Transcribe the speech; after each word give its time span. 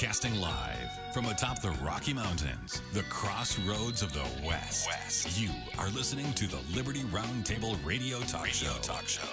Broadcasting 0.00 0.40
live 0.40 1.12
from 1.12 1.26
atop 1.26 1.60
the 1.60 1.72
Rocky 1.84 2.14
Mountains, 2.14 2.80
the 2.94 3.02
crossroads 3.10 4.00
of 4.00 4.14
the 4.14 4.24
West. 4.46 4.88
West. 4.88 5.38
You 5.38 5.50
are 5.78 5.90
listening 5.90 6.32
to 6.34 6.46
the 6.46 6.58
Liberty 6.74 7.00
Roundtable 7.00 7.76
Radio 7.84 8.18
Talk 8.20 8.44
radio 8.44 8.70
Show. 8.70 8.80
Talk 8.80 9.06
Show. 9.06 9.28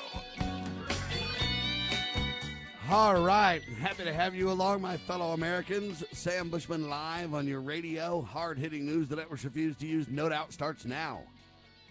All 2.90 3.22
right, 3.22 3.64
happy 3.80 4.04
to 4.04 4.12
have 4.12 4.36
you 4.36 4.52
along, 4.52 4.82
my 4.82 4.98
fellow 4.98 5.32
Americans. 5.32 6.04
Sam 6.12 6.50
Bushman 6.50 6.90
live 6.90 7.34
on 7.34 7.48
your 7.48 7.62
radio. 7.62 8.22
Hard 8.22 8.58
hitting 8.58 8.86
news 8.86 9.08
the 9.08 9.16
networks 9.16 9.45
refuse 9.45 9.77
to 9.77 9.88
use, 9.88 10.09
no 10.09 10.27
doubt, 10.27 10.52
starts 10.52 10.84
now. 10.84 11.22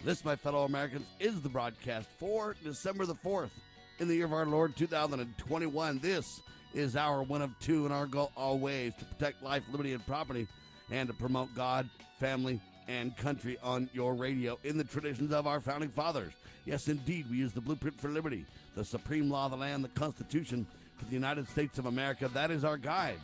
This, 0.04 0.22
my 0.22 0.36
fellow 0.36 0.66
Americans, 0.66 1.06
is 1.18 1.40
the 1.40 1.48
broadcast 1.48 2.10
for 2.18 2.54
December 2.62 3.06
the 3.06 3.14
4th 3.14 3.52
in 4.00 4.08
the 4.08 4.16
year 4.16 4.26
of 4.26 4.34
our 4.34 4.44
Lord 4.44 4.76
2021. 4.76 5.98
This 6.00 6.42
is 6.74 6.96
our 6.96 7.22
one 7.22 7.42
of 7.42 7.58
two, 7.60 7.84
and 7.84 7.94
our 7.94 8.06
goal 8.06 8.32
always 8.36 8.94
to 8.94 9.04
protect 9.04 9.42
life, 9.42 9.62
liberty, 9.70 9.92
and 9.92 10.06
property, 10.06 10.46
and 10.90 11.08
to 11.08 11.14
promote 11.14 11.54
God, 11.54 11.88
family, 12.18 12.60
and 12.88 13.16
country 13.16 13.58
on 13.62 13.88
your 13.92 14.14
radio 14.14 14.58
in 14.64 14.78
the 14.78 14.84
traditions 14.84 15.32
of 15.32 15.46
our 15.46 15.60
founding 15.60 15.88
fathers. 15.90 16.32
Yes, 16.64 16.88
indeed, 16.88 17.26
we 17.30 17.36
use 17.36 17.52
the 17.52 17.60
blueprint 17.60 18.00
for 18.00 18.08
liberty, 18.08 18.44
the 18.74 18.84
supreme 18.84 19.30
law 19.30 19.46
of 19.46 19.52
the 19.52 19.56
land, 19.56 19.84
the 19.84 19.88
Constitution 19.88 20.66
for 20.96 21.04
the 21.04 21.12
United 21.12 21.48
States 21.48 21.78
of 21.78 21.86
America. 21.86 22.28
That 22.28 22.50
is 22.50 22.64
our 22.64 22.76
guide. 22.76 23.20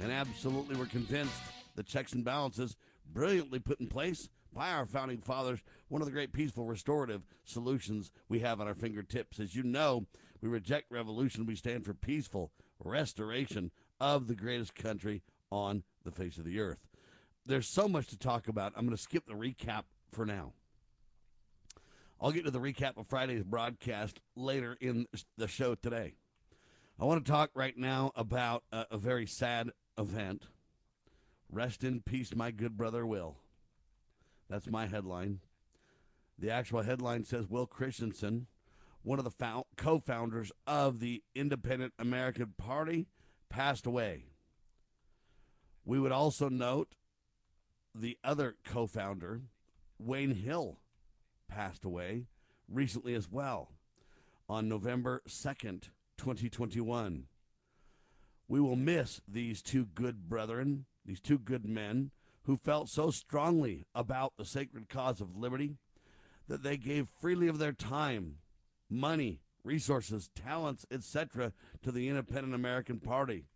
And 0.00 0.10
absolutely, 0.10 0.76
we're 0.76 0.86
convinced 0.86 1.34
the 1.76 1.82
checks 1.82 2.12
and 2.12 2.24
balances 2.24 2.76
brilliantly 3.12 3.58
put 3.58 3.80
in 3.80 3.86
place 3.86 4.28
by 4.52 4.70
our 4.70 4.86
founding 4.86 5.18
fathers, 5.18 5.60
one 5.88 6.00
of 6.00 6.06
the 6.06 6.12
great 6.12 6.32
peaceful 6.32 6.64
restorative 6.64 7.22
solutions 7.44 8.12
we 8.28 8.40
have 8.40 8.60
at 8.60 8.66
our 8.66 8.74
fingertips. 8.74 9.40
As 9.40 9.54
you 9.54 9.64
know, 9.64 10.06
we 10.40 10.48
reject 10.48 10.90
revolution, 10.90 11.46
we 11.46 11.56
stand 11.56 11.84
for 11.84 11.94
peaceful 11.94 12.52
restoration 12.82 13.70
of 14.00 14.26
the 14.26 14.34
greatest 14.34 14.74
country 14.74 15.22
on 15.50 15.82
the 16.04 16.10
face 16.10 16.38
of 16.38 16.44
the 16.44 16.60
earth. 16.60 16.86
There's 17.46 17.68
so 17.68 17.88
much 17.88 18.08
to 18.08 18.18
talk 18.18 18.48
about. 18.48 18.72
I'm 18.76 18.86
going 18.86 18.96
to 18.96 19.02
skip 19.02 19.26
the 19.26 19.34
recap 19.34 19.82
for 20.12 20.24
now. 20.24 20.52
I'll 22.20 22.32
get 22.32 22.44
to 22.44 22.50
the 22.50 22.60
recap 22.60 22.96
of 22.96 23.06
Friday's 23.06 23.42
broadcast 23.42 24.20
later 24.34 24.76
in 24.80 25.06
the 25.36 25.48
show 25.48 25.74
today. 25.74 26.14
I 26.98 27.04
want 27.04 27.24
to 27.24 27.30
talk 27.30 27.50
right 27.54 27.76
now 27.76 28.12
about 28.14 28.62
a, 28.72 28.86
a 28.92 28.98
very 28.98 29.26
sad 29.26 29.70
event. 29.98 30.44
Rest 31.50 31.84
in 31.84 32.00
peace, 32.00 32.34
my 32.34 32.50
good 32.50 32.76
brother 32.76 33.04
Will. 33.04 33.36
That's 34.48 34.68
my 34.68 34.86
headline. 34.86 35.40
The 36.38 36.50
actual 36.50 36.82
headline 36.82 37.24
says 37.24 37.48
Will 37.48 37.66
Christensen, 37.66 38.46
one 39.04 39.18
of 39.18 39.24
the 39.24 39.30
found, 39.30 39.64
co-founders 39.76 40.50
of 40.66 40.98
the 40.98 41.22
Independent 41.34 41.92
American 41.98 42.54
Party, 42.58 43.06
passed 43.48 43.86
away. 43.86 44.24
We 45.84 46.00
would 46.00 46.10
also 46.10 46.48
note 46.48 46.96
the 47.94 48.18
other 48.24 48.56
co-founder, 48.64 49.42
Wayne 49.98 50.34
Hill, 50.34 50.80
passed 51.46 51.84
away 51.84 52.24
recently 52.68 53.14
as 53.14 53.30
well 53.30 53.70
on 54.48 54.68
November 54.68 55.22
2nd, 55.28 55.90
2021. 56.16 57.26
We 58.48 58.60
will 58.60 58.76
miss 58.76 59.20
these 59.28 59.62
two 59.62 59.84
good 59.84 60.28
brethren, 60.28 60.86
these 61.04 61.20
two 61.20 61.38
good 61.38 61.66
men 61.66 62.10
who 62.44 62.56
felt 62.56 62.88
so 62.88 63.10
strongly 63.10 63.84
about 63.94 64.32
the 64.36 64.44
sacred 64.44 64.88
cause 64.88 65.20
of 65.20 65.36
liberty 65.36 65.76
that 66.48 66.62
they 66.62 66.76
gave 66.76 67.08
freely 67.20 67.48
of 67.48 67.58
their 67.58 67.72
time, 67.72 68.36
money, 68.90 69.40
resources, 69.64 70.30
talents, 70.34 70.84
etc., 70.90 71.52
to 71.82 71.90
the 71.90 72.08
Independent 72.08 72.54
American 72.54 73.00
Party. 73.00 73.46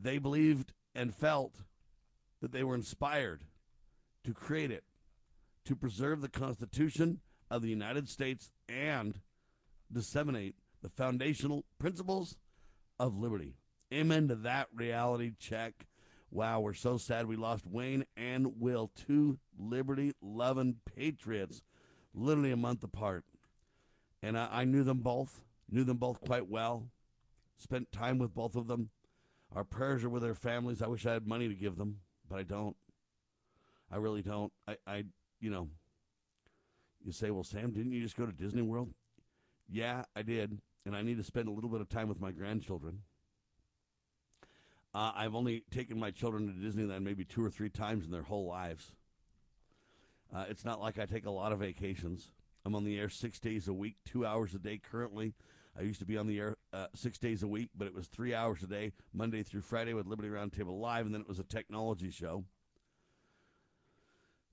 They 0.00 0.18
believed 0.18 0.72
and 0.94 1.14
felt 1.14 1.62
that 2.40 2.52
they 2.52 2.64
were 2.64 2.74
inspired 2.74 3.42
to 4.24 4.32
create 4.32 4.70
it, 4.70 4.84
to 5.64 5.76
preserve 5.76 6.20
the 6.20 6.28
Constitution 6.28 7.20
of 7.50 7.62
the 7.62 7.68
United 7.68 8.08
States 8.08 8.50
and 8.68 9.20
disseminate 9.92 10.56
the 10.82 10.88
foundational 10.88 11.64
principles 11.78 12.36
of 12.98 13.16
liberty. 13.16 13.54
Amen 13.92 14.28
to 14.28 14.34
that 14.34 14.68
reality 14.74 15.32
check. 15.38 15.86
Wow, 16.30 16.60
we're 16.60 16.74
so 16.74 16.96
sad 16.96 17.26
we 17.26 17.36
lost 17.36 17.66
Wayne 17.66 18.04
and 18.16 18.60
Will, 18.60 18.90
two 18.94 19.38
liberty 19.58 20.12
loving 20.20 20.76
patriots, 20.84 21.62
literally 22.12 22.50
a 22.50 22.56
month 22.56 22.82
apart. 22.82 23.24
And 24.26 24.36
I, 24.36 24.48
I, 24.50 24.64
knew 24.64 24.82
them 24.82 24.98
both, 24.98 25.44
knew 25.70 25.84
them 25.84 25.98
both 25.98 26.20
quite 26.20 26.48
well, 26.48 26.90
spent 27.58 27.92
time 27.92 28.18
with 28.18 28.34
both 28.34 28.56
of 28.56 28.66
them. 28.66 28.90
Our 29.54 29.62
prayers 29.62 30.02
are 30.02 30.08
with 30.08 30.24
their 30.24 30.34
families. 30.34 30.82
I 30.82 30.88
wish 30.88 31.06
I 31.06 31.12
had 31.12 31.28
money 31.28 31.46
to 31.46 31.54
give 31.54 31.76
them, 31.76 32.00
but 32.28 32.40
I 32.40 32.42
don't. 32.42 32.74
I 33.88 33.98
really 33.98 34.22
don't. 34.22 34.52
I, 34.66 34.76
I 34.84 35.04
you 35.38 35.50
know, 35.50 35.68
you 37.04 37.12
say, 37.12 37.30
well, 37.30 37.44
Sam, 37.44 37.70
didn't 37.70 37.92
you 37.92 38.02
just 38.02 38.16
go 38.16 38.26
to 38.26 38.32
Disney 38.32 38.62
World? 38.62 38.92
Yeah, 39.68 40.02
I 40.16 40.22
did. 40.22 40.58
And 40.84 40.96
I 40.96 41.02
need 41.02 41.18
to 41.18 41.24
spend 41.24 41.46
a 41.46 41.52
little 41.52 41.70
bit 41.70 41.80
of 41.80 41.88
time 41.88 42.08
with 42.08 42.20
my 42.20 42.32
grandchildren. 42.32 43.02
Uh, 44.92 45.12
I've 45.14 45.36
only 45.36 45.62
taken 45.70 46.00
my 46.00 46.10
children 46.10 46.48
to 46.48 46.52
Disneyland 46.52 47.02
maybe 47.02 47.24
two 47.24 47.44
or 47.44 47.50
three 47.50 47.70
times 47.70 48.04
in 48.04 48.10
their 48.10 48.22
whole 48.22 48.46
lives. 48.46 48.90
Uh, 50.34 50.46
it's 50.48 50.64
not 50.64 50.80
like 50.80 50.98
I 50.98 51.06
take 51.06 51.26
a 51.26 51.30
lot 51.30 51.52
of 51.52 51.60
vacations. 51.60 52.32
I'm 52.66 52.74
on 52.74 52.82
the 52.82 52.98
air 52.98 53.08
six 53.08 53.38
days 53.38 53.68
a 53.68 53.72
week, 53.72 53.94
two 54.04 54.26
hours 54.26 54.52
a 54.52 54.58
day 54.58 54.80
currently. 54.90 55.34
I 55.78 55.82
used 55.82 56.00
to 56.00 56.04
be 56.04 56.18
on 56.18 56.26
the 56.26 56.40
air 56.40 56.56
uh, 56.72 56.88
six 56.96 57.16
days 57.16 57.44
a 57.44 57.46
week, 57.46 57.70
but 57.76 57.86
it 57.86 57.94
was 57.94 58.08
three 58.08 58.34
hours 58.34 58.60
a 58.64 58.66
day, 58.66 58.90
Monday 59.14 59.44
through 59.44 59.60
Friday 59.60 59.94
with 59.94 60.08
Liberty 60.08 60.28
Roundtable 60.28 60.80
Live, 60.80 61.06
and 61.06 61.14
then 61.14 61.20
it 61.20 61.28
was 61.28 61.38
a 61.38 61.44
technology 61.44 62.10
show. 62.10 62.42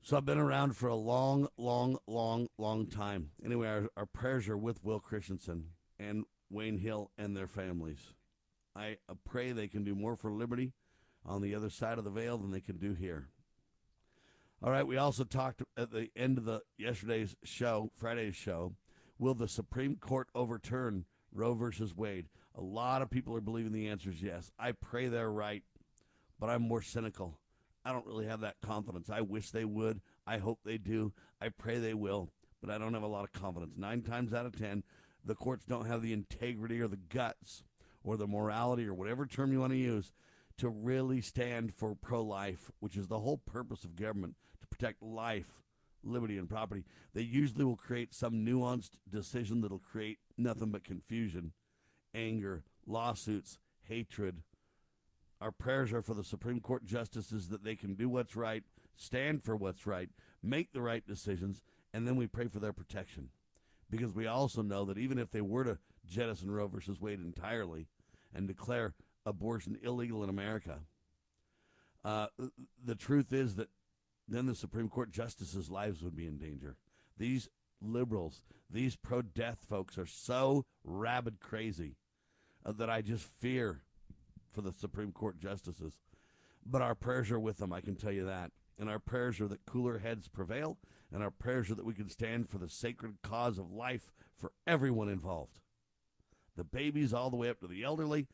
So 0.04 0.16
I've 0.16 0.28
been 0.28 0.38
around 0.38 0.78
for 0.78 0.90
a 0.90 0.96
long, 0.96 1.48
long, 1.58 1.98
long, 2.06 2.50
long 2.60 2.86
time. 2.86 3.32
Anyway, 3.44 3.68
our, 3.68 3.90
our 3.98 4.06
prayers 4.06 4.48
are 4.48 4.58
with 4.58 4.84
Will 4.84 5.00
Christensen 5.00 5.70
and 5.98 6.26
Wayne 6.52 6.78
Hill 6.78 7.10
and 7.18 7.36
their 7.36 7.48
families. 7.48 8.14
I 8.76 8.98
pray 9.26 9.54
they 9.54 9.68
can 9.68 9.84
do 9.84 9.96
more 9.96 10.16
for 10.16 10.32
liberty 10.32 10.74
on 11.26 11.42
the 11.42 11.56
other 11.56 11.72
side 11.72 11.98
of 11.98 12.04
the 12.04 12.12
veil 12.12 12.38
than 12.38 12.52
they 12.52 12.62
can 12.62 12.78
do 12.78 12.94
here. 12.94 13.30
All 14.64 14.72
right, 14.72 14.88
we 14.88 14.96
also 14.96 15.26
talked 15.26 15.62
at 15.76 15.92
the 15.92 16.08
end 16.16 16.38
of 16.38 16.46
the 16.46 16.62
yesterday's 16.78 17.36
show, 17.44 17.92
Friday's 17.98 18.38
show, 18.38 18.76
will 19.20 19.34
the 19.34 19.50
Supreme 19.50 19.98
Court 19.98 20.30
overturn 20.34 21.04
Roe 21.34 21.54
versus 21.54 21.94
Wade? 21.94 22.30
A 22.56 22.62
lot 22.62 23.02
of 23.02 23.10
people 23.10 23.36
are 23.36 23.42
believing 23.42 23.74
the 23.74 23.90
answer 23.90 24.10
is 24.10 24.22
yes. 24.22 24.54
I 24.58 24.72
pray 24.72 25.10
they're 25.10 25.30
right, 25.30 25.64
but 26.40 26.50
I'm 26.50 26.62
more 26.62 26.82
cynical. 26.82 27.42
I 27.84 27.92
don't 27.92 28.06
really 28.06 28.26
have 28.26 28.40
that 28.40 28.56
confidence. 28.62 29.10
I 29.10 29.20
wish 29.20 29.52
they 29.52 29.66
would. 29.66 30.00
I 30.26 30.38
hope 30.38 30.60
they 30.64 30.78
do. 30.78 31.12
I 31.42 31.50
pray 31.50 31.80
they 31.80 31.94
will, 31.94 32.30
but 32.62 32.70
I 32.70 32.78
don't 32.78 32.94
have 32.94 33.04
a 33.04 33.08
lot 33.08 33.26
of 33.26 33.34
confidence. 33.34 33.74
Nine 33.76 34.02
times 34.02 34.34
out 34.34 34.46
of 34.46 34.58
ten, 34.58 34.84
the 35.26 35.36
courts 35.36 35.66
don't 35.66 35.88
have 35.88 36.02
the 36.02 36.14
integrity 36.14 36.80
or 36.80 36.88
the 36.88 36.96
guts 36.96 37.66
or 38.02 38.16
the 38.16 38.28
morality 38.28 38.88
or 38.88 38.94
whatever 38.94 39.26
term 39.26 39.52
you 39.52 39.60
want 39.60 39.74
to 39.74 39.78
use 39.78 40.14
to 40.58 40.70
really 40.70 41.20
stand 41.20 41.74
for 41.74 41.96
pro 41.96 42.24
life, 42.24 42.72
which 42.80 42.96
is 42.96 43.08
the 43.08 43.20
whole 43.20 43.40
purpose 43.40 43.84
of 43.84 43.98
government 43.98 44.36
protect 44.84 45.02
life, 45.02 45.62
liberty, 46.04 46.38
and 46.38 46.50
property. 46.50 46.84
They 47.14 47.22
usually 47.22 47.64
will 47.64 47.78
create 47.78 48.14
some 48.14 48.46
nuanced 48.46 48.98
decision 49.10 49.62
that'll 49.62 49.80
create 49.80 50.18
nothing 50.38 50.72
but 50.72 50.84
confusion, 50.84 51.54
anger, 52.14 52.66
lawsuits, 52.86 53.60
hatred. 53.88 54.42
Our 55.40 55.52
prayers 55.52 55.94
are 55.94 56.02
for 56.02 56.14
the 56.14 56.24
Supreme 56.24 56.60
Court 56.60 56.84
justices 56.84 57.48
that 57.48 57.64
they 57.64 57.78
can 57.78 57.94
do 57.94 58.10
what's 58.10 58.36
right, 58.36 58.64
stand 58.98 59.42
for 59.42 59.56
what's 59.56 59.88
right, 59.88 60.10
make 60.42 60.74
the 60.74 60.82
right 60.82 61.08
decisions, 61.08 61.62
and 61.94 62.06
then 62.06 62.18
we 62.18 62.28
pray 62.28 62.50
for 62.50 62.60
their 62.60 62.74
protection. 62.74 63.30
Because 63.90 64.12
we 64.12 64.28
also 64.28 64.62
know 64.62 64.84
that 64.84 64.98
even 64.98 65.18
if 65.18 65.32
they 65.32 65.42
were 65.42 65.64
to 65.64 65.78
jettison 66.06 66.52
Roe 66.52 66.68
versus 66.68 67.00
Wade 67.00 67.22
entirely 67.22 67.88
and 68.36 68.50
declare 68.50 68.96
abortion 69.26 69.78
illegal 69.82 70.24
in 70.26 70.30
America. 70.30 70.80
Uh, 72.04 72.28
the 72.84 72.96
truth 72.96 73.32
is 73.32 73.56
that 73.56 73.70
then 74.28 74.46
the 74.46 74.56
Supreme 74.56 74.90
Court 74.90 75.12
justices' 75.12 75.70
lives 75.70 76.02
would 76.02 76.16
be 76.16 76.28
in 76.28 76.38
danger. 76.38 76.78
These 77.18 77.50
liberals, 77.82 78.42
these 78.70 78.96
pro 78.96 79.22
death 79.22 79.66
folks 79.68 79.98
are 79.98 80.06
so 80.06 80.66
rabid 80.84 81.40
crazy 81.40 81.98
uh, 82.66 82.72
that 82.74 82.90
I 82.90 83.02
just 83.02 83.26
fear 83.40 83.82
for 84.52 84.62
the 84.62 84.72
Supreme 84.72 85.12
Court 85.12 85.40
justices. 85.40 86.00
But 86.66 86.82
our 86.82 86.96
prayers 86.96 87.32
are 87.32 87.40
with 87.40 87.58
them, 87.58 87.74
I 87.74 87.82
can 87.82 87.96
tell 87.96 88.12
you 88.12 88.26
that. 88.26 88.52
And 88.80 88.90
our 88.90 89.00
prayers 89.00 89.40
are 89.40 89.48
that 89.48 89.66
cooler 89.66 90.00
heads 90.00 90.28
prevail, 90.28 90.78
and 91.12 91.22
our 91.22 91.32
prayers 91.32 91.70
are 91.70 91.76
that 91.76 91.86
we 91.86 91.94
can 91.94 92.10
stand 92.10 92.50
for 92.50 92.58
the 92.58 92.70
sacred 92.70 93.22
cause 93.22 93.60
of 93.60 93.72
life 93.72 94.12
for 94.36 94.52
everyone 94.66 95.10
involved 95.10 95.60
the 96.56 96.64
babies 96.64 97.14
all 97.14 97.30
the 97.30 97.36
way 97.36 97.50
up 97.50 97.60
to 97.60 97.68
the 97.68 97.84
elderly, 97.84 98.28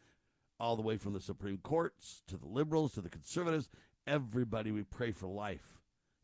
all 0.59 0.75
the 0.75 0.81
way 0.81 0.97
from 0.97 1.13
the 1.13 1.21
Supreme 1.21 1.57
Courts 1.57 2.21
to 2.27 2.37
the 2.37 2.47
liberals 2.47 2.93
to 2.93 3.01
the 3.01 3.09
conservatives. 3.09 3.69
Everybody, 4.05 4.71
we 4.71 4.83
pray 4.83 5.11
for 5.11 5.27
life, 5.27 5.78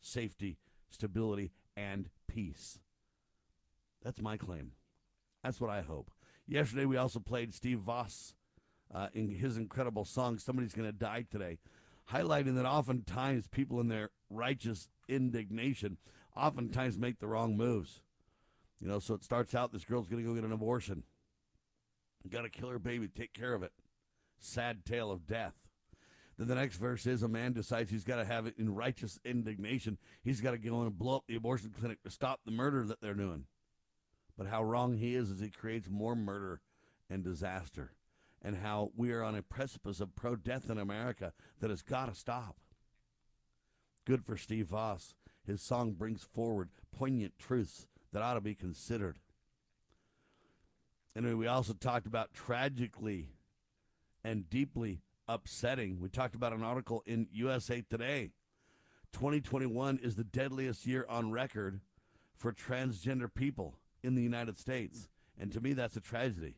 safety, 0.06 0.58
stability, 0.90 1.52
and 1.76 2.10
peace. 2.28 2.80
That's 4.04 4.22
my 4.22 4.38
claim. 4.38 4.72
That's 5.44 5.60
what 5.60 5.70
I 5.70 5.82
hope. 5.82 6.12
Yesterday, 6.48 6.86
we 6.86 6.98
also 6.98 7.20
played 7.20 7.54
Steve 7.54 7.80
Voss 7.80 8.36
uh, 8.94 9.08
in 9.14 9.30
his 9.30 9.58
incredible 9.58 10.06
song, 10.06 10.38
Somebody's 10.38 10.74
Gonna 10.74 10.92
Die 10.92 11.26
Today, 11.32 11.58
highlighting 12.12 12.56
that 12.56 12.66
oftentimes 12.66 13.48
people 13.48 13.80
in 13.80 13.88
their 13.88 14.12
righteous 14.30 14.90
indignation 15.08 15.98
oftentimes 16.36 16.98
make 16.98 17.20
the 17.20 17.28
wrong 17.28 17.58
moves. 17.58 18.02
You 18.80 18.88
know, 18.88 19.00
so 19.00 19.16
it 19.16 19.24
starts 19.24 19.56
out 19.56 19.72
this 19.72 19.86
girl's 19.86 20.08
to 20.08 20.22
go 20.22 20.36
get 20.36 20.44
an 20.44 20.52
abortion. 20.52 21.04
Got 22.30 22.42
to 22.42 22.50
kill 22.50 22.70
her 22.70 22.80
baby, 22.80 23.08
take 23.08 23.34
care 23.34 23.54
of 23.54 23.64
it. 23.64 23.72
Sad 24.40 24.86
tale 24.86 25.12
of 25.12 25.28
death. 25.28 25.65
Then 26.38 26.48
the 26.48 26.56
next 26.56 26.76
verse 26.78 27.06
is 27.06 27.24
a 27.24 27.30
man 27.30 27.54
decides 27.54 27.90
he's 27.90 28.04
got 28.04 28.18
to 28.18 28.26
have 28.26 28.46
it 28.46 28.56
in 28.58 28.76
righteous 28.76 29.20
indignation. 29.24 29.98
He's 30.22 30.42
got 30.42 30.52
to 30.52 30.58
go 30.58 30.82
in 30.82 30.88
and 30.88 30.98
blow 30.98 31.18
up 31.18 31.24
the 31.28 31.36
abortion 31.36 31.74
clinic 31.78 32.04
to 32.04 32.10
stop 32.10 32.42
the 32.44 32.52
murder 32.52 32.86
that 32.86 33.00
they're 33.02 33.14
doing. 33.14 33.46
But 34.38 34.48
how 34.48 34.64
wrong 34.64 34.98
he 34.98 35.16
is 35.16 35.30
is 35.30 35.40
he 35.40 35.50
creates 35.50 35.90
more 35.90 36.16
murder 36.16 36.62
and 37.10 37.24
disaster. 37.24 37.94
And 38.42 38.58
how 38.58 38.92
we 38.96 39.12
are 39.12 39.24
on 39.24 39.36
a 39.36 39.42
precipice 39.42 40.00
of 40.02 40.16
pro 40.16 40.36
death 40.36 40.70
in 40.70 40.78
America 40.78 41.32
that 41.62 41.70
has 41.70 41.82
got 41.82 42.10
to 42.10 42.20
stop. 42.20 42.58
Good 44.06 44.24
for 44.24 44.38
Steve 44.38 44.68
Voss. 44.68 45.16
His 45.48 45.62
song 45.62 45.94
brings 45.94 46.24
forward 46.24 46.70
poignant 46.96 47.40
truths 47.40 47.88
that 48.12 48.22
ought 48.22 48.36
to 48.36 48.42
be 48.42 48.56
considered. 48.56 49.20
And 51.16 51.38
we 51.38 51.48
also 51.48 51.74
talked 51.74 52.08
about 52.08 52.34
tragically 52.34 53.30
and 54.24 54.50
deeply 54.50 55.02
upsetting. 55.28 56.00
We 56.00 56.10
talked 56.10 56.36
about 56.36 56.54
an 56.54 56.64
article 56.64 57.04
in 57.06 57.28
USA 57.32 57.82
Today. 57.82 58.32
2021 59.14 60.00
is 60.02 60.16
the 60.16 60.24
deadliest 60.24 60.86
year 60.86 61.06
on 61.08 61.32
record 61.32 61.80
for 62.36 62.52
transgender 62.52 63.34
people 63.34 63.78
in 64.04 64.16
the 64.16 64.22
United 64.22 64.58
States. 64.58 65.08
And 65.40 65.52
to 65.52 65.62
me, 65.62 65.74
that's 65.74 65.96
a 65.96 66.02
tragedy. 66.02 66.56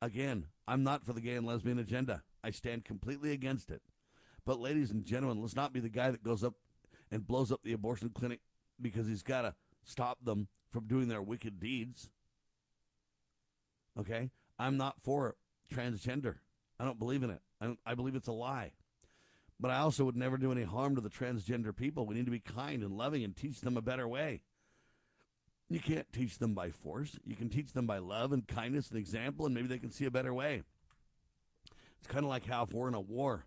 Again, 0.00 0.46
I'm 0.68 0.82
not 0.82 1.04
for 1.04 1.12
the 1.12 1.20
gay 1.20 1.34
and 1.34 1.46
lesbian 1.46 1.78
agenda. 1.78 2.22
I 2.42 2.50
stand 2.50 2.84
completely 2.84 3.32
against 3.32 3.70
it. 3.70 3.82
But, 4.44 4.60
ladies 4.60 4.90
and 4.90 5.04
gentlemen, 5.04 5.40
let's 5.40 5.56
not 5.56 5.72
be 5.72 5.80
the 5.80 5.88
guy 5.88 6.10
that 6.10 6.22
goes 6.22 6.44
up 6.44 6.54
and 7.10 7.26
blows 7.26 7.50
up 7.50 7.62
the 7.64 7.72
abortion 7.72 8.10
clinic 8.10 8.40
because 8.80 9.06
he's 9.06 9.22
got 9.22 9.42
to 9.42 9.54
stop 9.84 10.24
them 10.24 10.48
from 10.70 10.86
doing 10.86 11.08
their 11.08 11.22
wicked 11.22 11.58
deeds. 11.58 12.10
Okay? 13.98 14.30
I'm 14.58 14.76
not 14.76 15.00
for 15.02 15.36
transgender. 15.72 16.36
I 16.78 16.84
don't 16.84 16.98
believe 16.98 17.22
in 17.22 17.30
it. 17.30 17.40
I, 17.60 17.76
I 17.84 17.94
believe 17.94 18.14
it's 18.14 18.28
a 18.28 18.32
lie. 18.32 18.72
But 19.58 19.70
I 19.70 19.78
also 19.78 20.04
would 20.04 20.16
never 20.16 20.36
do 20.36 20.52
any 20.52 20.64
harm 20.64 20.94
to 20.96 21.00
the 21.00 21.08
transgender 21.08 21.74
people. 21.74 22.06
We 22.06 22.14
need 22.14 22.26
to 22.26 22.30
be 22.30 22.40
kind 22.40 22.82
and 22.82 22.96
loving 22.96 23.24
and 23.24 23.34
teach 23.34 23.60
them 23.60 23.76
a 23.76 23.82
better 23.82 24.06
way. 24.06 24.42
You 25.68 25.80
can't 25.80 26.12
teach 26.12 26.38
them 26.38 26.54
by 26.54 26.70
force. 26.70 27.18
You 27.24 27.34
can 27.34 27.48
teach 27.48 27.72
them 27.72 27.86
by 27.86 27.98
love 27.98 28.32
and 28.32 28.46
kindness 28.46 28.90
and 28.90 28.98
example, 28.98 29.46
and 29.46 29.54
maybe 29.54 29.66
they 29.66 29.78
can 29.78 29.90
see 29.90 30.04
a 30.04 30.10
better 30.10 30.32
way. 30.32 30.62
It's 31.98 32.06
kind 32.06 32.24
of 32.24 32.28
like 32.28 32.46
how 32.46 32.64
if 32.64 32.72
we're 32.72 32.88
in 32.88 32.94
a 32.94 33.00
war 33.00 33.46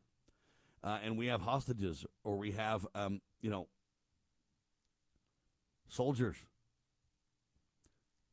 uh, 0.83 0.97
and 1.03 1.17
we 1.17 1.27
have 1.27 1.41
hostages 1.41 2.06
or 2.23 2.38
we 2.38 2.51
have, 2.51 2.85
um, 2.95 3.21
you 3.41 3.50
know, 3.50 3.67
soldiers, 5.88 6.35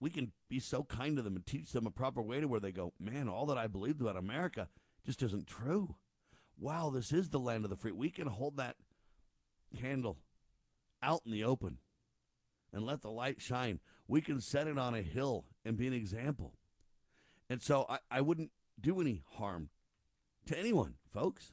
we 0.01 0.11
can 0.11 0.33
be 0.49 0.59
so 0.59 0.83
kind 0.83 1.17
to 1.17 1.23
them 1.23 1.37
and 1.37 1.47
teach 1.47 1.73
them 1.73 1.87
a 1.87 1.91
proper 1.91 2.23
way 2.23 2.41
to 2.41 2.49
where 2.49 2.61
they 2.61 2.73
go, 2.73 2.93
man, 2.99 3.29
all 3.29 3.47
that 3.47 3.59
I 3.59 3.67
believed 3.67 4.01
about 4.01 4.17
America 4.17 4.69
just 5.07 5.23
isn't 5.23 5.47
true. 5.47 5.95
Wow, 6.59 6.91
this 6.91 7.13
is 7.13 7.31
the 7.31 7.39
land 7.39 7.65
of 7.65 7.71
the 7.71 7.77
free. 7.77 7.93
We 7.93 8.11
can 8.11 8.27
hold 8.27 8.57
that 8.57 8.77
candle 9.81 10.19
out 11.03 11.23
in 11.25 11.33
the 11.33 11.45
open 11.45 11.79
and 12.73 12.85
let 12.85 13.03
the 13.03 13.11
light 13.11 13.41
shine. 13.41 13.81
We 14.09 14.21
can 14.21 14.41
set 14.41 14.67
it 14.67 14.79
on 14.79 14.95
a 14.95 15.03
hill 15.03 15.45
and 15.65 15.77
be 15.77 15.87
an 15.87 15.93
example. 15.93 16.55
And 17.49 17.63
so 17.63 17.87
I, 17.89 17.99
I 18.11 18.21
wouldn't 18.21 18.51
do 18.81 19.01
any 19.01 19.23
harm 19.35 19.69
to 20.47 20.59
anyone, 20.59 20.95
folks. 21.13 21.53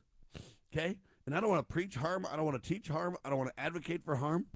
Okay? 0.73 0.97
And 1.25 1.35
I 1.35 1.39
don't 1.39 1.49
want 1.49 1.67
to 1.67 1.71
preach 1.71 1.95
harm. 1.95 2.25
I 2.29 2.35
don't 2.35 2.45
want 2.45 2.61
to 2.61 2.67
teach 2.67 2.88
harm. 2.88 3.15
I 3.23 3.29
don't 3.29 3.38
want 3.38 3.51
to 3.56 3.61
advocate 3.61 4.03
for 4.03 4.15
harm. 4.15 4.47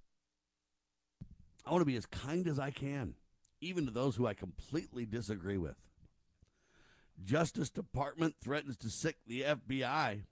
I 1.65 1.71
want 1.71 1.81
to 1.81 1.85
be 1.85 1.97
as 1.97 2.05
kind 2.05 2.47
as 2.47 2.57
I 2.57 2.71
can, 2.71 3.15
even 3.61 3.85
to 3.85 3.91
those 3.91 4.15
who 4.15 4.25
I 4.25 4.33
completely 4.33 5.05
disagree 5.05 5.57
with. 5.57 5.75
Justice 7.23 7.69
Department 7.69 8.35
threatens 8.41 8.77
to 8.77 8.89
sic 8.89 9.17
the 9.25 9.41
FBI 9.41 10.23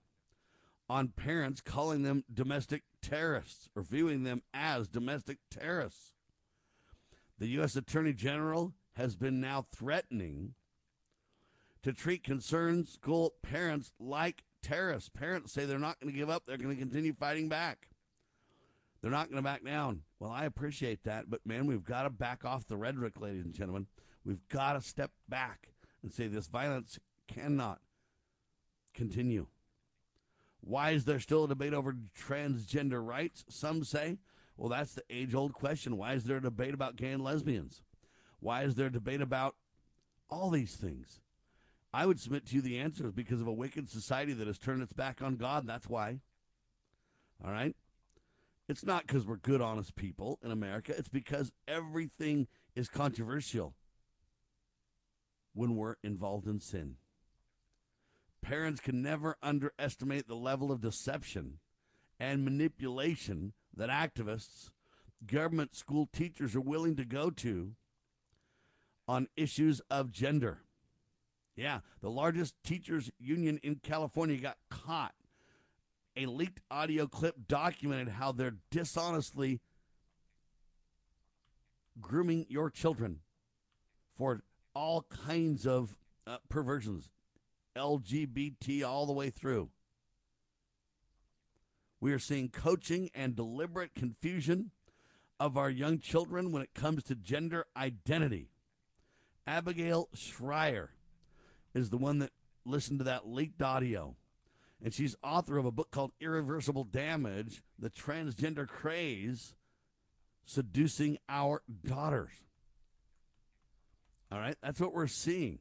on 0.88 1.08
parents 1.08 1.60
calling 1.60 2.02
them 2.02 2.24
domestic 2.32 2.82
terrorists 3.02 3.68
or 3.74 3.82
viewing 3.82 4.22
them 4.22 4.42
as 4.54 4.88
domestic 4.88 5.38
terrorists. 5.50 6.12
The 7.38 7.48
U.S. 7.48 7.76
Attorney 7.76 8.12
General 8.12 8.72
has 8.94 9.16
been 9.16 9.40
now 9.40 9.66
threatening 9.74 10.54
to 11.82 11.92
treat 11.92 12.24
concerned 12.24 12.88
school 12.88 13.34
parents 13.42 13.92
like 13.98 14.44
terrorists. 14.62 15.10
Parents 15.10 15.52
say 15.52 15.66
they're 15.66 15.78
not 15.78 16.00
going 16.00 16.12
to 16.12 16.18
give 16.18 16.30
up, 16.30 16.44
they're 16.46 16.56
going 16.56 16.74
to 16.74 16.80
continue 16.80 17.12
fighting 17.12 17.48
back. 17.48 17.88
They're 19.02 19.10
not 19.10 19.28
going 19.28 19.36
to 19.36 19.42
back 19.42 19.64
down. 19.64 20.02
Well, 20.18 20.30
I 20.30 20.46
appreciate 20.46 21.04
that, 21.04 21.28
but 21.28 21.46
man, 21.46 21.66
we've 21.66 21.84
got 21.84 22.04
to 22.04 22.10
back 22.10 22.44
off 22.44 22.66
the 22.66 22.76
rhetoric, 22.76 23.20
ladies 23.20 23.44
and 23.44 23.54
gentlemen. 23.54 23.86
We've 24.24 24.48
got 24.48 24.72
to 24.72 24.80
step 24.80 25.12
back 25.28 25.68
and 26.06 26.14
say 26.14 26.28
this 26.28 26.46
violence 26.46 27.00
cannot 27.26 27.80
continue. 28.94 29.48
Why 30.60 30.92
is 30.92 31.04
there 31.04 31.18
still 31.18 31.44
a 31.44 31.48
debate 31.48 31.74
over 31.74 31.96
transgender 32.16 33.04
rights? 33.04 33.44
Some 33.48 33.82
say, 33.82 34.18
well, 34.56 34.68
that's 34.68 34.94
the 34.94 35.02
age 35.10 35.34
old 35.34 35.52
question. 35.52 35.96
Why 35.96 36.12
is 36.12 36.22
there 36.22 36.36
a 36.36 36.42
debate 36.42 36.74
about 36.74 36.94
gay 36.94 37.10
and 37.10 37.24
lesbians? 37.24 37.82
Why 38.38 38.62
is 38.62 38.76
there 38.76 38.86
a 38.86 38.92
debate 38.92 39.20
about 39.20 39.56
all 40.30 40.50
these 40.50 40.76
things? 40.76 41.20
I 41.92 42.06
would 42.06 42.20
submit 42.20 42.46
to 42.46 42.54
you 42.54 42.62
the 42.62 42.78
answer 42.78 43.04
is 43.06 43.12
because 43.12 43.40
of 43.40 43.48
a 43.48 43.52
wicked 43.52 43.88
society 43.88 44.32
that 44.34 44.46
has 44.46 44.58
turned 44.58 44.82
its 44.82 44.92
back 44.92 45.20
on 45.20 45.34
God. 45.34 45.64
And 45.64 45.68
that's 45.68 45.88
why. 45.88 46.20
All 47.44 47.50
right? 47.50 47.74
It's 48.68 48.84
not 48.84 49.08
because 49.08 49.26
we're 49.26 49.38
good, 49.38 49.60
honest 49.60 49.96
people 49.96 50.38
in 50.44 50.52
America. 50.52 50.94
It's 50.96 51.08
because 51.08 51.50
everything 51.66 52.46
is 52.76 52.88
controversial 52.88 53.74
when 55.56 55.74
we're 55.74 55.96
involved 56.04 56.46
in 56.46 56.60
sin. 56.60 56.96
Parents 58.42 58.80
can 58.80 59.02
never 59.02 59.36
underestimate 59.42 60.28
the 60.28 60.36
level 60.36 60.70
of 60.70 60.80
deception 60.80 61.58
and 62.20 62.44
manipulation 62.44 63.54
that 63.74 63.88
activists, 63.88 64.70
government 65.26 65.74
school 65.74 66.08
teachers 66.12 66.54
are 66.54 66.60
willing 66.60 66.94
to 66.96 67.04
go 67.04 67.30
to 67.30 67.72
on 69.08 69.28
issues 69.36 69.80
of 69.90 70.12
gender. 70.12 70.60
Yeah, 71.56 71.80
the 72.02 72.10
largest 72.10 72.54
teachers 72.62 73.10
union 73.18 73.58
in 73.62 73.76
California 73.76 74.36
got 74.36 74.58
caught. 74.70 75.14
A 76.16 76.26
leaked 76.26 76.60
audio 76.70 77.06
clip 77.06 77.34
documented 77.48 78.10
how 78.10 78.32
they're 78.32 78.56
dishonestly 78.70 79.60
grooming 82.00 82.46
your 82.48 82.70
children 82.70 83.20
for 84.16 84.42
all 84.76 85.06
kinds 85.26 85.66
of 85.66 85.96
uh, 86.26 86.36
perversions, 86.50 87.08
LGBT 87.78 88.84
all 88.84 89.06
the 89.06 89.12
way 89.14 89.30
through. 89.30 89.70
We 91.98 92.12
are 92.12 92.18
seeing 92.18 92.50
coaching 92.50 93.08
and 93.14 93.34
deliberate 93.34 93.94
confusion 93.94 94.72
of 95.40 95.56
our 95.56 95.70
young 95.70 95.98
children 95.98 96.52
when 96.52 96.60
it 96.60 96.74
comes 96.74 97.04
to 97.04 97.14
gender 97.14 97.64
identity. 97.74 98.50
Abigail 99.46 100.10
Shrier 100.14 100.90
is 101.74 101.88
the 101.88 101.96
one 101.96 102.18
that 102.18 102.32
listened 102.66 102.98
to 102.98 103.04
that 103.04 103.26
leaked 103.26 103.62
audio. 103.62 104.14
And 104.84 104.92
she's 104.92 105.16
author 105.22 105.56
of 105.56 105.64
a 105.64 105.72
book 105.72 105.90
called 105.90 106.12
Irreversible 106.20 106.84
Damage 106.84 107.62
The 107.78 107.88
Transgender 107.88 108.68
Craze 108.68 109.54
Seducing 110.44 111.16
Our 111.30 111.62
Daughters. 111.82 112.45
All 114.30 114.38
right, 114.38 114.56
that's 114.62 114.80
what 114.80 114.94
we're 114.94 115.06
seeing. 115.06 115.60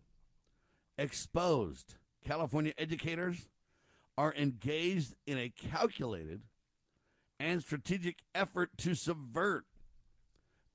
Exposed. 0.98 1.96
California 2.26 2.74
educators 2.78 3.48
are 4.18 4.34
engaged 4.34 5.16
in 5.28 5.38
a 5.38 5.50
calculated 5.50 6.42
and 7.40 7.62
strategic 7.62 8.20
effort 8.34 8.72
to 8.78 8.96
subvert 8.96 9.66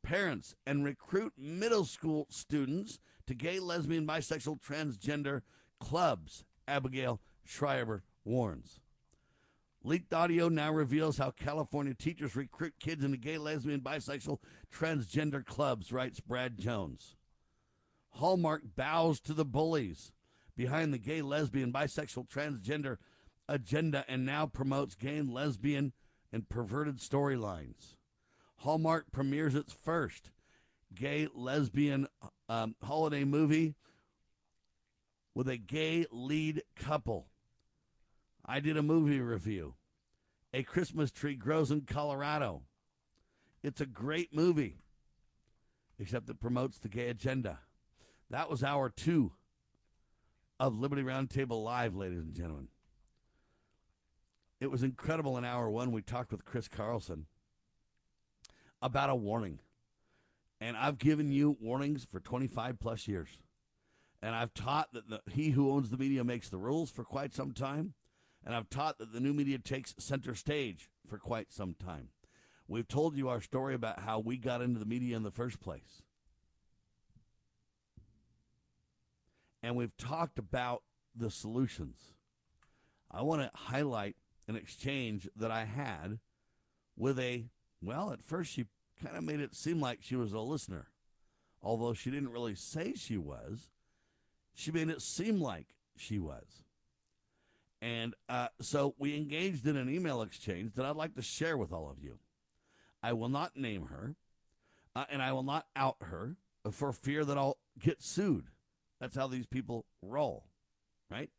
parents 0.03 0.55
and 0.67 0.85
recruit 0.85 1.33
middle 1.37 1.85
school 1.85 2.27
students 2.31 3.01
to 3.27 3.35
gay, 3.35 3.59
lesbian, 3.59 4.07
bisexual, 4.07 4.61
transgender 4.61 5.43
clubs, 5.79 6.45
Abigail 6.69 7.21
Shrier 7.45 8.03
warns. 8.25 8.81
Leaked 9.83 10.13
audio 10.13 10.49
now 10.49 10.71
reveals 10.73 11.17
how 11.17 11.31
California 11.31 11.95
teachers 11.95 12.37
recruit 12.37 12.75
kids 12.79 13.03
into 13.03 13.17
gay, 13.17 13.39
lesbian, 13.39 13.81
bisexual, 13.81 14.39
transgender 14.73 15.45
clubs, 15.45 15.91
writes 15.91 16.21
Brad 16.21 16.59
Jones. 16.59 17.17
Hallmark 18.15 18.63
bows 18.77 19.21
to 19.21 19.35
the 19.35 19.45
bullies 19.45 20.13
behind 20.57 20.93
the 20.93 20.99
gay, 20.99 21.23
lesbian, 21.23 21.73
bisexual, 21.73 22.29
transgender 22.29 22.99
agenda 23.49 24.05
and 24.09 24.25
now 24.25 24.47
promotes 24.47 24.95
gay 24.95 25.17
and 25.17 25.33
lesbian 25.33 25.93
and 26.33 26.49
perverted 26.49 26.99
storylines. 26.99 27.97
Hallmark 28.59 29.11
premieres 29.11 29.55
its 29.55 29.73
first 29.73 30.31
gay 30.95 31.29
lesbian 31.35 32.07
um, 32.49 32.75
holiday 32.83 33.25
movie 33.25 33.75
with 35.35 35.49
a 35.49 35.57
gay 35.57 36.07
lead 36.11 36.63
couple. 36.77 37.29
I 38.45 38.61
did 38.61 38.77
a 38.77 38.83
movie 38.83 39.21
review. 39.21 39.75
A 40.53 40.65
Christmas 40.65 41.13
Tree 41.13 41.37
Grows 41.37 41.71
in 41.71 41.83
Colorado. 41.83 42.63
It's 43.63 43.81
a 43.81 43.87
great 43.87 44.35
movie, 44.35 44.79
except 45.99 46.29
it 46.29 46.41
promotes 46.41 46.79
the 46.79 46.89
gay 46.89 47.09
agenda. 47.09 47.61
That 48.31 48.49
was 48.49 48.63
hour 48.63 48.89
two 48.89 49.33
of 50.61 50.79
Liberty 50.79 51.03
Roundtable 51.03 51.65
Live, 51.65 51.97
ladies 51.97 52.21
and 52.21 52.35
gentlemen. 52.35 52.69
It 54.61 54.71
was 54.71 54.85
incredible 54.85 55.37
in 55.37 55.45
hour 55.45 55.69
one. 55.69 55.91
We 55.91 56.03
talked 56.03 56.31
with 56.31 56.45
Chris 56.45 56.69
Carlson 56.69 57.27
about 58.81 59.11
a 59.11 59.17
warning. 59.17 59.59
And 60.61 60.77
I've 60.77 60.99
given 60.99 61.33
you 61.33 61.57
warnings 61.61 62.05
for 62.05 62.21
25 62.21 62.79
plus 62.79 63.09
years. 63.09 63.29
And 64.23 64.35
I've 64.35 64.55
taught 64.55 64.93
that 64.93 65.09
the, 65.09 65.23
he 65.33 65.51
who 65.51 65.71
owns 65.71 65.91
the 65.91 65.97
media 65.97 66.23
makes 66.23 66.51
the 66.51 66.59
rules 66.59 66.91
for 66.91 67.03
quite 67.03 67.35
some 67.35 67.53
time. 67.53 67.95
And 68.45 68.55
I've 68.55 68.71
taught 68.71 68.99
that 68.99 69.13
the 69.13 69.21
new 69.21 69.33
media 69.33 69.59
takes 69.59 69.95
center 69.99 70.35
stage 70.35 70.91
for 71.09 71.19
quite 71.19 71.53
some 71.53 71.75
time. 71.75 72.11
We've 72.69 72.87
told 72.87 73.17
you 73.17 73.29
our 73.29 73.41
story 73.41 73.75
about 73.75 74.01
how 74.01 74.21
we 74.21 74.37
got 74.37 74.63
into 74.63 74.79
the 74.79 74.87
media 74.87 75.17
in 75.17 75.23
the 75.23 75.31
first 75.31 75.61
place. 75.61 76.03
And 79.63 79.77
we've 79.77 79.97
talked 79.97 80.39
about 80.39 80.83
the 81.15 81.31
solutions. 81.31 82.15
I 83.11 83.23
want 83.23 83.43
to 83.43 83.51
highlight 83.55 84.17
an 84.49 84.57
exchange 84.57 85.29
that 85.37 85.51
I 85.51 85.65
had 85.65 86.19
with 86.97 87.19
a, 87.19 87.47
well, 87.83 88.13
at 88.13 88.23
first 88.23 88.53
she 88.53 88.67
kind 89.03 89.17
of 89.17 89.25
made 89.25 89.41
it 89.41 89.55
seem 89.55 89.81
like 89.81 89.99
she 90.03 90.17
was 90.17 90.33
a 90.33 90.41
listener. 90.41 90.89
Although 91.63 91.93
she 91.93 92.11
didn't 92.11 92.33
really 92.33 92.55
say 92.55 92.95
she 92.95 93.19
was, 93.19 93.69
she 94.55 94.71
made 94.71 94.89
it 94.89 95.03
seem 95.03 95.41
like 95.41 95.75
she 95.97 96.19
was. 96.19 96.65
And 97.83 98.15
uh, 98.29 98.49
so 98.61 98.95
we 98.99 99.17
engaged 99.17 99.67
in 99.67 99.77
an 99.77 99.89
email 99.89 100.23
exchange 100.23 100.75
that 100.75 100.85
I'd 100.85 100.97
like 100.97 101.15
to 101.17 101.23
share 101.23 101.57
with 101.57 101.73
all 101.73 101.91
of 101.91 102.03
you. 102.03 102.19
I 103.03 103.15
will 103.15 103.29
not 103.31 103.57
name 103.57 103.87
her, 103.87 104.15
uh, 104.95 105.05
and 105.11 105.23
I 105.23 105.33
will 105.33 105.43
not 105.43 105.67
out 105.75 105.97
her 106.03 106.37
for 106.71 106.93
fear 106.93 107.25
that 107.25 107.39
I'll 107.39 107.57
get 107.79 108.03
sued. 108.03 108.49
That's 109.01 109.17
how 109.17 109.27
these 109.27 109.47
people 109.47 109.87
roll, 110.03 110.45
right? 111.11 111.31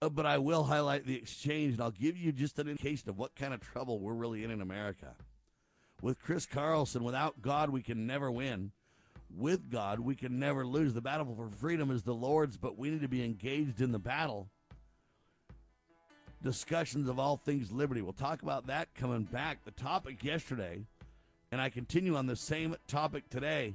Uh, 0.00 0.08
but 0.08 0.26
I 0.26 0.38
will 0.38 0.64
highlight 0.64 1.06
the 1.06 1.14
exchange, 1.14 1.74
and 1.74 1.80
I'll 1.80 1.92
give 1.92 2.16
you 2.16 2.32
just 2.32 2.58
an 2.58 2.68
indication 2.68 3.08
of 3.08 3.16
what 3.16 3.36
kind 3.36 3.54
of 3.54 3.60
trouble 3.60 4.00
we're 4.00 4.14
really 4.14 4.42
in 4.42 4.50
in 4.50 4.60
America. 4.60 5.14
With 6.02 6.20
Chris 6.20 6.44
Carlson, 6.44 7.04
without 7.04 7.40
God, 7.40 7.70
we 7.70 7.82
can 7.82 8.04
never 8.06 8.28
win. 8.30 8.72
With 9.30 9.70
God, 9.70 10.00
we 10.00 10.16
can 10.16 10.40
never 10.40 10.66
lose. 10.66 10.92
The 10.92 11.00
battle 11.00 11.32
for 11.36 11.48
freedom 11.48 11.92
is 11.92 12.02
the 12.02 12.14
Lord's, 12.14 12.56
but 12.56 12.76
we 12.76 12.90
need 12.90 13.02
to 13.02 13.08
be 13.08 13.24
engaged 13.24 13.80
in 13.80 13.92
the 13.92 14.00
battle. 14.00 14.48
Discussions 16.42 17.08
of 17.08 17.20
all 17.20 17.36
things 17.36 17.70
liberty. 17.70 18.02
We'll 18.02 18.12
talk 18.12 18.42
about 18.42 18.66
that 18.66 18.92
coming 18.96 19.22
back. 19.22 19.64
The 19.64 19.70
topic 19.70 20.24
yesterday, 20.24 20.84
and 21.52 21.60
I 21.60 21.68
continue 21.68 22.16
on 22.16 22.26
the 22.26 22.34
same 22.34 22.74
topic 22.88 23.30
today. 23.30 23.74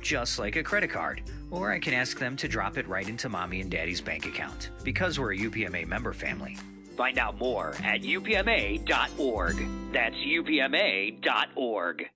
just 0.00 0.38
like 0.38 0.56
a 0.56 0.62
credit 0.62 0.90
card. 0.90 1.22
Or 1.50 1.72
I 1.72 1.78
can 1.78 1.94
ask 1.94 2.18
them 2.18 2.36
to 2.36 2.48
drop 2.48 2.78
it 2.78 2.86
right 2.88 3.08
into 3.08 3.28
mommy 3.28 3.60
and 3.60 3.70
daddy's 3.70 4.00
bank 4.00 4.26
account, 4.26 4.70
because 4.84 5.18
we're 5.18 5.32
a 5.32 5.38
UPMA 5.38 5.86
member 5.86 6.12
family. 6.12 6.56
Find 6.96 7.18
out 7.18 7.38
more 7.38 7.74
at 7.84 8.02
upma.org. 8.02 9.56
That's 9.92 10.16
upma.org. 10.16 12.10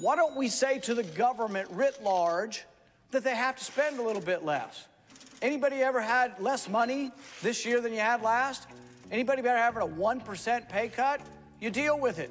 Why 0.00 0.16
don't 0.16 0.36
we 0.36 0.48
say 0.48 0.78
to 0.80 0.94
the 0.94 1.04
government 1.04 1.68
writ 1.70 2.02
large 2.02 2.64
that 3.10 3.24
they 3.24 3.34
have 3.34 3.56
to 3.56 3.64
spend 3.64 3.98
a 3.98 4.02
little 4.02 4.22
bit 4.22 4.44
less? 4.44 4.86
Anybody 5.40 5.76
ever 5.76 6.00
had 6.00 6.38
less 6.40 6.68
money 6.68 7.12
this 7.42 7.64
year 7.64 7.80
than 7.80 7.92
you 7.92 8.00
had 8.00 8.22
last? 8.22 8.66
Anybody 9.10 9.40
ever 9.40 9.56
having 9.56 9.82
a 9.82 9.86
1% 9.86 10.68
pay 10.68 10.88
cut? 10.88 11.20
You 11.60 11.70
deal 11.70 11.98
with 11.98 12.18
it. 12.18 12.30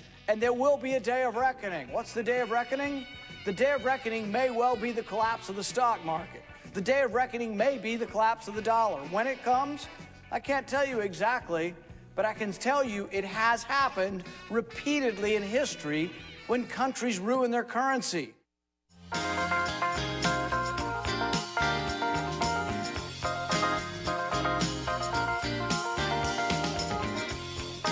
and 0.31 0.39
there 0.39 0.53
will 0.53 0.77
be 0.77 0.93
a 0.93 0.99
day 0.99 1.23
of 1.23 1.35
reckoning. 1.35 1.91
What's 1.91 2.13
the 2.13 2.23
day 2.23 2.39
of 2.39 2.51
reckoning? 2.51 3.05
The 3.43 3.51
day 3.51 3.73
of 3.73 3.83
reckoning 3.83 4.31
may 4.31 4.49
well 4.49 4.77
be 4.77 4.93
the 4.93 5.03
collapse 5.03 5.49
of 5.49 5.57
the 5.57 5.63
stock 5.63 6.05
market. 6.05 6.41
The 6.73 6.79
day 6.79 7.01
of 7.01 7.13
reckoning 7.13 7.57
may 7.57 7.77
be 7.77 7.97
the 7.97 8.05
collapse 8.05 8.47
of 8.47 8.55
the 8.55 8.61
dollar. 8.61 9.01
When 9.09 9.27
it 9.27 9.43
comes, 9.43 9.89
I 10.31 10.39
can't 10.39 10.65
tell 10.65 10.87
you 10.87 11.01
exactly, 11.01 11.75
but 12.15 12.23
I 12.23 12.31
can 12.33 12.53
tell 12.53 12.81
you 12.81 13.09
it 13.11 13.25
has 13.25 13.63
happened 13.63 14.23
repeatedly 14.49 15.35
in 15.35 15.43
history 15.43 16.09
when 16.47 16.65
countries 16.65 17.19
ruin 17.19 17.51
their 17.51 17.65
currency. 17.65 18.33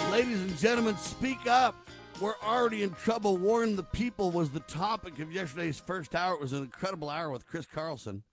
Ladies 0.09 0.39
and 0.39 0.57
gentlemen, 0.57 0.95
speak 0.95 1.45
up. 1.45 1.88
We're 2.21 2.35
already 2.43 2.83
in 2.83 2.91
trouble. 2.95 3.37
Warn 3.37 3.77
the 3.77 3.83
people 3.83 4.29
was 4.31 4.49
the 4.49 4.59
topic 4.59 5.19
of 5.19 5.31
yesterday's 5.31 5.79
first 5.79 6.13
hour. 6.13 6.33
It 6.33 6.41
was 6.41 6.51
an 6.51 6.63
incredible 6.63 7.09
hour 7.09 7.31
with 7.31 7.47
Chris 7.47 7.65
Carlson. 7.65 8.23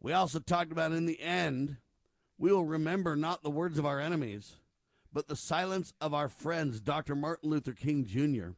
We 0.00 0.12
also 0.12 0.38
talked 0.38 0.70
about 0.70 0.92
in 0.92 1.06
the 1.06 1.18
end, 1.18 1.78
we 2.36 2.52
will 2.52 2.66
remember 2.66 3.16
not 3.16 3.42
the 3.42 3.50
words 3.50 3.78
of 3.78 3.86
our 3.86 4.00
enemies, 4.00 4.56
but 5.14 5.28
the 5.28 5.36
silence 5.36 5.94
of 5.98 6.12
our 6.12 6.28
friends, 6.28 6.78
Dr. 6.78 7.14
Martin 7.14 7.48
Luther 7.48 7.72
King 7.72 8.04
Jr. 8.04 8.50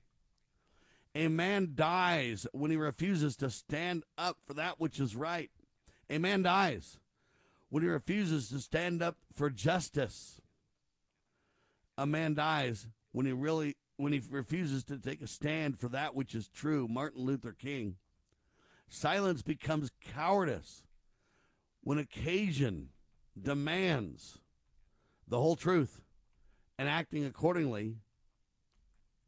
A 1.14 1.28
man 1.28 1.72
dies 1.76 2.44
when 2.52 2.72
he 2.72 2.76
refuses 2.76 3.36
to 3.36 3.48
stand 3.48 4.02
up 4.18 4.38
for 4.44 4.54
that 4.54 4.80
which 4.80 4.98
is 4.98 5.14
right. 5.14 5.52
A 6.10 6.18
man 6.18 6.42
dies 6.42 6.98
when 7.68 7.84
he 7.84 7.88
refuses 7.88 8.48
to 8.48 8.58
stand 8.58 9.02
up 9.02 9.18
for 9.32 9.50
justice. 9.50 10.40
A 11.96 12.06
man 12.06 12.34
dies 12.34 12.88
when 13.12 13.26
he 13.26 13.32
really 13.32 13.76
when 14.02 14.12
he 14.12 14.20
refuses 14.30 14.82
to 14.84 14.98
take 14.98 15.22
a 15.22 15.26
stand 15.26 15.78
for 15.78 15.88
that 15.88 16.14
which 16.14 16.34
is 16.34 16.48
true. 16.48 16.88
Martin 16.88 17.22
Luther 17.22 17.52
King. 17.52 17.96
Silence 18.88 19.42
becomes 19.42 19.90
cowardice 20.00 20.82
when 21.82 21.98
occasion 21.98 22.88
demands 23.40 24.38
the 25.28 25.38
whole 25.38 25.56
truth 25.56 26.00
and 26.78 26.88
acting 26.88 27.24
accordingly. 27.24 27.96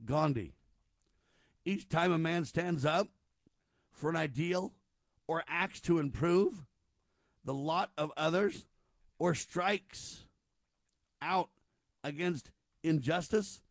Gandhi. 0.04 0.54
Each 1.64 1.88
time 1.88 2.12
a 2.12 2.18
man 2.18 2.44
stands 2.44 2.84
up 2.84 3.08
for 3.92 4.10
an 4.10 4.16
ideal 4.16 4.72
or 5.26 5.44
acts 5.48 5.80
to 5.82 5.98
improve 5.98 6.66
the 7.44 7.54
lot 7.54 7.90
of 7.96 8.12
others 8.16 8.66
or 9.18 9.34
strikes 9.34 10.24
out 11.22 11.48
against 12.02 12.50
injustice, 12.82 13.62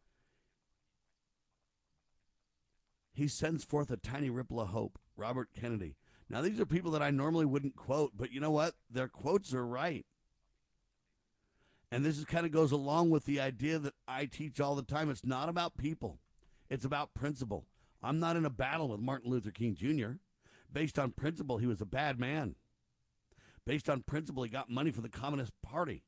he 3.13 3.27
sends 3.27 3.63
forth 3.63 3.91
a 3.91 3.97
tiny 3.97 4.29
ripple 4.29 4.59
of 4.59 4.69
hope. 4.69 4.99
Robert 5.15 5.49
Kennedy. 5.53 5.95
Now, 6.29 6.41
these 6.41 6.59
are 6.59 6.65
people 6.65 6.91
that 6.91 7.01
I 7.01 7.11
normally 7.11 7.45
wouldn't 7.45 7.75
quote, 7.75 8.13
but 8.15 8.31
you 8.31 8.39
know 8.39 8.51
what? 8.51 8.73
Their 8.89 9.07
quotes 9.07 9.53
are 9.53 9.65
right. 9.65 10.05
And 11.91 12.03
this 12.03 12.17
is 12.17 12.25
kind 12.25 12.45
of 12.45 12.51
goes 12.51 12.71
along 12.71 13.11
with 13.11 13.25
the 13.25 13.39
idea 13.39 13.77
that 13.77 13.93
I 14.07 14.25
teach 14.25 14.59
all 14.59 14.73
the 14.73 14.81
time. 14.81 15.11
It's 15.11 15.25
not 15.25 15.47
about 15.47 15.77
people, 15.77 16.19
it's 16.69 16.85
about 16.85 17.13
principle. 17.13 17.65
I'm 18.01 18.19
not 18.19 18.35
in 18.35 18.45
a 18.45 18.49
battle 18.49 18.89
with 18.89 18.99
Martin 18.99 19.31
Luther 19.31 19.51
King 19.51 19.75
Jr. 19.75 20.17
Based 20.71 20.99
on 20.99 21.11
principle, 21.11 21.57
he 21.57 21.67
was 21.67 21.79
a 21.79 21.85
bad 21.85 22.19
man. 22.19 22.55
Based 23.65 23.89
on 23.89 24.01
principle, 24.01 24.43
he 24.43 24.49
got 24.49 24.69
money 24.69 24.91
for 24.91 25.01
the 25.01 25.07
Communist 25.07 25.53
Party. 25.61 26.03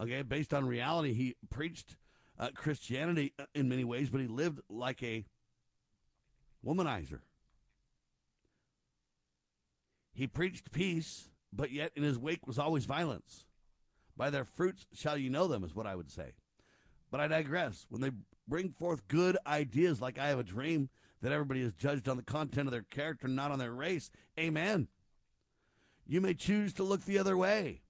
Okay, 0.00 0.22
based 0.22 0.52
on 0.52 0.66
reality, 0.66 1.12
he 1.12 1.36
preached 1.48 1.96
uh, 2.38 2.48
Christianity 2.54 3.34
uh, 3.38 3.44
in 3.54 3.68
many 3.68 3.84
ways, 3.84 4.08
but 4.10 4.20
he 4.20 4.26
lived 4.26 4.60
like 4.68 5.02
a 5.02 5.26
womanizer. 6.64 7.20
He 10.14 10.26
preached 10.26 10.72
peace, 10.72 11.30
but 11.52 11.70
yet 11.70 11.92
in 11.96 12.02
his 12.02 12.18
wake 12.18 12.46
was 12.46 12.58
always 12.58 12.84
violence. 12.84 13.46
By 14.16 14.30
their 14.30 14.44
fruits 14.44 14.86
shall 14.92 15.16
you 15.16 15.30
know 15.30 15.48
them, 15.48 15.64
is 15.64 15.74
what 15.74 15.86
I 15.86 15.94
would 15.94 16.10
say. 16.10 16.32
But 17.10 17.20
I 17.20 17.28
digress. 17.28 17.86
When 17.88 18.02
they 18.02 18.10
bring 18.46 18.70
forth 18.70 19.08
good 19.08 19.38
ideas 19.46 20.00
like 20.00 20.18
I 20.18 20.28
have 20.28 20.38
a 20.38 20.44
dream 20.44 20.90
that 21.22 21.32
everybody 21.32 21.62
is 21.62 21.72
judged 21.72 22.08
on 22.08 22.16
the 22.16 22.22
content 22.22 22.66
of 22.66 22.72
their 22.72 22.82
character, 22.82 23.28
not 23.28 23.50
on 23.50 23.58
their 23.58 23.72
race, 23.72 24.10
amen. 24.38 24.88
You 26.06 26.20
may 26.20 26.34
choose 26.34 26.72
to 26.74 26.82
look 26.82 27.04
the 27.04 27.18
other 27.18 27.36
way, 27.36 27.82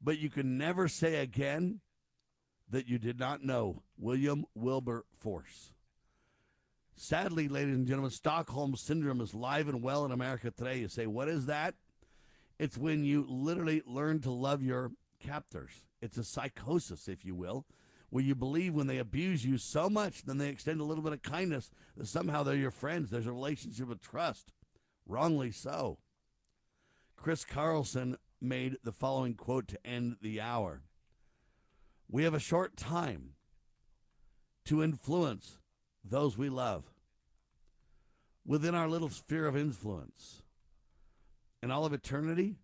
but 0.00 0.18
you 0.18 0.30
can 0.30 0.58
never 0.58 0.88
say 0.88 1.16
again 1.16 1.80
that 2.70 2.88
you 2.88 2.98
did 2.98 3.18
not 3.18 3.44
know 3.44 3.82
William 3.98 4.44
Wilberforce. 4.54 5.73
Sadly, 6.96 7.48
ladies 7.48 7.74
and 7.74 7.86
gentlemen, 7.86 8.12
Stockholm 8.12 8.76
Syndrome 8.76 9.20
is 9.20 9.34
live 9.34 9.68
and 9.68 9.82
well 9.82 10.04
in 10.04 10.12
America 10.12 10.50
today. 10.50 10.78
You 10.78 10.88
say, 10.88 11.06
what 11.06 11.28
is 11.28 11.46
that? 11.46 11.74
It's 12.58 12.78
when 12.78 13.04
you 13.04 13.26
literally 13.28 13.82
learn 13.84 14.20
to 14.20 14.30
love 14.30 14.62
your 14.62 14.92
captors. 15.18 15.82
It's 16.00 16.16
a 16.18 16.24
psychosis, 16.24 17.08
if 17.08 17.24
you 17.24 17.34
will, 17.34 17.66
where 18.10 18.22
you 18.22 18.36
believe 18.36 18.74
when 18.74 18.86
they 18.86 18.98
abuse 18.98 19.44
you 19.44 19.58
so 19.58 19.90
much, 19.90 20.22
then 20.22 20.38
they 20.38 20.48
extend 20.48 20.80
a 20.80 20.84
little 20.84 21.02
bit 21.02 21.12
of 21.12 21.22
kindness 21.22 21.70
that 21.96 22.06
somehow 22.06 22.44
they're 22.44 22.54
your 22.54 22.70
friends. 22.70 23.10
There's 23.10 23.26
a 23.26 23.32
relationship 23.32 23.90
of 23.90 24.00
trust. 24.00 24.52
Wrongly 25.04 25.50
so. 25.50 25.98
Chris 27.16 27.44
Carlson 27.44 28.16
made 28.40 28.76
the 28.84 28.92
following 28.92 29.34
quote 29.34 29.66
to 29.68 29.86
end 29.86 30.16
the 30.20 30.40
hour 30.40 30.82
We 32.08 32.22
have 32.24 32.34
a 32.34 32.38
short 32.38 32.76
time 32.76 33.30
to 34.66 34.82
influence 34.82 35.58
those 36.04 36.36
we 36.36 36.48
love 36.48 36.84
within 38.46 38.74
our 38.74 38.88
little 38.88 39.08
sphere 39.08 39.46
of 39.46 39.56
influence. 39.56 40.42
In 41.62 41.70
all 41.70 41.86
of 41.86 41.94
eternity, 41.94 42.56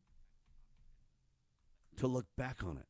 to 1.97 2.07
look 2.07 2.27
back 2.37 2.63
on 2.65 2.77
it. 2.77 2.87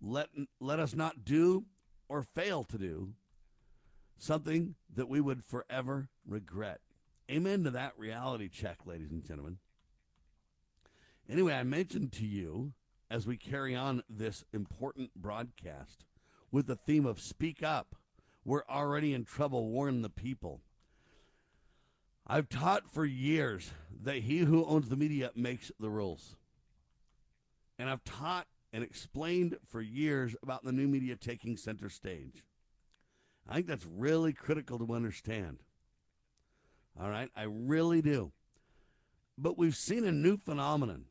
Let, 0.00 0.28
let 0.60 0.78
us 0.80 0.94
not 0.94 1.24
do 1.24 1.64
or 2.08 2.22
fail 2.22 2.64
to 2.64 2.78
do 2.78 3.12
something 4.18 4.74
that 4.94 5.08
we 5.08 5.20
would 5.20 5.44
forever 5.44 6.08
regret. 6.26 6.80
Amen 7.30 7.64
to 7.64 7.70
that 7.70 7.92
reality 7.98 8.48
check, 8.48 8.78
ladies 8.86 9.10
and 9.10 9.24
gentlemen. 9.24 9.58
Anyway, 11.28 11.52
I 11.52 11.64
mentioned 11.64 12.12
to 12.12 12.26
you 12.26 12.72
as 13.10 13.26
we 13.26 13.36
carry 13.36 13.74
on 13.74 14.02
this 14.08 14.44
important 14.52 15.14
broadcast 15.14 16.04
with 16.52 16.66
the 16.66 16.76
theme 16.76 17.04
of 17.04 17.20
Speak 17.20 17.62
Up. 17.62 17.96
We're 18.46 18.62
already 18.70 19.12
in 19.12 19.24
trouble, 19.24 19.70
warn 19.70 20.02
the 20.02 20.08
people. 20.08 20.60
I've 22.24 22.48
taught 22.48 22.88
for 22.88 23.04
years 23.04 23.72
that 24.04 24.18
he 24.18 24.38
who 24.38 24.64
owns 24.64 24.88
the 24.88 24.96
media 24.96 25.32
makes 25.34 25.72
the 25.80 25.90
rules. 25.90 26.36
And 27.76 27.90
I've 27.90 28.04
taught 28.04 28.46
and 28.72 28.84
explained 28.84 29.56
for 29.64 29.80
years 29.80 30.36
about 30.44 30.62
the 30.62 30.70
new 30.70 30.86
media 30.86 31.16
taking 31.16 31.56
center 31.56 31.88
stage. 31.88 32.44
I 33.48 33.54
think 33.54 33.66
that's 33.66 33.84
really 33.84 34.32
critical 34.32 34.78
to 34.78 34.94
understand. 34.94 35.58
All 37.00 37.10
right, 37.10 37.30
I 37.34 37.46
really 37.48 38.00
do. 38.00 38.30
But 39.36 39.58
we've 39.58 39.76
seen 39.76 40.04
a 40.04 40.12
new 40.12 40.36
phenomenon. 40.36 41.06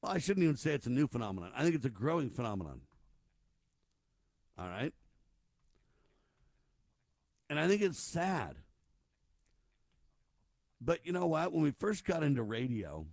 Well, 0.00 0.12
I 0.12 0.18
shouldn't 0.18 0.44
even 0.44 0.56
say 0.56 0.72
it's 0.72 0.86
a 0.86 0.90
new 0.90 1.08
phenomenon. 1.08 1.52
I 1.54 1.62
think 1.62 1.74
it's 1.74 1.84
a 1.84 1.90
growing 1.90 2.30
phenomenon. 2.30 2.80
All 4.58 4.66
right? 4.66 4.94
And 7.52 7.60
I 7.60 7.68
think 7.68 7.82
it's 7.82 7.98
sad. 7.98 8.56
But 10.80 11.04
you 11.04 11.12
know 11.12 11.26
what? 11.26 11.52
When 11.52 11.62
we 11.62 11.70
first 11.70 12.06
got 12.06 12.22
into 12.22 12.42
radio, 12.42 13.04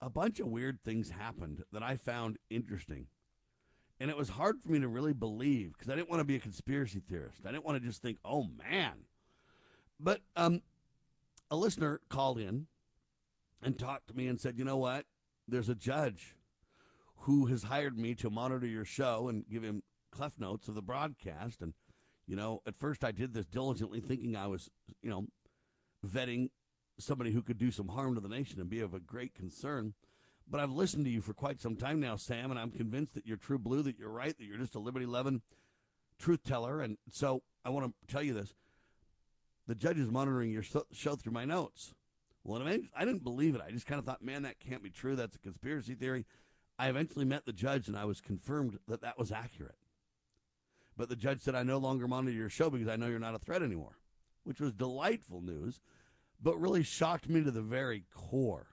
a 0.00 0.08
bunch 0.08 0.38
of 0.38 0.46
weird 0.46 0.78
things 0.84 1.10
happened 1.10 1.64
that 1.72 1.82
I 1.82 1.96
found 1.96 2.38
interesting. 2.50 3.08
And 3.98 4.08
it 4.08 4.16
was 4.16 4.28
hard 4.28 4.60
for 4.60 4.70
me 4.70 4.78
to 4.78 4.86
really 4.86 5.12
believe 5.12 5.72
because 5.72 5.90
I 5.90 5.96
didn't 5.96 6.08
want 6.08 6.20
to 6.20 6.24
be 6.24 6.36
a 6.36 6.38
conspiracy 6.38 7.00
theorist. 7.00 7.40
I 7.44 7.50
didn't 7.50 7.64
want 7.64 7.82
to 7.82 7.84
just 7.84 8.00
think, 8.00 8.18
oh 8.24 8.46
man. 8.70 8.92
But 9.98 10.20
um, 10.36 10.62
a 11.50 11.56
listener 11.56 12.00
called 12.08 12.38
in 12.38 12.68
and 13.60 13.76
talked 13.76 14.06
to 14.06 14.16
me 14.16 14.28
and 14.28 14.40
said, 14.40 14.56
you 14.56 14.64
know 14.64 14.76
what? 14.76 15.04
There's 15.48 15.68
a 15.68 15.74
judge 15.74 16.36
who 17.22 17.46
has 17.46 17.64
hired 17.64 17.98
me 17.98 18.14
to 18.14 18.30
monitor 18.30 18.68
your 18.68 18.84
show 18.84 19.26
and 19.28 19.44
give 19.50 19.64
him 19.64 19.82
Cliff 20.12 20.38
notes 20.38 20.68
of 20.68 20.76
the 20.76 20.80
broadcast. 20.80 21.60
And, 21.60 21.74
you 22.30 22.36
know, 22.36 22.62
at 22.64 22.76
first 22.76 23.02
I 23.02 23.10
did 23.10 23.34
this 23.34 23.44
diligently 23.46 23.98
thinking 23.98 24.36
I 24.36 24.46
was, 24.46 24.70
you 25.02 25.10
know, 25.10 25.26
vetting 26.06 26.50
somebody 26.96 27.32
who 27.32 27.42
could 27.42 27.58
do 27.58 27.72
some 27.72 27.88
harm 27.88 28.14
to 28.14 28.20
the 28.20 28.28
nation 28.28 28.60
and 28.60 28.70
be 28.70 28.78
of 28.78 28.94
a 28.94 29.00
great 29.00 29.34
concern. 29.34 29.94
But 30.48 30.60
I've 30.60 30.70
listened 30.70 31.06
to 31.06 31.10
you 31.10 31.22
for 31.22 31.34
quite 31.34 31.60
some 31.60 31.74
time 31.74 31.98
now, 31.98 32.14
Sam, 32.14 32.52
and 32.52 32.60
I'm 32.60 32.70
convinced 32.70 33.14
that 33.14 33.26
you're 33.26 33.36
true 33.36 33.58
blue, 33.58 33.82
that 33.82 33.98
you're 33.98 34.10
right, 34.10 34.38
that 34.38 34.44
you're 34.44 34.58
just 34.58 34.76
a 34.76 34.78
liberty 34.78 35.06
loving 35.06 35.42
truth 36.20 36.44
teller. 36.44 36.80
And 36.80 36.98
so 37.10 37.42
I 37.64 37.70
want 37.70 37.86
to 37.86 38.12
tell 38.14 38.22
you 38.22 38.32
this 38.32 38.54
the 39.66 39.74
judge 39.74 39.98
is 39.98 40.08
monitoring 40.08 40.52
your 40.52 40.62
show 40.62 41.16
through 41.16 41.32
my 41.32 41.44
notes. 41.44 41.94
Well, 42.44 42.62
I 42.62 43.04
didn't 43.04 43.24
believe 43.24 43.56
it. 43.56 43.60
I 43.66 43.72
just 43.72 43.86
kind 43.86 43.98
of 43.98 44.04
thought, 44.04 44.22
man, 44.22 44.42
that 44.42 44.60
can't 44.60 44.84
be 44.84 44.90
true. 44.90 45.16
That's 45.16 45.34
a 45.34 45.40
conspiracy 45.40 45.94
theory. 45.94 46.26
I 46.78 46.90
eventually 46.90 47.24
met 47.24 47.44
the 47.44 47.52
judge 47.52 47.88
and 47.88 47.96
I 47.96 48.04
was 48.04 48.20
confirmed 48.20 48.78
that 48.86 49.02
that 49.02 49.18
was 49.18 49.32
accurate. 49.32 49.74
But 51.00 51.08
the 51.08 51.16
judge 51.16 51.40
said, 51.40 51.54
I 51.54 51.62
no 51.62 51.78
longer 51.78 52.06
monitor 52.06 52.36
your 52.36 52.50
show 52.50 52.68
because 52.68 52.86
I 52.86 52.96
know 52.96 53.06
you're 53.06 53.18
not 53.18 53.34
a 53.34 53.38
threat 53.38 53.62
anymore, 53.62 53.96
which 54.44 54.60
was 54.60 54.74
delightful 54.74 55.40
news 55.40 55.80
but 56.42 56.60
really 56.60 56.82
shocked 56.82 57.26
me 57.26 57.42
to 57.42 57.50
the 57.50 57.62
very 57.62 58.04
core. 58.14 58.66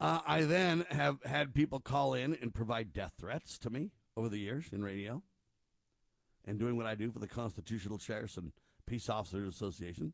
Uh, 0.00 0.18
I 0.26 0.42
then 0.42 0.84
have 0.90 1.22
had 1.24 1.54
people 1.54 1.78
call 1.78 2.12
in 2.12 2.36
and 2.42 2.52
provide 2.52 2.92
death 2.92 3.12
threats 3.20 3.56
to 3.58 3.70
me 3.70 3.92
over 4.16 4.28
the 4.28 4.38
years 4.38 4.66
in 4.72 4.82
radio 4.82 5.22
and 6.44 6.58
doing 6.58 6.76
what 6.76 6.86
I 6.86 6.96
do 6.96 7.12
for 7.12 7.20
the 7.20 7.28
Constitutional 7.28 7.98
Sheriffs 7.98 8.36
and 8.36 8.50
Peace 8.86 9.08
Officers 9.08 9.54
Association. 9.54 10.12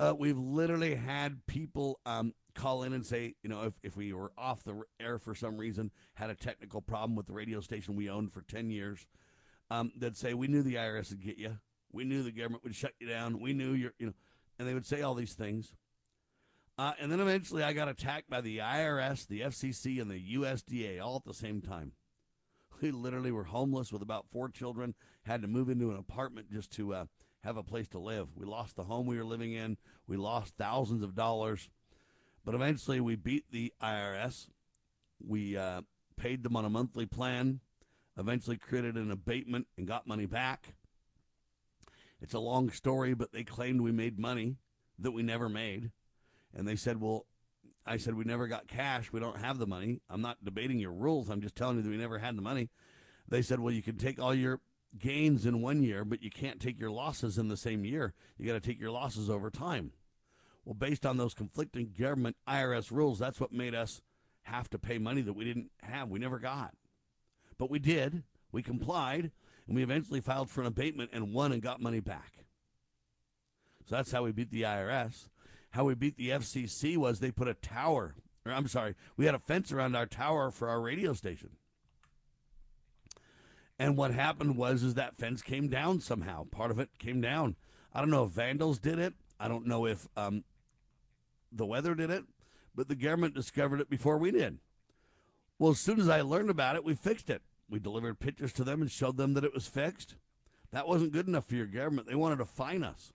Uh, 0.00 0.14
we've 0.18 0.36
literally 0.36 0.96
had 0.96 1.46
people 1.46 2.00
um, 2.04 2.34
call 2.56 2.82
in 2.82 2.92
and 2.92 3.06
say, 3.06 3.34
you 3.42 3.48
know, 3.48 3.62
if, 3.62 3.74
if 3.82 3.96
we 3.96 4.12
were 4.12 4.32
off 4.36 4.64
the 4.64 4.82
air 4.98 5.18
for 5.18 5.34
some 5.34 5.56
reason, 5.56 5.90
had 6.14 6.30
a 6.30 6.34
technical 6.34 6.80
problem 6.80 7.14
with 7.14 7.26
the 7.26 7.32
radio 7.32 7.60
station 7.60 7.94
we 7.94 8.10
owned 8.10 8.32
for 8.32 8.42
10 8.42 8.70
years, 8.70 9.06
um, 9.70 9.92
they'd 9.96 10.16
say, 10.16 10.34
we 10.34 10.48
knew 10.48 10.62
the 10.62 10.74
IRS 10.74 11.10
would 11.10 11.22
get 11.22 11.38
you. 11.38 11.58
We 11.92 12.04
knew 12.04 12.22
the 12.22 12.32
government 12.32 12.64
would 12.64 12.74
shut 12.74 12.92
you 12.98 13.08
down. 13.08 13.40
We 13.40 13.52
knew 13.52 13.72
you're, 13.72 13.94
you 13.98 14.06
know, 14.06 14.14
and 14.58 14.66
they 14.66 14.74
would 14.74 14.86
say 14.86 15.02
all 15.02 15.14
these 15.14 15.34
things. 15.34 15.72
Uh, 16.78 16.92
and 17.00 17.10
then 17.10 17.20
eventually 17.20 17.62
I 17.62 17.72
got 17.72 17.88
attacked 17.88 18.28
by 18.28 18.40
the 18.40 18.58
IRS, 18.58 19.26
the 19.26 19.40
FCC, 19.40 20.00
and 20.00 20.10
the 20.10 20.34
USDA 20.34 21.00
all 21.00 21.16
at 21.16 21.24
the 21.24 21.34
same 21.34 21.60
time. 21.60 21.92
We 22.82 22.90
literally 22.90 23.32
were 23.32 23.44
homeless 23.44 23.90
with 23.90 24.02
about 24.02 24.26
four 24.30 24.50
children, 24.50 24.94
had 25.22 25.40
to 25.40 25.48
move 25.48 25.70
into 25.70 25.90
an 25.90 25.96
apartment 25.96 26.52
just 26.52 26.70
to 26.72 26.92
uh, 26.92 27.04
have 27.42 27.56
a 27.56 27.62
place 27.62 27.88
to 27.88 27.98
live. 27.98 28.28
We 28.36 28.44
lost 28.44 28.76
the 28.76 28.84
home 28.84 29.06
we 29.06 29.16
were 29.16 29.24
living 29.24 29.54
in, 29.54 29.78
we 30.06 30.18
lost 30.18 30.52
thousands 30.58 31.02
of 31.02 31.14
dollars. 31.14 31.70
But 32.46 32.54
eventually 32.54 33.00
we 33.00 33.16
beat 33.16 33.50
the 33.50 33.74
IRS. 33.82 34.46
We 35.20 35.56
uh, 35.56 35.82
paid 36.16 36.44
them 36.44 36.54
on 36.54 36.64
a 36.64 36.70
monthly 36.70 37.04
plan, 37.04 37.58
eventually 38.16 38.56
created 38.56 38.94
an 38.94 39.10
abatement 39.10 39.66
and 39.76 39.86
got 39.86 40.06
money 40.06 40.26
back. 40.26 40.76
It's 42.20 42.34
a 42.34 42.38
long 42.38 42.70
story, 42.70 43.14
but 43.14 43.32
they 43.32 43.42
claimed 43.42 43.80
we 43.80 43.90
made 43.90 44.18
money 44.18 44.56
that 45.00 45.10
we 45.10 45.24
never 45.24 45.48
made. 45.48 45.90
And 46.54 46.68
they 46.68 46.76
said, 46.76 47.00
well, 47.00 47.26
I 47.84 47.96
said, 47.96 48.14
we 48.14 48.24
never 48.24 48.46
got 48.46 48.68
cash. 48.68 49.12
We 49.12 49.20
don't 49.20 49.38
have 49.38 49.58
the 49.58 49.66
money. 49.66 50.00
I'm 50.08 50.22
not 50.22 50.44
debating 50.44 50.78
your 50.78 50.92
rules. 50.92 51.28
I'm 51.28 51.40
just 51.40 51.56
telling 51.56 51.78
you 51.78 51.82
that 51.82 51.90
we 51.90 51.96
never 51.96 52.18
had 52.18 52.38
the 52.38 52.42
money. 52.42 52.70
They 53.28 53.42
said, 53.42 53.58
well, 53.58 53.74
you 53.74 53.82
can 53.82 53.98
take 53.98 54.20
all 54.20 54.34
your 54.34 54.60
gains 54.96 55.46
in 55.46 55.62
one 55.62 55.82
year, 55.82 56.04
but 56.04 56.22
you 56.22 56.30
can't 56.30 56.60
take 56.60 56.78
your 56.78 56.92
losses 56.92 57.38
in 57.38 57.48
the 57.48 57.56
same 57.56 57.84
year. 57.84 58.14
You 58.38 58.46
got 58.46 58.52
to 58.52 58.66
take 58.66 58.80
your 58.80 58.92
losses 58.92 59.28
over 59.28 59.50
time. 59.50 59.90
Well, 60.66 60.74
based 60.74 61.06
on 61.06 61.16
those 61.16 61.32
conflicting 61.32 61.94
government 61.96 62.36
IRS 62.46 62.90
rules, 62.90 63.20
that's 63.20 63.38
what 63.38 63.52
made 63.52 63.74
us 63.74 64.02
have 64.42 64.68
to 64.70 64.78
pay 64.78 64.98
money 64.98 65.22
that 65.22 65.32
we 65.32 65.44
didn't 65.44 65.70
have. 65.82 66.10
We 66.10 66.18
never 66.18 66.40
got. 66.40 66.74
But 67.56 67.70
we 67.70 67.78
did 67.78 68.24
We 68.52 68.62
complied, 68.62 69.32
and 69.66 69.76
we 69.76 69.82
eventually 69.82 70.20
filed 70.20 70.48
for 70.50 70.62
an 70.62 70.66
abatement 70.66 71.10
and 71.12 71.32
won 71.32 71.52
and 71.52 71.60
got 71.60 71.80
money 71.80 72.00
back. 72.00 72.46
So 73.86 73.96
that's 73.96 74.12
how 74.12 74.24
we 74.24 74.32
beat 74.32 74.50
the 74.50 74.62
IRS. 74.62 75.28
How 75.70 75.84
we 75.84 75.94
beat 75.94 76.16
the 76.16 76.30
FCC 76.30 76.96
was 76.96 77.20
they 77.20 77.30
put 77.30 77.48
a 77.48 77.54
tower, 77.54 78.14
or 78.44 78.52
I'm 78.52 78.66
sorry, 78.66 78.94
we 79.16 79.26
had 79.26 79.34
a 79.34 79.38
fence 79.38 79.72
around 79.72 79.94
our 79.94 80.06
tower 80.06 80.50
for 80.50 80.68
our 80.68 80.80
radio 80.80 81.12
station. 81.12 81.50
And 83.78 83.96
what 83.96 84.12
happened 84.12 84.56
was 84.56 84.82
is 84.82 84.94
that 84.94 85.18
fence 85.18 85.42
came 85.42 85.68
down 85.68 86.00
somehow. 86.00 86.44
Part 86.44 86.70
of 86.70 86.78
it 86.78 86.88
came 86.98 87.20
down. 87.20 87.56
I 87.92 88.00
don't 88.00 88.10
know 88.10 88.24
if 88.24 88.30
vandals 88.30 88.78
did 88.78 88.98
it. 88.98 89.14
I 89.38 89.48
don't 89.48 89.66
know 89.66 89.86
if 89.86 90.08
um, 90.16 90.44
the 91.52 91.66
weather 91.66 91.94
did 91.94 92.10
it, 92.10 92.24
but 92.74 92.88
the 92.88 92.94
government 92.94 93.34
discovered 93.34 93.80
it 93.80 93.90
before 93.90 94.18
we 94.18 94.30
did. 94.30 94.58
Well, 95.58 95.72
as 95.72 95.78
soon 95.78 96.00
as 96.00 96.08
I 96.08 96.20
learned 96.20 96.50
about 96.50 96.76
it, 96.76 96.84
we 96.84 96.94
fixed 96.94 97.30
it. 97.30 97.42
We 97.68 97.78
delivered 97.78 98.20
pictures 98.20 98.52
to 98.54 98.64
them 98.64 98.82
and 98.82 98.90
showed 98.90 99.16
them 99.16 99.34
that 99.34 99.44
it 99.44 99.54
was 99.54 99.66
fixed. 99.66 100.14
That 100.72 100.86
wasn't 100.86 101.12
good 101.12 101.26
enough 101.26 101.46
for 101.46 101.54
your 101.54 101.66
government. 101.66 102.08
They 102.08 102.14
wanted 102.14 102.36
to 102.36 102.44
fine 102.44 102.84
us. 102.84 103.12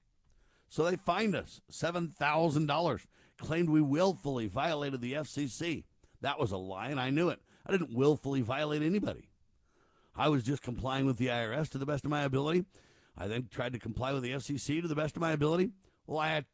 So 0.70 0.84
they 0.84 0.96
fined 0.96 1.36
us 1.36 1.62
$7,000, 1.72 3.06
claimed 3.38 3.70
we 3.70 3.82
willfully 3.82 4.48
violated 4.48 5.02
the 5.02 5.14
FCC. 5.14 5.84
That 6.22 6.40
was 6.40 6.52
a 6.52 6.58
lie, 6.58 6.88
and 6.88 7.00
I 7.00 7.10
knew 7.10 7.30
it. 7.30 7.40
I 7.66 7.72
didn't 7.72 7.94
willfully 7.94 8.42
violate 8.42 8.82
anybody. 8.82 9.30
I 10.16 10.30
was 10.30 10.44
just 10.44 10.62
complying 10.62 11.06
with 11.06 11.18
the 11.18 11.28
IRS 11.28 11.70
to 11.70 11.78
the 11.78 11.86
best 11.86 12.06
of 12.06 12.12
my 12.12 12.24
ability. 12.24 12.66
I 13.18 13.28
then 13.28 13.48
tried 13.52 13.74
to 13.74 13.80
comply 13.80 14.14
with 14.14 14.24
the 14.24 14.32
FCC 14.32 14.82
to 14.82 14.88
the 14.88 14.96
best 14.96 15.16
of 15.16 15.22
my 15.22 15.32
ability. 15.32 15.72
Well, 16.08 16.20
I 16.20 16.30
had, 16.30 16.46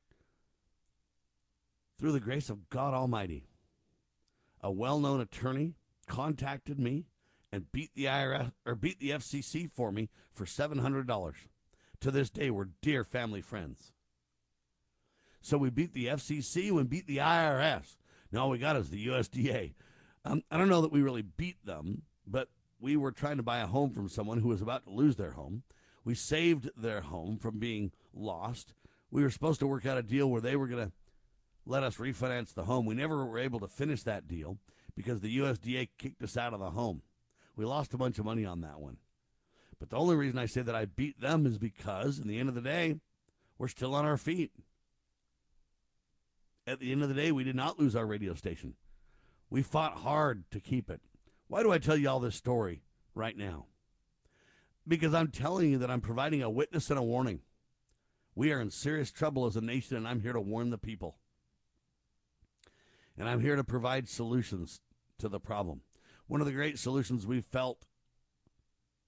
through 1.98 2.12
the 2.12 2.20
grace 2.20 2.50
of 2.50 2.70
God 2.70 2.94
Almighty, 2.94 3.48
a 4.62 4.72
well 4.72 5.00
known 5.00 5.22
attorney 5.22 5.76
contacted 6.08 6.80
me 6.80 7.06
and 7.52 7.72
beat 7.72 7.92
the 7.96 8.06
IRS 8.06 8.52
or 8.66 8.76
beat 8.76 9.00
the 9.00 9.12
FCC 9.12 9.70
for 9.70 9.92
me 9.92 10.10
for 10.34 10.46
$700. 10.46 11.34
To 12.02 12.12
this 12.12 12.30
day, 12.30 12.52
we're 12.52 12.70
dear 12.82 13.04
family 13.04 13.42
friends. 13.42 13.92
So 15.42 15.58
we 15.58 15.70
beat 15.70 15.94
the 15.94 16.08
FCC, 16.08 16.72
we 16.72 16.84
beat 16.84 17.08
the 17.08 17.18
IRS. 17.18 17.96
Now 18.32 18.44
all 18.44 18.50
we 18.50 18.58
got 18.58 18.76
is 18.76 18.90
the 18.90 19.08
USDA. 19.08 19.74
Um, 20.26 20.44
I 20.52 20.58
don't 20.58 20.70
know 20.70 20.82
that 20.82 20.92
we 20.92 21.02
really 21.02 21.22
beat 21.22 21.66
them, 21.66 22.04
but 22.26 22.50
we 22.80 22.98
were 22.98 23.12
trying 23.12 23.38
to 23.38 23.44
buy 23.44 23.60
a 23.60 23.68
home 23.68 23.92
from 23.92 24.10
someone 24.10 24.40
who 24.40 24.50
was 24.50 24.62
about 24.62 24.84
to 24.86 24.92
lose 24.92 25.16
their 25.16 25.32
home. 25.32 25.64
We 26.04 26.16
saved 26.16 26.70
their 26.76 27.02
home 27.02 27.38
from 27.38 27.60
being 27.60 27.92
lost. 28.14 28.74
We 29.10 29.24
were 29.24 29.30
supposed 29.30 29.60
to 29.62 29.68
work 29.68 29.86
out 29.86 29.98
a 29.98 30.04
deal 30.04 30.30
where 30.30 30.42
they 30.42 30.56
were 30.56 30.68
going 30.68 30.86
to 30.86 30.92
let 31.68 31.84
us 31.84 31.98
refinance 31.98 32.54
the 32.54 32.64
home. 32.64 32.86
We 32.86 32.96
never 32.96 33.26
were 33.26 33.40
able 33.40 33.60
to 33.60 33.68
finish 33.68 34.04
that 34.04 34.28
deal 34.28 34.58
because 34.96 35.20
the 35.20 35.38
USDA 35.38 35.90
kicked 35.98 36.24
us 36.24 36.38
out 36.38 36.54
of 36.54 36.60
the 36.60 36.72
home. 36.72 37.02
We 37.56 37.66
lost 37.66 37.94
a 37.94 37.98
bunch 37.98 38.18
of 38.20 38.26
money 38.26 38.46
on 38.46 38.62
that 38.62 38.80
one. 38.80 38.98
But 39.80 39.90
the 39.90 39.98
only 39.98 40.16
reason 40.16 40.40
I 40.40 40.46
say 40.46 40.62
that 40.62 40.76
I 40.76 40.86
beat 40.86 41.22
them 41.22 41.46
is 41.46 41.58
because, 41.58 42.20
in 42.20 42.28
the 42.28 42.40
end 42.40 42.50
of 42.50 42.56
the 42.56 42.62
day, 42.62 42.96
we're 43.58 43.68
still 43.68 43.94
on 43.94 44.06
our 44.06 44.18
feet. 44.18 44.52
At 46.66 46.80
the 46.80 46.92
end 46.92 47.04
of 47.04 47.10
the 47.10 47.16
day, 47.16 47.32
we 47.32 47.44
did 47.44 47.56
not 47.56 47.80
lose 47.80 47.96
our 47.96 48.06
radio 48.06 48.34
station. 48.34 48.74
We 49.50 49.62
fought 49.62 50.00
hard 50.00 50.50
to 50.52 50.60
keep 50.60 50.90
it. 50.90 51.02
Why 51.48 51.64
do 51.64 51.72
I 51.72 51.78
tell 51.78 51.96
you 51.96 52.10
all 52.10 52.20
this 52.20 52.36
story 52.36 52.82
right 53.14 53.38
now? 53.38 53.66
Because 54.88 55.14
I'm 55.14 55.30
telling 55.30 55.72
you 55.72 55.78
that 55.80 55.92
I'm 55.92 56.02
providing 56.02 56.42
a 56.42 56.50
witness 56.50 56.90
and 56.90 57.00
a 57.00 57.04
warning. 57.04 57.42
We 58.36 58.52
are 58.52 58.60
in 58.60 58.72
serious 58.72 59.12
trouble 59.12 59.46
as 59.46 59.56
a 59.56 59.62
nation, 59.62 59.98
and 59.98 60.08
I'm 60.08 60.22
here 60.22 60.34
to 60.34 60.42
warn 60.42 60.70
the 60.70 60.78
people. 60.78 61.18
And 63.18 63.28
I'm 63.28 63.42
here 63.42 63.56
to 63.56 63.64
provide 63.64 64.08
solutions 64.08 64.82
to 65.20 65.28
the 65.28 65.40
problem. 65.40 65.82
One 66.28 66.42
of 66.42 66.48
the 66.48 66.54
great 66.54 66.78
solutions 66.78 67.26
we've 67.26 67.46
felt 67.46 67.86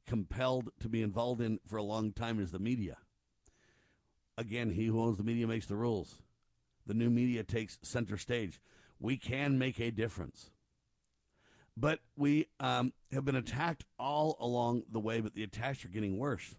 compelled 0.07 0.69
to 0.79 0.89
be 0.89 1.03
involved 1.03 1.41
in 1.41 1.59
for 1.67 1.77
a 1.77 1.83
long 1.83 2.11
time 2.11 2.39
is 2.39 2.51
the 2.51 2.59
media. 2.59 2.97
Again, 4.37 4.71
he 4.71 4.85
who 4.85 5.01
owns 5.01 5.17
the 5.17 5.23
media 5.23 5.45
makes 5.45 5.67
the 5.67 5.75
rules. 5.75 6.21
The 6.87 6.93
new 6.93 7.09
media 7.09 7.43
takes 7.43 7.77
center 7.83 8.17
stage. 8.17 8.59
We 8.99 9.17
can 9.17 9.59
make 9.59 9.79
a 9.79 9.91
difference. 9.91 10.49
But 11.77 11.99
we 12.17 12.47
um, 12.59 12.93
have 13.11 13.25
been 13.25 13.35
attacked 13.35 13.85
all 13.99 14.35
along 14.39 14.83
the 14.91 14.99
way, 14.99 15.21
but 15.21 15.35
the 15.35 15.43
attacks 15.43 15.85
are 15.85 15.89
getting 15.89 16.17
worse. 16.17 16.55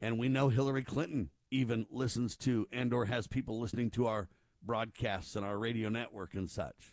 And 0.00 0.18
we 0.18 0.28
know 0.28 0.48
Hillary 0.48 0.82
Clinton 0.82 1.30
even 1.50 1.86
listens 1.90 2.36
to 2.38 2.66
and 2.72 2.92
or 2.92 3.06
has 3.06 3.26
people 3.26 3.60
listening 3.60 3.90
to 3.90 4.06
our 4.06 4.28
broadcasts 4.62 5.36
and 5.36 5.44
our 5.44 5.58
radio 5.58 5.88
network 5.88 6.34
and 6.34 6.50
such. 6.50 6.92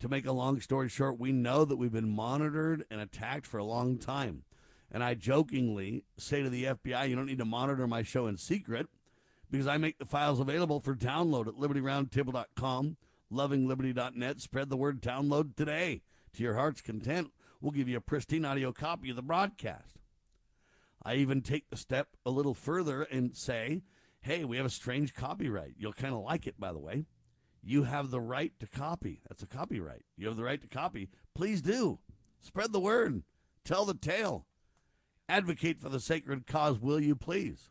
To 0.00 0.08
make 0.08 0.26
a 0.26 0.32
long 0.32 0.60
story 0.60 0.88
short, 0.88 1.18
we 1.18 1.32
know 1.32 1.64
that 1.64 1.76
we've 1.76 1.92
been 1.92 2.14
monitored 2.14 2.84
and 2.90 3.00
attacked 3.00 3.46
for 3.46 3.58
a 3.58 3.64
long 3.64 3.98
time. 3.98 4.42
And 4.92 5.02
I 5.02 5.14
jokingly 5.14 6.04
say 6.18 6.42
to 6.42 6.50
the 6.50 6.64
FBI, 6.64 7.08
you 7.08 7.16
don't 7.16 7.26
need 7.26 7.38
to 7.38 7.44
monitor 7.44 7.86
my 7.86 8.02
show 8.02 8.26
in 8.26 8.36
secret 8.36 8.88
because 9.50 9.66
I 9.66 9.78
make 9.78 9.98
the 9.98 10.04
files 10.04 10.38
available 10.38 10.80
for 10.80 10.94
download 10.94 11.48
at 11.48 11.54
libertyroundtable.com 11.54 12.96
lovingliberty.net. 13.32 14.40
Spread 14.40 14.68
the 14.68 14.76
word 14.76 15.00
download 15.00 15.56
today 15.56 16.02
to 16.34 16.42
your 16.42 16.54
heart's 16.54 16.80
content. 16.80 17.32
We'll 17.60 17.72
give 17.72 17.88
you 17.88 17.96
a 17.96 18.02
pristine 18.02 18.44
audio 18.44 18.72
copy 18.72 19.10
of 19.10 19.16
the 19.16 19.22
broadcast. 19.22 19.98
I 21.02 21.14
even 21.16 21.40
take 21.40 21.70
the 21.70 21.76
step 21.76 22.08
a 22.24 22.30
little 22.30 22.54
further 22.54 23.02
and 23.02 23.36
say, 23.36 23.82
hey, 24.26 24.44
we 24.44 24.56
have 24.56 24.66
a 24.66 24.70
strange 24.70 25.14
copyright. 25.14 25.74
You'll 25.78 25.92
kind 25.92 26.12
of 26.12 26.20
like 26.20 26.46
it, 26.46 26.58
by 26.58 26.72
the 26.72 26.80
way. 26.80 27.06
You 27.62 27.84
have 27.84 28.10
the 28.10 28.20
right 28.20 28.52
to 28.58 28.66
copy. 28.66 29.20
That's 29.28 29.42
a 29.42 29.46
copyright. 29.46 30.04
You 30.16 30.26
have 30.26 30.36
the 30.36 30.42
right 30.42 30.60
to 30.60 30.68
copy. 30.68 31.08
Please 31.34 31.62
do. 31.62 32.00
Spread 32.40 32.72
the 32.72 32.80
word. 32.80 33.22
Tell 33.64 33.84
the 33.84 33.94
tale. 33.94 34.46
Advocate 35.28 35.80
for 35.80 35.88
the 35.88 36.00
sacred 36.00 36.46
cause, 36.46 36.80
will 36.80 37.00
you 37.00 37.14
please? 37.14 37.70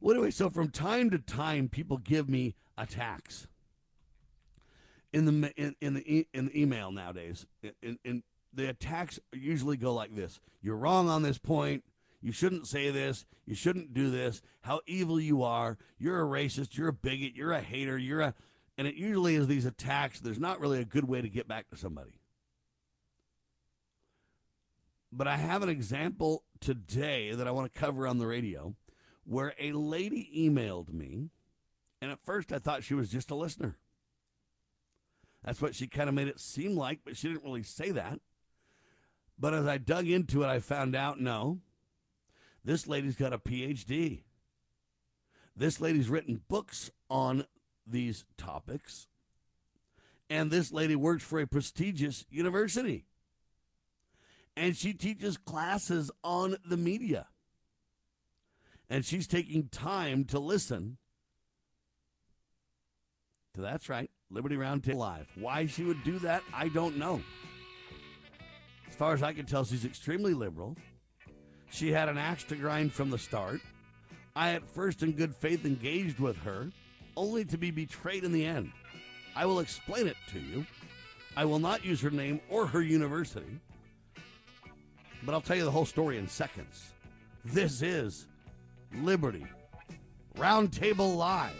Well, 0.00 0.14
anyway, 0.14 0.30
so 0.30 0.48
from 0.48 0.70
time 0.70 1.10
to 1.10 1.18
time, 1.18 1.68
people 1.68 1.98
give 1.98 2.28
me 2.28 2.54
attacks 2.76 3.46
in 5.12 5.24
the 5.24 5.52
in, 5.56 5.74
in 5.80 5.94
the 5.94 6.26
in 6.32 6.46
the 6.46 6.60
email 6.60 6.92
nowadays. 6.92 7.46
In, 7.82 7.98
in 8.04 8.22
the 8.52 8.68
attacks 8.68 9.18
usually 9.32 9.76
go 9.76 9.92
like 9.94 10.14
this: 10.14 10.40
You're 10.62 10.76
wrong 10.76 11.08
on 11.08 11.22
this 11.22 11.38
point. 11.38 11.84
You 12.20 12.32
shouldn't 12.32 12.66
say 12.66 12.90
this. 12.90 13.26
You 13.46 13.54
shouldn't 13.54 13.94
do 13.94 14.10
this. 14.10 14.42
How 14.62 14.80
evil 14.86 15.20
you 15.20 15.42
are. 15.42 15.78
You're 15.98 16.20
a 16.20 16.26
racist. 16.26 16.76
You're 16.76 16.88
a 16.88 16.92
bigot. 16.92 17.34
You're 17.34 17.52
a 17.52 17.60
hater. 17.60 17.96
You're 17.96 18.20
a. 18.20 18.34
And 18.76 18.86
it 18.86 18.94
usually 18.94 19.36
is 19.36 19.46
these 19.46 19.66
attacks. 19.66 20.20
There's 20.20 20.38
not 20.38 20.60
really 20.60 20.80
a 20.80 20.84
good 20.84 21.08
way 21.08 21.22
to 21.22 21.28
get 21.28 21.48
back 21.48 21.68
to 21.70 21.76
somebody. 21.76 22.20
But 25.10 25.26
I 25.26 25.36
have 25.36 25.62
an 25.62 25.68
example 25.68 26.44
today 26.60 27.32
that 27.32 27.48
I 27.48 27.50
want 27.50 27.72
to 27.72 27.80
cover 27.80 28.06
on 28.06 28.18
the 28.18 28.26
radio 28.26 28.74
where 29.24 29.54
a 29.58 29.72
lady 29.72 30.30
emailed 30.36 30.92
me. 30.92 31.30
And 32.00 32.10
at 32.10 32.24
first 32.24 32.52
I 32.52 32.58
thought 32.58 32.84
she 32.84 32.94
was 32.94 33.10
just 33.10 33.30
a 33.30 33.34
listener. 33.34 33.78
That's 35.44 35.62
what 35.62 35.74
she 35.74 35.86
kind 35.86 36.08
of 36.08 36.14
made 36.14 36.28
it 36.28 36.40
seem 36.40 36.76
like, 36.76 37.00
but 37.04 37.16
she 37.16 37.28
didn't 37.28 37.44
really 37.44 37.62
say 37.62 37.90
that. 37.90 38.20
But 39.38 39.54
as 39.54 39.66
I 39.66 39.78
dug 39.78 40.08
into 40.08 40.42
it, 40.42 40.48
I 40.48 40.58
found 40.58 40.96
out 40.96 41.20
no, 41.20 41.60
this 42.68 42.86
lady's 42.86 43.16
got 43.16 43.32
a 43.32 43.38
PhD. 43.38 44.24
This 45.56 45.80
lady's 45.80 46.10
written 46.10 46.42
books 46.48 46.90
on 47.08 47.46
these 47.86 48.26
topics. 48.36 49.06
And 50.28 50.50
this 50.50 50.70
lady 50.70 50.94
works 50.94 51.24
for 51.24 51.40
a 51.40 51.46
prestigious 51.46 52.26
university. 52.28 53.06
And 54.54 54.76
she 54.76 54.92
teaches 54.92 55.38
classes 55.38 56.10
on 56.22 56.56
the 56.62 56.76
media. 56.76 57.28
And 58.90 59.02
she's 59.02 59.26
taking 59.26 59.68
time 59.68 60.24
to 60.24 60.38
listen 60.38 60.98
to 63.54 63.62
that's 63.62 63.88
right, 63.88 64.10
Liberty 64.30 64.56
Roundtable 64.56 64.96
Live. 64.96 65.28
Why 65.36 65.64
she 65.64 65.84
would 65.84 66.04
do 66.04 66.18
that, 66.18 66.42
I 66.52 66.68
don't 66.68 66.98
know. 66.98 67.22
As 68.86 68.94
far 68.94 69.14
as 69.14 69.22
I 69.22 69.32
can 69.32 69.46
tell, 69.46 69.64
she's 69.64 69.86
extremely 69.86 70.34
liberal. 70.34 70.76
She 71.70 71.92
had 71.92 72.08
an 72.08 72.18
axe 72.18 72.44
to 72.44 72.56
grind 72.56 72.92
from 72.92 73.10
the 73.10 73.18
start. 73.18 73.60
I, 74.34 74.52
at 74.52 74.68
first, 74.68 75.02
in 75.02 75.12
good 75.12 75.34
faith, 75.34 75.64
engaged 75.64 76.18
with 76.18 76.36
her, 76.38 76.68
only 77.16 77.44
to 77.46 77.58
be 77.58 77.70
betrayed 77.70 78.24
in 78.24 78.32
the 78.32 78.44
end. 78.44 78.72
I 79.34 79.46
will 79.46 79.60
explain 79.60 80.06
it 80.06 80.16
to 80.32 80.40
you. 80.40 80.66
I 81.36 81.44
will 81.44 81.58
not 81.58 81.84
use 81.84 82.00
her 82.00 82.10
name 82.10 82.40
or 82.48 82.66
her 82.66 82.82
university, 82.82 83.60
but 85.24 85.34
I'll 85.34 85.40
tell 85.40 85.56
you 85.56 85.64
the 85.64 85.70
whole 85.70 85.84
story 85.84 86.18
in 86.18 86.28
seconds. 86.28 86.92
This 87.44 87.82
is 87.82 88.26
Liberty 88.92 89.46
Roundtable 90.36 91.16
Live. 91.16 91.54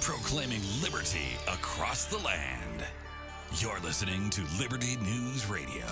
proclaiming 0.00 0.62
liberty 0.80 1.36
across 1.48 2.04
the 2.04 2.18
land. 2.18 2.84
You're 3.56 3.80
listening 3.80 4.30
to 4.30 4.42
Liberty 4.58 4.96
News 5.02 5.50
Radio. 5.50 5.84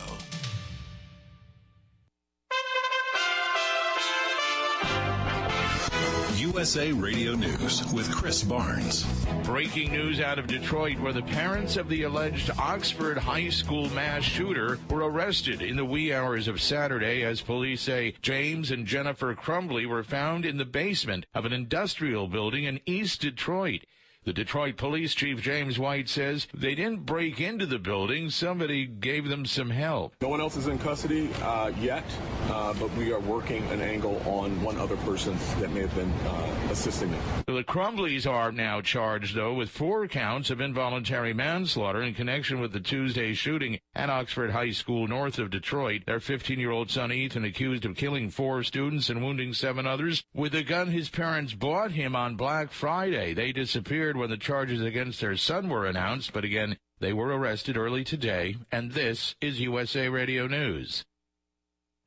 USA 6.36 6.92
Radio 6.92 7.34
News 7.34 7.84
with 7.92 8.10
Chris 8.14 8.44
Barnes. 8.44 9.04
Breaking 9.42 9.90
news 9.92 10.20
out 10.20 10.38
of 10.38 10.46
Detroit 10.46 11.00
where 11.00 11.12
the 11.12 11.22
parents 11.22 11.76
of 11.76 11.88
the 11.88 12.04
alleged 12.04 12.50
Oxford 12.58 13.18
High 13.18 13.48
School 13.48 13.90
mass 13.90 14.22
shooter 14.22 14.78
were 14.88 15.10
arrested 15.10 15.60
in 15.60 15.76
the 15.76 15.84
wee 15.84 16.14
hours 16.14 16.46
of 16.46 16.62
Saturday 16.62 17.24
as 17.24 17.40
police 17.40 17.82
say 17.82 18.14
James 18.22 18.70
and 18.70 18.86
Jennifer 18.86 19.34
Crumbley 19.34 19.84
were 19.84 20.04
found 20.04 20.46
in 20.46 20.58
the 20.58 20.64
basement 20.64 21.26
of 21.34 21.44
an 21.44 21.52
industrial 21.52 22.28
building 22.28 22.64
in 22.64 22.80
East 22.86 23.20
Detroit. 23.20 23.82
The 24.24 24.34
Detroit 24.34 24.76
Police 24.76 25.14
Chief 25.14 25.40
James 25.40 25.78
White 25.78 26.08
says 26.08 26.48
they 26.52 26.74
didn't 26.74 27.06
break 27.06 27.40
into 27.40 27.64
the 27.64 27.78
building. 27.78 28.28
Somebody 28.28 28.84
gave 28.84 29.28
them 29.28 29.46
some 29.46 29.70
help. 29.70 30.14
No 30.20 30.28
one 30.28 30.40
else 30.40 30.56
is 30.56 30.66
in 30.66 30.78
custody 30.78 31.30
uh, 31.42 31.72
yet, 31.80 32.04
uh, 32.50 32.74
but 32.74 32.92
we 32.94 33.10
are 33.10 33.20
working 33.20 33.64
an 33.68 33.80
angle 33.80 34.20
on 34.26 34.60
one 34.62 34.76
other 34.76 34.96
person 34.98 35.34
that 35.60 35.70
may 35.70 35.80
have 35.80 35.94
been 35.94 36.12
uh, 36.12 36.68
assisting 36.70 37.10
them. 37.10 37.20
The 37.46 37.64
Crumbleys 37.64 38.26
are 38.26 38.52
now 38.52 38.82
charged, 38.82 39.34
though, 39.34 39.54
with 39.54 39.70
four 39.70 40.06
counts 40.08 40.50
of 40.50 40.60
involuntary 40.60 41.32
manslaughter 41.32 42.02
in 42.02 42.12
connection 42.12 42.60
with 42.60 42.72
the 42.72 42.80
Tuesday 42.80 43.32
shooting 43.32 43.78
at 43.94 44.10
Oxford 44.10 44.50
High 44.50 44.72
School 44.72 45.08
north 45.08 45.38
of 45.38 45.50
Detroit. 45.50 46.02
Their 46.06 46.20
15 46.20 46.60
year 46.60 46.70
old 46.70 46.90
son 46.90 47.12
Ethan 47.12 47.44
accused 47.44 47.84
of 47.84 47.96
killing 47.96 48.30
four 48.30 48.62
students 48.62 49.08
and 49.08 49.22
wounding 49.22 49.54
seven 49.54 49.86
others 49.86 50.22
with 50.34 50.54
a 50.54 50.62
gun 50.62 50.88
his 50.88 51.08
parents 51.08 51.54
bought 51.54 51.92
him 51.92 52.14
on 52.14 52.36
Black 52.36 52.72
Friday. 52.72 53.32
They 53.34 53.52
disappeared 53.52 54.07
when 54.16 54.30
the 54.30 54.36
charges 54.36 54.80
against 54.80 55.20
their 55.20 55.36
son 55.36 55.68
were 55.68 55.86
announced, 55.86 56.32
but 56.32 56.44
again, 56.44 56.78
they 57.00 57.12
were 57.12 57.28
arrested 57.28 57.76
early 57.76 58.04
today, 58.04 58.56
and 58.72 58.92
this 58.92 59.36
is 59.40 59.60
USA 59.60 60.08
Radio 60.08 60.46
News. 60.46 61.04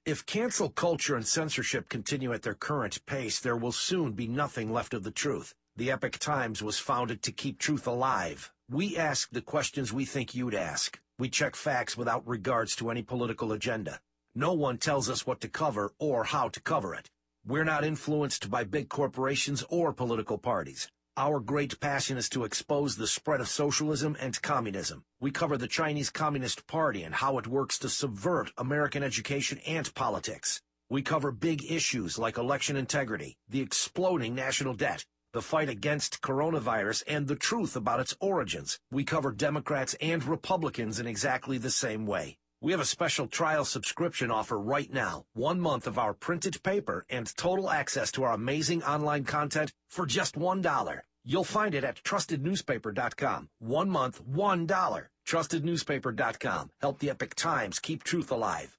If 0.06 0.26
cancel 0.26 0.70
culture 0.70 1.16
and 1.16 1.26
censorship 1.26 1.88
continue 1.88 2.34
at 2.34 2.42
their 2.42 2.56
current 2.56 3.06
pace, 3.06 3.40
there 3.40 3.56
will 3.56 3.72
soon 3.72 4.14
be 4.14 4.28
nothing 4.28 4.74
left 4.74 4.94
of 4.94 5.04
the 5.04 5.12
truth. 5.12 5.54
The 5.76 5.92
Epoch 5.92 6.18
Times 6.18 6.64
was 6.64 6.80
founded 6.80 7.22
to 7.24 7.32
keep 7.32 7.60
truth 7.60 7.86
alive. 7.86 8.52
We 8.70 8.98
ask 8.98 9.30
the 9.30 9.42
questions 9.42 9.94
we 9.94 10.06
think 10.06 10.34
you'd 10.34 10.56
ask. 10.56 11.00
We 11.20 11.30
check 11.30 11.56
facts 11.56 11.96
without 11.96 12.28
regards 12.28 12.76
to 12.78 12.90
any 12.90 13.04
political 13.04 13.52
agenda. 13.52 14.00
No 14.34 14.54
one 14.54 14.78
tells 14.78 15.10
us 15.10 15.28
what 15.28 15.40
to 15.42 15.48
cover 15.48 15.94
or 16.00 16.24
how 16.24 16.50
to 16.50 16.60
cover 16.62 16.96
it. 16.96 17.10
We're 17.46 17.64
not 17.64 17.84
influenced 17.84 18.50
by 18.50 18.64
big 18.64 18.90
corporations 18.90 19.64
or 19.70 19.94
political 19.94 20.38
parties. 20.38 20.90
Our 21.22 21.40
great 21.40 21.80
passion 21.80 22.18
is 22.18 22.30
to 22.30 22.46
expose 22.46 22.96
the 22.96 23.06
spread 23.06 23.42
of 23.42 23.48
socialism 23.48 24.18
and 24.20 24.42
communism. 24.42 25.04
We 25.20 25.30
cover 25.30 25.56
the 25.56 25.68
Chinese 25.68 26.10
Communist 26.10 26.66
Party 26.66 27.04
and 27.04 27.14
how 27.14 27.38
it 27.38 27.46
works 27.46 27.78
to 27.78 27.90
subvert 27.90 28.52
American 28.58 29.04
education 29.04 29.60
and 29.68 29.94
politics. 29.94 30.64
We 30.90 31.04
cover 31.04 31.32
big 31.32 31.64
issues 31.72 32.18
like 32.18 32.40
election 32.40 32.76
integrity, 32.76 33.38
the 33.48 33.62
exploding 33.62 34.34
national 34.34 34.74
debt, 34.74 35.06
the 35.32 35.44
fight 35.44 35.70
against 35.70 36.24
coronavirus, 36.24 37.04
and 37.08 37.28
the 37.28 37.36
truth 37.36 37.76
about 37.76 38.00
its 38.00 38.16
origins. 38.20 38.80
We 38.90 39.04
cover 39.04 39.32
Democrats 39.32 39.94
and 40.02 40.24
Republicans 40.24 41.00
in 41.00 41.06
exactly 41.06 41.60
the 41.60 41.70
same 41.70 42.08
way. 42.08 42.40
We 42.62 42.72
have 42.72 42.82
a 42.82 42.86
special 42.86 43.28
trial 43.28 43.66
subscription 43.66 44.32
offer 44.32 44.60
right 44.60 44.92
now. 44.92 45.26
One 45.34 45.60
month 45.60 45.86
of 45.86 46.00
our 46.00 46.16
printed 46.16 46.64
paper 46.64 47.06
and 47.12 47.32
total 47.38 47.70
access 47.70 48.12
to 48.14 48.24
our 48.24 48.34
amazing 48.34 48.82
online 48.82 49.24
content 49.24 49.72
for 49.88 50.08
just 50.08 50.34
$1. 50.34 51.02
You'll 51.24 51.44
find 51.44 51.76
it 51.76 51.84
at 51.84 52.02
trustednewspaper.com. 52.04 53.50
One 53.60 53.90
month, 53.90 54.22
$1. 54.26 55.08
Trustednewspaper.com. 55.28 56.70
Help 56.82 57.00
the 57.00 57.10
Epoch 57.10 57.36
Times 57.36 57.80
keep 57.80 58.04
truth 58.04 58.32
alive. 58.32 58.78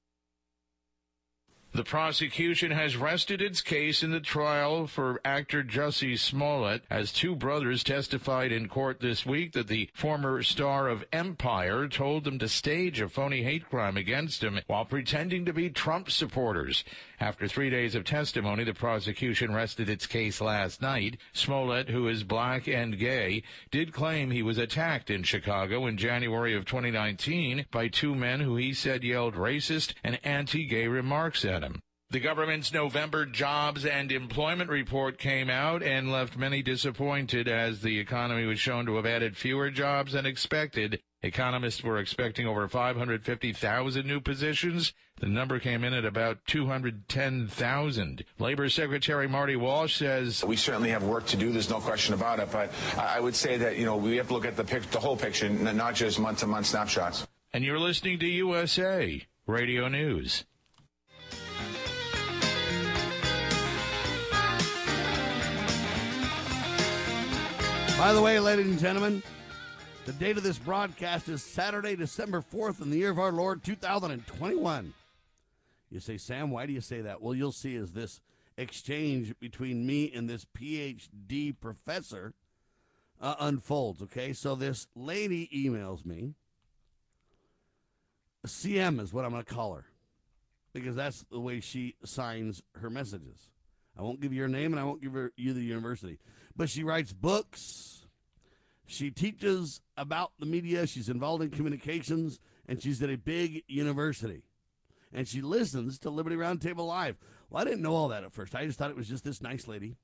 The 1.75 1.83
prosecution 1.83 2.69
has 2.69 2.95
rested 2.95 3.41
its 3.41 3.59
case 3.59 4.03
in 4.03 4.11
the 4.11 4.19
trial 4.19 4.85
for 4.85 5.19
actor 5.25 5.63
Jussie 5.63 6.19
Smollett 6.19 6.83
as 6.87 7.11
two 7.11 7.35
brothers 7.35 7.83
testified 7.83 8.51
in 8.51 8.69
court 8.69 8.99
this 8.99 9.25
week 9.25 9.53
that 9.53 9.69
the 9.69 9.89
former 9.91 10.43
star 10.43 10.87
of 10.87 11.03
Empire 11.11 11.87
told 11.87 12.25
them 12.25 12.37
to 12.37 12.47
stage 12.47 13.01
a 13.01 13.09
phony 13.09 13.41
hate 13.41 13.67
crime 13.71 13.97
against 13.97 14.43
him 14.43 14.59
while 14.67 14.85
pretending 14.85 15.45
to 15.45 15.53
be 15.53 15.71
Trump 15.71 16.11
supporters. 16.11 16.83
After 17.19 17.47
three 17.47 17.71
days 17.71 17.95
of 17.95 18.03
testimony, 18.03 18.63
the 18.63 18.75
prosecution 18.75 19.51
rested 19.51 19.89
its 19.89 20.05
case 20.05 20.41
last 20.41 20.79
night. 20.79 21.17
Smollett, 21.31 21.89
who 21.89 22.07
is 22.07 22.23
black 22.23 22.67
and 22.67 22.99
gay, 22.99 23.41
did 23.71 23.93
claim 23.93 24.29
he 24.29 24.43
was 24.43 24.59
attacked 24.59 25.09
in 25.09 25.23
Chicago 25.23 25.87
in 25.87 25.97
January 25.97 26.53
of 26.53 26.65
2019 26.65 27.65
by 27.71 27.87
two 27.87 28.13
men 28.13 28.41
who 28.41 28.57
he 28.57 28.75
said 28.75 29.03
yelled 29.03 29.33
racist 29.33 29.93
and 30.03 30.19
anti-gay 30.23 30.87
remarks 30.87 31.43
at 31.43 31.62
him. 31.62 31.62
The 32.13 32.19
government's 32.19 32.71
November 32.71 33.25
jobs 33.25 33.87
and 33.87 34.11
employment 34.11 34.69
report 34.69 35.17
came 35.17 35.49
out 35.49 35.81
and 35.81 36.11
left 36.11 36.37
many 36.37 36.61
disappointed 36.61 37.47
as 37.47 37.81
the 37.81 37.97
economy 37.97 38.45
was 38.45 38.59
shown 38.59 38.85
to 38.85 38.97
have 38.97 39.07
added 39.07 39.35
fewer 39.35 39.71
jobs 39.71 40.13
than 40.13 40.27
expected. 40.27 41.01
Economists 41.23 41.83
were 41.83 41.97
expecting 41.97 42.45
over 42.45 42.67
550,000 42.67 44.05
new 44.05 44.21
positions. 44.21 44.93
The 45.21 45.25
number 45.25 45.57
came 45.57 45.83
in 45.83 45.95
at 45.95 46.05
about 46.05 46.45
210,000. 46.45 48.23
Labor 48.37 48.69
Secretary 48.69 49.27
Marty 49.27 49.55
Walsh 49.55 49.95
says 49.95 50.43
we 50.43 50.55
certainly 50.55 50.91
have 50.91 51.01
work 51.01 51.25
to 51.25 51.35
do. 51.35 51.51
There's 51.51 51.71
no 51.71 51.79
question 51.79 52.13
about 52.13 52.39
it. 52.39 52.51
But 52.51 52.69
I 52.95 53.19
would 53.19 53.35
say 53.35 53.57
that 53.57 53.79
you 53.79 53.87
know 53.87 53.97
we 53.97 54.17
have 54.17 54.27
to 54.27 54.33
look 54.35 54.45
at 54.45 54.55
the 54.55 54.63
pic- 54.63 54.91
the 54.91 54.99
whole 54.99 55.17
picture, 55.17 55.49
not 55.49 55.95
just 55.95 56.19
month-to-month 56.19 56.67
snapshots. 56.67 57.25
And 57.51 57.63
you're 57.63 57.79
listening 57.79 58.19
to 58.19 58.27
USA 58.27 59.25
Radio 59.47 59.87
News. 59.87 60.45
By 68.03 68.11
the 68.11 68.21
way, 68.21 68.37
ladies 68.37 68.65
and 68.65 68.77
gentlemen, 68.77 69.23
the 70.05 70.11
date 70.11 70.35
of 70.35 70.43
this 70.43 70.57
broadcast 70.59 71.29
is 71.29 71.41
Saturday, 71.41 71.95
December 71.95 72.41
4th 72.41 72.81
in 72.81 72.89
the 72.89 72.97
year 72.97 73.09
of 73.09 73.17
our 73.17 73.31
Lord 73.31 73.63
2021. 73.63 74.93
You 75.89 75.99
say, 76.01 76.17
Sam, 76.17 76.51
why 76.51 76.65
do 76.65 76.73
you 76.73 76.81
say 76.81 76.99
that? 76.99 77.21
Well, 77.21 77.33
you'll 77.33 77.53
see 77.53 77.77
as 77.77 77.93
this 77.93 78.19
exchange 78.57 79.33
between 79.39 79.85
me 79.85 80.11
and 80.13 80.29
this 80.29 80.45
PhD 80.45 81.57
professor 81.57 82.33
uh, 83.21 83.35
unfolds, 83.39 84.01
okay? 84.01 84.33
So 84.33 84.53
this 84.55 84.87
lady 84.97 85.49
emails 85.55 86.05
me. 86.05 86.33
CM 88.45 88.99
is 88.99 89.13
what 89.13 89.23
I'm 89.23 89.31
going 89.31 89.45
to 89.45 89.53
call 89.53 89.75
her 89.75 89.85
because 90.73 90.97
that's 90.97 91.23
the 91.31 91.39
way 91.39 91.61
she 91.61 91.95
signs 92.03 92.63
her 92.81 92.89
messages. 92.89 93.47
I 93.97 94.01
won't 94.01 94.19
give 94.19 94.33
you 94.33 94.41
her 94.41 94.49
name 94.49 94.73
and 94.73 94.79
I 94.81 94.83
won't 94.83 95.01
give 95.01 95.13
her, 95.13 95.31
you 95.37 95.53
the 95.53 95.63
university. 95.63 96.19
But 96.55 96.69
she 96.69 96.83
writes 96.83 97.13
books. 97.13 98.05
She 98.85 99.09
teaches 99.09 99.81
about 99.97 100.31
the 100.39 100.45
media. 100.45 100.85
She's 100.85 101.09
involved 101.09 101.43
in 101.43 101.49
communications 101.49 102.39
and 102.67 102.81
she's 102.81 103.01
at 103.01 103.09
a 103.09 103.17
big 103.17 103.63
university. 103.67 104.43
And 105.11 105.27
she 105.27 105.41
listens 105.41 105.99
to 105.99 106.09
Liberty 106.09 106.35
Roundtable 106.35 106.87
Live. 106.87 107.17
Well, 107.49 107.61
I 107.61 107.65
didn't 107.65 107.81
know 107.81 107.95
all 107.95 108.09
that 108.09 108.23
at 108.23 108.33
first. 108.33 108.55
I 108.55 108.65
just 108.65 108.79
thought 108.79 108.89
it 108.89 108.95
was 108.95 109.09
just 109.09 109.23
this 109.23 109.41
nice 109.41 109.67
lady. 109.67 109.95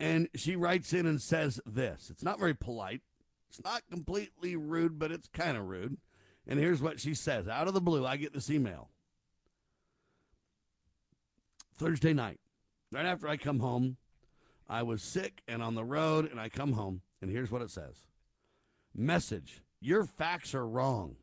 And 0.00 0.28
she 0.34 0.56
writes 0.56 0.92
in 0.92 1.06
and 1.06 1.20
says 1.20 1.60
this. 1.66 2.08
It's 2.10 2.22
not 2.22 2.38
very 2.38 2.54
polite. 2.54 3.02
It's 3.48 3.62
not 3.62 3.82
completely 3.90 4.56
rude, 4.56 4.98
but 4.98 5.12
it's 5.12 5.28
kind 5.28 5.56
of 5.56 5.68
rude. 5.68 5.98
And 6.46 6.58
here's 6.58 6.80
what 6.80 6.98
she 6.98 7.14
says. 7.14 7.46
Out 7.46 7.68
of 7.68 7.74
the 7.74 7.80
blue, 7.80 8.06
I 8.06 8.16
get 8.16 8.32
this 8.32 8.50
email. 8.50 8.88
Thursday 11.76 12.12
night, 12.12 12.40
right 12.90 13.06
after 13.06 13.28
I 13.28 13.36
come 13.36 13.60
home, 13.60 13.96
I 14.72 14.82
was 14.82 15.02
sick 15.02 15.42
and 15.46 15.62
on 15.62 15.74
the 15.74 15.84
road, 15.84 16.30
and 16.30 16.40
I 16.40 16.48
come 16.48 16.72
home, 16.72 17.02
and 17.20 17.30
here's 17.30 17.50
what 17.50 17.60
it 17.60 17.70
says 17.70 18.06
Message 18.94 19.60
Your 19.82 20.06
facts 20.06 20.54
are 20.54 20.66
wrong. 20.66 21.16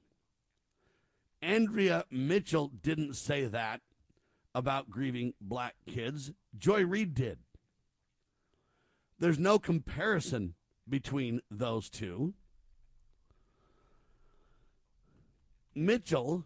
Andrea 1.41 2.05
Mitchell 2.12 2.67
didn't 2.67 3.15
say 3.15 3.45
that 3.45 3.81
about 4.53 4.91
grieving 4.91 5.33
black 5.41 5.73
kids. 5.88 6.31
Joy 6.59 6.85
Reid 6.85 7.15
did. 7.15 7.39
There's 9.17 9.39
no 9.39 9.57
comparison 9.57 10.53
between 10.88 11.41
those 11.49 11.89
two. 11.89 12.35
Mitchell 15.73 16.45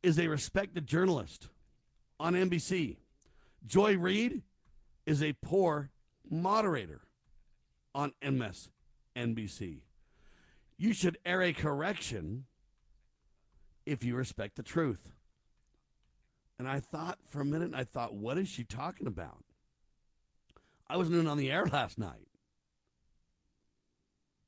is 0.00 0.16
a 0.16 0.28
respected 0.28 0.86
journalist 0.86 1.48
on 2.20 2.34
NBC. 2.34 2.98
Joy 3.66 3.96
Reid 3.96 4.42
is 5.06 5.22
a 5.22 5.32
poor 5.42 5.90
moderator 6.30 7.02
on 7.94 8.12
MSNBC. 8.22 9.80
You 10.78 10.92
should 10.92 11.18
air 11.24 11.42
a 11.42 11.52
correction 11.52 12.44
if 13.86 14.04
you 14.04 14.14
respect 14.16 14.56
the 14.56 14.62
truth. 14.62 15.08
And 16.58 16.68
I 16.68 16.80
thought 16.80 17.18
for 17.28 17.40
a 17.40 17.44
minute, 17.44 17.72
I 17.74 17.84
thought, 17.84 18.14
what 18.14 18.38
is 18.38 18.48
she 18.48 18.64
talking 18.64 19.06
about? 19.06 19.44
I 20.88 20.96
wasn't 20.96 21.16
even 21.16 21.26
on 21.26 21.38
the 21.38 21.50
air 21.50 21.66
last 21.66 21.98
night. 21.98 22.28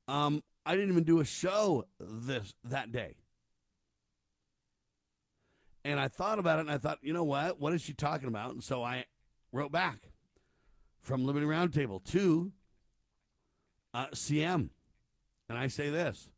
Um, 0.07 0.43
I 0.65 0.75
didn't 0.75 0.91
even 0.91 1.03
do 1.03 1.19
a 1.19 1.25
show 1.25 1.85
this 1.99 2.53
that 2.63 2.91
day. 2.91 3.15
And 5.85 5.99
I 5.99 6.07
thought 6.07 6.39
about 6.39 6.59
it 6.59 6.61
and 6.61 6.71
I 6.71 6.77
thought, 6.77 6.99
you 7.01 7.13
know 7.13 7.23
what? 7.23 7.59
What 7.59 7.73
is 7.73 7.81
she 7.81 7.93
talking 7.93 8.27
about? 8.27 8.51
And 8.51 8.63
so 8.63 8.83
I 8.83 9.05
wrote 9.51 9.71
back. 9.71 10.08
From 11.01 11.25
Liberty 11.25 11.45
Roundtable 11.45 12.03
to 12.05 12.51
uh, 13.93 14.07
CM. 14.07 14.69
And 15.47 15.57
I 15.57 15.67
say 15.67 15.89
this 15.89 16.29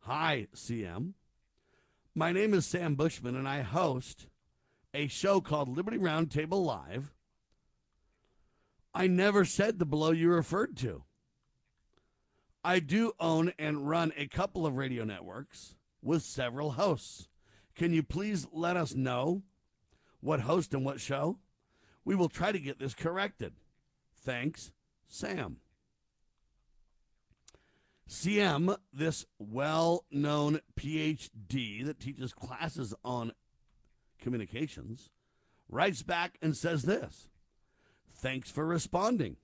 Hi, 0.00 0.46
CM. 0.54 1.12
My 2.14 2.32
name 2.32 2.54
is 2.54 2.66
Sam 2.66 2.94
Bushman, 2.94 3.36
and 3.36 3.48
I 3.48 3.62
host 3.62 4.26
a 4.92 5.06
show 5.06 5.40
called 5.40 5.68
Liberty 5.68 5.98
Roundtable 5.98 6.64
Live. 6.64 7.12
I 8.92 9.06
never 9.06 9.44
said 9.44 9.78
the 9.78 9.86
below 9.86 10.10
you 10.10 10.30
referred 10.30 10.76
to. 10.78 11.04
I 12.64 12.80
do 12.80 13.12
own 13.20 13.52
and 13.58 13.88
run 13.88 14.12
a 14.16 14.26
couple 14.26 14.66
of 14.66 14.76
radio 14.76 15.04
networks 15.04 15.76
with 16.02 16.22
several 16.22 16.72
hosts. 16.72 17.28
Can 17.74 17.92
you 17.92 18.02
please 18.02 18.46
let 18.52 18.76
us 18.76 18.94
know 18.94 19.42
what 20.20 20.40
host 20.40 20.74
and 20.74 20.84
what 20.84 21.00
show? 21.00 21.38
We 22.04 22.14
will 22.14 22.28
try 22.28 22.52
to 22.52 22.58
get 22.58 22.78
this 22.78 22.94
corrected. 22.94 23.54
Thanks, 24.22 24.72
Sam. 25.06 25.56
CM, 28.08 28.76
this 28.92 29.24
well 29.38 30.04
known 30.10 30.60
PhD 30.76 31.84
that 31.86 32.00
teaches 32.00 32.32
classes 32.32 32.92
on 33.04 33.32
communications, 34.20 35.10
writes 35.68 36.02
back 36.02 36.36
and 36.42 36.56
says 36.56 36.82
this 36.82 37.28
Thanks 38.12 38.50
for 38.50 38.66
responding. 38.66 39.36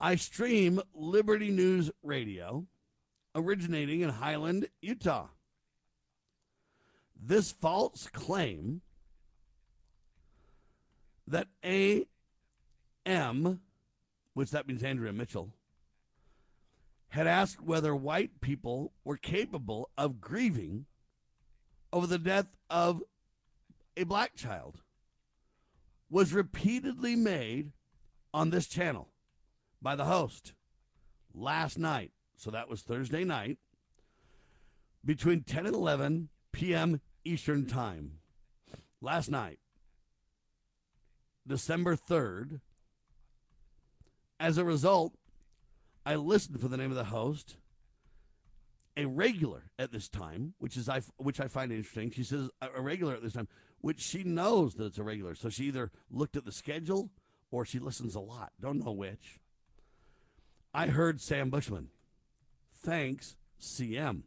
I 0.00 0.16
stream 0.16 0.80
Liberty 0.94 1.50
News 1.50 1.90
Radio, 2.02 2.66
originating 3.34 4.00
in 4.00 4.10
Highland, 4.10 4.68
Utah. 4.80 5.28
This 7.20 7.52
false 7.52 8.08
claim 8.12 8.80
that 11.26 11.48
AM, 13.08 13.60
which 14.34 14.50
that 14.50 14.68
means 14.68 14.82
Andrea 14.82 15.12
Mitchell, 15.12 15.50
had 17.08 17.26
asked 17.26 17.62
whether 17.62 17.96
white 17.96 18.40
people 18.40 18.92
were 19.02 19.16
capable 19.16 19.90
of 19.96 20.20
grieving 20.20 20.86
over 21.92 22.06
the 22.06 22.18
death 22.18 22.46
of 22.68 23.02
a 23.96 24.04
black 24.04 24.36
child 24.36 24.82
was 26.10 26.32
repeatedly 26.32 27.16
made 27.16 27.72
on 28.32 28.50
this 28.50 28.66
channel 28.66 29.08
by 29.80 29.96
the 29.96 30.04
host 30.04 30.52
last 31.34 31.78
night. 31.78 32.12
So 32.36 32.50
that 32.50 32.68
was 32.68 32.82
Thursday 32.82 33.24
night 33.24 33.58
between 35.04 35.42
10 35.42 35.66
and 35.66 35.74
11 35.74 36.28
p.m. 36.52 37.00
Eastern 37.24 37.66
Time. 37.66 38.18
Last 39.00 39.30
night, 39.30 39.58
December 41.46 41.96
3rd. 41.96 42.60
As 44.40 44.58
a 44.58 44.64
result, 44.64 45.14
I 46.06 46.14
listened 46.14 46.60
for 46.60 46.68
the 46.68 46.76
name 46.76 46.90
of 46.90 46.96
the 46.96 47.04
host, 47.04 47.56
a 48.96 49.06
regular 49.06 49.64
at 49.78 49.92
this 49.92 50.08
time, 50.08 50.54
which 50.58 50.76
is 50.76 50.88
I 50.88 51.02
which 51.16 51.40
I 51.40 51.48
find 51.48 51.72
interesting. 51.72 52.10
She 52.10 52.24
says 52.24 52.48
a 52.60 52.80
regular 52.80 53.14
at 53.14 53.22
this 53.22 53.32
time, 53.32 53.48
which 53.80 54.00
she 54.00 54.24
knows 54.24 54.74
that 54.74 54.86
it's 54.86 54.98
a 54.98 55.04
regular. 55.04 55.34
So 55.34 55.48
she 55.48 55.64
either 55.64 55.90
looked 56.10 56.36
at 56.36 56.44
the 56.44 56.52
schedule 56.52 57.10
or 57.50 57.64
she 57.64 57.78
listens 57.78 58.14
a 58.14 58.20
lot. 58.20 58.52
Don't 58.60 58.84
know 58.84 58.92
which. 58.92 59.40
I 60.74 60.88
heard 60.88 61.20
Sam 61.20 61.50
Bushman. 61.50 61.88
Thanks, 62.82 63.36
CM. 63.60 64.22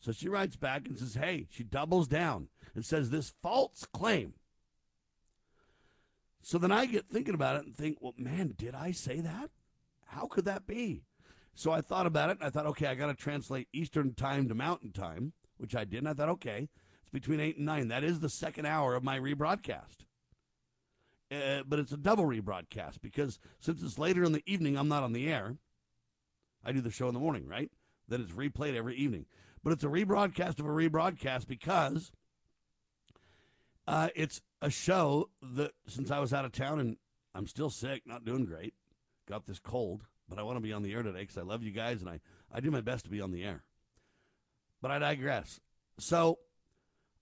So 0.00 0.12
she 0.12 0.28
writes 0.28 0.56
back 0.56 0.86
and 0.86 0.96
says, 0.98 1.14
hey, 1.14 1.46
she 1.50 1.62
doubles 1.62 2.08
down 2.08 2.48
and 2.74 2.84
says 2.84 3.10
this 3.10 3.34
false 3.42 3.86
claim. 3.92 4.34
So 6.42 6.58
then 6.58 6.72
I 6.72 6.86
get 6.86 7.08
thinking 7.08 7.34
about 7.34 7.56
it 7.56 7.66
and 7.66 7.76
think, 7.76 7.98
well, 8.00 8.14
man, 8.16 8.54
did 8.56 8.74
I 8.74 8.92
say 8.92 9.20
that? 9.20 9.50
How 10.06 10.26
could 10.26 10.44
that 10.46 10.66
be? 10.66 11.04
So 11.54 11.72
I 11.72 11.80
thought 11.80 12.06
about 12.06 12.30
it 12.30 12.38
and 12.38 12.46
I 12.46 12.50
thought, 12.50 12.66
okay, 12.66 12.86
I 12.86 12.94
got 12.94 13.06
to 13.08 13.14
translate 13.14 13.68
Eastern 13.72 14.14
time 14.14 14.48
to 14.48 14.54
Mountain 14.54 14.92
time, 14.92 15.32
which 15.58 15.76
I 15.76 15.84
did. 15.84 15.98
And 15.98 16.08
I 16.08 16.14
thought, 16.14 16.28
okay, 16.30 16.68
it's 17.02 17.10
between 17.10 17.40
8 17.40 17.58
and 17.58 17.66
9. 17.66 17.88
That 17.88 18.04
is 18.04 18.20
the 18.20 18.28
second 18.28 18.66
hour 18.66 18.94
of 18.94 19.04
my 19.04 19.18
rebroadcast. 19.18 20.04
Uh, 21.30 21.62
but 21.66 21.78
it's 21.78 21.92
a 21.92 21.96
double 21.96 22.24
rebroadcast 22.24 23.00
because 23.00 23.38
since 23.60 23.82
it's 23.82 23.98
later 23.98 24.24
in 24.24 24.32
the 24.32 24.42
evening, 24.46 24.76
I'm 24.76 24.88
not 24.88 25.04
on 25.04 25.12
the 25.12 25.28
air. 25.28 25.56
I 26.64 26.72
do 26.72 26.80
the 26.80 26.90
show 26.90 27.08
in 27.08 27.14
the 27.14 27.20
morning, 27.20 27.46
right? 27.46 27.70
Then 28.08 28.20
it's 28.20 28.32
replayed 28.32 28.74
every 28.74 28.96
evening. 28.96 29.26
But 29.62 29.72
it's 29.72 29.84
a 29.84 29.88
rebroadcast 29.88 30.58
of 30.58 30.66
a 30.66 30.70
rebroadcast 30.70 31.46
because 31.46 32.10
uh, 33.90 34.08
it's 34.14 34.40
a 34.62 34.70
show 34.70 35.28
that 35.42 35.72
since 35.88 36.12
I 36.12 36.20
was 36.20 36.32
out 36.32 36.44
of 36.44 36.52
town 36.52 36.78
and 36.78 36.96
I'm 37.34 37.48
still 37.48 37.70
sick, 37.70 38.02
not 38.06 38.24
doing 38.24 38.44
great, 38.44 38.74
got 39.28 39.46
this 39.46 39.58
cold, 39.58 40.04
but 40.28 40.38
I 40.38 40.44
want 40.44 40.58
to 40.58 40.62
be 40.62 40.72
on 40.72 40.84
the 40.84 40.92
air 40.94 41.02
today 41.02 41.20
because 41.20 41.36
I 41.36 41.42
love 41.42 41.64
you 41.64 41.72
guys 41.72 42.00
and 42.00 42.08
I, 42.08 42.20
I 42.54 42.60
do 42.60 42.70
my 42.70 42.82
best 42.82 43.04
to 43.06 43.10
be 43.10 43.20
on 43.20 43.32
the 43.32 43.42
air. 43.42 43.64
But 44.80 44.92
I 44.92 45.00
digress. 45.00 45.58
So 45.98 46.38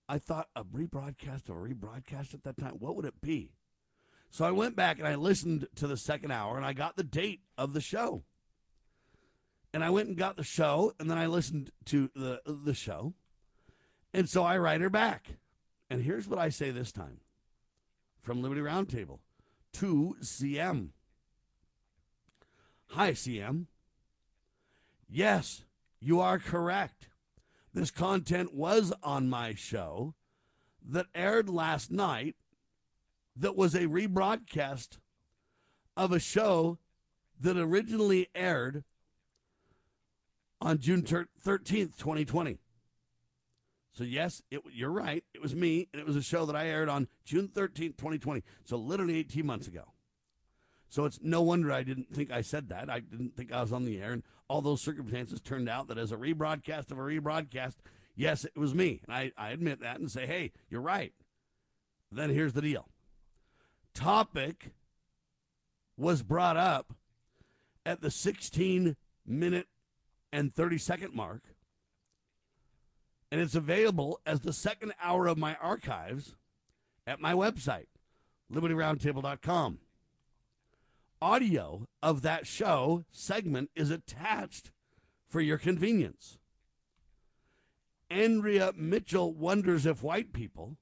I 0.07 0.19
thought 0.19 0.49
a 0.55 0.63
rebroadcast 0.63 1.49
or 1.49 1.65
a 1.65 1.69
rebroadcast 1.69 2.35
at 2.35 2.43
that 2.43 2.57
time, 2.57 2.75
what 2.77 2.95
would 2.95 3.05
it 3.05 3.19
be? 3.19 3.53
So 4.29 4.45
I 4.45 4.51
went 4.51 4.75
back 4.75 4.99
and 4.99 5.07
I 5.07 5.15
listened 5.15 5.67
to 5.77 5.87
the 5.87 5.97
second 5.97 6.29
hour 6.29 6.55
and 6.55 6.65
I 6.65 6.73
got 6.73 6.97
the 6.97 7.03
date 7.03 7.41
of 7.57 7.73
the 7.73 7.81
show. 7.81 8.25
And 9.73 9.83
I 9.83 9.89
went 9.89 10.07
and 10.07 10.17
got 10.17 10.37
the 10.37 10.43
show 10.43 10.93
and 10.99 11.09
then 11.09 11.17
I 11.17 11.25
listened 11.25 11.71
to 11.85 12.11
the 12.15 12.41
the 12.45 12.75
show. 12.75 13.15
And 14.13 14.29
so 14.29 14.43
I 14.43 14.59
write 14.59 14.81
her 14.81 14.89
back. 14.91 15.29
And 15.89 16.03
here's 16.03 16.27
what 16.27 16.39
I 16.39 16.49
say 16.49 16.71
this 16.71 16.91
time 16.91 17.19
from 18.21 18.41
Liberty 18.41 18.61
Roundtable 18.61 19.19
to 19.73 20.15
CM. 20.21 20.89
Hi, 22.89 23.11
CM. 23.11 23.65
Yes, 25.09 25.63
you 25.99 26.19
are 26.19 26.37
correct. 26.37 27.09
This 27.73 27.91
content 27.91 28.53
was 28.53 28.93
on 29.03 29.29
my 29.29 29.53
show 29.55 30.15
that 30.87 31.07
aired 31.13 31.49
last 31.49 31.91
night 31.91 32.35
that 33.35 33.55
was 33.55 33.73
a 33.73 33.87
rebroadcast 33.87 34.97
of 35.95 36.11
a 36.11 36.19
show 36.19 36.77
that 37.39 37.57
originally 37.57 38.27
aired 38.35 38.83
on 40.61 40.77
June 40.79 41.03
13th, 41.03 41.97
2020. 41.97 42.59
So, 43.91 44.03
yes, 44.03 44.41
it, 44.51 44.61
you're 44.71 44.91
right. 44.91 45.23
It 45.33 45.41
was 45.41 45.55
me, 45.55 45.87
and 45.91 45.99
it 45.99 46.05
was 46.05 46.15
a 46.15 46.21
show 46.21 46.45
that 46.45 46.55
I 46.55 46.67
aired 46.67 46.89
on 46.89 47.07
June 47.25 47.47
13th, 47.47 47.97
2020. 47.97 48.43
So, 48.63 48.77
literally 48.77 49.17
18 49.17 49.45
months 49.45 49.67
ago. 49.67 49.93
So, 50.89 51.05
it's 51.05 51.19
no 51.21 51.41
wonder 51.41 51.71
I 51.71 51.83
didn't 51.83 52.13
think 52.13 52.31
I 52.31 52.41
said 52.41 52.69
that. 52.69 52.89
I 52.89 52.99
didn't 52.99 53.35
think 53.35 53.51
I 53.51 53.61
was 53.61 53.73
on 53.73 53.85
the 53.85 54.01
air. 54.01 54.13
And 54.13 54.23
all 54.47 54.61
those 54.61 54.81
circumstances 54.81 55.41
turned 55.41 55.69
out 55.69 55.87
that 55.87 55.97
as 55.97 56.11
a 56.11 56.17
rebroadcast 56.17 56.91
of 56.91 56.99
a 56.99 57.01
rebroadcast, 57.01 57.75
yes, 58.15 58.45
it 58.45 58.57
was 58.57 58.73
me. 58.73 59.01
And 59.07 59.15
I, 59.15 59.31
I 59.37 59.49
admit 59.51 59.81
that 59.81 59.99
and 59.99 60.09
say, 60.09 60.25
hey, 60.25 60.51
you're 60.69 60.81
right. 60.81 61.13
Then 62.11 62.29
here's 62.29 62.53
the 62.53 62.61
deal 62.61 62.87
topic 63.93 64.71
was 65.97 66.23
brought 66.23 66.57
up 66.57 66.93
at 67.85 68.01
the 68.01 68.11
16 68.11 68.95
minute 69.25 69.67
and 70.31 70.53
30 70.55 70.77
second 70.77 71.13
mark. 71.13 71.41
And 73.31 73.39
it's 73.39 73.55
available 73.55 74.19
as 74.25 74.41
the 74.41 74.53
second 74.53 74.93
hour 75.01 75.27
of 75.27 75.37
my 75.37 75.55
archives 75.55 76.35
at 77.05 77.19
my 77.19 77.33
website, 77.33 77.87
libertyroundtable.com. 78.51 79.79
Audio 81.21 81.87
of 82.01 82.21
that 82.21 82.47
show 82.47 83.03
segment 83.11 83.69
is 83.75 83.91
attached 83.91 84.71
for 85.27 85.41
your 85.41 85.57
convenience. 85.57 86.37
Andrea 88.09 88.73
Mitchell 88.75 89.33
wonders 89.33 89.85
if 89.85 90.01
white 90.01 90.33
people 90.33 90.77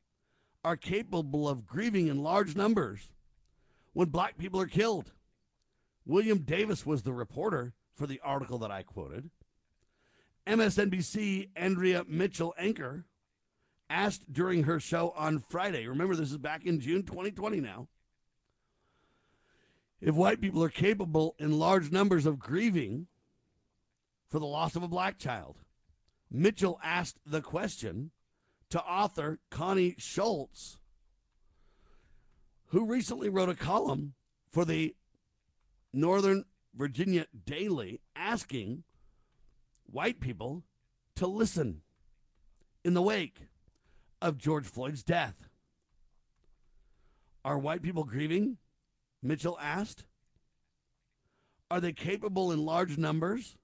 are 0.63 0.77
capable 0.77 1.49
of 1.49 1.65
grieving 1.65 2.07
in 2.07 2.23
large 2.23 2.55
numbers 2.55 3.11
when 3.93 4.09
black 4.09 4.37
people 4.37 4.61
are 4.61 4.67
killed. 4.67 5.11
William 6.05 6.39
Davis 6.39 6.85
was 6.85 7.03
the 7.03 7.13
reporter 7.13 7.73
for 7.95 8.07
the 8.07 8.21
article 8.23 8.57
that 8.59 8.71
I 8.71 8.83
quoted. 8.83 9.29
MSNBC 10.47 11.49
Andrea 11.55 12.05
Mitchell 12.07 12.53
anchor 12.57 13.05
asked 13.89 14.31
during 14.31 14.63
her 14.63 14.79
show 14.79 15.13
on 15.15 15.39
Friday. 15.39 15.87
Remember, 15.87 16.15
this 16.15 16.31
is 16.31 16.37
back 16.37 16.65
in 16.65 16.79
June 16.79 17.03
2020 17.03 17.59
now. 17.59 17.87
If 19.99 20.15
white 20.15 20.39
people 20.39 20.63
are 20.63 20.69
capable 20.69 21.35
in 21.37 21.59
large 21.59 21.91
numbers 21.91 22.25
of 22.25 22.39
grieving 22.39 23.07
for 24.29 24.39
the 24.39 24.45
loss 24.45 24.75
of 24.75 24.83
a 24.83 24.87
black 24.87 25.17
child, 25.17 25.57
Mitchell 26.31 26.79
asked 26.83 27.17
the 27.25 27.41
question 27.41 28.11
to 28.69 28.81
author 28.81 29.39
Connie 29.49 29.95
Schultz, 29.97 30.77
who 32.67 32.85
recently 32.85 33.29
wrote 33.29 33.49
a 33.49 33.55
column 33.55 34.13
for 34.51 34.65
the 34.65 34.95
Northern 35.93 36.45
Virginia 36.75 37.25
Daily 37.45 38.01
asking 38.15 38.83
white 39.87 40.19
people 40.19 40.63
to 41.15 41.27
listen 41.27 41.81
in 42.83 42.93
the 42.93 43.01
wake 43.01 43.39
of 44.21 44.37
George 44.37 44.65
Floyd's 44.65 45.03
death. 45.03 45.49
Are 47.43 47.57
white 47.57 47.81
people 47.81 48.03
grieving 48.03 48.57
Mitchell 49.21 49.57
asked. 49.61 50.05
Are 51.69 51.81
they 51.81 51.91
capable 51.91 52.51
in 52.51 52.65
large 52.65 52.97
numbers 52.97 53.57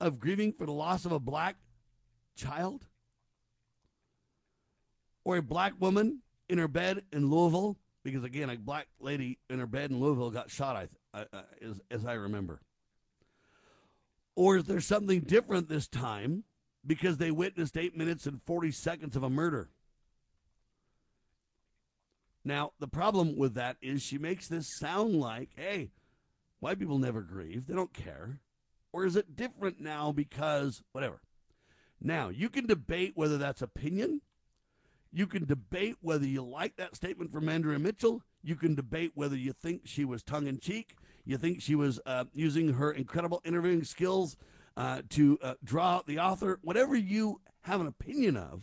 of 0.00 0.20
grieving 0.20 0.52
for 0.52 0.66
the 0.66 0.72
loss 0.72 1.04
of 1.04 1.12
a 1.12 1.18
black 1.18 1.56
child? 2.36 2.86
Or 5.24 5.36
a 5.38 5.42
black 5.42 5.72
woman 5.80 6.20
in 6.48 6.58
her 6.58 6.68
bed 6.68 7.02
in 7.12 7.30
Louisville? 7.30 7.78
Because 8.04 8.22
again, 8.22 8.50
a 8.50 8.56
black 8.56 8.86
lady 9.00 9.38
in 9.48 9.58
her 9.58 9.66
bed 9.66 9.90
in 9.90 9.98
Louisville 9.98 10.30
got 10.30 10.50
shot, 10.50 10.88
I, 11.14 11.26
as, 11.62 11.80
as 11.90 12.04
I 12.04 12.12
remember. 12.14 12.60
Or 14.36 14.56
is 14.56 14.64
there 14.64 14.80
something 14.80 15.20
different 15.20 15.68
this 15.68 15.86
time 15.86 16.44
because 16.86 17.18
they 17.18 17.30
witnessed 17.30 17.76
eight 17.76 17.96
minutes 17.96 18.26
and 18.26 18.42
40 18.42 18.72
seconds 18.72 19.16
of 19.16 19.22
a 19.22 19.30
murder? 19.30 19.70
Now, 22.44 22.72
the 22.78 22.88
problem 22.88 23.36
with 23.38 23.54
that 23.54 23.76
is 23.80 24.02
she 24.02 24.18
makes 24.18 24.48
this 24.48 24.76
sound 24.78 25.18
like, 25.18 25.50
hey, 25.56 25.90
white 26.60 26.78
people 26.78 26.98
never 26.98 27.22
grieve. 27.22 27.66
They 27.66 27.74
don't 27.74 27.94
care. 27.94 28.40
Or 28.92 29.06
is 29.06 29.16
it 29.16 29.34
different 29.34 29.80
now 29.80 30.12
because 30.12 30.82
whatever? 30.92 31.20
Now, 32.00 32.28
you 32.28 32.50
can 32.50 32.66
debate 32.66 33.12
whether 33.14 33.38
that's 33.38 33.62
opinion. 33.62 34.20
You 35.10 35.26
can 35.26 35.46
debate 35.46 35.96
whether 36.00 36.26
you 36.26 36.42
like 36.42 36.76
that 36.76 36.96
statement 36.96 37.32
from 37.32 37.48
Andrea 37.48 37.78
Mitchell. 37.78 38.22
You 38.42 38.56
can 38.56 38.74
debate 38.74 39.12
whether 39.14 39.36
you 39.36 39.52
think 39.52 39.82
she 39.84 40.04
was 40.04 40.22
tongue 40.22 40.46
in 40.46 40.58
cheek. 40.58 40.96
You 41.24 41.38
think 41.38 41.62
she 41.62 41.74
was 41.74 42.00
uh, 42.04 42.24
using 42.34 42.74
her 42.74 42.92
incredible 42.92 43.40
interviewing 43.44 43.84
skills 43.84 44.36
uh, 44.76 45.02
to 45.10 45.38
uh, 45.42 45.54
draw 45.62 45.96
out 45.96 46.06
the 46.06 46.18
author. 46.18 46.58
Whatever 46.62 46.94
you 46.94 47.40
have 47.62 47.80
an 47.80 47.86
opinion 47.86 48.36
of, 48.36 48.62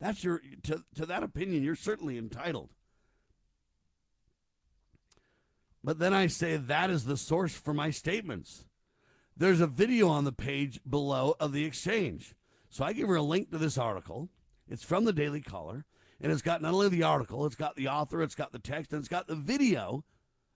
that's 0.00 0.22
your 0.22 0.40
to, 0.64 0.84
to 0.94 1.06
that 1.06 1.22
opinion. 1.22 1.62
You're 1.62 1.74
certainly 1.74 2.18
entitled. 2.18 2.70
But 5.82 5.98
then 5.98 6.14
I 6.14 6.28
say 6.28 6.56
that 6.56 6.90
is 6.90 7.04
the 7.04 7.16
source 7.16 7.54
for 7.54 7.74
my 7.74 7.90
statements. 7.90 8.64
There's 9.36 9.60
a 9.60 9.66
video 9.66 10.08
on 10.08 10.24
the 10.24 10.32
page 10.32 10.80
below 10.88 11.34
of 11.40 11.52
the 11.52 11.64
exchange. 11.64 12.34
So 12.70 12.84
I 12.84 12.92
give 12.92 13.08
her 13.08 13.16
a 13.16 13.22
link 13.22 13.50
to 13.50 13.58
this 13.58 13.76
article. 13.76 14.30
It's 14.68 14.84
from 14.84 15.04
the 15.04 15.12
Daily 15.12 15.40
Caller, 15.40 15.84
and 16.20 16.32
it's 16.32 16.42
got 16.42 16.62
not 16.62 16.72
only 16.72 16.88
the 16.88 17.02
article, 17.02 17.44
it's 17.44 17.56
got 17.56 17.76
the 17.76 17.88
author, 17.88 18.22
it's 18.22 18.34
got 18.34 18.52
the 18.52 18.58
text, 18.58 18.92
and 18.92 19.00
it's 19.00 19.08
got 19.08 19.26
the 19.26 19.34
video 19.34 20.04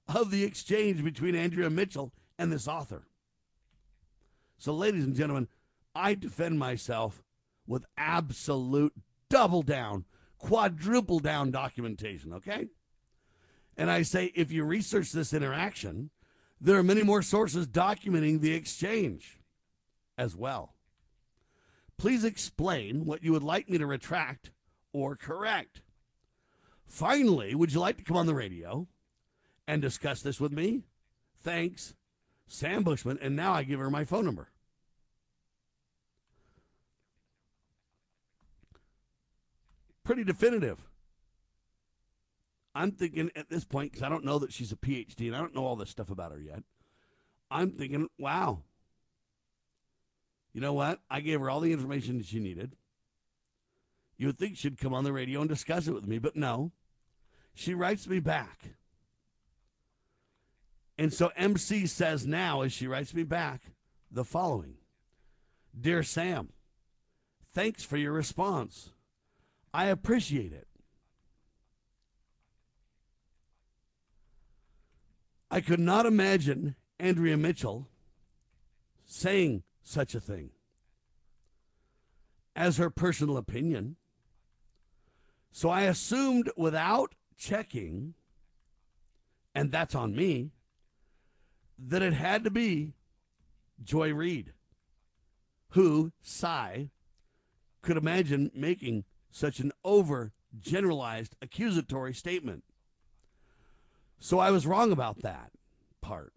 of 0.09 0.30
the 0.30 0.44
exchange 0.44 1.04
between 1.04 1.34
Andrea 1.34 1.70
Mitchell 1.70 2.12
and 2.38 2.50
this 2.50 2.68
author. 2.68 3.06
So, 4.56 4.72
ladies 4.72 5.04
and 5.04 5.14
gentlemen, 5.14 5.48
I 5.94 6.14
defend 6.14 6.59
myself 6.59 7.22
with 7.66 7.84
absolute 7.96 8.92
double 9.28 9.62
down, 9.62 10.04
quadruple 10.38 11.18
down 11.18 11.50
documentation, 11.50 12.32
okay? 12.32 12.66
And 13.76 13.90
I 13.90 14.02
say, 14.02 14.32
if 14.34 14.50
you 14.50 14.64
research 14.64 15.12
this 15.12 15.32
interaction, 15.32 16.11
there 16.61 16.76
are 16.76 16.82
many 16.82 17.02
more 17.02 17.22
sources 17.22 17.68
documenting 17.68 18.40
the 18.40 18.52
exchange 18.52 19.38
as 20.16 20.34
well. 20.34 20.74
Please 21.96 22.24
explain 22.24 23.04
what 23.04 23.22
you 23.22 23.32
would 23.32 23.42
like 23.42 23.68
me 23.68 23.78
to 23.78 23.86
retract 23.86 24.50
or 24.92 25.14
correct. 25.14 25.82
Finally, 26.86 27.54
would 27.54 27.72
you 27.72 27.80
like 27.80 27.98
to 27.98 28.04
come 28.04 28.16
on 28.16 28.26
the 28.26 28.34
radio 28.34 28.88
and 29.68 29.82
discuss 29.82 30.22
this 30.22 30.40
with 30.40 30.50
me? 30.50 30.82
Thanks, 31.44 31.94
Sam 32.48 32.82
Bushman. 32.82 33.18
And 33.20 33.36
now 33.36 33.52
I 33.52 33.62
give 33.62 33.78
her 33.78 33.90
my 33.90 34.04
phone 34.04 34.24
number. 34.24 34.48
Pretty 40.02 40.24
definitive. 40.24 40.78
I'm 42.74 42.92
thinking 42.92 43.30
at 43.36 43.50
this 43.50 43.64
point, 43.64 43.92
because 43.92 44.02
I 44.02 44.08
don't 44.08 44.24
know 44.24 44.38
that 44.38 44.52
she's 44.52 44.72
a 44.72 44.76
PhD 44.76 45.26
and 45.26 45.36
I 45.36 45.40
don't 45.40 45.54
know 45.54 45.66
all 45.66 45.76
this 45.76 45.90
stuff 45.90 46.10
about 46.10 46.32
her 46.32 46.40
yet. 46.40 46.62
I'm 47.50 47.70
thinking, 47.72 48.08
wow. 48.18 48.62
You 50.54 50.62
know 50.62 50.72
what? 50.72 51.00
I 51.10 51.20
gave 51.20 51.40
her 51.40 51.50
all 51.50 51.60
the 51.60 51.72
information 51.72 52.16
that 52.18 52.26
she 52.26 52.40
needed. 52.40 52.74
You 54.16 54.28
would 54.28 54.38
think 54.38 54.56
she'd 54.56 54.80
come 54.80 54.94
on 54.94 55.04
the 55.04 55.12
radio 55.12 55.40
and 55.40 55.48
discuss 55.48 55.86
it 55.88 55.94
with 55.94 56.06
me, 56.06 56.18
but 56.18 56.36
no. 56.36 56.72
She 57.54 57.74
writes 57.74 58.08
me 58.08 58.18
back. 58.20 58.78
And 60.99 61.12
so 61.12 61.30
MC 61.36 61.86
says 61.86 62.26
now, 62.26 62.62
as 62.62 62.72
she 62.72 62.88
writes 62.88 63.14
me 63.14 63.22
back, 63.22 63.62
the 64.11 64.24
following 64.24 64.74
Dear 65.80 66.03
Sam, 66.03 66.49
thanks 67.55 67.84
for 67.84 67.96
your 67.96 68.12
response. 68.12 68.90
I 69.72 69.86
appreciate 69.86 70.53
it. 70.53 70.66
I 75.51 75.61
could 75.61 75.80
not 75.80 76.05
imagine 76.05 76.74
Andrea 76.99 77.36
Mitchell 77.36 77.88
saying 79.07 79.62
such 79.82 80.14
a 80.14 80.20
thing 80.20 80.51
as 82.57 82.76
her 82.76 82.90
personal 82.90 83.36
opinion. 83.36 83.96
So 85.53 85.70
I 85.70 85.82
assumed 85.82 86.51
without 86.57 87.14
checking, 87.36 88.14
and 89.55 89.70
that's 89.70 89.94
on 89.94 90.14
me, 90.14 90.51
that 91.79 92.03
it 92.03 92.12
had 92.12 92.45
to 92.45 92.51
be 92.51 92.95
Joy 93.83 94.12
Reid, 94.12 94.53
who, 95.70 96.12
Cy, 96.20 96.91
could 97.83 97.97
imagine 97.97 98.51
making 98.55 99.05
such 99.31 99.61
an 99.61 99.72
over 99.85 100.33
generalized 100.59 101.37
accusatory 101.41 102.12
statement. 102.12 102.64
So 104.18 104.39
I 104.39 104.51
was 104.51 104.66
wrong 104.66 104.91
about 104.91 105.22
that 105.22 105.53
part. 106.01 106.33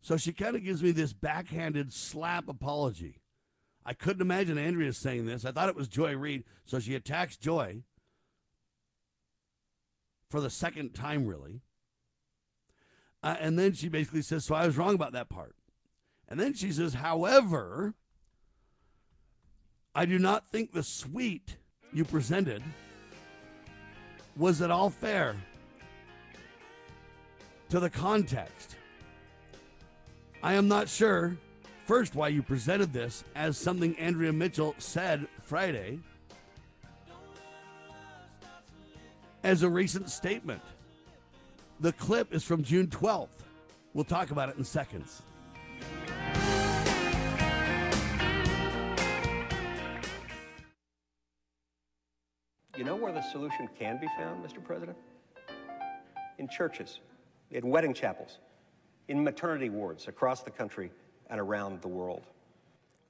So 0.00 0.16
she 0.16 0.32
kind 0.32 0.56
of 0.56 0.64
gives 0.64 0.82
me 0.82 0.92
this 0.92 1.12
backhanded 1.12 1.92
slap 1.92 2.48
apology. 2.48 3.20
I 3.84 3.92
couldn't 3.92 4.22
imagine 4.22 4.58
Andrea 4.58 4.92
saying 4.92 5.26
this. 5.26 5.44
I 5.44 5.52
thought 5.52 5.68
it 5.68 5.76
was 5.76 5.88
Joy 5.88 6.16
Reid. 6.16 6.44
So 6.64 6.80
she 6.80 6.94
attacks 6.94 7.36
Joy 7.36 7.82
for 10.28 10.40
the 10.40 10.50
second 10.50 10.94
time, 10.94 11.26
really. 11.26 11.60
Uh, 13.26 13.34
and 13.40 13.58
then 13.58 13.72
she 13.72 13.88
basically 13.88 14.22
says, 14.22 14.44
So 14.44 14.54
I 14.54 14.64
was 14.66 14.76
wrong 14.76 14.94
about 14.94 15.10
that 15.14 15.28
part. 15.28 15.56
And 16.28 16.38
then 16.38 16.54
she 16.54 16.70
says, 16.70 16.94
However, 16.94 17.92
I 19.96 20.06
do 20.06 20.20
not 20.20 20.48
think 20.48 20.72
the 20.72 20.84
suite 20.84 21.56
you 21.92 22.04
presented 22.04 22.62
was 24.36 24.62
at 24.62 24.70
all 24.70 24.90
fair 24.90 25.34
to 27.70 27.80
the 27.80 27.90
context. 27.90 28.76
I 30.40 30.54
am 30.54 30.68
not 30.68 30.88
sure, 30.88 31.36
first, 31.84 32.14
why 32.14 32.28
you 32.28 32.44
presented 32.44 32.92
this 32.92 33.24
as 33.34 33.58
something 33.58 33.98
Andrea 33.98 34.32
Mitchell 34.32 34.76
said 34.78 35.26
Friday 35.42 35.98
as 39.42 39.64
a 39.64 39.68
recent 39.68 40.10
statement. 40.10 40.62
The 41.78 41.92
clip 41.92 42.32
is 42.32 42.42
from 42.42 42.62
June 42.62 42.86
12th. 42.86 43.28
We'll 43.92 44.04
talk 44.04 44.30
about 44.30 44.48
it 44.48 44.56
in 44.56 44.64
seconds. 44.64 45.20
You 52.78 52.84
know 52.84 52.96
where 52.96 53.12
the 53.12 53.22
solution 53.30 53.68
can 53.78 53.98
be 54.00 54.06
found, 54.18 54.42
Mr. 54.42 54.64
President? 54.64 54.96
In 56.38 56.48
churches 56.48 57.00
in 57.50 57.68
wedding 57.68 57.94
chapels, 57.94 58.38
in 59.08 59.22
maternity 59.22 59.68
wards 59.68 60.08
across 60.08 60.42
the 60.42 60.50
country 60.50 60.90
and 61.30 61.38
around 61.38 61.80
the 61.82 61.88
world. 61.88 62.22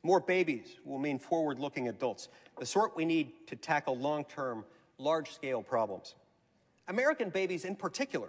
More 0.03 0.21
babies 0.21 0.77
will 0.85 0.99
mean 0.99 1.19
forward 1.19 1.59
looking 1.59 1.89
adults, 1.89 2.29
the 2.59 2.67
sort 2.67 2.97
we 2.97 3.05
need 3.05 3.47
to 3.47 3.57
tackle 3.57 3.97
long 3.97 4.25
term, 4.25 4.65
large 4.99 5.33
scale 5.33 5.63
problems. 5.63 6.17
American 6.89 7.31
babies, 7.31 7.65
in 7.65 7.75
particular, 7.75 8.29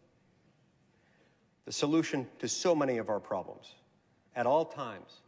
The 1.65 1.71
solution 1.71 2.27
to 2.39 2.47
so 2.47 2.75
many 2.75 2.97
of 2.97 3.09
our 3.09 3.19
problems, 3.19 3.75
at 4.35 4.45
all 4.45 4.65
times 4.65 5.21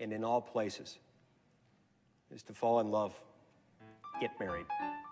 and 0.00 0.12
in 0.12 0.24
all 0.24 0.40
places, 0.40 0.98
is 2.34 2.42
to 2.44 2.54
fall 2.54 2.80
in 2.80 2.90
love, 2.90 3.20
get 4.20 4.30
married, 4.38 4.66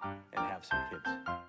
and 0.04 0.20
have 0.34 0.64
some 0.64 0.78
kids. 0.90 1.48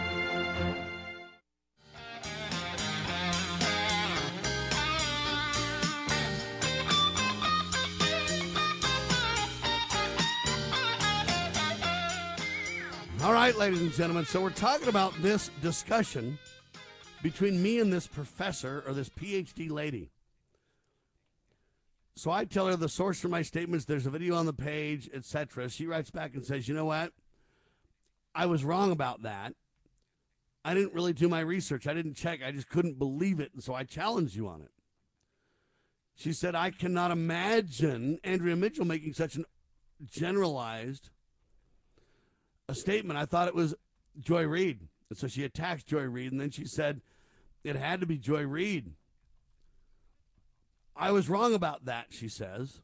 All 13.23 13.33
right, 13.33 13.55
ladies 13.55 13.81
and 13.81 13.91
gentlemen. 13.91 14.25
So 14.25 14.41
we're 14.41 14.49
talking 14.49 14.87
about 14.87 15.13
this 15.21 15.51
discussion 15.61 16.39
between 17.21 17.61
me 17.61 17.79
and 17.79 17.93
this 17.93 18.07
professor 18.07 18.83
or 18.87 18.93
this 18.93 19.09
PhD 19.09 19.69
lady. 19.69 20.09
So 22.15 22.31
I 22.31 22.45
tell 22.45 22.65
her 22.65 22.75
the 22.75 22.89
source 22.89 23.19
for 23.19 23.27
my 23.27 23.43
statements. 23.43 23.85
There's 23.85 24.07
a 24.07 24.09
video 24.09 24.33
on 24.33 24.47
the 24.47 24.53
page, 24.53 25.07
etc. 25.13 25.69
She 25.69 25.85
writes 25.85 26.09
back 26.09 26.33
and 26.33 26.43
says, 26.43 26.67
"You 26.67 26.73
know 26.73 26.85
what? 26.85 27.13
I 28.33 28.47
was 28.47 28.65
wrong 28.65 28.91
about 28.91 29.21
that. 29.21 29.53
I 30.65 30.73
didn't 30.73 30.95
really 30.95 31.13
do 31.13 31.29
my 31.29 31.41
research. 31.41 31.85
I 31.85 31.93
didn't 31.93 32.15
check. 32.15 32.41
I 32.43 32.51
just 32.51 32.69
couldn't 32.69 32.97
believe 32.97 33.39
it, 33.39 33.53
and 33.53 33.63
so 33.63 33.75
I 33.75 33.83
challenged 33.83 34.35
you 34.35 34.47
on 34.47 34.63
it." 34.63 34.71
She 36.15 36.33
said, 36.33 36.55
"I 36.55 36.71
cannot 36.71 37.11
imagine 37.11 38.19
Andrea 38.23 38.55
Mitchell 38.55 38.85
making 38.85 39.13
such 39.13 39.35
an 39.35 39.45
generalized." 40.03 41.11
A 42.71 42.75
statement. 42.75 43.19
I 43.19 43.25
thought 43.25 43.47
it 43.47 43.55
was 43.55 43.75
Joy 44.19 44.47
Reid. 44.47 44.87
And 45.09 45.17
so 45.17 45.27
she 45.27 45.43
attacks 45.43 45.83
Joy 45.83 46.03
Reid, 46.03 46.31
and 46.31 46.39
then 46.39 46.51
she 46.51 46.65
said 46.65 47.01
it 47.63 47.75
had 47.75 47.99
to 47.99 48.07
be 48.07 48.17
Joy 48.17 48.43
Reid. 48.43 48.93
I 50.95 51.11
was 51.11 51.29
wrong 51.29 51.53
about 51.53 51.85
that, 51.85 52.07
she 52.09 52.27
says. 52.27 52.81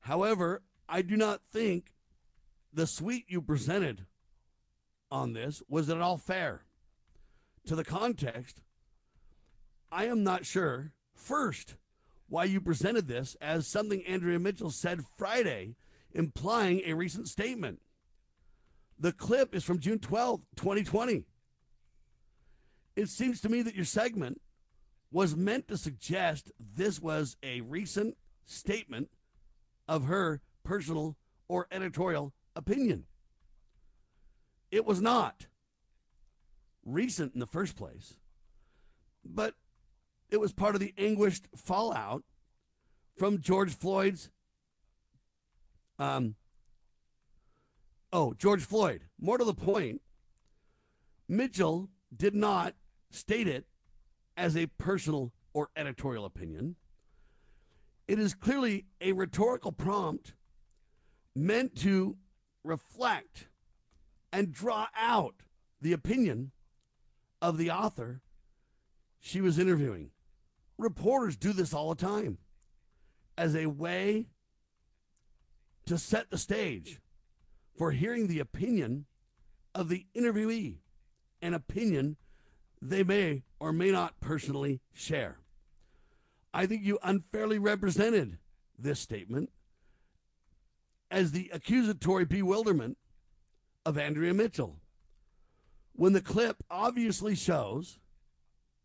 However, 0.00 0.62
I 0.88 1.02
do 1.02 1.16
not 1.16 1.40
think 1.50 1.92
the 2.72 2.86
suite 2.86 3.24
you 3.28 3.40
presented 3.40 4.06
on 5.10 5.32
this 5.32 5.62
was 5.68 5.88
at 5.88 6.00
all 6.00 6.18
fair. 6.18 6.62
To 7.66 7.74
the 7.74 7.84
context, 7.84 8.60
I 9.90 10.04
am 10.04 10.22
not 10.22 10.46
sure, 10.46 10.92
first, 11.14 11.76
why 12.28 12.44
you 12.44 12.60
presented 12.60 13.08
this 13.08 13.36
as 13.40 13.66
something 13.66 14.04
Andrea 14.06 14.38
Mitchell 14.38 14.70
said 14.70 15.04
Friday, 15.16 15.76
implying 16.12 16.82
a 16.84 16.94
recent 16.94 17.28
statement. 17.28 17.80
The 18.98 19.12
clip 19.12 19.54
is 19.54 19.64
from 19.64 19.78
June 19.78 19.98
12th, 19.98 20.42
2020. 20.56 21.24
It 22.96 23.08
seems 23.08 23.40
to 23.42 23.48
me 23.48 23.62
that 23.62 23.76
your 23.76 23.84
segment 23.84 24.40
was 25.12 25.36
meant 25.36 25.68
to 25.68 25.76
suggest 25.76 26.50
this 26.58 27.00
was 27.00 27.36
a 27.42 27.60
recent 27.60 28.16
statement 28.44 29.08
of 29.86 30.04
her 30.04 30.40
personal 30.64 31.16
or 31.48 31.66
editorial 31.70 32.32
opinion. 32.56 33.04
It 34.70 34.84
was 34.84 35.00
not 35.00 35.46
recent 36.84 37.34
in 37.34 37.40
the 37.40 37.46
first 37.46 37.76
place, 37.76 38.16
but 39.24 39.54
it 40.30 40.40
was 40.40 40.52
part 40.52 40.74
of 40.74 40.80
the 40.80 40.92
anguished 40.98 41.46
fallout 41.56 42.24
from 43.16 43.40
George 43.40 43.74
Floyd's 43.74 44.30
um, 45.98 46.34
Oh, 48.12 48.34
George 48.34 48.64
Floyd. 48.64 49.02
More 49.20 49.36
to 49.38 49.44
the 49.44 49.54
point, 49.54 50.00
Mitchell 51.28 51.90
did 52.14 52.34
not 52.34 52.74
state 53.10 53.46
it 53.46 53.66
as 54.36 54.56
a 54.56 54.66
personal 54.66 55.32
or 55.52 55.68
editorial 55.76 56.24
opinion. 56.24 56.76
It 58.06 58.18
is 58.18 58.34
clearly 58.34 58.86
a 59.00 59.12
rhetorical 59.12 59.72
prompt 59.72 60.32
meant 61.34 61.76
to 61.76 62.16
reflect 62.64 63.48
and 64.32 64.52
draw 64.52 64.86
out 64.96 65.34
the 65.80 65.92
opinion 65.92 66.52
of 67.42 67.58
the 67.58 67.70
author 67.70 68.22
she 69.20 69.40
was 69.40 69.58
interviewing. 69.58 70.10
Reporters 70.78 71.36
do 71.36 71.52
this 71.52 71.74
all 71.74 71.90
the 71.90 72.06
time 72.06 72.38
as 73.36 73.54
a 73.54 73.66
way 73.66 74.28
to 75.86 75.98
set 75.98 76.30
the 76.30 76.38
stage 76.38 77.00
for 77.78 77.92
hearing 77.92 78.26
the 78.26 78.40
opinion 78.40 79.06
of 79.72 79.88
the 79.88 80.04
interviewee, 80.14 80.78
an 81.40 81.54
opinion 81.54 82.16
they 82.82 83.04
may 83.04 83.44
or 83.60 83.72
may 83.72 83.92
not 83.92 84.18
personally 84.20 84.80
share. 84.92 85.38
I 86.52 86.66
think 86.66 86.84
you 86.84 86.98
unfairly 87.02 87.58
represented 87.58 88.38
this 88.76 88.98
statement 88.98 89.50
as 91.10 91.30
the 91.30 91.50
accusatory 91.52 92.24
bewilderment 92.24 92.98
of 93.86 93.96
Andrea 93.96 94.34
Mitchell 94.34 94.80
when 95.92 96.12
the 96.12 96.20
clip 96.20 96.56
obviously 96.70 97.34
shows 97.34 97.98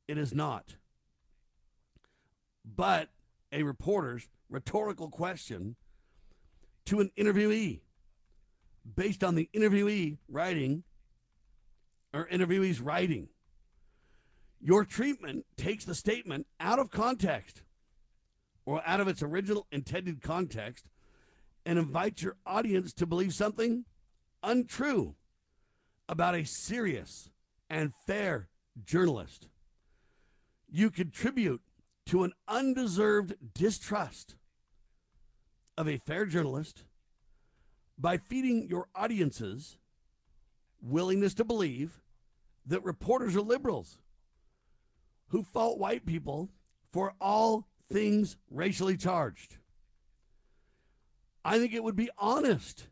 it 0.08 0.18
is 0.18 0.34
not. 0.34 0.76
But 2.64 3.10
a 3.52 3.64
reporter's 3.64 4.28
rhetorical 4.50 5.10
question 5.10 5.76
to 6.86 7.00
an 7.00 7.12
interviewee 7.18 7.82
based 8.96 9.24
on 9.24 9.36
the 9.36 9.50
interviewee 9.54 10.18
writing 10.30 10.84
or 12.14 12.28
interviewee's 12.28 12.82
writing. 12.82 13.30
Your 14.60 14.86
treatment 14.86 15.46
takes 15.58 15.86
the 15.86 15.96
statement 15.96 16.48
out 16.60 16.80
of 16.80 16.92
context 16.92 17.64
or 18.66 18.82
out 18.86 19.00
of 19.00 19.08
its 19.08 19.22
original 19.22 19.68
intended 19.72 20.22
context 20.22 20.86
and 21.66 21.80
invites 21.80 22.22
your 22.22 22.38
audience 22.46 22.94
to 22.94 23.06
believe 23.06 23.34
something 23.34 23.86
untrue 24.42 25.16
about 26.08 26.36
a 26.36 26.46
serious 26.46 27.30
and 27.70 27.94
fair 28.06 28.50
journalist. 28.86 29.48
You 30.70 30.90
contribute 30.90 31.62
to 32.08 32.24
an 32.24 32.34
undeserved 32.48 33.36
distrust 33.54 34.36
of 35.78 35.88
a 35.88 35.98
fair 35.98 36.26
journalist 36.26 36.84
by 38.04 38.18
feeding 38.18 38.68
your 38.68 38.90
audiences 38.94 39.78
willingness 40.82 41.34
to 41.34 41.46
believe 41.46 42.02
that 42.66 42.84
reporters 42.84 43.34
are 43.34 43.42
liberals 43.42 43.98
who 45.30 45.42
fault 45.42 45.80
white 45.80 46.06
people 46.06 46.50
for 46.92 47.14
all 47.22 47.66
things 47.90 48.36
racially 48.52 48.98
charged. 48.98 49.56
I 51.46 51.58
think 51.58 51.74
it 51.74 51.84
would 51.84 51.96
be 51.96 52.10
honest 52.18 52.88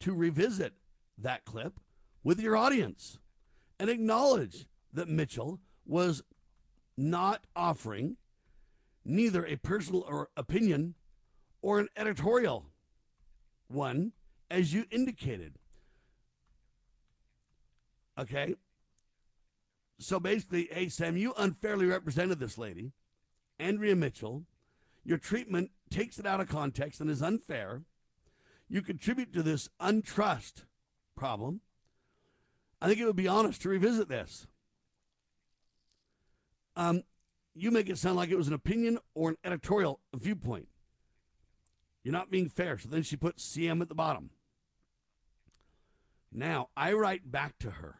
to 0.00 0.12
revisit 0.12 0.74
that 1.16 1.46
clip 1.46 1.80
with 2.22 2.38
your 2.38 2.54
audience 2.54 3.18
and 3.80 3.88
acknowledge 3.88 4.66
that 4.92 5.08
Mitchell 5.08 5.58
was 5.86 6.22
not 6.98 7.46
offering 7.56 8.18
neither 9.06 9.46
a 9.46 9.56
personal 9.56 10.04
or 10.06 10.28
opinion 10.36 10.96
or 11.62 11.80
an 11.80 11.88
editorial 11.96 12.66
one 13.68 14.12
as 14.50 14.72
you 14.72 14.84
indicated. 14.90 15.54
Okay? 18.18 18.54
So 19.98 20.20
basically, 20.20 20.68
hey, 20.70 20.88
Sam, 20.88 21.16
you 21.16 21.34
unfairly 21.36 21.86
represented 21.86 22.38
this 22.38 22.58
lady, 22.58 22.92
Andrea 23.58 23.96
Mitchell. 23.96 24.44
Your 25.04 25.18
treatment 25.18 25.70
takes 25.90 26.18
it 26.18 26.26
out 26.26 26.40
of 26.40 26.48
context 26.48 27.00
and 27.00 27.10
is 27.10 27.22
unfair. 27.22 27.82
You 28.68 28.82
contribute 28.82 29.32
to 29.34 29.42
this 29.42 29.68
untrust 29.80 30.64
problem. 31.16 31.60
I 32.80 32.88
think 32.88 33.00
it 33.00 33.06
would 33.06 33.16
be 33.16 33.28
honest 33.28 33.62
to 33.62 33.68
revisit 33.68 34.08
this. 34.08 34.46
Um, 36.76 37.02
you 37.54 37.70
make 37.70 37.88
it 37.88 37.98
sound 37.98 38.16
like 38.16 38.30
it 38.30 38.36
was 38.36 38.48
an 38.48 38.54
opinion 38.54 38.98
or 39.14 39.30
an 39.30 39.36
editorial 39.44 40.00
viewpoint. 40.14 40.68
You're 42.04 42.12
not 42.12 42.30
being 42.30 42.48
fair. 42.48 42.78
So 42.78 42.88
then 42.88 43.02
she 43.02 43.16
put 43.16 43.38
CM 43.38 43.80
at 43.80 43.88
the 43.88 43.94
bottom. 43.94 44.30
Now, 46.30 46.68
I 46.76 46.92
write 46.92 47.30
back 47.30 47.58
to 47.60 47.70
her. 47.70 47.96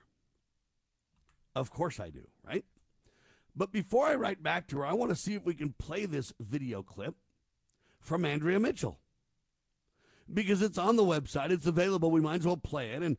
Of 1.54 1.70
course 1.70 1.98
I 1.98 2.10
do, 2.10 2.28
right? 2.46 2.64
But 3.56 3.72
before 3.72 4.06
I 4.06 4.16
write 4.16 4.42
back 4.42 4.66
to 4.68 4.78
her, 4.78 4.86
I 4.86 4.92
want 4.92 5.10
to 5.10 5.16
see 5.16 5.34
if 5.34 5.44
we 5.44 5.54
can 5.54 5.72
play 5.72 6.04
this 6.04 6.32
video 6.38 6.82
clip 6.82 7.14
from 8.00 8.24
Andrea 8.24 8.60
Mitchell. 8.60 8.98
Because 10.32 10.62
it's 10.62 10.78
on 10.78 10.96
the 10.96 11.04
website, 11.04 11.50
it's 11.50 11.66
available. 11.66 12.10
We 12.10 12.20
might 12.20 12.40
as 12.40 12.46
well 12.46 12.56
play 12.56 12.90
it. 12.90 13.02
And 13.02 13.16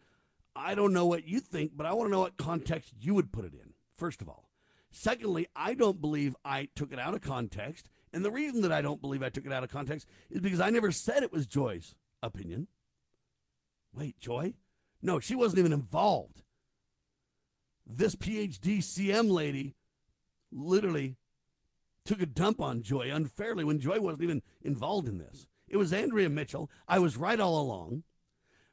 I 0.56 0.76
don't 0.76 0.94
know 0.94 1.06
what 1.06 1.28
you 1.28 1.40
think, 1.40 1.72
but 1.76 1.86
I 1.86 1.94
want 1.94 2.10
to 2.10 2.12
know 2.12 2.22
what 2.22 2.38
context 2.38 2.94
you 3.00 3.14
would 3.14 3.32
put 3.32 3.46
it 3.46 3.54
in, 3.54 3.74
first 3.98 4.22
of 4.22 4.30
all. 4.30 4.50
Secondly, 4.92 5.48
I 5.56 5.74
don't 5.74 6.02
believe 6.02 6.36
I 6.44 6.70
took 6.76 6.92
it 6.92 7.00
out 7.00 7.14
of 7.14 7.22
context. 7.22 7.90
And 8.16 8.24
the 8.24 8.32
reason 8.32 8.62
that 8.62 8.72
I 8.72 8.82
don't 8.82 9.02
believe 9.02 9.22
I 9.22 9.28
took 9.28 9.46
it 9.46 9.52
out 9.52 9.66
of 9.66 9.70
context 9.70 10.08
is 10.32 10.40
because 10.40 10.62
I 10.62 10.70
never 10.70 10.90
said 10.90 11.22
it 11.22 11.34
was 11.34 11.46
Joy's 11.46 11.96
opinion. 12.24 12.68
Wait, 13.94 14.18
Joy? 14.22 14.54
No, 15.02 15.20
she 15.20 15.36
wasn't 15.36 15.60
even 15.60 15.74
involved. 15.74 16.42
This 17.86 18.16
PhD 18.16 18.78
CM 18.78 19.30
lady 19.30 19.76
literally 20.50 21.18
took 22.06 22.22
a 22.22 22.26
dump 22.26 22.62
on 22.62 22.84
Joy 22.84 23.12
unfairly 23.12 23.66
when 23.66 23.82
Joy 23.82 24.00
wasn't 24.00 24.24
even 24.24 24.42
involved 24.64 25.10
in 25.10 25.18
this. 25.18 25.46
It 25.68 25.76
was 25.76 25.92
Andrea 25.92 26.30
Mitchell. 26.30 26.72
I 26.88 27.00
was 27.00 27.18
right 27.18 27.40
all 27.40 27.60
along. 27.60 28.04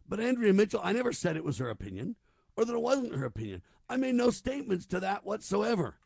But 0.09 0.21
Andrea 0.21 0.53
Mitchell, 0.53 0.81
I 0.85 0.93
never 0.93 1.13
said 1.13 1.37
it 1.37 1.45
was 1.45 1.59
her 1.59 1.69
opinion 1.69 2.15
or 2.57 2.65
that 2.65 2.75
it 2.75 2.81
wasn't 2.81 3.17
her 3.17 3.27
opinion. 3.27 3.63
I 3.89 3.97
made 3.97 4.15
no 4.15 4.31
statements 4.31 4.87
to 4.87 5.01
that 5.01 5.27
whatsoever. 5.27 5.97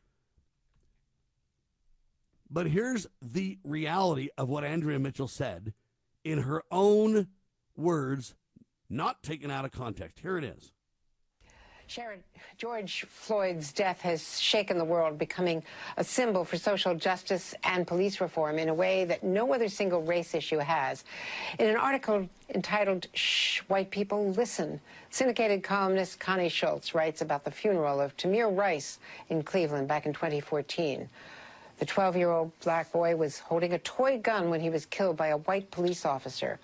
But 2.51 2.69
here's 2.69 3.07
the 3.21 3.59
reality 3.65 4.29
of 4.39 4.49
what 4.49 4.65
Andrea 4.65 4.99
Mitchell 4.99 5.29
said 5.29 5.73
in 6.25 6.39
her 6.43 6.63
own 6.71 7.29
words, 7.77 8.35
not 8.89 9.23
taken 9.23 9.51
out 9.51 9.65
of 9.65 9.73
context. 9.73 10.21
Here 10.21 10.39
it 10.39 10.45
is. 10.45 10.73
Sharon, 11.89 12.25
George 12.59 13.05
Floyd's 13.09 13.73
death 13.73 14.01
has 14.01 14.41
shaken 14.41 14.77
the 14.77 14.85
world, 14.85 15.19
becoming 15.19 15.63
a 15.97 16.03
symbol 16.03 16.45
for 16.45 16.57
social 16.57 16.97
justice 16.97 17.55
and 17.63 17.87
police 17.87 18.21
reform 18.21 18.59
in 18.59 18.69
a 18.69 18.75
way 18.75 19.05
that 19.05 19.23
no 19.23 19.55
other 19.55 19.69
single 19.69 20.03
race 20.03 20.35
issue 20.35 20.59
has. 20.59 21.05
In 21.61 21.69
an 21.69 21.77
article 21.77 22.29
entitled 22.53 23.07
Shh, 23.15 23.61
White 23.69 23.93
People 23.93 24.33
Listen, 24.33 24.81
syndicated 25.11 25.63
columnist 25.63 26.19
Connie 26.19 26.49
Schultz 26.49 26.93
writes 26.93 27.23
about 27.23 27.45
the 27.45 27.53
funeral 27.53 28.01
of 28.01 28.17
Tamir 28.17 28.55
Rice 28.57 28.99
in 29.29 29.45
Cleveland 29.45 29.87
back 29.87 30.07
in 30.07 30.13
2014. 30.13 31.09
The 31.79 31.87
12 31.87 32.17
year 32.17 32.31
old 32.31 32.59
black 32.61 32.91
boy 32.93 33.17
was 33.17 33.39
holding 33.39 33.73
a 33.75 33.79
toy 33.79 34.19
gun 34.19 34.51
when 34.51 34.61
he 34.61 34.71
was 34.71 34.87
killed 34.87 35.17
by 35.17 35.29
a 35.29 35.37
white 35.37 35.71
police 35.71 36.07
officer. 36.07 36.59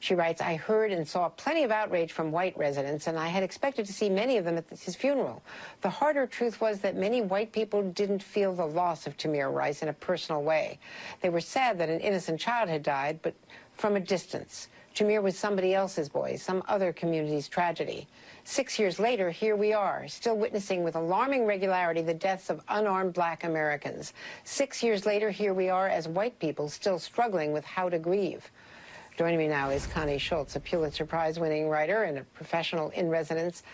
She 0.00 0.14
writes, 0.14 0.40
I 0.40 0.56
heard 0.56 0.92
and 0.92 1.08
saw 1.08 1.28
plenty 1.30 1.62
of 1.62 1.70
outrage 1.70 2.12
from 2.12 2.30
white 2.30 2.56
residents, 2.58 3.06
and 3.06 3.18
I 3.18 3.28
had 3.28 3.42
expected 3.42 3.86
to 3.86 3.92
see 3.92 4.10
many 4.10 4.36
of 4.36 4.44
them 4.44 4.58
at 4.58 4.68
his 4.68 4.94
funeral. 4.94 5.42
The 5.80 5.90
harder 5.90 6.26
truth 6.26 6.60
was 6.60 6.80
that 6.80 6.96
many 6.96 7.22
white 7.22 7.52
people 7.52 7.82
didn't 7.82 8.22
feel 8.22 8.52
the 8.54 8.66
loss 8.66 9.06
of 9.06 9.16
Tamir 9.16 9.50
Rice 9.50 9.82
in 9.82 9.88
a 9.88 9.94
personal 9.94 10.42
way. 10.42 10.78
They 11.22 11.30
were 11.30 11.40
sad 11.40 11.78
that 11.78 11.88
an 11.88 12.00
innocent 12.00 12.40
child 12.40 12.68
had 12.68 12.82
died, 12.82 13.20
but 13.22 13.34
from 13.72 13.96
a 13.96 14.00
distance. 14.00 14.68
Tamir 14.96 15.22
was 15.22 15.38
somebody 15.38 15.74
else's 15.74 16.08
boy, 16.08 16.36
some 16.36 16.62
other 16.68 16.90
community's 16.90 17.48
tragedy. 17.48 18.08
Six 18.44 18.78
years 18.78 18.98
later, 18.98 19.30
here 19.30 19.54
we 19.54 19.74
are, 19.74 20.08
still 20.08 20.38
witnessing 20.38 20.82
with 20.82 20.96
alarming 20.96 21.44
regularity 21.44 22.00
the 22.00 22.14
deaths 22.14 22.48
of 22.48 22.62
unarmed 22.70 23.12
black 23.12 23.44
Americans. 23.44 24.14
Six 24.44 24.82
years 24.82 25.04
later, 25.04 25.30
here 25.30 25.52
we 25.52 25.68
are 25.68 25.86
as 25.86 26.08
white 26.08 26.38
people 26.38 26.70
still 26.70 26.98
struggling 26.98 27.52
with 27.52 27.62
how 27.62 27.90
to 27.90 27.98
grieve. 27.98 28.50
Joining 29.18 29.36
me 29.38 29.48
now 29.48 29.68
is 29.68 29.86
Connie 29.86 30.16
Schultz, 30.16 30.56
a 30.56 30.60
Pulitzer 30.60 31.04
Prize 31.04 31.38
winning 31.38 31.68
writer 31.68 32.04
and 32.04 32.16
a 32.16 32.24
professional 32.32 32.88
in 32.90 33.10
residence 33.10 33.64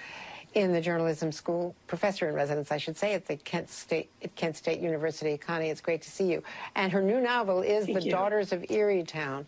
in 0.54 0.72
the 0.72 0.80
journalism 0.80 1.30
school, 1.30 1.72
professor 1.86 2.28
in 2.28 2.34
residence, 2.34 2.72
I 2.72 2.78
should 2.78 2.96
say, 2.96 3.14
at 3.14 3.26
the 3.26 3.36
Kent 3.36 3.70
State 3.70 4.10
at 4.22 4.34
Kent 4.34 4.56
State 4.56 4.80
University. 4.80 5.38
Connie, 5.38 5.70
it's 5.70 5.80
great 5.80 6.02
to 6.02 6.10
see 6.10 6.32
you. 6.32 6.42
And 6.74 6.90
her 6.90 7.00
new 7.00 7.20
novel 7.20 7.62
is 7.62 7.86
Thank 7.86 8.00
The 8.00 8.04
you. 8.06 8.10
Daughters 8.10 8.52
of 8.52 8.62
Erietown. 8.62 9.46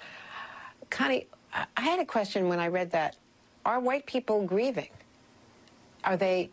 Connie, 0.91 1.27
I 1.55 1.81
had 1.81 2.01
a 2.01 2.05
question 2.05 2.49
when 2.49 2.59
I 2.59 2.69
read 2.69 2.91
that. 2.91 3.17
Are 3.65 3.81
white 3.81 4.07
people 4.07 4.45
grieving? 4.45 4.91
Are 6.03 6.17
they 6.17 6.51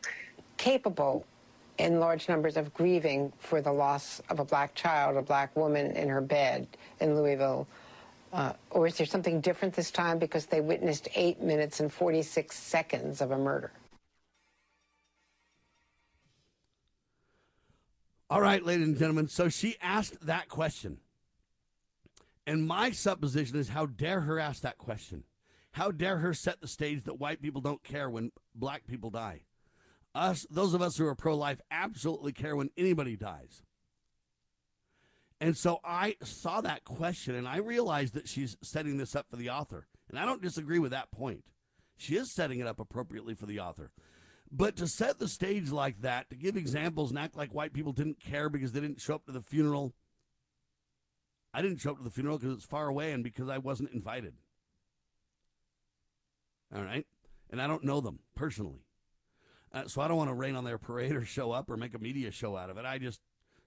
capable 0.58 1.26
in 1.78 1.99
large 1.99 2.30
numbers 2.30 2.56
of 2.56 2.74
grieving 2.74 3.34
for 3.39 3.62
the 3.62 3.72
loss 3.72 4.22
of 4.30 4.39
a 4.39 4.45
black 4.45 4.76
child, 4.76 5.18
a 5.18 5.22
black 5.22 5.56
woman 5.56 5.91
in 5.91 6.08
her 6.08 6.22
bed 6.22 6.68
in 6.99 7.16
Louisville? 7.16 7.68
Uh, 8.32 8.54
or 8.70 8.88
is 8.88 8.97
there 8.97 9.08
something 9.08 9.41
different 9.41 9.74
this 9.74 9.91
time 9.91 10.20
because 10.20 10.45
they 10.45 10.62
witnessed 10.62 11.10
eight 11.16 11.41
minutes 11.41 11.80
and 11.80 11.91
46 11.91 12.56
seconds 12.56 13.20
of 13.20 13.32
a 13.32 13.38
murder? 13.38 13.72
All 18.30 18.39
right, 18.39 18.64
ladies 18.64 18.88
and 18.88 18.97
gentlemen. 18.97 19.28
So 19.28 19.49
she 19.49 19.76
asked 19.82 20.26
that 20.26 20.47
question. 20.47 20.99
And 22.52 22.68
my 22.68 22.91
supposition 22.91 23.58
is 23.58 23.70
how 23.70 23.86
dare 23.86 24.20
her 24.20 24.38
ask 24.38 24.62
that 24.64 24.78
question? 24.78 25.24
How 25.72 25.89
dare 25.89 26.18
her 26.18 26.34
set 26.34 26.60
the 26.60 26.68
stage 26.68 27.04
that 27.04 27.18
white 27.18 27.41
people 27.41 27.62
don't 27.62 27.82
care 27.82 28.10
when 28.10 28.34
black 28.54 28.86
people 28.86 29.10
die? 29.10 29.43
Us, 30.14 30.45
those 30.52 30.74
of 30.74 30.82
us 30.82 30.97
who 30.97 31.08
are 31.08 31.16
pro 31.16 31.34
life, 31.34 31.62
absolutely 31.72 32.34
care 32.34 32.58
when 32.58 32.70
anybody 32.76 33.16
dies. 33.16 33.64
And 35.39 35.56
so 35.56 35.80
I 35.86 36.18
saw 36.24 36.60
that 36.60 36.84
question 36.84 37.36
and 37.36 37.47
I 37.47 37.56
realized 37.56 38.16
that 38.16 38.28
she's 38.28 38.58
setting 38.62 38.97
this 38.97 39.16
up 39.16 39.28
for 39.30 39.38
the 39.38 39.49
author. 39.49 39.88
And 40.10 40.20
I 40.20 40.26
don't 40.26 40.41
disagree 40.41 40.80
with 40.80 40.91
that 40.91 41.10
point. 41.10 41.45
She 41.95 42.18
is 42.18 42.34
setting 42.34 42.60
it 42.60 42.68
up 42.68 42.82
appropriately 42.82 43.34
for 43.34 43.45
the 43.45 43.62
author. 43.62 43.91
But 44.52 44.76
to 44.76 44.88
set 44.88 45.20
the 45.20 45.30
stage 45.30 45.72
like 45.72 46.02
that, 46.02 46.30
to 46.30 46.36
give 46.36 46.58
examples 46.58 47.12
and 47.12 47.20
act 47.20 47.38
like 47.38 47.54
white 47.54 47.72
people 47.72 47.93
didn't 47.93 48.20
care 48.20 48.49
because 48.49 48.74
they 48.74 48.82
didn't 48.82 48.99
show 48.99 49.16
up 49.16 49.26
to 49.28 49.32
the 49.32 49.39
funeral. 49.39 49.93
I 51.54 51.62
didn't 51.62 51.80
show 51.80 51.91
up 51.91 51.97
to 51.97 52.04
the 52.04 52.10
funeral 52.10 52.38
because 52.38 52.56
it's 52.56 52.66
far 52.66 52.88
away 52.88 53.12
and 53.12 53.24
because 53.24 53.49
I 53.49 53.58
wasn't 53.58 53.91
invited. 53.91 54.34
All 56.74 56.84
right? 56.84 57.06
And 57.49 57.62
I 57.62 57.68
don't 57.68 57.84
know 57.84 57.99
them 57.99 58.20
personally. 58.36 58.86
Uh, 59.74 59.88
so 59.88 60.02
I 60.02 60.08
don't 60.08 60.18
want 60.18 60.30
to 60.30 60.36
rain 60.36 60.56
on 60.56 60.64
their 60.64 60.78
parade 60.78 61.16
or 61.16 61.26
show 61.26 61.52
up 61.52 61.70
or 61.70 61.78
make 61.78 61.93
a 61.93 61.99
media 61.99 62.32
show 62.32 62.58
out 62.58 62.70
of 62.70 62.78
it. 62.78 62.86
I 62.86 62.97
just, 62.97 63.22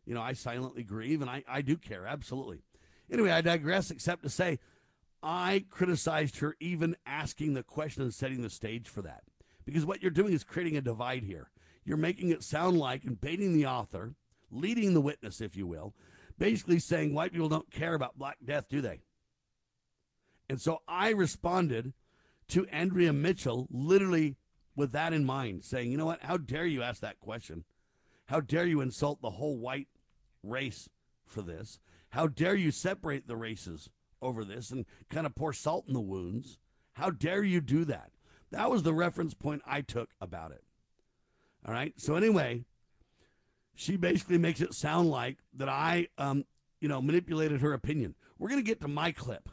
you 0.06 0.14
know, 0.14 0.22
I 0.22 0.32
silently 0.32 0.82
grieve 0.82 1.20
and 1.20 1.30
I, 1.30 1.44
I 1.48 1.62
do 1.62 1.76
care, 1.76 2.06
absolutely. 2.06 2.62
Anyway, 3.10 3.30
I 3.30 3.40
digress, 3.40 3.90
except 3.90 4.22
to 4.22 4.30
say 4.30 4.58
I 5.22 5.64
criticized 5.70 6.38
her 6.38 6.56
even 6.60 6.96
asking 7.06 7.54
the 7.54 7.62
question 7.62 8.02
and 8.02 8.14
setting 8.14 8.42
the 8.42 8.50
stage 8.50 8.88
for 8.88 9.02
that. 9.02 9.22
Because 9.64 9.86
what 9.86 10.02
you're 10.02 10.10
doing 10.10 10.34
is 10.34 10.44
creating 10.44 10.76
a 10.76 10.82
divide 10.82 11.22
here. 11.22 11.50
You're 11.84 11.96
making 11.96 12.30
it 12.30 12.42
sound 12.42 12.78
like 12.78 13.04
and 13.04 13.20
baiting 13.20 13.54
the 13.54 13.66
author, 13.66 14.14
leading 14.50 14.94
the 14.94 15.00
witness, 15.00 15.40
if 15.40 15.56
you 15.56 15.66
will, 15.66 15.94
basically 16.38 16.78
saying 16.78 17.14
white 17.14 17.32
people 17.32 17.48
don't 17.48 17.70
care 17.70 17.94
about 17.94 18.18
black 18.18 18.38
death, 18.44 18.68
do 18.68 18.80
they? 18.80 19.00
And 20.48 20.60
so 20.60 20.82
I 20.86 21.10
responded 21.10 21.92
to 22.48 22.66
Andrea 22.68 23.12
Mitchell 23.12 23.66
literally 23.70 24.36
with 24.76 24.92
that 24.92 25.12
in 25.12 25.24
mind, 25.24 25.64
saying, 25.64 25.90
you 25.90 25.96
know 25.96 26.06
what? 26.06 26.22
How 26.22 26.36
dare 26.36 26.66
you 26.66 26.82
ask 26.82 27.00
that 27.00 27.20
question? 27.20 27.64
How 28.26 28.40
dare 28.40 28.66
you 28.66 28.80
insult 28.80 29.22
the 29.22 29.30
whole 29.30 29.58
white 29.58 29.88
race 30.42 30.88
for 31.26 31.42
this? 31.42 31.78
How 32.10 32.26
dare 32.26 32.54
you 32.54 32.70
separate 32.70 33.26
the 33.26 33.36
races 33.36 33.90
over 34.20 34.44
this 34.44 34.70
and 34.70 34.86
kind 35.10 35.26
of 35.26 35.34
pour 35.34 35.52
salt 35.52 35.84
in 35.86 35.94
the 35.94 36.00
wounds? 36.00 36.58
How 36.94 37.10
dare 37.10 37.42
you 37.42 37.60
do 37.60 37.84
that? 37.86 38.10
That 38.50 38.70
was 38.70 38.82
the 38.82 38.94
reference 38.94 39.34
point 39.34 39.62
I 39.66 39.80
took 39.80 40.10
about 40.20 40.52
it. 40.52 40.64
All 41.66 41.72
right. 41.72 41.94
So 41.96 42.14
anyway, 42.14 42.64
she 43.74 43.96
basically 43.96 44.38
makes 44.38 44.60
it 44.60 44.74
sound 44.74 45.10
like 45.10 45.38
that 45.54 45.68
I, 45.68 46.08
um, 46.18 46.44
you 46.80 46.88
know, 46.88 47.02
manipulated 47.02 47.60
her 47.60 47.72
opinion. 47.72 48.14
We're 48.38 48.48
going 48.48 48.60
to 48.60 48.66
get 48.66 48.80
to 48.80 48.88
my 48.88 49.12
clip, 49.12 49.48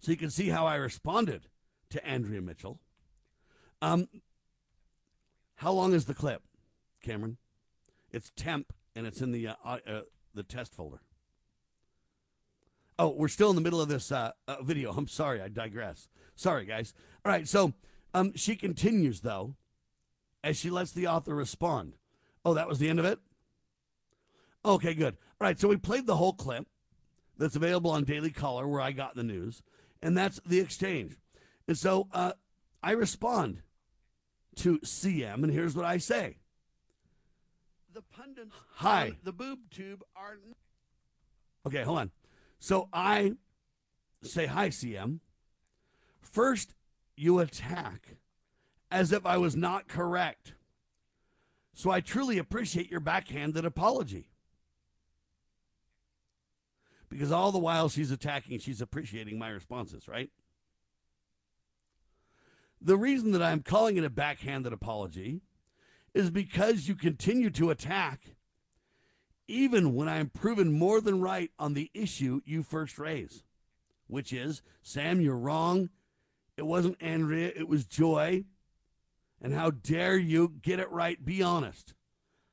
so 0.00 0.10
you 0.10 0.16
can 0.16 0.30
see 0.30 0.48
how 0.48 0.66
I 0.66 0.76
responded 0.76 1.46
to 1.90 2.06
Andrea 2.06 2.40
Mitchell. 2.40 2.80
Um, 3.80 4.08
how 5.56 5.72
long 5.72 5.92
is 5.92 6.04
the 6.04 6.14
clip, 6.14 6.42
Cameron? 7.02 7.36
It's 8.10 8.32
temp, 8.36 8.72
and 8.94 9.06
it's 9.06 9.20
in 9.20 9.32
the 9.32 9.48
uh, 9.48 9.54
uh, 9.64 10.00
the 10.34 10.42
test 10.42 10.74
folder. 10.74 11.00
Oh, 12.98 13.10
we're 13.10 13.28
still 13.28 13.50
in 13.50 13.56
the 13.56 13.62
middle 13.62 13.80
of 13.80 13.88
this 13.88 14.10
uh, 14.10 14.32
uh, 14.48 14.62
video. 14.62 14.92
I'm 14.92 15.06
sorry, 15.06 15.40
I 15.40 15.48
digress. 15.48 16.08
Sorry, 16.34 16.64
guys. 16.64 16.94
All 17.24 17.30
right, 17.30 17.46
so 17.46 17.74
um, 18.12 18.32
she 18.34 18.56
continues 18.56 19.20
though, 19.20 19.54
as 20.42 20.56
she 20.56 20.70
lets 20.70 20.92
the 20.92 21.06
author 21.06 21.34
respond. 21.34 21.94
Oh, 22.44 22.54
that 22.54 22.68
was 22.68 22.78
the 22.78 22.88
end 22.88 22.98
of 22.98 23.04
it. 23.04 23.18
Okay, 24.64 24.94
good. 24.94 25.16
All 25.40 25.46
right, 25.46 25.58
so 25.58 25.68
we 25.68 25.76
played 25.76 26.06
the 26.06 26.16
whole 26.16 26.32
clip 26.32 26.66
that's 27.36 27.56
available 27.56 27.90
on 27.90 28.04
Daily 28.04 28.30
Caller, 28.30 28.66
where 28.66 28.80
I 28.80 28.92
got 28.92 29.14
the 29.14 29.22
news, 29.22 29.62
and 30.02 30.16
that's 30.16 30.40
the 30.44 30.58
exchange. 30.58 31.16
And 31.66 31.76
so 31.76 32.08
uh, 32.12 32.32
I 32.82 32.92
respond 32.92 33.62
to 34.56 34.78
CM, 34.80 35.44
and 35.44 35.52
here's 35.52 35.76
what 35.76 35.84
I 35.84 35.98
say 35.98 36.38
the 37.94 38.02
pundits 38.02 38.54
Hi. 38.74 39.12
the 39.24 39.32
boob 39.32 39.58
tube 39.70 40.04
are. 40.14 40.38
Okay, 41.66 41.82
hold 41.82 41.98
on. 41.98 42.10
So 42.60 42.88
I 42.92 43.32
say 44.22 44.46
hi, 44.46 44.68
CM. 44.68 45.20
First, 46.20 46.74
you 47.16 47.38
attack 47.40 48.16
as 48.90 49.12
if 49.12 49.26
I 49.26 49.36
was 49.36 49.56
not 49.56 49.88
correct. 49.88 50.54
So 51.78 51.92
I 51.92 52.00
truly 52.00 52.38
appreciate 52.38 52.90
your 52.90 52.98
backhanded 52.98 53.64
apology. 53.64 54.30
Because 57.08 57.30
all 57.30 57.52
the 57.52 57.60
while 57.60 57.88
she's 57.88 58.10
attacking, 58.10 58.58
she's 58.58 58.80
appreciating 58.80 59.38
my 59.38 59.50
responses, 59.50 60.08
right? 60.08 60.28
The 62.80 62.96
reason 62.96 63.30
that 63.30 63.44
I'm 63.44 63.62
calling 63.62 63.96
it 63.96 64.02
a 64.02 64.10
backhanded 64.10 64.72
apology 64.72 65.40
is 66.14 66.30
because 66.30 66.88
you 66.88 66.96
continue 66.96 67.50
to 67.50 67.70
attack 67.70 68.22
even 69.46 69.94
when 69.94 70.08
I 70.08 70.18
am 70.18 70.30
proven 70.30 70.72
more 70.72 71.00
than 71.00 71.20
right 71.20 71.52
on 71.60 71.74
the 71.74 71.92
issue 71.94 72.40
you 72.44 72.64
first 72.64 72.98
raise, 72.98 73.44
which 74.08 74.32
is 74.32 74.62
Sam, 74.82 75.20
you're 75.20 75.38
wrong. 75.38 75.90
It 76.56 76.66
wasn't 76.66 77.00
Andrea, 77.00 77.52
it 77.54 77.68
was 77.68 77.86
Joy. 77.86 78.46
And 79.40 79.54
how 79.54 79.70
dare 79.70 80.16
you 80.16 80.54
get 80.62 80.80
it 80.80 80.90
right? 80.90 81.24
Be 81.24 81.42
honest. 81.42 81.94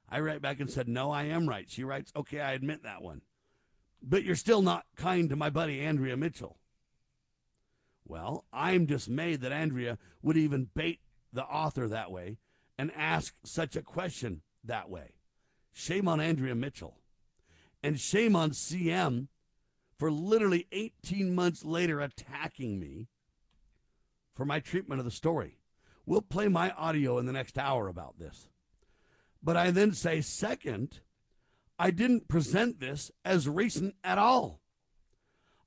I 0.07 0.19
write 0.19 0.41
back 0.41 0.59
and 0.59 0.69
said, 0.69 0.87
No, 0.87 1.11
I 1.11 1.23
am 1.23 1.49
right. 1.49 1.69
She 1.69 1.83
writes, 1.83 2.11
Okay, 2.15 2.39
I 2.39 2.53
admit 2.53 2.83
that 2.83 3.01
one. 3.01 3.21
But 4.01 4.23
you're 4.23 4.35
still 4.35 4.61
not 4.61 4.85
kind 4.95 5.29
to 5.29 5.35
my 5.35 5.49
buddy, 5.49 5.81
Andrea 5.81 6.15
Mitchell. 6.15 6.57
Well, 8.07 8.45
I'm 8.53 8.85
dismayed 8.85 9.41
that 9.41 9.51
Andrea 9.51 9.97
would 10.21 10.37
even 10.37 10.69
bait 10.75 10.99
the 11.33 11.43
author 11.43 11.87
that 11.87 12.11
way 12.11 12.37
and 12.77 12.91
ask 12.95 13.33
such 13.43 13.75
a 13.75 13.81
question 13.81 14.41
that 14.63 14.89
way. 14.89 15.15
Shame 15.73 16.07
on 16.07 16.19
Andrea 16.19 16.53
Mitchell. 16.53 16.99
And 17.81 17.99
shame 17.99 18.35
on 18.35 18.51
CM 18.51 19.27
for 19.97 20.11
literally 20.11 20.67
18 20.71 21.33
months 21.33 21.63
later 21.65 21.99
attacking 21.99 22.79
me 22.79 23.07
for 24.35 24.45
my 24.45 24.59
treatment 24.59 24.99
of 24.99 25.05
the 25.05 25.11
story. 25.11 25.57
We'll 26.05 26.21
play 26.21 26.47
my 26.47 26.71
audio 26.71 27.17
in 27.17 27.25
the 27.25 27.33
next 27.33 27.57
hour 27.57 27.87
about 27.87 28.19
this. 28.19 28.47
But 29.41 29.57
I 29.57 29.71
then 29.71 29.93
say, 29.93 30.21
second, 30.21 31.01
I 31.77 31.91
didn't 31.91 32.27
present 32.27 32.79
this 32.79 33.11
as 33.23 33.49
recent 33.49 33.95
at 34.03 34.17
all. 34.17 34.61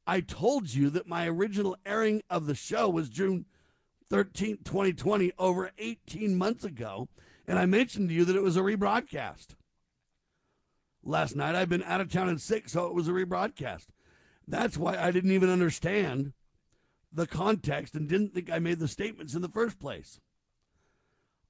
I 0.06 0.20
told 0.20 0.72
you 0.72 0.90
that 0.90 1.06
my 1.06 1.28
original 1.28 1.76
airing 1.84 2.22
of 2.30 2.46
the 2.46 2.54
show 2.54 2.88
was 2.88 3.10
June 3.10 3.44
13th, 4.10 4.64
2020, 4.64 5.32
over 5.38 5.70
18 5.76 6.36
months 6.36 6.64
ago, 6.64 7.08
and 7.46 7.58
I 7.58 7.66
mentioned 7.66 8.08
to 8.08 8.14
you 8.14 8.24
that 8.24 8.36
it 8.36 8.42
was 8.42 8.56
a 8.56 8.60
rebroadcast. 8.60 9.48
Last 11.02 11.36
night 11.36 11.54
I've 11.54 11.68
been 11.68 11.82
out 11.82 12.00
of 12.00 12.10
town 12.10 12.28
and 12.28 12.40
sick, 12.40 12.68
so 12.68 12.86
it 12.86 12.94
was 12.94 13.06
a 13.06 13.12
rebroadcast. 13.12 13.86
That's 14.46 14.78
why 14.78 14.96
I 14.96 15.10
didn't 15.10 15.32
even 15.32 15.50
understand 15.50 16.32
the 17.12 17.26
context 17.26 17.94
and 17.94 18.08
didn't 18.08 18.34
think 18.34 18.50
I 18.50 18.58
made 18.58 18.78
the 18.78 18.88
statements 18.88 19.34
in 19.34 19.42
the 19.42 19.48
first 19.48 19.78
place. 19.78 20.20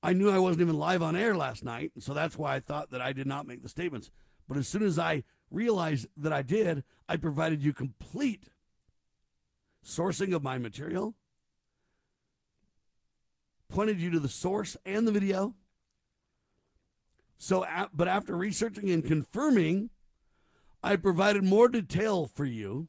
I 0.02 0.12
knew 0.12 0.30
I 0.30 0.38
wasn't 0.38 0.62
even 0.62 0.78
live 0.78 1.02
on 1.02 1.16
air 1.16 1.36
last 1.36 1.64
night, 1.64 1.92
so 1.98 2.14
that's 2.14 2.38
why 2.38 2.54
I 2.54 2.60
thought 2.60 2.90
that 2.90 3.00
I 3.00 3.12
did 3.12 3.26
not 3.26 3.46
make 3.46 3.62
the 3.62 3.68
statements. 3.68 4.10
But 4.48 4.56
as 4.56 4.68
soon 4.68 4.82
as 4.82 4.98
I 4.98 5.24
realized 5.50 6.06
that 6.16 6.32
I 6.32 6.42
did, 6.42 6.84
I 7.08 7.16
provided 7.16 7.62
you 7.62 7.72
complete 7.72 8.50
sourcing 9.84 10.34
of 10.34 10.42
my 10.42 10.58
material, 10.58 11.14
pointed 13.68 14.00
you 14.00 14.10
to 14.10 14.20
the 14.20 14.28
source 14.28 14.76
and 14.86 15.06
the 15.06 15.12
video. 15.12 15.54
So, 17.36 17.66
but 17.92 18.08
after 18.08 18.36
researching 18.36 18.90
and 18.90 19.04
confirming, 19.04 19.90
I 20.82 20.96
provided 20.96 21.44
more 21.44 21.68
detail 21.68 22.26
for 22.26 22.44
you 22.44 22.88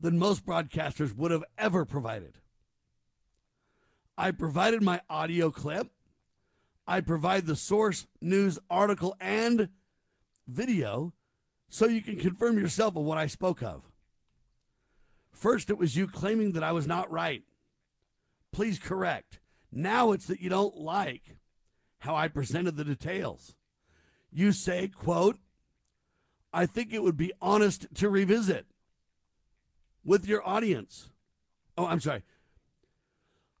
than 0.00 0.18
most 0.18 0.44
broadcasters 0.44 1.14
would 1.14 1.30
have 1.30 1.44
ever 1.56 1.84
provided. 1.84 2.38
I 4.16 4.30
provided 4.30 4.82
my 4.82 5.00
audio 5.10 5.50
clip. 5.50 5.88
I 6.86 7.00
provide 7.00 7.46
the 7.46 7.56
source, 7.56 8.06
news, 8.20 8.58
article, 8.70 9.16
and 9.20 9.68
video 10.46 11.12
so 11.68 11.86
you 11.86 12.00
can 12.00 12.16
confirm 12.16 12.58
yourself 12.58 12.96
of 12.96 13.02
what 13.02 13.18
I 13.18 13.26
spoke 13.26 13.62
of. 13.62 13.82
First, 15.32 15.68
it 15.68 15.78
was 15.78 15.96
you 15.96 16.06
claiming 16.06 16.52
that 16.52 16.62
I 16.62 16.72
was 16.72 16.86
not 16.86 17.10
right. 17.10 17.42
Please 18.52 18.78
correct. 18.78 19.40
Now 19.70 20.12
it's 20.12 20.26
that 20.26 20.40
you 20.40 20.48
don't 20.48 20.76
like 20.76 21.36
how 21.98 22.14
I 22.14 22.28
presented 22.28 22.76
the 22.76 22.84
details. 22.84 23.54
You 24.32 24.52
say, 24.52 24.88
quote, 24.88 25.38
I 26.52 26.64
think 26.64 26.92
it 26.92 27.02
would 27.02 27.16
be 27.16 27.32
honest 27.42 27.86
to 27.96 28.08
revisit 28.08 28.66
with 30.04 30.26
your 30.26 30.46
audience. 30.46 31.10
Oh, 31.76 31.86
I'm 31.86 32.00
sorry. 32.00 32.22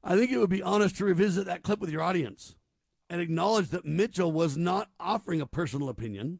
I 0.08 0.16
think 0.16 0.30
it 0.30 0.38
would 0.38 0.48
be 0.50 0.62
honest 0.62 0.96
to 0.98 1.04
revisit 1.04 1.46
that 1.46 1.64
clip 1.64 1.80
with 1.80 1.90
your 1.90 2.00
audience 2.00 2.54
and 3.10 3.20
acknowledge 3.20 3.70
that 3.70 3.84
Mitchell 3.84 4.30
was 4.30 4.56
not 4.56 4.88
offering 5.00 5.40
a 5.40 5.46
personal 5.46 5.88
opinion 5.88 6.38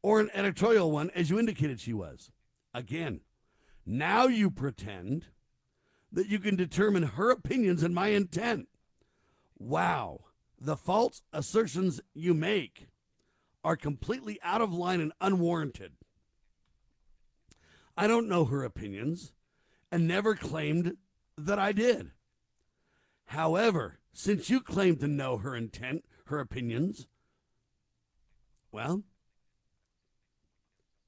or 0.00 0.20
an 0.20 0.30
editorial 0.32 0.92
one 0.92 1.10
as 1.10 1.28
you 1.28 1.40
indicated 1.40 1.80
she 1.80 1.92
was. 1.92 2.30
Again, 2.72 3.22
now 3.84 4.28
you 4.28 4.48
pretend 4.48 5.26
that 6.12 6.28
you 6.28 6.38
can 6.38 6.54
determine 6.54 7.02
her 7.02 7.32
opinions 7.32 7.82
and 7.82 7.92
my 7.92 8.08
intent. 8.08 8.68
Wow. 9.58 10.20
The 10.60 10.76
false 10.76 11.22
assertions 11.32 12.00
you 12.14 12.32
make 12.32 12.86
are 13.64 13.74
completely 13.74 14.38
out 14.44 14.60
of 14.60 14.72
line 14.72 15.00
and 15.00 15.12
unwarranted. 15.20 15.94
I 17.96 18.06
don't 18.06 18.28
know 18.28 18.44
her 18.44 18.62
opinions 18.62 19.32
and 19.90 20.06
never 20.06 20.36
claimed 20.36 20.96
that 21.36 21.58
I 21.58 21.72
did. 21.72 22.12
However, 23.30 24.00
since 24.12 24.50
you 24.50 24.60
claim 24.60 24.96
to 24.96 25.06
know 25.06 25.36
her 25.38 25.54
intent, 25.54 26.04
her 26.24 26.40
opinions, 26.40 27.06
well, 28.72 29.04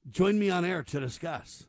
join 0.09 0.39
me 0.39 0.49
on 0.49 0.65
air 0.65 0.85
to 0.85 1.01
discuss. 1.01 1.67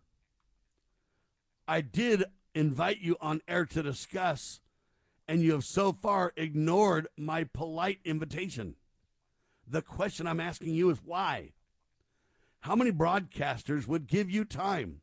I 1.68 1.82
did 1.82 2.26
invite 2.54 3.00
you 3.00 3.18
on 3.20 3.42
air 3.48 3.66
to 3.66 3.82
discuss, 3.82 4.60
and 5.28 5.42
you 5.42 5.54
have 5.54 5.64
so 5.66 5.92
far 5.92 6.34
ignored 6.38 7.08
my 7.18 7.46
polite 7.46 7.98
invitation. 8.06 8.76
The 9.68 9.82
question 9.82 10.28
I'm 10.28 10.40
asking 10.40 10.76
you 10.76 10.92
is 10.92 11.00
why? 11.04 11.54
How 12.60 12.76
many 12.76 12.92
broadcasters 12.92 13.88
would 13.88 14.06
give 14.06 14.30
you 14.30 14.46
time 14.46 15.02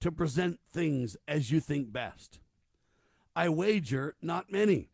to 0.00 0.10
present 0.10 0.58
things 0.72 1.16
as 1.28 1.52
you 1.52 1.60
think 1.60 1.92
best? 1.92 2.40
I 3.34 3.48
wager 3.48 4.14
not 4.20 4.52
many. 4.52 4.88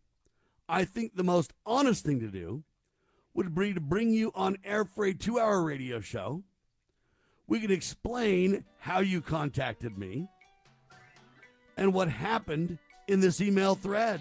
I 0.69 0.85
think 0.85 1.17
the 1.17 1.25
most 1.25 1.53
honest 1.67 2.05
thing 2.05 2.21
to 2.21 2.29
do 2.29 2.63
would 3.35 3.55
be 3.55 3.73
to 3.73 3.81
bring 3.81 4.11
you 4.11 4.33
on 4.35 4.59
air 4.65 4.85
for 4.85 5.05
a 5.05 5.15
two 5.15 5.39
hour 5.39 5.63
radio 5.63 6.01
show. 6.01 6.43
We 7.47 7.61
can 7.61 7.71
explain 7.71 8.65
how 8.79 9.01
you 9.01 9.21
contacted 9.21 9.97
me 9.97 10.29
and 11.77 11.95
what 11.95 12.09
happened 12.09 12.79
in 13.07 13.21
this 13.21 13.41
email 13.41 13.75
thread. 13.75 14.21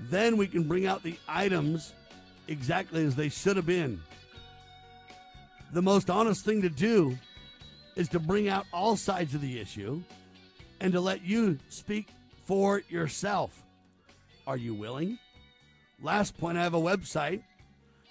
Then 0.00 0.36
we 0.36 0.46
can 0.46 0.68
bring 0.68 0.86
out 0.86 1.02
the 1.02 1.16
items 1.26 1.92
exactly 2.46 3.04
as 3.04 3.16
they 3.16 3.28
should 3.28 3.56
have 3.56 3.66
been. 3.66 4.00
The 5.72 5.82
most 5.82 6.10
honest 6.10 6.44
thing 6.44 6.62
to 6.62 6.68
do 6.68 7.16
is 7.96 8.08
to 8.10 8.18
bring 8.18 8.48
out 8.48 8.66
all 8.72 8.96
sides 8.96 9.34
of 9.34 9.40
the 9.40 9.58
issue 9.58 10.02
and 10.80 10.92
to 10.92 11.00
let 11.00 11.24
you 11.24 11.58
speak 11.68 12.08
for 12.44 12.82
yourself. 12.88 13.62
Are 14.46 14.56
you 14.56 14.74
willing? 14.74 15.18
Last 16.02 16.38
point 16.38 16.56
I 16.56 16.62
have 16.62 16.74
a 16.74 16.80
website, 16.80 17.42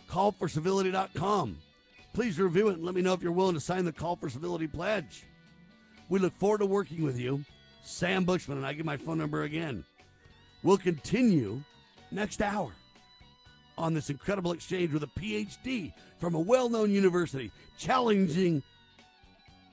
callforcivility.com. 0.10 1.58
Please 2.14 2.40
review 2.40 2.70
it 2.70 2.78
and 2.78 2.84
let 2.84 2.96
me 2.96 3.02
know 3.02 3.14
if 3.14 3.22
you're 3.22 3.32
willing 3.32 3.56
to 3.56 3.60
sign 3.62 3.86
the 3.86 3.92
Call 3.92 4.16
for 4.16 4.30
Civility 4.30 4.68
pledge. 4.68 5.24
We 6.10 6.20
look 6.20 6.38
forward 6.38 6.60
to 6.60 6.66
working 6.66 7.04
with 7.04 7.20
you. 7.20 7.44
Sam 7.84 8.26
Bushman, 8.26 8.58
and 8.58 8.66
I 8.66 8.74
give 8.74 8.86
my 8.86 8.98
phone 8.98 9.18
number 9.18 9.44
again. 9.44 9.86
We'll 10.62 10.78
continue 10.78 11.62
next 12.12 12.42
hour 12.42 12.72
on 13.78 13.94
this 13.94 14.10
incredible 14.10 14.52
exchange 14.52 14.92
with 14.92 15.04
a 15.04 15.20
PhD 15.20 15.94
from 16.20 16.36
a 16.36 16.40
well 16.40 16.70
known 16.70 16.92
university 16.92 17.52
challenging 17.78 18.62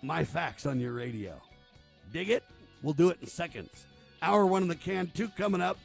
my 0.02 0.24
facts 0.24 0.66
on 0.66 0.78
your 0.78 0.92
radio. 0.92 1.40
Dig 2.12 2.30
it? 2.30 2.44
We'll 2.84 2.92
do 2.92 3.08
it 3.08 3.16
in 3.22 3.26
seconds. 3.26 3.86
Hour 4.20 4.44
one 4.44 4.60
in 4.60 4.68
the 4.68 4.76
can, 4.76 5.10
two 5.14 5.28
coming 5.28 5.62
up. 5.62 5.78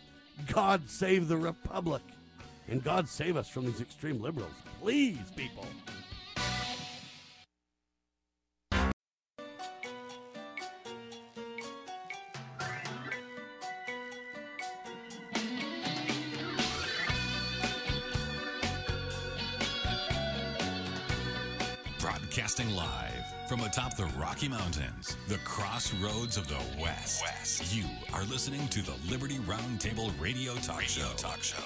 God 0.53 0.89
save 0.89 1.29
the 1.29 1.37
Republic. 1.37 2.01
And 2.67 2.83
God 2.83 3.07
save 3.07 3.37
us 3.37 3.47
from 3.47 3.65
these 3.65 3.79
extreme 3.79 4.21
liberals. 4.21 4.51
Please, 4.81 5.17
people. 5.35 5.65
Broadcasting 22.01 22.75
live 22.75 23.08
from 23.49 23.61
atop 23.61 23.95
the 23.95 24.05
Rocky 24.15 24.47
Mountains, 24.47 25.17
the 25.27 25.39
crossroads 25.39 26.37
of 26.37 26.47
the 26.47 26.59
West. 26.79 27.23
West. 27.23 27.75
You 27.75 27.85
are 28.13 28.23
listening 28.25 28.67
to 28.67 28.83
the 28.83 28.93
Liberty 29.09 29.37
Roundtable 29.39 30.11
Radio 30.21 30.53
Talk 30.57 30.83
Show. 30.83 31.09
Talk 31.17 31.41
Show. 31.41 31.63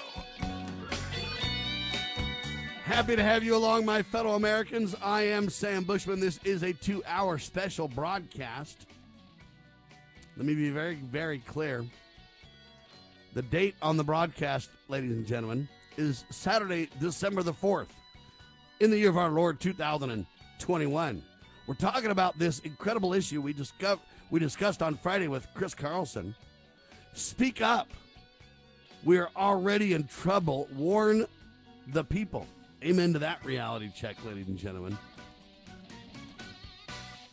Happy 2.86 3.18
to 3.18 3.22
have 3.22 3.44
you 3.44 3.58
along, 3.58 3.84
my 3.84 4.02
fellow 4.02 4.36
Americans. 4.36 4.96
I 5.04 5.24
am 5.24 5.50
Sam 5.50 5.84
Bushman. 5.84 6.22
This 6.22 6.40
is 6.46 6.64
a 6.64 6.72
two 6.72 7.04
hour 7.06 7.38
special 7.38 7.90
broadcast. 7.90 8.86
Let 10.38 10.46
me 10.46 10.56
be 10.56 10.70
very, 10.70 10.96
very 10.96 11.40
clear. 11.40 11.86
The 13.34 13.42
date 13.42 13.76
on 13.82 13.98
the 13.98 14.06
broadcast, 14.06 14.70
ladies 14.88 15.12
and 15.12 15.28
gentlemen, 15.28 15.68
is 15.98 16.24
Saturday, 16.30 16.88
December 17.02 17.44
the 17.44 17.52
4th, 17.52 17.90
in 18.80 18.90
the 18.90 18.98
year 18.98 19.10
of 19.10 19.18
our 19.18 19.32
Lord 19.32 19.60
2021. 19.60 21.24
We're 21.66 21.76
talking 21.76 22.12
about 22.12 22.38
this 22.38 22.60
incredible 22.60 23.14
issue 23.14 23.42
we, 23.42 23.54
discuss- 23.54 24.00
we 24.30 24.40
discussed 24.40 24.82
on 24.82 24.98
Friday 24.98 25.28
with 25.28 25.48
Chris 25.54 25.74
Carlson. 25.74 26.36
Speak 27.14 27.62
up. 27.62 27.90
We 29.04 29.18
are 29.18 29.30
already 29.36 29.94
in 29.94 30.08
trouble. 30.08 30.68
Warn 30.76 31.26
the 31.88 32.04
people. 32.04 32.48
Amen 32.84 33.14
to 33.14 33.20
that 33.20 33.44
reality 33.46 33.92
check, 33.96 34.18
ladies 34.26 34.48
and 34.48 34.58
gentlemen. 34.58 34.98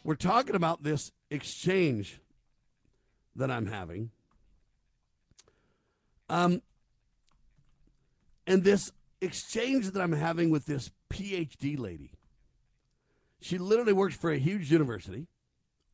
We're 0.04 0.14
talking 0.14 0.54
about 0.54 0.82
this 0.82 1.10
exchange 1.30 2.20
that 3.36 3.50
I'm 3.50 3.66
having. 3.66 4.10
Um, 6.28 6.62
and 8.46 8.62
this 8.62 8.92
exchange 9.20 9.90
that 9.90 10.00
I'm 10.00 10.12
having 10.12 10.50
with 10.50 10.66
this 10.66 10.90
PhD 11.12 11.78
lady. 11.78 12.12
She 13.40 13.58
literally 13.58 13.92
works 13.92 14.14
for 14.14 14.30
a 14.30 14.38
huge 14.38 14.70
university, 14.70 15.26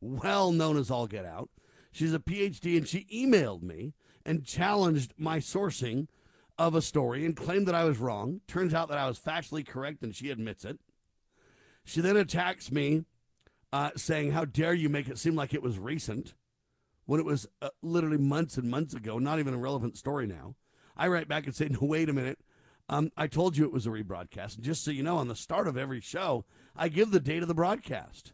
well 0.01 0.51
known 0.51 0.77
as 0.77 0.91
all 0.91 1.07
get 1.07 1.25
out. 1.25 1.49
She's 1.91 2.13
a 2.13 2.19
PhD, 2.19 2.77
and 2.77 2.87
she 2.87 3.07
emailed 3.11 3.63
me 3.63 3.93
and 4.25 4.45
challenged 4.45 5.13
my 5.17 5.39
sourcing 5.39 6.07
of 6.57 6.75
a 6.75 6.81
story 6.81 7.25
and 7.25 7.35
claimed 7.35 7.67
that 7.67 7.75
I 7.75 7.85
was 7.85 7.97
wrong. 7.97 8.41
Turns 8.47 8.73
out 8.73 8.89
that 8.89 8.97
I 8.97 9.07
was 9.07 9.19
factually 9.19 9.65
correct, 9.65 10.03
and 10.03 10.15
she 10.15 10.29
admits 10.29 10.65
it. 10.65 10.79
She 11.85 12.01
then 12.01 12.17
attacks 12.17 12.71
me, 12.71 13.05
uh, 13.71 13.91
saying, 13.95 14.31
How 14.31 14.45
dare 14.45 14.73
you 14.73 14.89
make 14.89 15.07
it 15.07 15.17
seem 15.17 15.35
like 15.35 15.53
it 15.53 15.63
was 15.63 15.79
recent 15.79 16.33
when 17.05 17.19
it 17.19 17.25
was 17.25 17.47
uh, 17.61 17.69
literally 17.81 18.17
months 18.17 18.57
and 18.57 18.69
months 18.69 18.93
ago, 18.93 19.17
not 19.17 19.39
even 19.39 19.53
a 19.53 19.57
relevant 19.57 19.97
story 19.97 20.27
now. 20.27 20.55
I 20.97 21.07
write 21.07 21.29
back 21.29 21.45
and 21.45 21.55
say, 21.55 21.69
No, 21.69 21.79
wait 21.81 22.09
a 22.09 22.13
minute. 22.13 22.39
Um, 22.89 23.11
I 23.17 23.27
told 23.27 23.57
you 23.57 23.65
it 23.65 23.73
was 23.73 23.85
a 23.85 23.89
rebroadcast. 23.89 24.55
And 24.55 24.63
just 24.63 24.83
so 24.83 24.91
you 24.91 25.03
know, 25.03 25.17
on 25.17 25.27
the 25.27 25.35
start 25.35 25.67
of 25.67 25.77
every 25.77 25.99
show, 25.99 26.45
I 26.77 26.89
give 26.89 27.11
the 27.11 27.19
date 27.19 27.41
of 27.41 27.47
the 27.47 27.53
broadcast. 27.53 28.33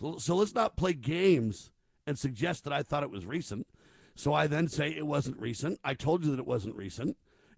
So, 0.00 0.18
so 0.18 0.36
let's 0.36 0.54
not 0.54 0.76
play 0.76 0.92
games 0.92 1.70
and 2.06 2.18
suggest 2.18 2.64
that 2.64 2.72
I 2.72 2.82
thought 2.82 3.02
it 3.02 3.10
was 3.10 3.26
recent. 3.26 3.66
So 4.14 4.32
I 4.32 4.46
then 4.46 4.68
say 4.68 4.88
it 4.88 5.06
wasn't 5.06 5.40
recent. 5.40 5.80
I 5.84 5.94
told 5.94 6.24
you 6.24 6.30
that 6.30 6.38
it 6.38 6.46
wasn't 6.46 6.76
recent. 6.76 7.16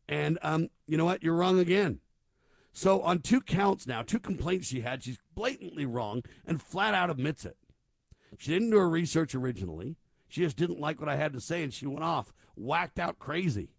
And 0.09 0.39
um, 0.43 0.71
you 0.87 0.97
know 0.97 1.05
what? 1.05 1.23
You're 1.23 1.37
wrong 1.37 1.59
again. 1.59 2.01
So 2.73 3.03
on 3.03 3.21
two 3.21 3.41
counts 3.41 3.87
now, 3.87 4.03
two 4.03 4.19
complaints 4.19 4.69
she 4.69 4.81
had, 4.81 5.03
she's 5.03 5.19
blatantly 5.35 5.85
wrong 5.85 6.23
and 6.47 6.63
flat 6.63 6.95
out 6.95 7.11
admits 7.11 7.45
it. 7.45 7.57
She 8.39 8.53
didn't 8.53 8.71
do 8.71 8.79
her 8.79 8.89
research 8.89 9.35
originally. 9.35 9.97
She 10.29 10.43
just 10.43 10.57
didn't 10.57 10.81
like 10.81 11.01
what 11.01 11.09
I 11.09 11.17
had 11.17 11.33
to 11.35 11.41
say 11.41 11.63
and 11.63 11.73
she 11.73 11.87
went 11.87 12.05
off, 12.05 12.33
whacked 12.55 12.99
out 12.99 13.19
crazy. 13.19 13.71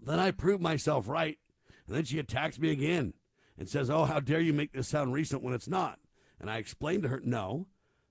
Then 0.00 0.18
I 0.18 0.32
proved 0.32 0.62
myself 0.62 1.08
right, 1.08 1.38
and 1.86 1.96
then 1.96 2.04
she 2.04 2.18
attacks 2.18 2.58
me 2.58 2.70
again 2.70 3.14
and 3.58 3.68
says, 3.68 3.90
Oh, 3.90 4.04
how 4.04 4.20
dare 4.20 4.40
you 4.40 4.52
make 4.52 4.72
this 4.72 4.88
sound 4.88 5.12
recent 5.12 5.42
when 5.42 5.54
it's 5.54 5.68
not? 5.68 5.98
And 6.40 6.50
I 6.50 6.58
explained 6.58 7.04
to 7.04 7.08
her, 7.08 7.20
No. 7.24 7.66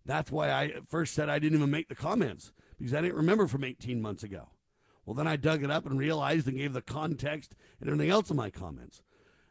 That's 0.05 0.31
why 0.31 0.49
I 0.49 0.65
at 0.65 0.89
first 0.89 1.13
said 1.13 1.29
I 1.29 1.39
didn't 1.39 1.57
even 1.57 1.71
make 1.71 1.87
the 1.87 1.95
comments 1.95 2.51
because 2.77 2.93
I 2.93 3.01
didn't 3.01 3.15
remember 3.15 3.47
from 3.47 3.63
18 3.63 4.01
months 4.01 4.23
ago. 4.23 4.49
Well, 5.05 5.13
then 5.13 5.27
I 5.27 5.35
dug 5.35 5.63
it 5.63 5.71
up 5.71 5.85
and 5.85 5.97
realized 5.97 6.47
and 6.47 6.57
gave 6.57 6.73
the 6.73 6.81
context 6.81 7.55
and 7.79 7.89
everything 7.89 8.11
else 8.11 8.29
in 8.29 8.35
my 8.35 8.49
comments. 8.49 9.01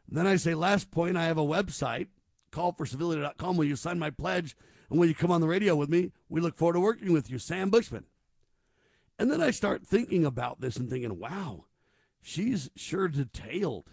then 0.07 0.27
I 0.27 0.35
say, 0.35 0.53
last 0.53 0.91
point, 0.91 1.17
I 1.17 1.25
have 1.25 1.37
a 1.37 1.41
website, 1.41 2.07
callforcivility.com. 2.51 3.57
Will 3.57 3.65
you 3.65 3.75
sign 3.75 3.99
my 3.99 4.09
pledge? 4.09 4.55
And 4.89 4.99
will 4.99 5.07
you 5.07 5.15
come 5.15 5.31
on 5.31 5.41
the 5.41 5.47
radio 5.47 5.75
with 5.75 5.89
me? 5.89 6.11
We 6.29 6.41
look 6.41 6.55
forward 6.55 6.73
to 6.73 6.79
working 6.79 7.13
with 7.13 7.29
you, 7.31 7.39
Sam 7.39 7.69
Bushman. 7.69 8.05
And 9.17 9.31
then 9.31 9.41
I 9.41 9.51
start 9.51 9.85
thinking 9.85 10.25
about 10.25 10.61
this 10.61 10.77
and 10.77 10.89
thinking, 10.89 11.19
wow, 11.19 11.65
she's 12.21 12.69
sure 12.75 13.07
detailed 13.07 13.89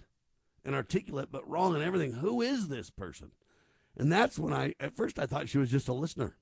and 0.64 0.74
articulate, 0.74 1.28
but 1.30 1.48
wrong 1.48 1.74
in 1.74 1.82
everything. 1.82 2.12
Who 2.14 2.40
is 2.42 2.68
this 2.68 2.90
person? 2.90 3.32
And 3.96 4.10
that's 4.12 4.38
when 4.38 4.52
I, 4.52 4.74
at 4.80 4.96
first, 4.96 5.18
I 5.18 5.26
thought 5.26 5.48
she 5.48 5.58
was 5.58 5.70
just 5.70 5.88
a 5.88 5.92
listener. 5.92 6.36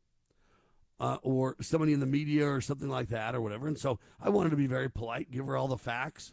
Uh, 1.00 1.18
or 1.22 1.54
somebody 1.60 1.92
in 1.92 2.00
the 2.00 2.06
media 2.06 2.44
or 2.44 2.60
something 2.60 2.88
like 2.88 3.08
that 3.08 3.32
or 3.32 3.40
whatever. 3.40 3.68
And 3.68 3.78
so 3.78 4.00
I 4.20 4.30
wanted 4.30 4.50
to 4.50 4.56
be 4.56 4.66
very 4.66 4.90
polite, 4.90 5.30
give 5.30 5.46
her 5.46 5.56
all 5.56 5.68
the 5.68 5.78
facts. 5.78 6.32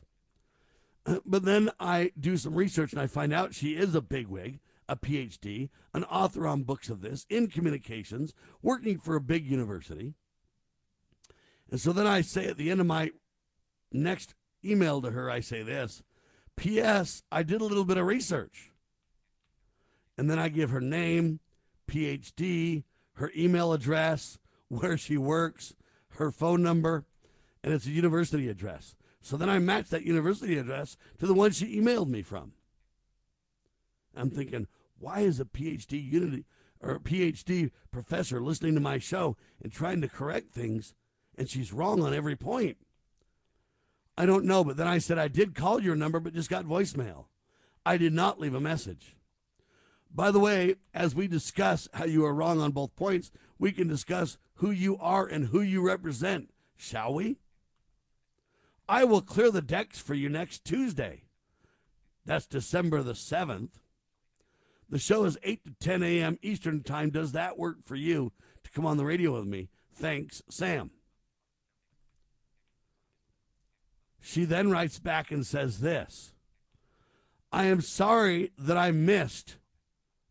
But 1.24 1.46
then 1.46 1.70
I 1.80 2.12
do 2.20 2.36
some 2.36 2.56
research 2.56 2.92
and 2.92 3.00
I 3.00 3.06
find 3.06 3.32
out 3.32 3.54
she 3.54 3.76
is 3.76 3.94
a 3.94 4.02
bigwig, 4.02 4.60
a 4.90 4.96
PhD, 4.96 5.70
an 5.94 6.04
author 6.06 6.48
on 6.48 6.64
books 6.64 6.90
of 6.90 7.02
this, 7.02 7.28
in 7.30 7.48
communications, 7.48 8.34
working 8.64 8.98
for 8.98 9.16
a 9.16 9.22
big 9.22 9.46
university. 9.46 10.16
And 11.70 11.80
so 11.80 11.94
then 11.94 12.08
I 12.08 12.22
say 12.22 12.48
at 12.48 12.58
the 12.58 12.72
end 12.72 12.82
of 12.82 12.88
my 12.88 13.12
next 13.92 14.34
email 14.64 15.00
to 15.02 15.12
her, 15.12 15.30
I 15.30 15.42
say 15.42 15.62
this 15.62 16.02
P.S. 16.58 17.24
I 17.32 17.44
did 17.44 17.62
a 17.62 17.66
little 17.66 17.86
bit 17.86 17.98
of 17.98 18.06
research. 18.06 18.72
And 20.18 20.30
then 20.30 20.40
I 20.40 20.50
give 20.50 20.70
her 20.70 20.82
name, 20.82 21.40
PhD, 21.88 22.84
her 23.14 23.32
email 23.36 23.74
address, 23.74 24.38
where 24.70 24.98
she 24.98 25.18
works, 25.18 25.76
her 26.12 26.32
phone 26.32 26.64
number, 26.64 27.06
and 27.64 27.74
it's 27.74 27.86
a 27.86 27.92
university 27.92 28.48
address. 28.48 28.96
So 29.22 29.38
then 29.38 29.50
I 29.50 29.60
match 29.60 29.90
that 29.90 30.04
university 30.04 30.58
address 30.58 30.98
to 31.20 31.26
the 31.26 31.34
one 31.34 31.52
she 31.52 31.80
emailed 31.80 32.08
me 32.08 32.22
from. 32.22 32.54
I'm 34.16 34.30
thinking, 34.30 34.68
why 35.00 35.22
is 35.22 35.40
a 35.40 35.46
PhD 35.46 36.12
unity 36.12 36.46
or 36.80 37.00
PhD 37.00 37.72
professor 37.92 38.42
listening 38.42 38.76
to 38.76 38.82
my 38.82 38.98
show 38.98 39.36
and 39.62 39.72
trying 39.72 40.02
to 40.02 40.08
correct 40.08 40.52
things 40.54 40.94
and 41.38 41.50
she's 41.50 41.74
wrong 41.74 42.02
on 42.02 42.14
every 42.14 42.36
point? 42.36 42.78
I 44.18 44.26
don't 44.26 44.46
know, 44.46 44.64
but 44.64 44.78
then 44.78 44.88
I 44.88 44.98
said 44.98 45.18
I 45.18 45.28
did 45.28 45.56
call 45.56 45.82
your 45.82 45.96
number 45.96 46.20
but 46.20 46.34
just 46.34 46.50
got 46.50 46.66
voicemail. 46.66 47.26
I 47.86 47.98
did 47.98 48.14
not 48.14 48.40
leave 48.40 48.56
a 48.56 48.60
message. 48.60 49.16
By 50.14 50.32
the 50.32 50.40
way, 50.40 50.76
as 50.94 51.14
we 51.14 51.28
discuss 51.28 51.90
how 51.94 52.06
you 52.06 52.26
are 52.26 52.34
wrong 52.34 52.62
on 52.62 52.72
both 52.72 52.96
points, 52.96 53.32
we 53.60 53.74
can 53.74 53.88
discuss 53.88 54.38
who 54.56 54.72
you 54.72 54.98
are 55.00 55.26
and 55.26 55.48
who 55.48 55.62
you 55.62 55.82
represent, 55.82 56.50
shall 56.78 57.14
we? 57.14 57.38
I 58.88 59.04
will 59.04 59.22
clear 59.22 59.52
the 59.52 59.62
decks 59.62 60.00
for 60.00 60.14
you 60.14 60.30
next 60.30 60.64
Tuesday. 60.64 61.24
That's 62.26 62.48
December 62.48 63.04
the 63.04 63.14
7th. 63.14 63.72
The 64.88 65.00
show 65.00 65.26
is 65.26 65.38
8 65.44 65.66
to 65.66 65.74
10 65.80 66.04
a.m. 66.04 66.40
Eastern 66.42 66.84
Time. 66.84 67.10
Does 67.10 67.34
that 67.34 67.58
work 67.58 67.78
for 67.84 67.96
you 67.96 68.32
to 68.64 68.72
come 68.72 68.86
on 68.86 68.98
the 68.98 69.06
radio 69.06 69.34
with 69.34 69.46
me? 69.46 69.70
Thanks, 69.94 70.42
Sam. 70.50 70.92
She 74.28 74.44
then 74.44 74.72
writes 74.72 74.98
back 74.98 75.30
and 75.30 75.46
says 75.46 75.82
this 75.82 76.34
I 77.52 77.66
am 77.66 77.80
sorry 77.80 78.52
that 78.58 78.76
I 78.76 78.90
missed 78.90 79.58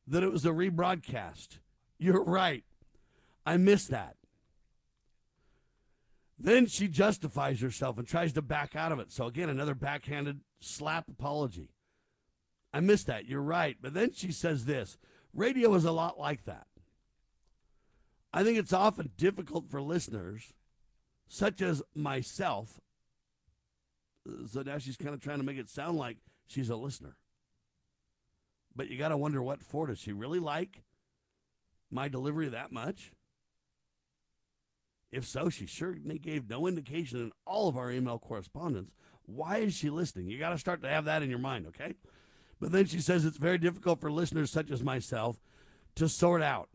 that 0.09 0.25
it 0.25 0.33
was 0.33 0.45
a 0.45 0.51
rebroadcast. 0.51 1.61
You're 1.97 2.25
right. 2.25 2.65
I 3.47 3.57
missed 3.57 3.91
that. 3.91 4.17
Then 6.37 6.67
she 6.67 6.89
justifies 6.89 7.61
herself 7.61 7.97
and 7.97 8.07
tries 8.07 8.33
to 8.33 8.43
back 8.43 8.75
out 8.75 8.91
of 8.91 8.99
it. 8.99 9.13
So, 9.13 9.27
again, 9.27 9.49
another 9.49 9.77
backhanded 9.77 10.41
slap 10.61 11.09
apology. 11.09 11.71
I 12.73 12.81
missed 12.81 13.07
that. 13.07 13.27
You're 13.27 13.43
right. 13.43 13.77
But 13.81 13.95
then 13.95 14.13
she 14.13 14.33
says 14.33 14.65
this 14.65 14.99
radio 15.33 15.73
is 15.75 15.85
a 15.85 15.93
lot 15.93 16.19
like 16.19 16.47
that. 16.47 16.67
I 18.33 18.43
think 18.43 18.59
it's 18.59 18.73
often 18.73 19.13
difficult 19.17 19.71
for 19.71 19.81
listeners, 19.81 20.53
such 21.29 21.63
as 21.63 21.81
myself. 21.95 22.81
So 24.47 24.63
now 24.63 24.79
she's 24.79 24.97
kind 24.97 25.15
of 25.15 25.21
trying 25.21 25.39
to 25.39 25.45
make 25.45 25.59
it 25.59 25.69
sound 25.69 25.99
like 25.99 26.19
she's 26.47 26.71
a 26.71 26.77
listener. 26.77 27.17
But 28.75 28.89
you 28.89 28.99
got 28.99 29.09
to 29.09 29.17
wonder 29.17 29.43
what 29.43 29.63
for. 29.63 29.87
Does 29.87 29.99
she 29.99 30.13
really 30.13 30.41
like 30.41 30.83
my 31.91 32.09
delivery 32.09 32.49
that 32.49 32.73
much? 32.73 33.13
If 35.13 35.27
so, 35.27 35.49
she 35.49 35.67
certainly 35.67 36.19
gave 36.19 36.49
no 36.49 36.67
indication 36.67 37.21
in 37.21 37.33
all 37.47 37.69
of 37.69 37.77
our 37.77 37.91
email 37.91 38.19
correspondence. 38.19 38.91
Why 39.27 39.59
is 39.59 39.75
she 39.75 39.91
listening? 39.91 40.29
You 40.29 40.39
got 40.39 40.51
to 40.51 40.59
start 40.59 40.83
to 40.83 40.89
have 40.89 41.05
that 41.05 41.23
in 41.23 41.31
your 41.31 41.39
mind, 41.39 41.67
okay? 41.69 41.95
But 42.61 42.73
then 42.73 42.87
she 42.87 43.01
says 43.01 43.25
it's 43.25 43.37
very 43.37 43.59
difficult 43.59 44.01
for 44.01 44.11
listeners 44.11 44.51
such 44.51 44.71
as 44.71 44.83
myself 44.83 45.41
to 45.95 46.09
sort 46.09 46.43
out. 46.43 46.69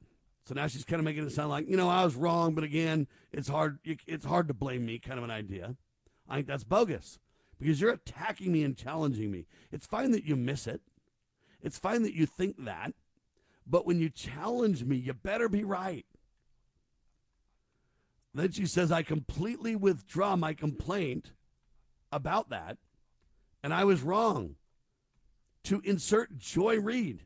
So 0.46 0.56
now 0.56 0.68
she's 0.68 0.86
kind 0.86 1.00
of 1.00 1.06
making 1.06 1.26
it 1.26 1.32
sound 1.32 1.50
like, 1.50 1.68
you 1.68 1.76
know, 1.76 1.90
I 1.90 2.06
was 2.06 2.16
wrong, 2.16 2.56
but 2.56 2.64
again, 2.64 3.08
it's 3.32 3.50
hard 3.50 3.80
it's 3.84 4.26
hard 4.26 4.48
to 4.48 4.54
blame 4.54 4.86
me 4.86 5.00
kind 5.00 5.18
of 5.18 5.24
an 5.24 5.32
idea. 5.32 5.76
I 6.28 6.36
think 6.36 6.48
that's 6.48 6.64
bogus 6.64 7.20
because 7.60 7.82
you're 7.82 7.92
attacking 7.92 8.52
me 8.52 8.64
and 8.64 8.78
challenging 8.78 9.32
me. 9.32 9.46
It's 9.72 9.86
fine 9.86 10.12
that 10.12 10.24
you 10.24 10.36
miss 10.36 10.66
it. 10.66 10.82
It's 11.62 11.78
fine 11.78 12.04
that 12.04 12.16
you 12.16 12.26
think 12.26 12.64
that. 12.66 12.94
But 13.68 13.86
when 13.86 14.00
you 14.00 14.10
challenge 14.10 14.84
me, 14.84 14.96
you 14.96 15.14
better 15.14 15.50
be 15.50 15.64
right. 15.64 16.06
Then 18.34 18.52
she 18.52 18.66
says, 18.66 18.92
I 18.92 19.04
completely 19.04 19.76
withdraw 19.76 20.36
my 20.36 20.54
complaint 20.54 21.34
about 22.12 22.50
that, 22.50 22.78
and 23.64 23.74
I 23.74 23.84
was 23.84 24.02
wrong 24.02 24.56
to 25.66 25.82
insert 25.84 26.38
Joy 26.38 26.80
Reid 26.80 27.26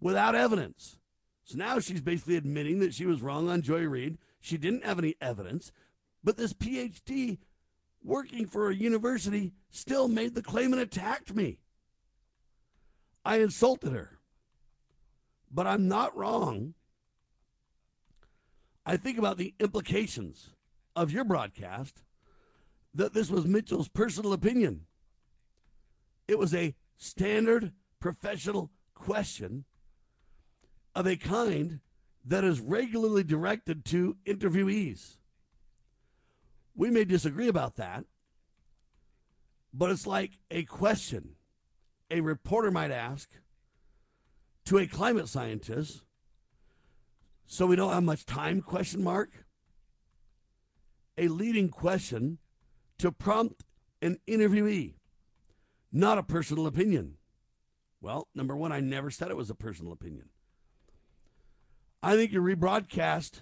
without 0.00 0.34
evidence. 0.34 0.98
So 1.44 1.56
now 1.56 1.78
she's 1.78 2.00
basically 2.00 2.36
admitting 2.36 2.80
that 2.80 2.94
she 2.94 3.06
was 3.06 3.22
wrong 3.22 3.48
on 3.48 3.62
Joy 3.62 3.82
Reid. 3.82 4.18
She 4.40 4.58
didn't 4.58 4.84
have 4.84 4.98
any 4.98 5.14
evidence, 5.20 5.70
but 6.24 6.36
this 6.36 6.52
PhD 6.52 7.38
working 8.06 8.46
for 8.46 8.70
a 8.70 8.74
university 8.74 9.52
still 9.70 10.08
made 10.08 10.34
the 10.34 10.42
claim 10.42 10.72
and 10.72 10.80
attacked 10.80 11.34
me. 11.34 11.58
I 13.24 13.38
insulted 13.38 13.92
her. 13.92 14.18
But 15.50 15.66
I'm 15.66 15.88
not 15.88 16.16
wrong. 16.16 16.74
I 18.84 18.96
think 18.96 19.18
about 19.18 19.36
the 19.36 19.54
implications 19.58 20.50
of 20.94 21.10
your 21.10 21.24
broadcast 21.24 22.02
that 22.94 23.12
this 23.12 23.28
was 23.28 23.44
Mitchell's 23.44 23.88
personal 23.88 24.32
opinion. 24.32 24.86
It 26.28 26.38
was 26.38 26.54
a 26.54 26.74
standard 26.96 27.72
professional 28.00 28.70
question 28.94 29.64
of 30.94 31.06
a 31.06 31.16
kind 31.16 31.80
that 32.24 32.44
is 32.44 32.60
regularly 32.60 33.22
directed 33.22 33.84
to 33.86 34.16
interviewees. 34.24 35.18
We 36.76 36.90
may 36.90 37.04
disagree 37.04 37.48
about 37.48 37.76
that, 37.76 38.04
but 39.72 39.90
it's 39.90 40.06
like 40.06 40.38
a 40.50 40.64
question 40.64 41.36
a 42.10 42.20
reporter 42.20 42.70
might 42.70 42.90
ask 42.90 43.28
to 44.64 44.78
a 44.78 44.86
climate 44.86 45.28
scientist 45.28 46.02
so 47.46 47.66
we 47.66 47.76
don't 47.76 47.92
have 47.92 48.02
much 48.02 48.24
time 48.24 48.60
question 48.60 49.02
mark 49.02 49.44
a 51.18 51.28
leading 51.28 51.68
question 51.68 52.38
to 52.98 53.10
prompt 53.10 53.64
an 54.00 54.18
interviewee 54.28 54.94
not 55.92 56.18
a 56.18 56.22
personal 56.22 56.66
opinion. 56.66 57.14
Well 58.00 58.28
number 58.34 58.56
one 58.56 58.72
i 58.72 58.80
never 58.80 59.10
said 59.10 59.30
it 59.30 59.36
was 59.36 59.50
a 59.50 59.54
personal 59.54 59.92
opinion. 59.92 60.28
I 62.02 62.14
think 62.14 62.32
your 62.32 62.42
rebroadcast 62.42 63.40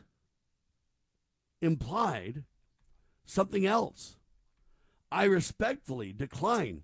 implied 1.61 2.45
something 3.25 3.67
else 3.67 4.17
i 5.11 5.25
respectfully 5.25 6.13
decline 6.13 6.83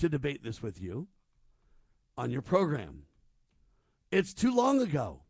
to 0.00 0.08
debate 0.08 0.42
this 0.42 0.62
with 0.62 0.80
you 0.80 1.08
on 2.16 2.30
your 2.30 2.42
program. 2.42 3.04
It's 4.10 4.34
too 4.34 4.54
long 4.54 4.80
ago. 4.80 5.22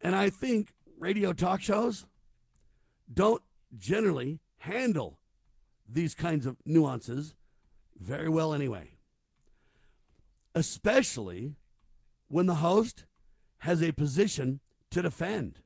And 0.00 0.14
I 0.14 0.30
think 0.30 0.72
radio 0.98 1.32
talk 1.32 1.60
shows 1.60 2.06
don't 3.12 3.42
generally 3.76 4.40
handle 4.58 5.18
these 5.88 6.14
kinds 6.14 6.46
of 6.46 6.56
nuances 6.64 7.34
very 7.98 8.28
well 8.28 8.52
anyway. 8.52 8.90
Especially 10.54 11.54
when 12.28 12.46
the 12.46 12.56
host 12.56 13.04
has 13.58 13.82
a 13.82 13.92
position 13.92 14.60
to 14.90 15.02
defend 15.02 15.60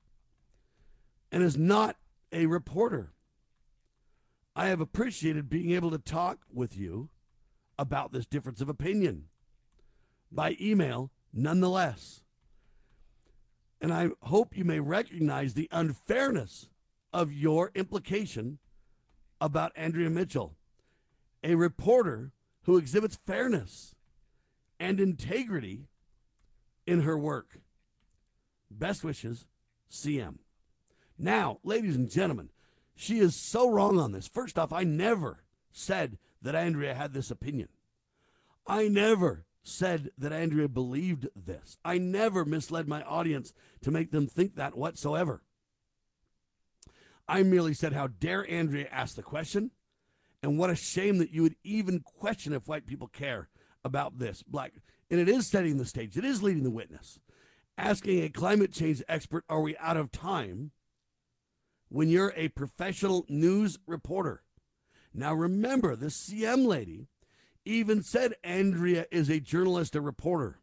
and 1.30 1.42
is 1.42 1.58
not 1.58 1.96
a 2.32 2.46
reporter. 2.46 3.12
I 4.54 4.68
have 4.68 4.80
appreciated 4.80 5.48
being 5.48 5.70
able 5.70 5.90
to 5.90 5.98
talk 5.98 6.40
with 6.52 6.76
you 6.76 7.08
about 7.78 8.12
this 8.12 8.26
difference 8.26 8.60
of 8.60 8.68
opinion 8.68 9.24
by 10.30 10.56
email 10.60 11.10
nonetheless. 11.32 12.22
And 13.80 13.92
I 13.92 14.10
hope 14.22 14.56
you 14.56 14.64
may 14.64 14.78
recognize 14.78 15.54
the 15.54 15.68
unfairness 15.72 16.68
of 17.12 17.32
your 17.32 17.72
implication 17.74 18.58
about 19.40 19.72
Andrea 19.74 20.10
Mitchell, 20.10 20.54
a 21.42 21.54
reporter 21.54 22.32
who 22.62 22.76
exhibits 22.76 23.18
fairness 23.26 23.94
and 24.78 25.00
integrity 25.00 25.88
in 26.86 27.00
her 27.00 27.18
work. 27.18 27.58
Best 28.70 29.02
wishes, 29.02 29.46
CM. 29.90 30.36
Now, 31.18 31.58
ladies 31.64 31.96
and 31.96 32.08
gentlemen, 32.08 32.50
she 32.94 33.18
is 33.18 33.34
so 33.34 33.70
wrong 33.70 33.98
on 33.98 34.12
this. 34.12 34.28
First 34.28 34.58
off, 34.58 34.72
I 34.72 34.84
never 34.84 35.44
said 35.70 36.18
that 36.42 36.54
Andrea 36.54 36.94
had 36.94 37.12
this 37.12 37.30
opinion. 37.30 37.68
I 38.66 38.88
never 38.88 39.46
said 39.62 40.10
that 40.18 40.32
Andrea 40.32 40.68
believed 40.68 41.28
this. 41.36 41.78
I 41.84 41.98
never 41.98 42.44
misled 42.44 42.88
my 42.88 43.02
audience 43.02 43.52
to 43.82 43.90
make 43.90 44.10
them 44.10 44.26
think 44.26 44.56
that 44.56 44.76
whatsoever. 44.76 45.42
I 47.28 47.42
merely 47.42 47.74
said, 47.74 47.92
How 47.92 48.08
dare 48.08 48.48
Andrea 48.50 48.88
ask 48.90 49.14
the 49.14 49.22
question? 49.22 49.70
And 50.42 50.58
what 50.58 50.70
a 50.70 50.76
shame 50.76 51.18
that 51.18 51.30
you 51.30 51.42
would 51.42 51.56
even 51.62 52.00
question 52.00 52.52
if 52.52 52.66
white 52.66 52.86
people 52.86 53.06
care 53.06 53.48
about 53.84 54.18
this. 54.18 54.42
Black. 54.42 54.72
And 55.10 55.20
it 55.20 55.28
is 55.28 55.46
setting 55.46 55.78
the 55.78 55.84
stage, 55.84 56.16
it 56.16 56.24
is 56.24 56.42
leading 56.42 56.64
the 56.64 56.70
witness. 56.70 57.20
Asking 57.78 58.22
a 58.22 58.28
climate 58.28 58.72
change 58.72 59.02
expert, 59.08 59.44
Are 59.48 59.60
we 59.60 59.76
out 59.78 59.96
of 59.96 60.10
time? 60.12 60.72
When 61.92 62.08
you're 62.08 62.32
a 62.36 62.48
professional 62.48 63.26
news 63.28 63.78
reporter. 63.86 64.42
Now 65.12 65.34
remember, 65.34 65.94
the 65.94 66.06
CM 66.06 66.66
lady 66.66 67.08
even 67.66 68.02
said 68.02 68.34
Andrea 68.42 69.06
is 69.10 69.28
a 69.28 69.38
journalist, 69.38 69.94
a 69.94 70.00
reporter, 70.00 70.58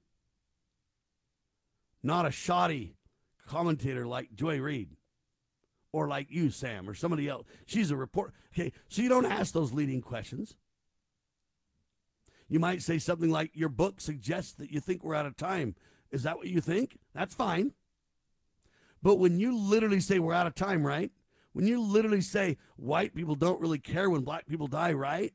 not 2.02 2.26
a 2.26 2.32
shoddy 2.32 2.96
commentator 3.48 4.08
like 4.08 4.34
Joy 4.34 4.60
Reid 4.60 4.90
or 5.92 6.08
like 6.08 6.32
you, 6.32 6.50
Sam, 6.50 6.90
or 6.90 6.96
somebody 6.96 7.28
else. 7.28 7.46
She's 7.66 7.92
a 7.92 7.96
reporter. 7.96 8.34
Okay, 8.54 8.74
so 8.88 9.04
you 9.04 9.10
don't 9.10 9.26
ask 9.26 9.54
those 9.54 9.72
leading 9.72 10.02
questions. 10.02 10.56
You 12.48 12.60
might 12.60 12.82
say 12.82 12.98
something 12.98 13.30
like, 13.30 13.52
Your 13.54 13.70
book 13.70 14.02
suggests 14.02 14.54
that 14.54 14.72
you 14.72 14.80
think 14.80 15.04
we're 15.04 15.16
out 15.16 15.28
of 15.28 15.38
time. 15.38 15.76
Is 16.12 16.24
that 16.24 16.38
what 16.38 16.48
you 16.48 16.60
think? 16.60 16.98
That's 17.14 17.36
fine. 17.36 17.74
But 19.04 19.16
when 19.16 19.40
you 19.40 19.56
literally 19.56 20.00
say 20.00 20.18
we're 20.18 20.34
out 20.34 20.48
of 20.48 20.56
time, 20.56 20.86
right? 20.86 21.12
When 21.54 21.68
you 21.68 21.82
literally 21.82 22.22
say 22.22 22.58
white 22.76 23.16
people 23.16 23.36
don't 23.36 23.60
really 23.60 23.80
care 23.80 24.10
when 24.10 24.22
black 24.22 24.48
people 24.48 24.68
die, 24.68 24.94
right? 24.94 25.34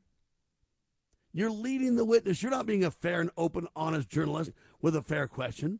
You're 1.33 1.51
leading 1.51 1.95
the 1.95 2.05
witness. 2.05 2.41
You're 2.41 2.51
not 2.51 2.65
being 2.65 2.85
a 2.85 2.91
fair 2.91 3.19
and 3.19 3.29
open, 3.35 3.67
honest 3.75 4.09
journalist 4.09 4.51
with 4.81 4.95
a 4.95 5.01
fair 5.01 5.27
question. 5.27 5.79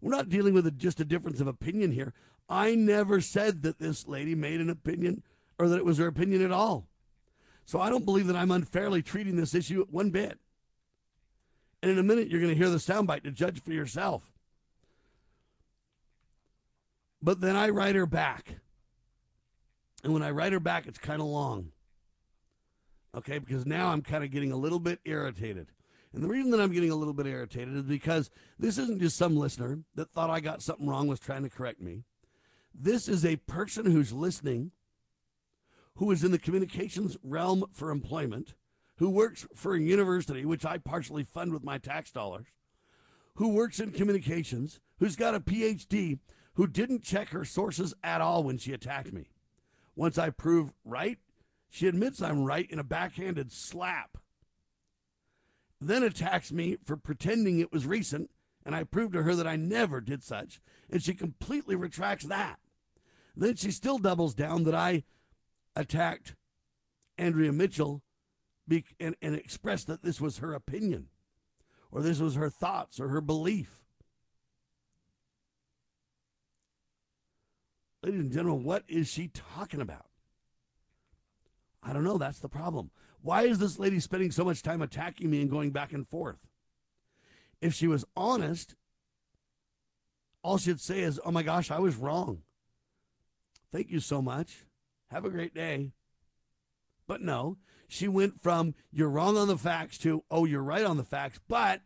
We're 0.00 0.10
not 0.10 0.28
dealing 0.28 0.52
with 0.52 0.66
a, 0.66 0.70
just 0.70 1.00
a 1.00 1.04
difference 1.04 1.40
of 1.40 1.46
opinion 1.46 1.92
here. 1.92 2.12
I 2.48 2.74
never 2.74 3.20
said 3.20 3.62
that 3.62 3.78
this 3.78 4.06
lady 4.06 4.34
made 4.34 4.60
an 4.60 4.68
opinion 4.68 5.22
or 5.58 5.68
that 5.68 5.78
it 5.78 5.84
was 5.84 5.98
her 5.98 6.08
opinion 6.08 6.44
at 6.44 6.52
all. 6.52 6.86
So 7.64 7.80
I 7.80 7.88
don't 7.88 8.04
believe 8.04 8.26
that 8.26 8.36
I'm 8.36 8.50
unfairly 8.50 9.00
treating 9.00 9.36
this 9.36 9.54
issue 9.54 9.86
one 9.90 10.10
bit. 10.10 10.38
And 11.82 11.90
in 11.90 11.98
a 11.98 12.02
minute, 12.02 12.28
you're 12.28 12.40
going 12.40 12.52
to 12.52 12.58
hear 12.58 12.68
the 12.68 12.76
soundbite 12.76 13.22
to 13.24 13.30
judge 13.30 13.62
for 13.62 13.72
yourself. 13.72 14.32
But 17.22 17.40
then 17.40 17.56
I 17.56 17.70
write 17.70 17.94
her 17.94 18.06
back. 18.06 18.56
And 20.02 20.12
when 20.12 20.22
I 20.22 20.30
write 20.30 20.52
her 20.52 20.60
back, 20.60 20.86
it's 20.86 20.98
kind 20.98 21.20
of 21.20 21.28
long. 21.28 21.72
Okay, 23.14 23.38
because 23.38 23.66
now 23.66 23.88
I'm 23.88 24.02
kind 24.02 24.24
of 24.24 24.30
getting 24.30 24.52
a 24.52 24.56
little 24.56 24.80
bit 24.80 25.00
irritated. 25.04 25.68
And 26.14 26.22
the 26.22 26.28
reason 26.28 26.50
that 26.50 26.60
I'm 26.60 26.72
getting 26.72 26.90
a 26.90 26.96
little 26.96 27.14
bit 27.14 27.26
irritated 27.26 27.76
is 27.76 27.84
because 27.84 28.30
this 28.58 28.78
isn't 28.78 29.00
just 29.00 29.16
some 29.16 29.36
listener 29.36 29.80
that 29.94 30.10
thought 30.12 30.30
I 30.30 30.40
got 30.40 30.62
something 30.62 30.86
wrong 30.86 31.06
was 31.06 31.20
trying 31.20 31.42
to 31.42 31.50
correct 31.50 31.80
me. 31.80 32.04
This 32.74 33.08
is 33.08 33.24
a 33.24 33.36
person 33.36 33.86
who's 33.86 34.12
listening, 34.12 34.72
who 35.96 36.10
is 36.10 36.24
in 36.24 36.32
the 36.32 36.38
communications 36.38 37.16
realm 37.22 37.64
for 37.72 37.90
employment, 37.90 38.54
who 38.96 39.10
works 39.10 39.46
for 39.54 39.74
a 39.74 39.80
university, 39.80 40.44
which 40.44 40.64
I 40.64 40.78
partially 40.78 41.24
fund 41.24 41.52
with 41.52 41.64
my 41.64 41.78
tax 41.78 42.10
dollars, 42.10 42.46
who 43.34 43.48
works 43.48 43.80
in 43.80 43.92
communications, 43.92 44.80
who's 44.98 45.16
got 45.16 45.34
a 45.34 45.40
PhD, 45.40 46.18
who 46.54 46.66
didn't 46.66 47.02
check 47.02 47.30
her 47.30 47.44
sources 47.44 47.94
at 48.02 48.20
all 48.20 48.42
when 48.42 48.58
she 48.58 48.72
attacked 48.72 49.12
me. 49.12 49.31
Once 49.94 50.18
I 50.18 50.30
prove 50.30 50.72
right, 50.84 51.18
she 51.68 51.86
admits 51.86 52.22
I'm 52.22 52.44
right 52.44 52.70
in 52.70 52.78
a 52.78 52.84
backhanded 52.84 53.52
slap. 53.52 54.18
Then 55.80 56.02
attacks 56.02 56.52
me 56.52 56.76
for 56.84 56.96
pretending 56.96 57.58
it 57.58 57.72
was 57.72 57.86
recent, 57.86 58.30
and 58.64 58.74
I 58.74 58.84
prove 58.84 59.12
to 59.12 59.22
her 59.22 59.34
that 59.34 59.46
I 59.46 59.56
never 59.56 60.00
did 60.00 60.22
such, 60.22 60.60
and 60.90 61.02
she 61.02 61.14
completely 61.14 61.74
retracts 61.74 62.26
that. 62.26 62.58
Then 63.36 63.56
she 63.56 63.70
still 63.70 63.98
doubles 63.98 64.34
down 64.34 64.64
that 64.64 64.74
I 64.74 65.04
attacked 65.74 66.36
Andrea 67.18 67.52
Mitchell 67.52 68.02
and, 69.00 69.16
and 69.20 69.34
expressed 69.34 69.86
that 69.88 70.02
this 70.02 70.20
was 70.20 70.38
her 70.38 70.54
opinion, 70.54 71.08
or 71.90 72.00
this 72.00 72.20
was 72.20 72.36
her 72.36 72.48
thoughts, 72.48 73.00
or 73.00 73.08
her 73.08 73.20
belief. 73.20 73.81
Ladies 78.02 78.20
and 78.20 78.32
gentlemen, 78.32 78.64
what 78.64 78.84
is 78.88 79.08
she 79.08 79.28
talking 79.28 79.80
about? 79.80 80.06
I 81.82 81.92
don't 81.92 82.04
know. 82.04 82.18
That's 82.18 82.40
the 82.40 82.48
problem. 82.48 82.90
Why 83.22 83.42
is 83.42 83.58
this 83.58 83.78
lady 83.78 84.00
spending 84.00 84.30
so 84.30 84.44
much 84.44 84.62
time 84.62 84.82
attacking 84.82 85.30
me 85.30 85.40
and 85.40 85.50
going 85.50 85.70
back 85.70 85.92
and 85.92 86.08
forth? 86.08 86.38
If 87.60 87.74
she 87.74 87.86
was 87.86 88.04
honest 88.16 88.74
all 90.42 90.58
she'd 90.58 90.80
say 90.80 91.00
is, 91.00 91.20
Oh 91.24 91.30
my 91.30 91.42
gosh, 91.42 91.70
I 91.70 91.78
was 91.78 91.96
wrong. 91.96 92.42
Thank 93.72 93.90
you 93.90 94.00
so 94.00 94.20
much. 94.20 94.64
Have 95.10 95.24
a 95.24 95.30
great 95.30 95.54
day. 95.54 95.92
But 97.06 97.20
no, 97.20 97.58
she 97.88 98.08
went 98.08 98.40
from 98.40 98.74
you're 98.90 99.08
wrong 99.08 99.36
on 99.36 99.48
the 99.48 99.56
facts 99.56 99.98
to 99.98 100.24
oh, 100.30 100.44
you're 100.44 100.62
right 100.62 100.84
on 100.84 100.96
the 100.96 101.04
facts, 101.04 101.40
but 101.48 101.80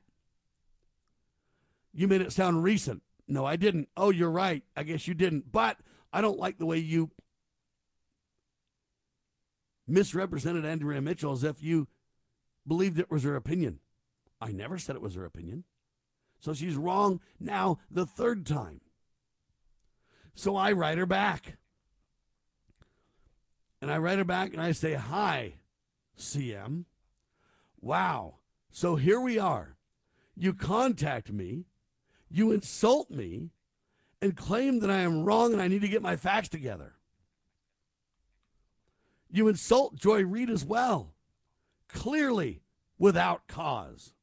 you 1.93 2.09
made 2.09 2.21
it 2.21 2.33
sound 2.33 2.63
recent. 2.63 3.03
No, 3.29 3.45
I 3.45 3.57
didn't. 3.57 3.89
Oh, 3.97 4.11
you're 4.11 4.31
right. 4.31 4.63
I 4.77 4.85
guess 4.85 5.09
you 5.09 5.15
didn't. 5.15 5.51
But 5.51 5.79
I 6.13 6.21
don't 6.21 6.39
like 6.39 6.59
the 6.59 6.67
way 6.67 6.79
you 6.79 7.11
misrepresented 9.87 10.65
Andrea 10.65 11.01
Mitchell 11.01 11.33
as 11.33 11.45
if 11.45 11.63
you 11.63 11.89
believed 12.67 12.99
it 12.99 13.11
was 13.11 13.23
her 13.23 13.37
opinion. 13.37 13.81
I 14.41 14.53
never 14.53 14.79
said 14.79 14.97
it 14.97 15.03
was 15.03 15.15
her 15.15 15.25
opinion. 15.25 15.65
So 16.39 16.53
she's 16.53 16.77
wrong 16.77 17.21
now 17.41 17.79
the 17.91 18.07
third 18.07 18.47
time. 18.47 18.81
So 20.35 20.57
I 20.57 20.73
write 20.73 20.99
her 20.99 21.07
back. 21.07 21.57
And 23.81 23.91
I 23.91 23.99
write 23.99 24.19
her 24.19 24.25
back 24.25 24.53
and 24.53 24.61
I 24.61 24.73
say, 24.73 24.95
Hi, 24.95 25.55
CM. 26.19 26.85
Wow. 27.81 28.37
So 28.71 28.97
here 28.97 29.21
we 29.21 29.39
are. 29.39 29.77
You 30.35 30.53
contact 30.53 31.33
me, 31.33 31.65
you 32.31 32.53
insult 32.53 33.11
me, 33.11 33.51
and 34.21 34.37
claim 34.37 34.81
that 34.81 34.91
I 34.91 35.01
am 35.01 35.25
wrong 35.25 35.53
and 35.53 35.63
I 35.63 35.69
need 35.69 35.83
to 35.83 35.89
get 35.89 36.03
my 36.03 36.17
facts 36.17 36.49
together. 36.49 36.95
You 39.31 39.49
insult 39.49 39.97
Joy 39.97 40.25
Reid 40.25 40.51
as 40.51 40.65
well, 40.65 41.15
clearly 41.89 42.63
without 42.99 43.47
cause. 43.47 44.15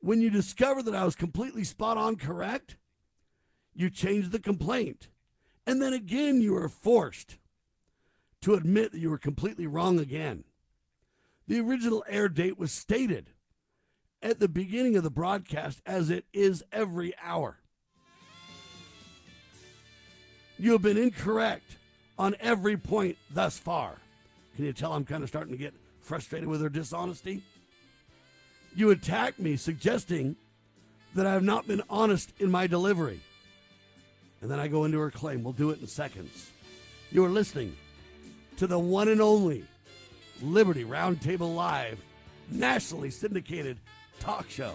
When 0.00 0.20
you 0.20 0.30
discover 0.30 0.82
that 0.82 0.94
I 0.94 1.04
was 1.04 1.16
completely 1.16 1.64
spot 1.64 1.96
on 1.96 2.16
correct, 2.16 2.76
you 3.74 3.90
change 3.90 4.30
the 4.30 4.38
complaint. 4.38 5.08
And 5.66 5.80
then 5.80 5.92
again, 5.92 6.40
you 6.40 6.56
are 6.56 6.68
forced 6.68 7.38
to 8.42 8.54
admit 8.54 8.92
that 8.92 9.00
you 9.00 9.10
were 9.10 9.18
completely 9.18 9.66
wrong 9.66 9.98
again. 9.98 10.44
The 11.46 11.60
original 11.60 12.04
air 12.08 12.28
date 12.28 12.58
was 12.58 12.72
stated 12.72 13.30
at 14.22 14.38
the 14.38 14.48
beginning 14.48 14.96
of 14.96 15.02
the 15.02 15.10
broadcast, 15.10 15.80
as 15.86 16.10
it 16.10 16.26
is 16.32 16.62
every 16.72 17.14
hour. 17.22 17.60
You 20.58 20.72
have 20.72 20.82
been 20.82 20.98
incorrect 20.98 21.76
on 22.18 22.34
every 22.40 22.76
point 22.76 23.16
thus 23.30 23.58
far. 23.58 23.96
Can 24.56 24.64
you 24.64 24.72
tell 24.72 24.92
I'm 24.92 25.04
kind 25.04 25.22
of 25.22 25.28
starting 25.28 25.52
to 25.52 25.58
get 25.58 25.72
frustrated 26.02 26.48
with 26.48 26.60
her 26.60 26.68
dishonesty? 26.68 27.42
You 28.74 28.90
attack 28.90 29.38
me, 29.38 29.56
suggesting 29.56 30.36
that 31.14 31.26
I 31.26 31.32
have 31.32 31.44
not 31.44 31.68
been 31.68 31.82
honest 31.88 32.32
in 32.38 32.50
my 32.50 32.66
delivery. 32.66 33.20
And 34.40 34.50
then 34.50 34.58
I 34.58 34.68
go 34.68 34.84
into 34.84 34.98
her 34.98 35.10
claim. 35.10 35.42
We'll 35.42 35.52
do 35.52 35.70
it 35.70 35.80
in 35.80 35.86
seconds. 35.86 36.50
You 37.10 37.24
are 37.24 37.30
listening 37.30 37.76
to 38.56 38.66
the 38.66 38.78
one 38.78 39.08
and 39.08 39.20
only 39.20 39.64
Liberty 40.42 40.84
Roundtable 40.84 41.54
Live, 41.54 42.00
nationally 42.50 43.10
syndicated 43.10 43.78
talk 44.20 44.50
show. 44.50 44.74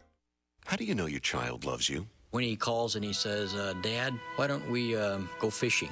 How 0.65 0.75
do 0.77 0.83
you 0.85 0.95
know 0.95 1.05
your 1.05 1.19
child 1.19 1.65
loves 1.65 1.89
you? 1.89 2.07
When 2.31 2.43
he 2.43 2.55
calls 2.55 2.95
and 2.95 3.03
he 3.03 3.13
says, 3.13 3.55
uh, 3.55 3.73
Dad, 3.81 4.13
why 4.37 4.47
don't 4.47 4.69
we 4.69 4.95
um, 4.95 5.29
go 5.39 5.49
fishing? 5.49 5.91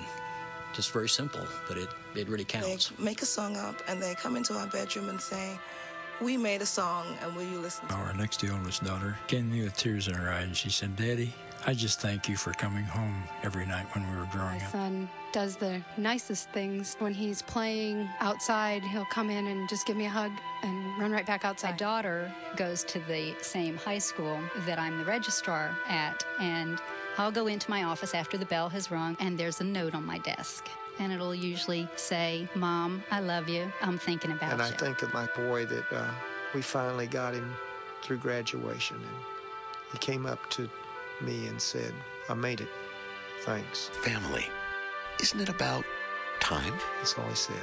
Just 0.74 0.91
very 0.91 1.09
simple, 1.09 1.45
but 1.67 1.78
it, 1.78 1.89
it 2.15 2.30
really 2.30 2.45
counts. 2.45 2.89
They 2.89 3.03
make 3.03 3.22
a 3.22 3.26
song 3.26 3.57
up 3.57 3.76
and 3.88 4.01
they 4.01 4.15
come 4.15 4.38
into 4.38 4.53
our 4.53 4.67
bedroom 4.67 5.09
and 5.09 5.20
say, 5.20 5.59
We 6.22 6.38
made 6.38 6.61
a 6.61 6.65
song 6.65 7.05
and 7.22 7.36
will 7.36 7.43
you 7.43 7.59
listen? 7.59 7.86
Our 7.89 8.13
next 8.13 8.39
to 8.41 8.49
oldest 8.53 8.84
daughter 8.86 9.17
came 9.28 9.49
to 9.49 9.55
me 9.57 9.63
with 9.63 9.76
tears 9.76 10.07
in 10.07 10.13
her 10.13 10.30
eyes 10.32 10.45
and 10.45 10.55
she 10.55 10.70
said, 10.70 10.95
Daddy, 10.95 11.34
I 11.65 11.74
just 11.74 11.99
thank 11.99 12.30
you 12.30 12.38
for 12.38 12.53
coming 12.53 12.84
home 12.86 13.24
every 13.43 13.65
night 13.65 13.88
when 13.93 14.09
we 14.09 14.15
were 14.15 14.30
growing 14.32 14.59
My 14.59 14.65
up. 14.65 14.72
son 14.72 15.09
does 15.32 15.55
the 15.55 15.82
nicest 15.97 16.49
things. 16.49 16.95
When 16.99 17.13
he's 17.13 17.41
playing 17.41 18.07
outside, 18.19 18.84
he'll 18.84 19.05
come 19.05 19.30
in 19.30 19.47
and 19.47 19.69
just 19.69 19.86
give 19.86 19.97
me 19.97 20.05
a 20.05 20.09
hug 20.09 20.32
and 20.63 20.99
run 20.99 21.11
right 21.11 21.25
back 21.25 21.45
outside. 21.45 21.71
My 21.71 21.77
daughter 21.77 22.34
goes 22.56 22.84
to 22.85 22.99
the 22.99 23.35
same 23.41 23.77
high 23.77 23.99
school 23.99 24.39
that 24.65 24.80
I'm 24.80 24.97
the 24.97 25.06
registrar 25.06 25.76
at, 25.88 26.26
and 26.39 26.80
I'll 27.18 27.31
go 27.31 27.47
into 27.47 27.69
my 27.69 27.84
office 27.84 28.14
after 28.14 28.38
the 28.38 28.45
bell 28.45 28.69
has 28.69 28.91
rung, 28.91 29.18
and 29.19 29.38
there's 29.38 29.61
a 29.61 29.64
note 29.64 29.95
on 29.95 30.06
my 30.06 30.19
desk. 30.19 30.68
And 30.99 31.14
it'll 31.14 31.35
usually 31.35 31.88
say, 31.95 32.47
Mom, 32.56 33.03
I 33.10 33.22
love 33.22 33.47
you. 33.47 33.72
I'm 33.81 33.97
thinking 33.97 34.31
about 34.31 34.51
and 34.51 34.60
you. 34.60 34.65
And 34.65 34.76
I 34.76 34.77
think 34.77 35.01
of 35.01 35.14
my 35.14 35.27
boy 35.35 35.65
that 35.65 35.85
uh, 35.93 36.11
we 36.53 36.61
finally 36.61 37.07
got 37.07 37.34
him 37.34 37.53
through 38.01 38.18
graduation, 38.18 38.97
and 38.97 39.91
he 39.91 39.97
came 39.99 40.26
up 40.26 40.49
to 40.51 40.69
me 41.22 41.47
and 41.47 41.61
said, 41.61 41.93
I 42.27 42.34
made 42.34 42.61
it. 42.61 42.69
Thanks. 43.41 43.89
Family. 44.03 44.45
Isn't 45.21 45.41
it 45.41 45.49
about 45.49 45.83
time? 46.39 46.73
That's 46.97 47.17
all 47.17 47.27
he 47.27 47.35
said. 47.35 47.61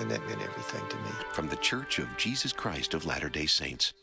And 0.00 0.10
that 0.10 0.26
meant 0.26 0.42
everything 0.42 0.82
to 0.88 0.96
me. 0.96 1.10
From 1.32 1.48
the 1.48 1.54
Church 1.56 2.00
of 2.00 2.08
Jesus 2.16 2.52
Christ 2.52 2.92
of 2.92 3.06
Latter 3.06 3.28
day 3.28 3.46
Saints. 3.46 3.94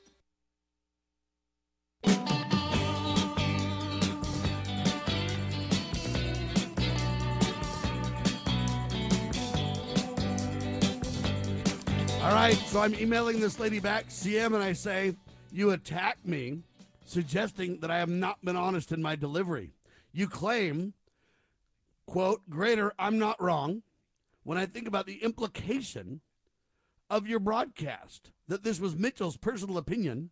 All 12.23 12.31
right, 12.31 12.56
so 12.56 12.80
I'm 12.80 12.95
emailing 12.95 13.41
this 13.41 13.60
lady 13.60 13.81
back, 13.81 14.07
CM, 14.07 14.53
and 14.53 14.64
I 14.64 14.72
say, 14.72 15.18
You 15.52 15.72
attack 15.72 16.18
me, 16.23 16.60
suggesting 17.06 17.81
that 17.81 17.91
I 17.91 17.98
have 17.98 18.07
not 18.07 18.44
been 18.45 18.56
honest 18.56 18.94
in 18.94 19.02
my 19.02 19.18
delivery. 19.18 19.73
You 20.14 20.30
claim, 20.30 20.94
quote, 22.06 22.50
greater, 22.50 22.94
I'm 22.98 23.18
not 23.18 23.42
wrong, 23.42 23.84
when 24.44 24.58
I 24.58 24.66
think 24.66 24.88
about 24.88 25.06
the 25.06 25.24
implication 25.24 26.22
of 27.10 27.28
your 27.28 27.40
broadcast, 27.40 28.32
that 28.48 28.64
this 28.64 28.80
was 28.80 28.96
Mitchell's 28.96 29.38
personal 29.38 29.78
opinion. 29.78 30.32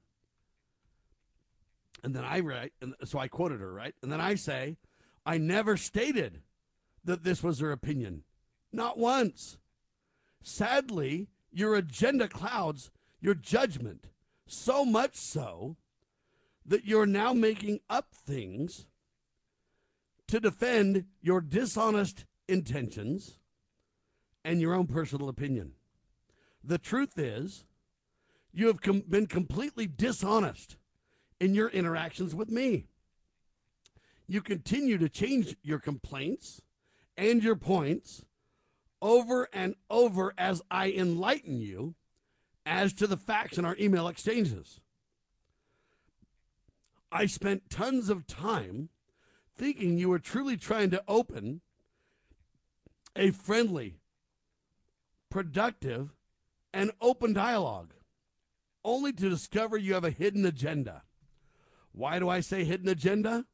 And 2.04 2.16
then 2.16 2.26
I 2.26 2.40
write, 2.40 2.74
and 2.82 2.96
so 3.04 3.20
I 3.20 3.28
quoted 3.28 3.60
her, 3.62 3.72
right? 3.72 3.94
And 4.02 4.12
then 4.12 4.22
I 4.22 4.36
say, 4.36 4.78
I 5.26 5.38
never 5.38 5.78
stated 5.78 6.42
that 7.04 7.24
this 7.24 7.44
was 7.44 7.60
her 7.60 7.72
opinion. 7.72 8.24
Not 8.72 8.98
once. 8.98 9.58
Sadly, 10.42 11.28
your 11.52 11.76
agenda 11.76 12.28
clouds 12.28 12.90
your 13.20 13.36
judgment 13.36 14.08
so 14.48 14.84
much 14.84 15.16
so 15.16 15.78
that 16.66 16.86
you're 16.86 17.06
now 17.06 17.34
making 17.34 17.80
up 17.90 18.08
things 18.14 18.88
to 20.32 20.40
defend 20.40 21.04
your 21.22 21.42
dishonest 21.42 22.24
intentions 22.48 23.38
and 24.46 24.62
your 24.62 24.74
own 24.74 24.88
personal 24.88 25.28
opinion. 25.28 25.74
The 26.64 26.78
truth 26.78 27.20
is, 27.20 27.66
you 28.54 28.68
have 28.68 28.82
com- 28.82 29.04
been 29.10 29.28
completely 29.28 29.88
dishonest 29.88 30.78
in 31.42 31.54
your 31.54 31.68
interactions 31.68 32.34
with 32.34 32.50
me. 32.50 32.86
You 34.26 34.42
continue 34.42 34.98
to 35.00 35.10
change 35.10 35.58
your 35.64 35.80
complaints 35.80 36.62
and 37.18 37.44
your 37.44 37.58
points 37.58 38.24
over 39.02 39.50
and 39.52 39.76
over 39.90 40.34
as 40.38 40.62
I 40.72 40.92
enlighten 40.92 41.60
you 41.60 41.96
as 42.66 42.94
to 42.94 43.08
the 43.08 43.18
facts 43.18 43.58
in 43.58 43.66
our 43.66 43.76
email 43.78 44.08
exchanges. 44.08 44.80
I 47.12 47.26
spent 47.26 47.70
tons 47.70 48.10
of 48.10 48.28
time 48.28 48.88
thinking 49.62 50.00
you 50.00 50.10
were 50.10 50.18
truly 50.18 50.58
trying 50.58 50.90
to 50.90 51.04
open 51.08 51.62
a 53.16 53.30
friendly, 53.30 54.00
productive, 55.30 56.16
and 56.74 56.90
open 57.00 57.32
dialogue, 57.32 57.94
only 58.84 59.14
to 59.14 59.30
discover 59.30 59.78
you 59.78 59.94
have 59.94 60.04
a 60.04 60.10
hidden 60.10 60.48
agenda. 60.48 61.04
Why 61.92 62.18
do 62.18 62.28
I 62.28 62.40
say 62.40 62.64
hidden 62.64 62.90
agenda? 62.90 63.46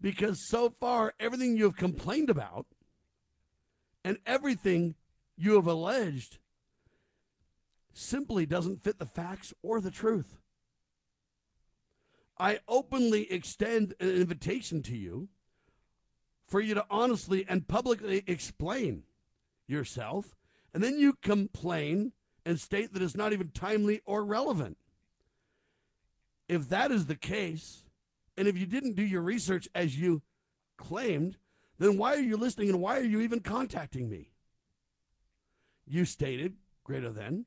Because 0.00 0.48
so 0.48 0.70
far, 0.70 1.12
everything 1.18 1.56
you 1.56 1.64
have 1.64 1.76
complained 1.76 2.30
about 2.30 2.66
and 4.04 4.18
everything 4.26 4.94
you 5.36 5.56
have 5.56 5.66
alleged 5.66 6.38
simply 7.92 8.46
doesn't 8.46 8.84
fit 8.84 9.00
the 9.00 9.06
facts 9.06 9.52
or 9.60 9.80
the 9.80 9.90
truth. 9.90 10.36
I 12.38 12.60
openly 12.68 13.30
extend 13.32 13.94
an 14.00 14.10
invitation 14.10 14.82
to 14.84 14.96
you 14.96 15.28
for 16.46 16.60
you 16.60 16.74
to 16.74 16.86
honestly 16.90 17.44
and 17.48 17.66
publicly 17.66 18.22
explain 18.26 19.04
yourself, 19.66 20.36
and 20.72 20.82
then 20.82 20.98
you 20.98 21.14
complain 21.14 22.12
and 22.44 22.60
state 22.60 22.92
that 22.92 23.02
it's 23.02 23.16
not 23.16 23.32
even 23.32 23.50
timely 23.50 24.00
or 24.04 24.24
relevant. 24.24 24.76
If 26.48 26.68
that 26.68 26.92
is 26.92 27.06
the 27.06 27.16
case, 27.16 27.82
and 28.36 28.46
if 28.46 28.56
you 28.56 28.66
didn't 28.66 28.94
do 28.94 29.02
your 29.02 29.22
research 29.22 29.68
as 29.74 29.98
you 29.98 30.22
claimed, 30.76 31.38
then 31.78 31.98
why 31.98 32.14
are 32.14 32.20
you 32.20 32.36
listening 32.36 32.68
and 32.68 32.80
why 32.80 32.98
are 32.98 33.04
you 33.04 33.20
even 33.20 33.40
contacting 33.40 34.08
me? 34.08 34.30
You 35.86 36.04
stated 36.04 36.54
greater 36.84 37.10
than. 37.10 37.46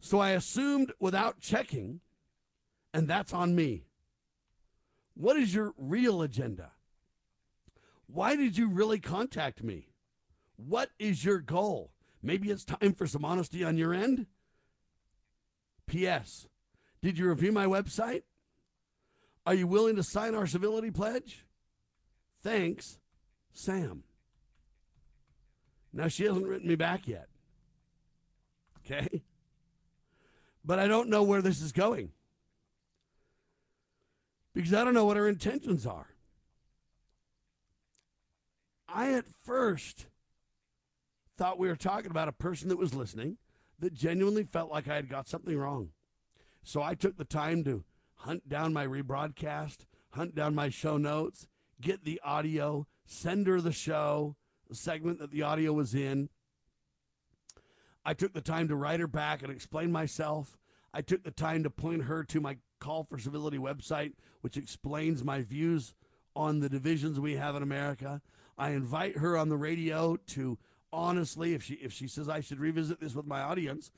So 0.00 0.20
I 0.20 0.30
assumed 0.30 0.92
without 1.00 1.40
checking, 1.40 2.00
and 2.98 3.06
that's 3.06 3.32
on 3.32 3.54
me. 3.54 3.84
What 5.14 5.36
is 5.36 5.54
your 5.54 5.72
real 5.78 6.20
agenda? 6.20 6.72
Why 8.08 8.34
did 8.34 8.58
you 8.58 8.68
really 8.68 8.98
contact 8.98 9.62
me? 9.62 9.92
What 10.56 10.90
is 10.98 11.24
your 11.24 11.38
goal? 11.38 11.92
Maybe 12.24 12.50
it's 12.50 12.64
time 12.64 12.94
for 12.94 13.06
some 13.06 13.24
honesty 13.24 13.62
on 13.62 13.78
your 13.78 13.94
end. 13.94 14.26
P.S. 15.86 16.48
Did 17.00 17.18
you 17.18 17.28
review 17.28 17.52
my 17.52 17.66
website? 17.66 18.22
Are 19.46 19.54
you 19.54 19.68
willing 19.68 19.94
to 19.94 20.02
sign 20.02 20.34
our 20.34 20.48
civility 20.48 20.90
pledge? 20.90 21.46
Thanks, 22.42 22.98
Sam. 23.52 24.02
Now, 25.92 26.08
she 26.08 26.24
hasn't 26.24 26.48
written 26.48 26.66
me 26.66 26.74
back 26.74 27.06
yet. 27.06 27.28
Okay? 28.84 29.22
But 30.64 30.80
I 30.80 30.88
don't 30.88 31.08
know 31.08 31.22
where 31.22 31.42
this 31.42 31.62
is 31.62 31.70
going 31.70 32.10
because 34.58 34.74
I 34.74 34.82
don't 34.82 34.92
know 34.92 35.04
what 35.04 35.16
her 35.16 35.28
intentions 35.28 35.86
are. 35.86 36.08
I 38.88 39.12
at 39.12 39.24
first 39.44 40.06
thought 41.36 41.60
we 41.60 41.68
were 41.68 41.76
talking 41.76 42.10
about 42.10 42.26
a 42.26 42.32
person 42.32 42.68
that 42.70 42.76
was 42.76 42.92
listening 42.92 43.36
that 43.78 43.94
genuinely 43.94 44.42
felt 44.42 44.68
like 44.68 44.88
I 44.88 44.96
had 44.96 45.08
got 45.08 45.28
something 45.28 45.56
wrong. 45.56 45.90
So 46.64 46.82
I 46.82 46.96
took 46.96 47.16
the 47.16 47.24
time 47.24 47.62
to 47.64 47.84
hunt 48.16 48.48
down 48.48 48.72
my 48.72 48.84
rebroadcast, 48.84 49.86
hunt 50.10 50.34
down 50.34 50.56
my 50.56 50.70
show 50.70 50.96
notes, 50.96 51.46
get 51.80 52.04
the 52.04 52.20
audio, 52.24 52.88
send 53.06 53.46
her 53.46 53.60
the 53.60 53.70
show, 53.70 54.34
the 54.68 54.74
segment 54.74 55.20
that 55.20 55.30
the 55.30 55.42
audio 55.42 55.72
was 55.72 55.94
in. 55.94 56.30
I 58.04 58.12
took 58.12 58.32
the 58.32 58.40
time 58.40 58.66
to 58.66 58.74
write 58.74 58.98
her 58.98 59.06
back 59.06 59.44
and 59.44 59.52
explain 59.52 59.92
myself. 59.92 60.58
I 60.92 61.00
took 61.00 61.22
the 61.22 61.30
time 61.30 61.62
to 61.62 61.70
point 61.70 62.02
her 62.02 62.24
to 62.24 62.40
my 62.40 62.56
Call 62.78 63.04
for 63.04 63.18
Civility 63.18 63.58
website, 63.58 64.12
which 64.40 64.56
explains 64.56 65.24
my 65.24 65.42
views 65.42 65.94
on 66.34 66.60
the 66.60 66.68
divisions 66.68 67.18
we 67.18 67.36
have 67.36 67.56
in 67.56 67.62
America. 67.62 68.20
I 68.56 68.70
invite 68.70 69.18
her 69.18 69.36
on 69.36 69.48
the 69.48 69.56
radio 69.56 70.16
to 70.28 70.58
honestly, 70.92 71.54
if 71.54 71.62
she 71.62 71.74
if 71.74 71.92
she 71.92 72.08
says 72.08 72.28
I 72.28 72.40
should 72.40 72.60
revisit 72.60 73.00
this 73.00 73.14
with 73.14 73.26
my 73.26 73.40
audience, 73.42 73.90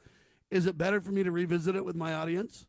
is 0.51 0.67
it 0.67 0.79
better 0.79 1.01
for 1.01 1.13
me 1.13 1.23
to 1.23 1.31
revisit 1.31 1.77
it 1.77 1.85
with 1.85 1.97
my 1.97 2.15
audience? 2.15 2.67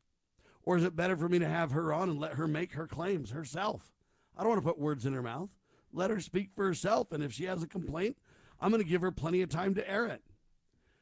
Or 0.64 0.78
is 0.78 0.84
it 0.84 0.96
better 0.96 1.18
for 1.18 1.28
me 1.28 1.40
to 1.40 1.48
have 1.48 1.72
her 1.72 1.92
on 1.92 2.10
and 2.10 2.20
let 2.20 2.34
her 2.34 2.48
make 2.48 2.74
her 2.74 2.88
claims 2.88 3.32
herself? 3.32 3.92
I 4.38 4.42
don't 4.42 4.50
want 4.50 4.62
to 4.62 4.68
put 4.68 4.80
words 4.80 5.06
in 5.06 5.14
her 5.14 5.24
mouth. 5.24 5.50
Let 5.92 6.12
her 6.12 6.20
speak 6.20 6.50
for 6.56 6.66
herself. 6.66 7.12
And 7.12 7.24
if 7.24 7.34
she 7.34 7.46
has 7.46 7.64
a 7.64 7.68
complaint, 7.68 8.18
I'm 8.60 8.70
going 8.70 8.84
to 8.84 8.88
give 8.88 9.02
her 9.02 9.12
plenty 9.12 9.42
of 9.42 9.50
time 9.50 9.74
to 9.76 9.90
air 9.90 10.06
it. 10.06 10.22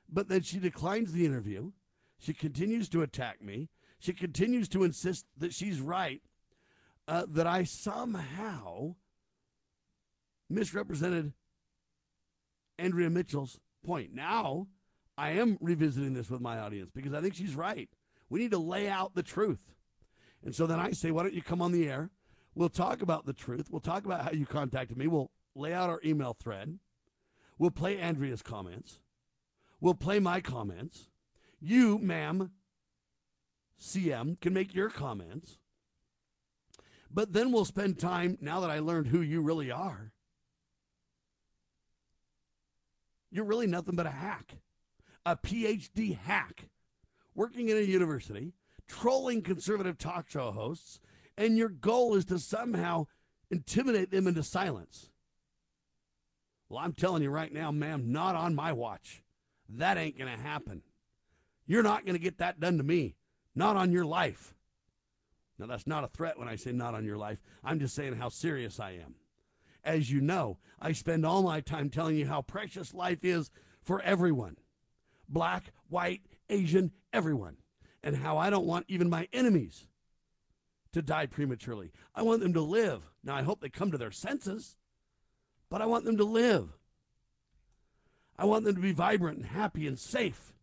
But 0.07 0.29
then 0.29 0.41
she 0.41 0.59
declines 0.59 1.11
the 1.11 1.25
interview. 1.25 1.71
She 2.17 2.33
continues 2.33 2.89
to 2.89 3.01
attack 3.01 3.41
me. 3.41 3.69
She 3.99 4.13
continues 4.13 4.67
to 4.69 4.83
insist 4.83 5.25
that 5.37 5.53
she's 5.53 5.81
right, 5.81 6.21
uh, 7.07 7.25
that 7.29 7.47
I 7.47 7.63
somehow 7.63 8.95
misrepresented 10.49 11.33
Andrea 12.77 13.09
Mitchell's 13.09 13.59
point. 13.85 14.13
Now, 14.13 14.67
I 15.17 15.31
am 15.31 15.57
revisiting 15.59 16.13
this 16.13 16.29
with 16.29 16.41
my 16.41 16.59
audience 16.59 16.91
because 16.95 17.13
I 17.13 17.21
think 17.21 17.35
she's 17.35 17.55
right. 17.55 17.89
We 18.29 18.39
need 18.39 18.51
to 18.51 18.57
lay 18.57 18.87
out 18.87 19.15
the 19.15 19.23
truth. 19.23 19.75
And 20.43 20.55
so 20.55 20.65
then 20.65 20.79
I 20.79 20.91
say, 20.91 21.11
why 21.11 21.23
don't 21.23 21.33
you 21.33 21.41
come 21.41 21.61
on 21.61 21.73
the 21.73 21.89
air? 21.89 22.09
We'll 22.55 22.69
talk 22.69 23.01
about 23.01 23.25
the 23.25 23.33
truth. 23.33 23.67
We'll 23.69 23.81
talk 23.81 24.05
about 24.05 24.21
how 24.21 24.31
you 24.31 24.45
contacted 24.45 24.97
me. 24.97 25.07
We'll 25.07 25.31
lay 25.55 25.73
out 25.73 25.89
our 25.89 25.99
email 26.05 26.37
thread. 26.39 26.79
We'll 27.57 27.71
play 27.71 27.99
Andrea's 27.99 28.41
comments. 28.41 28.99
We'll 29.81 29.93
play 29.93 30.19
my 30.19 30.39
comments. 30.39 31.09
You, 31.59 31.97
ma'am, 31.99 32.51
CM, 33.79 34.39
can 34.39 34.53
make 34.53 34.73
your 34.73 34.89
comments. 34.89 35.57
But 37.11 37.33
then 37.33 37.51
we'll 37.51 37.65
spend 37.65 37.99
time, 37.99 38.37
now 38.41 38.59
that 38.59 38.69
I 38.69 38.79
learned 38.79 39.07
who 39.07 39.21
you 39.21 39.41
really 39.41 39.71
are. 39.71 40.11
You're 43.31 43.45
really 43.45 43.67
nothing 43.67 43.95
but 43.95 44.05
a 44.05 44.11
hack, 44.11 44.55
a 45.25 45.35
PhD 45.35 46.17
hack, 46.17 46.67
working 47.35 47.69
in 47.69 47.77
a 47.77 47.81
university, 47.81 48.53
trolling 48.87 49.41
conservative 49.41 49.97
talk 49.97 50.29
show 50.29 50.51
hosts, 50.51 50.99
and 51.37 51.57
your 51.57 51.69
goal 51.69 52.15
is 52.15 52.25
to 52.25 52.39
somehow 52.39 53.05
intimidate 53.49 54.11
them 54.11 54.27
into 54.27 54.43
silence. 54.43 55.09
Well, 56.67 56.79
I'm 56.79 56.93
telling 56.93 57.23
you 57.23 57.29
right 57.29 57.51
now, 57.51 57.71
ma'am, 57.71 58.11
not 58.11 58.35
on 58.35 58.53
my 58.53 58.73
watch. 58.73 59.23
That 59.69 59.97
ain't 59.97 60.17
going 60.17 60.31
to 60.35 60.41
happen. 60.41 60.83
You're 61.65 61.83
not 61.83 62.05
going 62.05 62.15
to 62.15 62.21
get 62.21 62.39
that 62.39 62.59
done 62.59 62.77
to 62.77 62.83
me. 62.83 63.15
Not 63.55 63.75
on 63.75 63.91
your 63.91 64.05
life. 64.05 64.53
Now, 65.57 65.65
that's 65.65 65.87
not 65.87 66.05
a 66.05 66.07
threat 66.07 66.39
when 66.39 66.47
I 66.47 66.55
say 66.55 66.71
not 66.71 66.95
on 66.95 67.03
your 67.03 67.17
life. 67.17 67.39
I'm 67.63 67.79
just 67.79 67.93
saying 67.93 68.15
how 68.15 68.29
serious 68.29 68.79
I 68.79 68.91
am. 68.91 69.15
As 69.83 70.09
you 70.09 70.21
know, 70.21 70.57
I 70.79 70.93
spend 70.93 71.25
all 71.25 71.43
my 71.43 71.59
time 71.59 71.89
telling 71.89 72.15
you 72.15 72.27
how 72.27 72.41
precious 72.41 72.93
life 72.93 73.23
is 73.23 73.51
for 73.83 74.01
everyone 74.01 74.57
black, 75.27 75.71
white, 75.89 76.21
Asian, 76.49 76.91
everyone. 77.13 77.57
And 78.01 78.15
how 78.15 78.37
I 78.37 78.49
don't 78.49 78.65
want 78.65 78.85
even 78.87 79.09
my 79.09 79.27
enemies 79.33 79.87
to 80.93 81.01
die 81.01 81.25
prematurely. 81.25 81.91
I 82.15 82.21
want 82.23 82.41
them 82.41 82.53
to 82.53 82.61
live. 82.61 83.03
Now, 83.23 83.35
I 83.35 83.41
hope 83.41 83.59
they 83.59 83.69
come 83.69 83.91
to 83.91 83.97
their 83.97 84.11
senses, 84.11 84.77
but 85.69 85.81
I 85.81 85.85
want 85.85 86.05
them 86.05 86.17
to 86.17 86.23
live. 86.23 86.69
I 88.37 88.45
want 88.45 88.63
them 88.63 88.75
to 88.75 88.81
be 88.81 88.93
vibrant 88.93 89.37
and 89.37 89.47
happy 89.47 89.85
and 89.85 89.99
safe. 89.99 90.53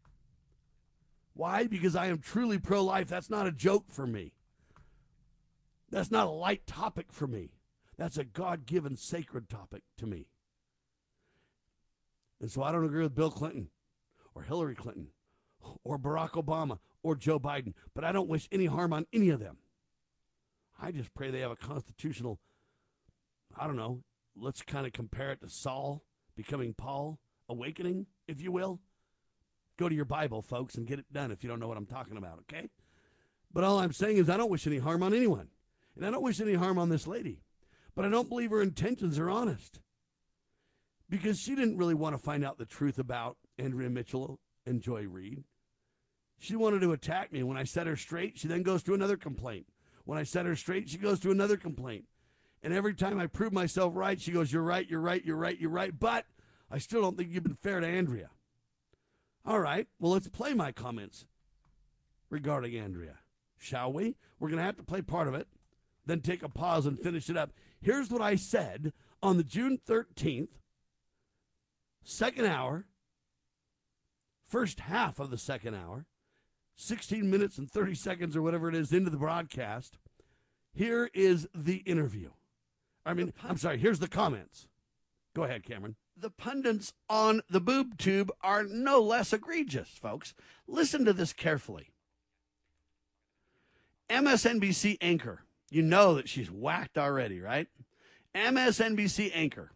Why? 1.37 1.67
Because 1.67 1.95
I 1.95 2.07
am 2.07 2.19
truly 2.19 2.59
pro 2.59 2.83
life. 2.83 3.09
That's 3.09 3.29
not 3.29 3.47
a 3.47 3.53
joke 3.53 3.85
for 3.91 4.07
me. 4.07 4.33
That's 5.91 6.11
not 6.11 6.27
a 6.27 6.31
light 6.31 6.67
topic 6.67 7.13
for 7.13 7.27
me. 7.27 7.51
That's 7.99 8.17
a 8.17 8.25
God 8.25 8.65
given 8.65 8.97
sacred 8.97 9.51
topic 9.51 9.83
to 9.99 10.07
me. 10.07 10.29
And 12.41 12.51
so 12.51 12.63
I 12.63 12.73
don't 12.73 12.87
agree 12.87 13.03
with 13.03 13.15
Bill 13.15 13.31
Clinton 13.31 13.69
or 14.35 14.43
Hillary 14.43 14.75
Clinton 14.75 15.09
or 15.85 15.99
Barack 15.99 16.31
Obama 16.43 16.79
or 17.03 17.15
Joe 17.15 17.39
Biden, 17.39 17.75
but 17.95 18.03
I 18.03 18.13
don't 18.13 18.29
wish 18.29 18.49
any 18.51 18.67
harm 18.67 18.95
on 18.95 19.07
any 19.13 19.29
of 19.29 19.41
them. 19.41 19.59
I 20.81 20.91
just 20.91 21.13
pray 21.15 21.31
they 21.31 21.41
have 21.41 21.51
a 21.51 21.57
constitutional, 21.57 22.39
I 23.55 23.67
don't 23.67 23.77
know, 23.77 24.03
let's 24.35 24.63
kind 24.63 24.87
of 24.87 24.93
compare 24.93 25.33
it 25.33 25.41
to 25.43 25.51
Saul 25.51 26.03
becoming 26.35 26.75
Paul, 26.75 27.19
awakening, 27.49 28.07
if 28.27 28.41
you 28.41 28.53
will. 28.53 28.81
Go 29.79 29.89
to 29.89 29.95
your 29.95 30.05
Bible, 30.05 30.43
folks, 30.43 30.77
and 30.77 30.87
get 30.87 30.99
it 30.99 31.13
done 31.13 31.31
if 31.31 31.43
you 31.43 31.51
don't 31.51 31.61
know 31.61 31.69
what 31.69 31.77
I'm 31.77 31.87
talking 31.87 32.17
about, 32.17 32.41
okay? 32.41 32.69
But 33.53 33.65
all 33.65 33.79
I'm 33.79 33.93
saying 33.93 34.17
is 34.17 34.31
I 34.31 34.37
don't 34.37 34.51
wish 34.51 34.67
any 34.67 34.79
harm 34.79 35.03
on 35.03 35.15
anyone. 35.15 35.49
And 35.97 36.05
I 36.05 36.11
don't 36.11 36.23
wish 36.23 36.41
any 36.41 36.55
harm 36.55 36.79
on 36.79 36.89
this 36.89 37.07
lady. 37.07 37.41
But 37.95 38.05
I 38.05 38.09
don't 38.09 38.29
believe 38.29 38.51
her 38.51 38.61
intentions 38.61 39.19
are 39.19 39.31
honest. 39.31 39.81
Because 41.09 41.39
she 41.39 41.55
didn't 41.55 41.79
really 41.79 41.95
want 41.95 42.15
to 42.15 42.23
find 42.23 42.45
out 42.45 42.59
the 42.59 42.67
truth 42.67 42.99
about 42.99 43.37
Andrea 43.59 43.89
Mitchell 43.89 44.41
and 44.67 44.83
Joy 44.83 45.07
Reid. 45.07 45.45
She 46.39 46.57
wanted 46.57 46.83
to 46.83 46.93
attack 46.93 47.33
me. 47.33 47.43
When 47.43 47.57
I 47.57 47.65
set 47.65 47.87
her 47.87 47.97
straight, 47.97 48.39
she 48.39 48.49
then 48.49 48.63
goes 48.63 48.83
to 48.85 48.95
another 48.95 49.17
complaint. 49.17 49.67
When 50.05 50.19
I 50.19 50.25
set 50.25 50.47
her 50.47 50.57
straight, 50.57 50.89
she 50.89 50.99
goes 50.99 51.21
to 51.21 51.31
another 51.31 51.57
complaint. 51.57 52.05
And 52.63 52.75
every 52.75 52.95
time 52.95 53.19
I 53.19 53.27
prove 53.27 53.53
myself 53.53 53.93
right, 53.97 54.21
she 54.21 54.33
goes, 54.33 54.53
You're 54.53 54.63
right, 54.63 54.89
you're 54.89 55.01
right, 55.01 55.25
you're 55.25 55.37
right, 55.37 55.59
you're 55.59 55.71
right. 55.71 55.97
But 55.99 56.27
I 56.71 56.79
still 56.79 57.01
don't 57.01 57.17
think 57.17 57.31
you've 57.33 57.45
been 57.45 57.57
fair 57.63 57.81
to 57.81 57.87
Andrea. 57.87 58.29
All 59.47 59.61
right, 59.61 59.87
well, 60.01 60.11
let's 60.13 60.29
play 60.29 60.55
my 60.55 60.73
comments 60.73 61.25
regarding 62.31 62.77
Andrea, 62.77 63.19
shall 63.57 63.93
we? 63.93 64.17
We're 64.41 64.49
going 64.49 64.59
to 64.59 64.65
have 64.65 64.77
to 64.79 64.83
play 64.83 65.03
part 65.03 65.29
of 65.29 65.35
it. 65.35 65.47
then 66.05 66.21
take 66.21 66.43
a 66.43 66.49
pause 66.49 66.87
and 66.87 66.99
finish 66.99 67.31
it 67.31 67.37
up. 67.37 67.53
Here's 67.81 68.11
what 68.11 68.23
I 68.23 68.35
said 68.37 68.93
on 69.23 69.37
the 69.37 69.45
June 69.45 69.79
13th, 69.89 70.49
second 72.03 72.47
hour, 72.47 72.87
first 74.49 74.81
half 74.81 75.21
of 75.21 75.31
the 75.31 75.39
second 75.39 75.75
hour, 75.75 76.07
16 76.77 77.29
minutes 77.29 77.59
and 77.59 77.71
30 77.71 77.95
seconds 77.95 78.37
or 78.37 78.43
whatever 78.43 78.69
it 78.69 78.75
is 78.75 78.93
into 78.93 79.11
the 79.11 79.17
broadcast. 79.17 79.99
Here 80.73 81.09
is 81.15 81.49
the 81.55 81.77
interview. 81.79 82.31
I 83.05 83.15
mean, 83.15 83.33
I'm 83.43 83.57
sorry, 83.57 83.79
here's 83.79 84.01
the 84.01 84.09
comments. 84.09 84.67
Go 85.37 85.45
ahead, 85.45 85.65
Cameron. 85.65 85.97
The 86.17 86.31
pundits 86.31 86.95
on 87.11 87.43
the 87.51 87.61
boob 87.61 87.99
tube 87.99 88.33
are 88.43 88.65
no 88.65 89.03
less 89.03 89.35
egregious, 89.35 89.91
folks. 89.91 90.33
Listen 90.67 91.05
to 91.05 91.13
this 91.13 91.35
carefully. 91.35 91.91
MSNBC 94.09 94.97
anchor. 95.03 95.43
You 95.69 95.83
know 95.83 96.15
that 96.15 96.31
she's 96.31 96.51
whacked 96.51 96.97
already, 96.97 97.39
right? 97.39 97.69
MSNBC 98.35 99.31
anchor. 99.35 99.73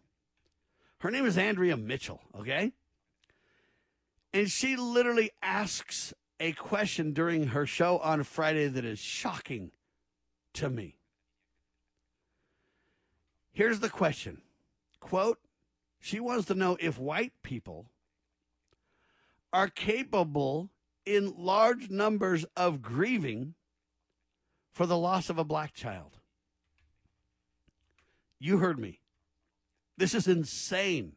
Her 1.01 1.11
name 1.11 1.27
is 1.27 1.37
Andrea 1.37 1.77
Mitchell, 1.77 2.21
okay? 2.35 2.71
And 4.33 4.49
she 4.49 4.75
literally 4.75 5.29
asks 5.43 6.11
a 6.39 6.53
question 6.53 7.13
during 7.13 7.49
her 7.49 7.67
show 7.67 7.99
on 7.99 8.23
Friday 8.23 8.67
that 8.67 8.83
is 8.83 8.97
shocking 8.97 9.69
to 10.53 10.71
me. 10.71 10.95
Here's 13.51 13.79
the 13.79 13.89
question 13.89 14.41
quote, 14.99 15.37
she 16.01 16.19
wants 16.19 16.47
to 16.47 16.55
know 16.55 16.75
if 16.79 16.99
white 16.99 17.33
people 17.43 17.85
are 19.53 19.69
capable 19.69 20.71
in 21.05 21.33
large 21.37 21.89
numbers 21.89 22.43
of 22.57 22.81
grieving 22.81 23.53
for 24.73 24.85
the 24.85 24.97
loss 24.97 25.29
of 25.29 25.37
a 25.37 25.43
black 25.43 25.73
child. 25.73 26.17
You 28.39 28.57
heard 28.57 28.79
me. 28.79 28.99
This 29.97 30.15
is 30.15 30.27
insane. 30.27 31.13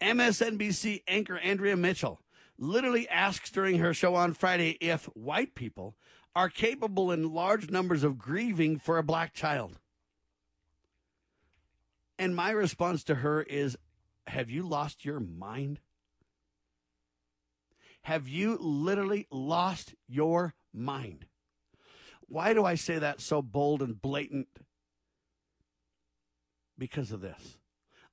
MSNBC 0.00 1.02
anchor 1.08 1.38
Andrea 1.38 1.76
Mitchell 1.76 2.20
literally 2.58 3.08
asks 3.08 3.50
during 3.50 3.78
her 3.78 3.94
show 3.94 4.14
on 4.14 4.34
Friday 4.34 4.76
if 4.80 5.06
white 5.14 5.54
people 5.54 5.96
are 6.36 6.50
capable 6.50 7.10
in 7.10 7.32
large 7.32 7.70
numbers 7.70 8.04
of 8.04 8.18
grieving 8.18 8.78
for 8.78 8.98
a 8.98 9.02
black 9.02 9.32
child. 9.32 9.78
And 12.18 12.36
my 12.36 12.50
response 12.50 13.02
to 13.04 13.16
her 13.16 13.42
is 13.42 13.76
Have 14.26 14.50
you 14.50 14.66
lost 14.66 15.04
your 15.04 15.20
mind? 15.20 15.80
Have 18.02 18.28
you 18.28 18.58
literally 18.60 19.26
lost 19.30 19.94
your 20.06 20.54
mind? 20.72 21.26
Why 22.26 22.52
do 22.54 22.64
I 22.64 22.74
say 22.74 22.98
that 22.98 23.20
so 23.20 23.42
bold 23.42 23.82
and 23.82 24.00
blatant? 24.00 24.48
Because 26.76 27.12
of 27.12 27.20
this. 27.20 27.58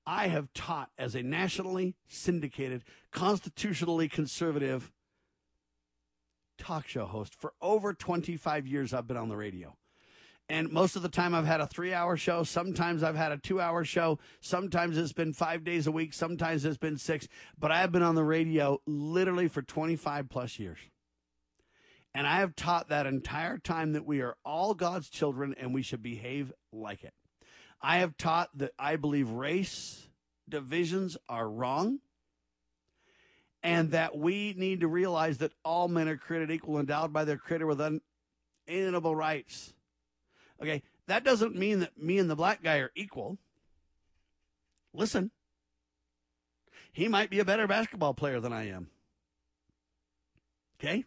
I 0.06 0.28
have 0.28 0.54
taught 0.54 0.90
as 0.98 1.16
a 1.16 1.24
nationally 1.24 1.96
syndicated, 2.08 2.84
constitutionally 3.12 4.08
conservative 4.08 4.92
talk 6.58 6.88
show 6.88 7.06
host 7.06 7.36
for 7.36 7.54
over 7.62 7.94
25 7.94 8.68
years. 8.68 8.94
I've 8.94 9.08
been 9.08 9.18
on 9.18 9.30
the 9.30 9.38
radio. 9.38 9.76
And 10.52 10.70
most 10.70 10.98
of 10.98 11.02
the 11.02 11.08
time, 11.08 11.34
I've 11.34 11.46
had 11.46 11.62
a 11.62 11.66
three 11.66 11.94
hour 11.94 12.18
show. 12.18 12.44
Sometimes 12.44 13.04
I've 13.04 13.16
had 13.16 13.32
a 13.32 13.38
two 13.38 13.62
hour 13.62 13.86
show. 13.86 14.20
Sometimes 14.42 14.98
it's 14.98 15.14
been 15.14 15.32
five 15.32 15.64
days 15.64 15.88
a 15.88 15.94
week. 15.94 16.14
Sometimes 16.14 16.66
it's 16.66 16.78
been 16.78 16.98
six. 16.98 17.30
But 17.58 17.72
I 17.72 17.80
have 17.80 17.94
been 17.94 18.04
on 18.04 18.16
the 18.16 18.26
radio 18.26 18.82
literally 18.86 19.48
for 19.48 19.62
25 19.62 20.28
plus 20.28 20.60
years. 20.60 20.78
And 22.14 22.28
I 22.28 22.40
have 22.40 22.54
taught 22.58 22.90
that 22.90 23.06
entire 23.06 23.60
time 23.60 23.94
that 23.94 24.06
we 24.06 24.20
are 24.20 24.36
all 24.44 24.74
God's 24.74 25.10
children 25.10 25.56
and 25.58 25.74
we 25.74 25.82
should 25.82 26.04
behave 26.04 26.52
like 26.74 27.06
it. 27.06 27.14
I 27.82 28.00
have 28.00 28.18
taught 28.18 28.50
that 28.58 28.74
I 28.78 28.98
believe 28.98 29.30
race 29.30 30.10
divisions 30.50 31.16
are 31.30 31.50
wrong 31.50 32.00
and 33.64 33.92
that 33.92 34.18
we 34.18 34.54
need 34.58 34.82
to 34.82 34.90
realize 34.90 35.38
that 35.38 35.54
all 35.64 35.88
men 35.88 36.10
are 36.10 36.18
created 36.18 36.52
equal, 36.52 36.78
endowed 36.78 37.14
by 37.14 37.24
their 37.24 37.38
creator 37.38 37.68
with 37.68 38.02
unalienable 38.68 39.16
rights. 39.16 39.74
Okay, 40.62 40.84
that 41.08 41.24
doesn't 41.24 41.56
mean 41.56 41.80
that 41.80 41.98
me 41.98 42.20
and 42.20 42.30
the 42.30 42.36
black 42.36 42.64
guy 42.64 42.78
are 42.78 42.92
equal. 42.96 43.38
Listen, 44.94 45.32
he 46.92 47.08
might 47.08 47.30
be 47.30 47.40
a 47.40 47.46
better 47.46 47.68
basketball 47.68 48.14
player 48.14 48.40
than 48.40 48.54
I 48.54 48.70
am. 48.70 48.90
Okay? 50.80 51.06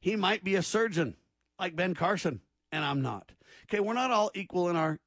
He 0.00 0.16
might 0.16 0.42
be 0.42 0.54
a 0.56 0.62
surgeon 0.62 1.16
like 1.58 1.76
Ben 1.76 1.94
Carson, 1.94 2.40
and 2.72 2.84
I'm 2.84 3.02
not. 3.02 3.32
Okay, 3.64 3.80
we're 3.80 3.92
not 3.92 4.10
all 4.10 4.30
equal 4.34 4.68
in 4.68 4.76
our 4.76 4.98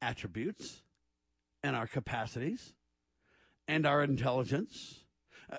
attributes 0.00 0.82
and 1.62 1.76
our 1.76 1.86
capacities 1.86 2.72
and 3.68 3.86
our 3.86 4.02
intelligence. 4.02 5.04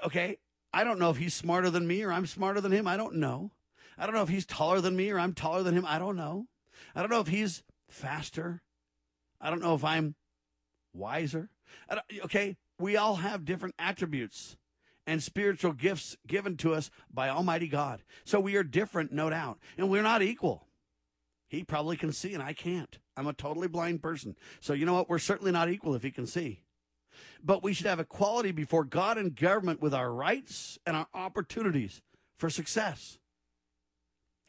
Okay, 0.05 0.37
I 0.73 0.83
don't 0.83 0.99
know 0.99 1.09
if 1.09 1.17
he's 1.17 1.33
smarter 1.33 1.69
than 1.69 1.87
me 1.87 2.03
or 2.03 2.11
I'm 2.11 2.25
smarter 2.25 2.61
than 2.61 2.71
him. 2.71 2.87
I 2.87 2.97
don't 2.97 3.15
know. 3.15 3.51
I 3.97 4.05
don't 4.05 4.15
know 4.15 4.23
if 4.23 4.29
he's 4.29 4.45
taller 4.45 4.79
than 4.81 4.95
me 4.95 5.11
or 5.11 5.19
I'm 5.19 5.33
taller 5.33 5.63
than 5.63 5.75
him. 5.75 5.85
I 5.85 5.99
don't 5.99 6.15
know. 6.15 6.47
I 6.97 7.01
don't 7.01 7.11
know 7.11 7.21
if 7.21 7.27
he's 7.27 7.61
faster. 7.87 8.63
I 9.39 9.51
don't 9.51 9.61
know 9.61 9.75
if 9.75 9.83
I'm 9.83 10.15
wiser. 10.95 11.51
okay, 12.25 12.57
we 12.79 12.97
all 12.97 13.17
have 13.17 13.45
different 13.45 13.75
attributes 13.77 14.57
and 15.05 15.21
spiritual 15.21 15.73
gifts 15.73 16.17
given 16.25 16.57
to 16.57 16.73
us 16.73 16.89
by 17.13 17.29
Almighty 17.29 17.67
God. 17.67 18.01
So 18.25 18.39
we 18.39 18.55
are 18.55 18.63
different, 18.63 19.13
no 19.13 19.29
doubt, 19.29 19.59
and 19.77 19.91
we're 19.91 20.01
not 20.01 20.23
equal. 20.23 20.65
He 21.47 21.63
probably 21.63 21.97
can 21.97 22.11
see, 22.11 22.33
and 22.33 22.41
I 22.41 22.53
can't. 22.53 22.97
I'm 23.15 23.27
a 23.27 23.33
totally 23.33 23.67
blind 23.67 24.01
person. 24.01 24.35
So 24.59 24.73
you 24.73 24.87
know 24.87 24.95
what? 24.95 25.07
We're 25.07 25.19
certainly 25.19 25.51
not 25.51 25.69
equal 25.69 25.93
if 25.93 26.01
he 26.01 26.09
can 26.09 26.25
see. 26.25 26.63
But 27.43 27.61
we 27.61 27.73
should 27.73 27.85
have 27.85 27.99
equality 27.99 28.51
before 28.51 28.83
God 28.83 29.19
and 29.19 29.35
government 29.35 29.81
with 29.83 29.93
our 29.93 30.11
rights 30.11 30.79
and 30.83 30.97
our 30.97 31.07
opportunities 31.13 32.01
for 32.39 32.49
success. 32.49 33.19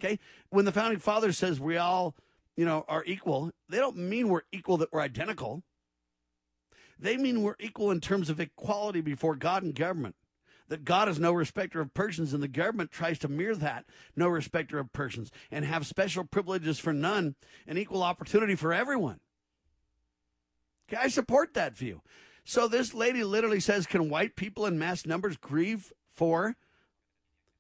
Okay? 0.01 0.19
When 0.49 0.65
the 0.65 0.73
founding 0.73 0.99
father 0.99 1.33
says 1.33 1.61
we 1.61 1.77
all, 1.77 2.15
you 2.59 2.65
know, 2.65 2.85
are 2.89 3.05
equal, 3.07 3.53
they 3.69 3.79
don't 3.79 3.97
mean 3.97 4.29
we're 4.29 4.43
equal 4.51 4.79
that 4.79 4.93
we're 4.93 5.01
identical. 5.01 5.63
They 6.99 7.17
mean 7.17 7.45
we're 7.45 7.55
equal 7.61 7.93
in 7.93 8.01
terms 8.01 8.29
of 8.29 8.41
equality 8.41 9.01
before 9.01 9.37
God 9.37 9.63
and 9.63 9.77
government 9.77 10.17
that 10.67 10.85
God 10.85 11.09
is 11.09 11.21
no 11.21 11.33
respecter 11.33 11.81
of 11.81 11.95
persons, 11.95 12.35
and 12.35 12.43
the 12.43 12.49
government 12.49 12.91
tries 12.91 13.21
to 13.21 13.29
mirror 13.29 13.55
that, 13.55 13.85
no 14.17 14.27
respecter 14.27 14.81
of 14.81 14.93
persons, 14.93 15.31
and 15.53 15.65
have 15.65 15.87
special 15.87 16.25
privileges 16.25 16.81
for 16.81 16.93
none 16.93 17.37
and 17.65 17.79
equal 17.79 18.03
opportunity 18.03 18.57
for 18.57 18.75
everyone. 18.75 19.21
Okay, 20.91 21.01
I 21.01 21.07
support 21.07 21.55
that 21.55 21.77
view. 21.77 22.03
So 22.45 22.67
this 22.67 22.93
lady 22.93 23.23
literally 23.23 23.61
says, 23.61 23.87
Can 23.87 24.11
white 24.11 24.35
people 24.35 24.67
in 24.67 24.81
mass 24.81 25.07
numbers 25.07 25.37
grieve 25.37 25.93
for 26.13 26.57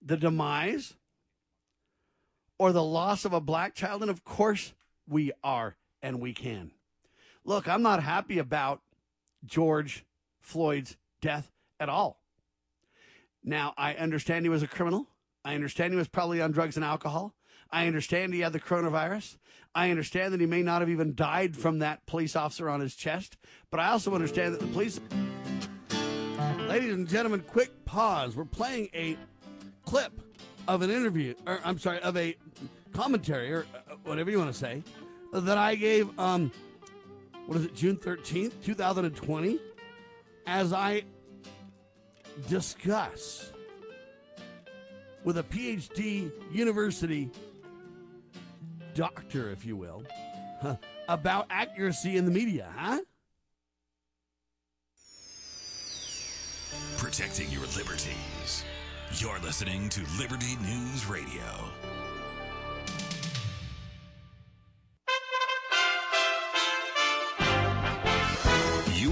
the 0.02 0.16
demise 0.16 0.96
or 2.58 2.72
the 2.72 2.82
loss 2.82 3.24
of 3.24 3.32
a 3.32 3.40
black 3.40 3.76
child? 3.76 4.02
And 4.02 4.10
of 4.10 4.24
course 4.24 4.74
we 5.08 5.32
are, 5.42 5.76
and 6.02 6.20
we 6.20 6.32
can. 6.32 6.72
Look, 7.44 7.68
I'm 7.68 7.82
not 7.82 8.02
happy 8.02 8.38
about 8.38 8.82
George 9.44 10.04
Floyd's 10.40 10.96
death 11.20 11.50
at 11.80 11.88
all. 11.88 12.20
Now, 13.42 13.72
I 13.78 13.94
understand 13.94 14.44
he 14.44 14.50
was 14.50 14.62
a 14.62 14.68
criminal. 14.68 15.06
I 15.44 15.54
understand 15.54 15.92
he 15.92 15.96
was 15.96 16.08
probably 16.08 16.42
on 16.42 16.52
drugs 16.52 16.76
and 16.76 16.84
alcohol. 16.84 17.34
I 17.70 17.86
understand 17.86 18.34
he 18.34 18.40
had 18.40 18.52
the 18.52 18.60
coronavirus. 18.60 19.36
I 19.74 19.90
understand 19.90 20.32
that 20.32 20.40
he 20.40 20.46
may 20.46 20.62
not 20.62 20.80
have 20.80 20.90
even 20.90 21.14
died 21.14 21.56
from 21.56 21.78
that 21.78 22.04
police 22.06 22.34
officer 22.34 22.68
on 22.68 22.80
his 22.80 22.94
chest. 22.94 23.36
But 23.70 23.80
I 23.80 23.90
also 23.90 24.14
understand 24.14 24.54
that 24.54 24.60
the 24.60 24.66
police. 24.68 25.00
Ladies 26.66 26.94
and 26.94 27.08
gentlemen, 27.08 27.44
quick 27.46 27.84
pause. 27.84 28.36
We're 28.36 28.44
playing 28.44 28.88
a 28.94 29.16
clip 29.84 30.12
of 30.66 30.82
an 30.82 30.90
interview, 30.90 31.34
or 31.46 31.60
I'm 31.64 31.78
sorry, 31.78 32.00
of 32.00 32.16
a 32.16 32.36
commentary, 32.98 33.52
or 33.52 33.64
uh, 33.74 33.94
whatever 34.02 34.28
you 34.28 34.38
want 34.38 34.52
to 34.52 34.58
say, 34.58 34.82
that 35.32 35.56
I 35.56 35.76
gave, 35.76 36.18
um, 36.18 36.50
what 37.46 37.58
is 37.58 37.66
it, 37.66 37.74
June 37.74 37.96
13th, 37.96 38.52
2020, 38.64 39.60
as 40.48 40.72
I 40.72 41.04
discuss 42.48 43.52
with 45.22 45.38
a 45.38 45.44
PhD 45.44 46.32
university 46.50 47.30
doctor, 48.94 49.52
if 49.52 49.64
you 49.64 49.76
will, 49.76 50.02
huh, 50.60 50.74
about 51.08 51.46
accuracy 51.50 52.16
in 52.16 52.24
the 52.24 52.32
media, 52.32 52.66
huh? 52.76 52.98
Protecting 56.96 57.48
your 57.50 57.66
liberties. 57.76 58.64
You're 59.12 59.38
listening 59.38 59.88
to 59.90 60.00
Liberty 60.18 60.56
News 60.64 61.06
Radio. 61.06 61.97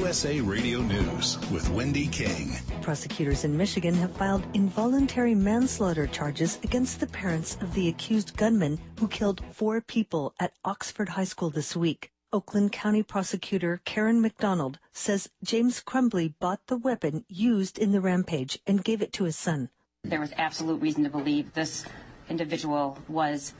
USA 0.07 0.41
Radio 0.41 0.83
News 0.83 1.37
with 1.51 1.69
Wendy 1.71 2.07
King. 2.07 2.53
Prosecutors 2.81 3.43
in 3.43 3.57
Michigan 3.57 3.93
have 3.95 4.13
filed 4.13 4.47
involuntary 4.55 5.35
manslaughter 5.35 6.07
charges 6.07 6.61
against 6.63 7.01
the 7.01 7.09
parents 7.09 7.59
of 7.61 7.75
the 7.75 7.89
accused 7.89 8.37
gunman 8.37 8.79
who 9.01 9.09
killed 9.09 9.43
four 9.51 9.81
people 9.81 10.33
at 10.39 10.53
Oxford 10.65 11.09
High 11.09 11.25
School 11.25 11.51
this 11.51 11.75
week. 11.75 12.13
Oakland 12.33 12.71
County 12.71 13.03
prosecutor 13.03 13.81
Karen 13.85 14.21
McDonald 14.23 14.79
says 14.93 15.29
James 15.43 15.83
Crumbley 15.83 16.35
bought 16.39 16.65
the 16.69 16.77
weapon 16.77 17.25
used 17.29 17.77
in 17.77 17.91
the 17.91 18.01
rampage 18.01 18.61
and 18.65 18.85
gave 18.85 19.03
it 19.03 19.13
to 19.15 19.25
his 19.25 19.37
son. 19.37 19.71
There 20.05 20.21
was 20.21 20.31
absolute 20.37 20.81
reason 20.81 21.03
to 21.03 21.11
believe 21.11 21.53
this 21.55 21.85
individual 22.29 22.97
was 23.09 23.55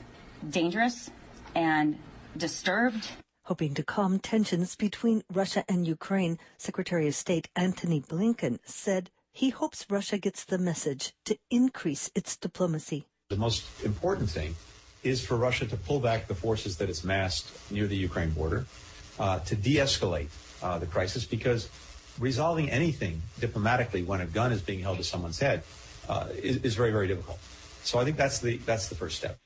dangerous 0.49 1.09
and 1.53 1.97
disturbed. 2.37 3.09
Hoping 3.47 3.73
to 3.75 3.81
calm 3.81 4.19
tensions 4.19 4.75
between 4.75 5.23
Russia 5.31 5.63
and 5.69 5.87
Ukraine, 5.87 6.37
Secretary 6.57 7.07
of 7.07 7.15
State 7.15 7.47
Antony 7.55 8.01
Blinken 8.01 8.59
said 8.65 9.09
he 9.31 9.51
hopes 9.51 9.85
Russia 9.89 10.17
gets 10.17 10.43
the 10.43 10.57
message 10.57 11.13
to 11.23 11.37
increase 11.49 12.11
its 12.13 12.35
diplomacy. 12.35 13.05
The 13.29 13.37
most 13.37 13.63
important 13.85 14.29
thing 14.29 14.57
is 15.01 15.25
for 15.25 15.37
Russia 15.37 15.65
to 15.65 15.77
pull 15.77 16.01
back 16.01 16.27
the 16.27 16.35
forces 16.35 16.75
that 16.79 16.89
it's 16.89 17.05
massed 17.05 17.49
near 17.71 17.87
the 17.87 17.95
Ukraine 17.95 18.31
border, 18.31 18.65
uh, 19.17 19.39
to 19.39 19.55
de 19.55 19.75
escalate 19.75 20.27
uh, 20.61 20.77
the 20.77 20.85
crisis, 20.85 21.23
because 21.23 21.69
resolving 22.19 22.69
anything 22.69 23.21
diplomatically 23.39 24.03
when 24.03 24.19
a 24.19 24.25
gun 24.25 24.51
is 24.51 24.61
being 24.61 24.81
held 24.81 24.97
to 24.97 25.05
someone's 25.05 25.39
head 25.39 25.63
uh, 26.09 26.27
is, 26.35 26.57
is 26.57 26.75
very, 26.75 26.91
very 26.91 27.07
difficult. 27.07 27.39
So 27.83 27.97
I 27.97 28.03
think 28.03 28.17
that's 28.17 28.39
the, 28.39 28.57
that's 28.57 28.89
the 28.89 28.95
first 28.95 29.15
step. 29.15 29.39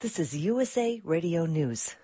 This 0.00 0.18
is 0.18 0.36
USA 0.36 1.00
Radio 1.04 1.46
News. 1.46 1.94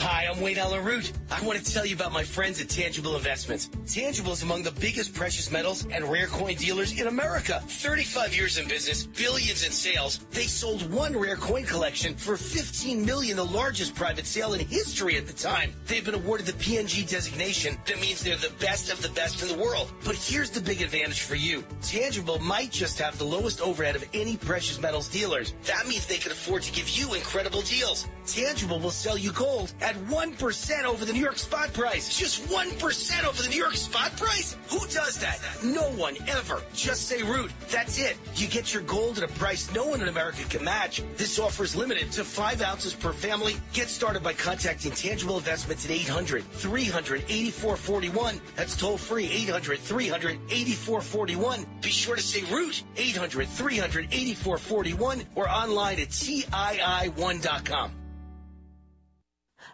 Hi, 0.00 0.28
I'm 0.30 0.40
Wayne 0.40 0.58
Allyn 0.58 0.84
Root. 0.84 1.10
I 1.28 1.44
want 1.44 1.58
to 1.58 1.72
tell 1.72 1.84
you 1.84 1.96
about 1.96 2.12
my 2.12 2.22
friends 2.22 2.60
at 2.60 2.68
Tangible 2.68 3.16
Investments. 3.16 3.68
Tangible 3.84 4.30
is 4.30 4.44
among 4.44 4.62
the 4.62 4.70
biggest 4.70 5.12
precious 5.12 5.50
metals 5.50 5.88
and 5.90 6.04
rare 6.04 6.28
coin 6.28 6.54
dealers 6.54 6.98
in 6.98 7.08
America. 7.08 7.60
35 7.66 8.32
years 8.32 8.58
in 8.58 8.68
business, 8.68 9.06
billions 9.06 9.66
in 9.66 9.72
sales. 9.72 10.20
They 10.30 10.44
sold 10.44 10.88
one 10.92 11.18
rare 11.18 11.34
coin 11.34 11.64
collection 11.64 12.14
for 12.14 12.36
15 12.36 13.04
million, 13.04 13.36
the 13.36 13.44
largest 13.44 13.96
private 13.96 14.24
sale 14.24 14.54
in 14.54 14.60
history 14.60 15.16
at 15.16 15.26
the 15.26 15.32
time. 15.32 15.72
They've 15.86 16.04
been 16.04 16.14
awarded 16.14 16.46
the 16.46 16.52
PNG 16.52 17.08
designation. 17.08 17.76
That 17.86 18.00
means 18.00 18.22
they're 18.22 18.36
the 18.36 18.52
best 18.60 18.92
of 18.92 19.02
the 19.02 19.08
best 19.10 19.42
in 19.42 19.48
the 19.48 19.60
world. 19.60 19.92
But 20.04 20.14
here's 20.14 20.50
the 20.50 20.60
big 20.60 20.80
advantage 20.80 21.22
for 21.22 21.34
you. 21.34 21.64
Tangible 21.82 22.38
might 22.38 22.70
just 22.70 23.00
have 23.00 23.18
the 23.18 23.24
lowest 23.24 23.60
overhead 23.60 23.96
of 23.96 24.04
any 24.14 24.36
precious 24.36 24.80
metals 24.80 25.08
dealers. 25.08 25.54
That 25.64 25.88
means 25.88 26.06
they 26.06 26.18
can 26.18 26.30
afford 26.30 26.62
to 26.62 26.72
give 26.72 26.88
you 26.88 27.14
incredible 27.14 27.62
deals. 27.62 28.06
Tangible 28.26 28.78
will 28.78 28.90
sell 28.90 29.18
you 29.18 29.32
gold 29.32 29.72
at 29.80 29.87
1% 29.96 30.84
over 30.84 31.04
the 31.04 31.12
New 31.12 31.20
York 31.22 31.38
spot 31.38 31.72
price. 31.72 32.18
Just 32.18 32.42
1% 32.48 33.24
over 33.24 33.42
the 33.42 33.48
New 33.48 33.56
York 33.56 33.74
spot 33.74 34.16
price? 34.16 34.56
Who 34.70 34.80
does 34.88 35.18
that? 35.20 35.38
No 35.64 35.90
one 35.92 36.16
ever. 36.26 36.62
Just 36.74 37.08
say 37.08 37.22
root. 37.22 37.50
That's 37.70 37.98
it. 37.98 38.16
You 38.34 38.48
get 38.48 38.72
your 38.72 38.82
gold 38.82 39.18
at 39.18 39.24
a 39.24 39.32
price 39.34 39.68
no 39.74 39.86
one 39.86 40.00
in 40.00 40.08
America 40.08 40.42
can 40.48 40.64
match. 40.64 41.02
This 41.16 41.38
offer 41.38 41.64
is 41.64 41.76
limited 41.76 42.10
to 42.12 42.24
five 42.24 42.62
ounces 42.62 42.94
per 42.94 43.12
family. 43.12 43.56
Get 43.72 43.88
started 43.88 44.22
by 44.22 44.32
contacting 44.32 44.92
Tangible 44.92 45.36
Investments 45.36 45.84
at 45.84 45.90
800 45.90 46.44
300 46.44 47.24
8441. 47.28 48.40
That's 48.56 48.76
toll 48.76 48.98
free 48.98 49.26
800 49.26 49.78
300 49.78 50.38
8441. 50.50 51.66
Be 51.80 51.90
sure 51.90 52.16
to 52.16 52.22
say 52.22 52.42
root 52.52 52.82
800 52.96 53.48
300 53.48 54.06
8441 54.06 55.22
or 55.34 55.48
online 55.48 56.00
at 56.00 56.08
CII1.com. 56.08 57.92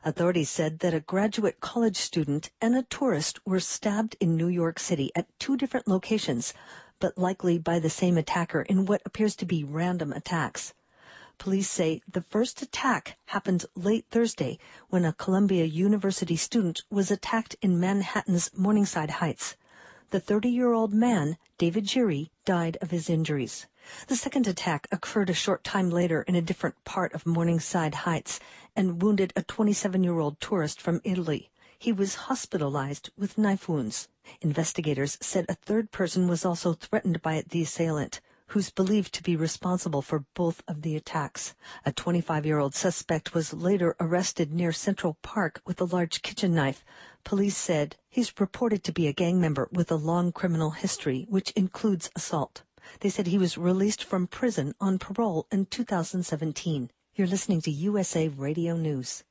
Authorities 0.07 0.51
said 0.51 0.81
that 0.81 0.93
a 0.93 1.01
graduate 1.01 1.61
college 1.61 1.97
student 1.97 2.51
and 2.61 2.77
a 2.77 2.83
tourist 2.83 3.41
were 3.47 3.59
stabbed 3.59 4.19
in 4.21 4.37
New 4.37 4.49
York 4.49 4.79
City 4.79 5.11
at 5.17 5.27
two 5.39 5.57
different 5.57 5.89
locations, 5.89 6.53
but 7.01 7.17
likely 7.17 7.57
by 7.57 7.79
the 7.79 7.89
same 7.89 8.19
attacker 8.19 8.61
in 8.61 8.85
what 8.85 9.01
appears 9.07 9.35
to 9.37 9.47
be 9.47 9.65
random 9.65 10.13
attacks. 10.13 10.75
Police 11.39 11.71
say 11.71 12.03
the 12.07 12.21
first 12.21 12.61
attack 12.61 13.17
happened 13.29 13.65
late 13.75 14.05
Thursday 14.11 14.59
when 14.91 15.07
a 15.07 15.15
Columbia 15.15 15.65
University 15.65 16.37
student 16.37 16.83
was 16.91 17.11
attacked 17.11 17.57
in 17.63 17.81
Manhattan's 17.81 18.51
Morningside 18.55 19.11
Heights. 19.23 19.57
The 20.11 20.21
30-year-old 20.21 20.93
man, 20.93 21.39
David 21.57 21.87
Giri, 21.87 22.31
died 22.45 22.77
of 22.83 22.91
his 22.91 23.09
injuries. 23.09 23.67
The 24.07 24.17
second 24.17 24.47
attack 24.47 24.87
occurred 24.91 25.29
a 25.29 25.35
short 25.35 25.63
time 25.63 25.91
later 25.91 26.23
in 26.23 26.35
a 26.35 26.41
different 26.41 26.83
part 26.85 27.13
of 27.13 27.27
Morningside 27.27 27.95
Heights 27.95 28.41
and 28.75 29.03
wounded 29.03 29.33
a 29.37 29.43
27-year-old 29.43 30.41
tourist 30.41 30.81
from 30.81 31.03
Italy. 31.05 31.51
He 31.79 31.93
was 31.93 32.15
hospitalized 32.15 33.11
with 33.19 33.37
knife 33.37 33.69
wounds. 33.69 34.09
Investigators 34.41 35.19
said 35.21 35.45
a 35.49 35.55
third 35.55 35.91
person 35.91 36.29
was 36.29 36.47
also 36.47 36.73
threatened 36.73 37.21
by 37.21 37.45
the 37.47 37.61
assailant, 37.61 38.23
who's 38.49 38.71
believed 38.71 39.13
to 39.13 39.23
be 39.23 39.37
responsible 39.37 40.01
for 40.01 40.25
both 40.35 40.63
of 40.67 40.83
the 40.83 40.97
attacks. 40.97 41.55
A 41.85 41.93
25-year-old 41.93 42.75
suspect 42.75 43.35
was 43.35 43.53
later 43.53 43.97
arrested 44.01 44.53
near 44.53 44.73
Central 44.73 45.19
Park 45.21 45.61
with 45.67 45.81
a 45.81 45.85
large 45.85 46.23
kitchen 46.23 46.55
knife. 46.55 46.85
Police 47.23 47.57
said 47.57 47.97
he's 48.09 48.33
reported 48.41 48.83
to 48.85 48.93
be 48.93 49.09
a 49.09 49.13
gang 49.13 49.41
member 49.41 49.69
with 49.73 49.91
a 49.91 49.97
long 49.97 50.33
criminal 50.33 50.71
history, 50.71 51.27
which 51.29 51.51
includes 51.51 52.11
assault. 52.17 52.63
They 53.01 53.09
said 53.09 53.27
he 53.27 53.39
was 53.39 53.59
released 53.59 54.05
from 54.05 54.27
prison 54.27 54.75
on 54.81 54.99
parole 54.99 55.47
in 55.51 55.67
2017. 55.67 56.91
You're 57.15 57.27
listening 57.27 57.61
to 57.63 57.71
USA 57.71 58.29
Radio 58.29 58.77
News. 58.77 59.25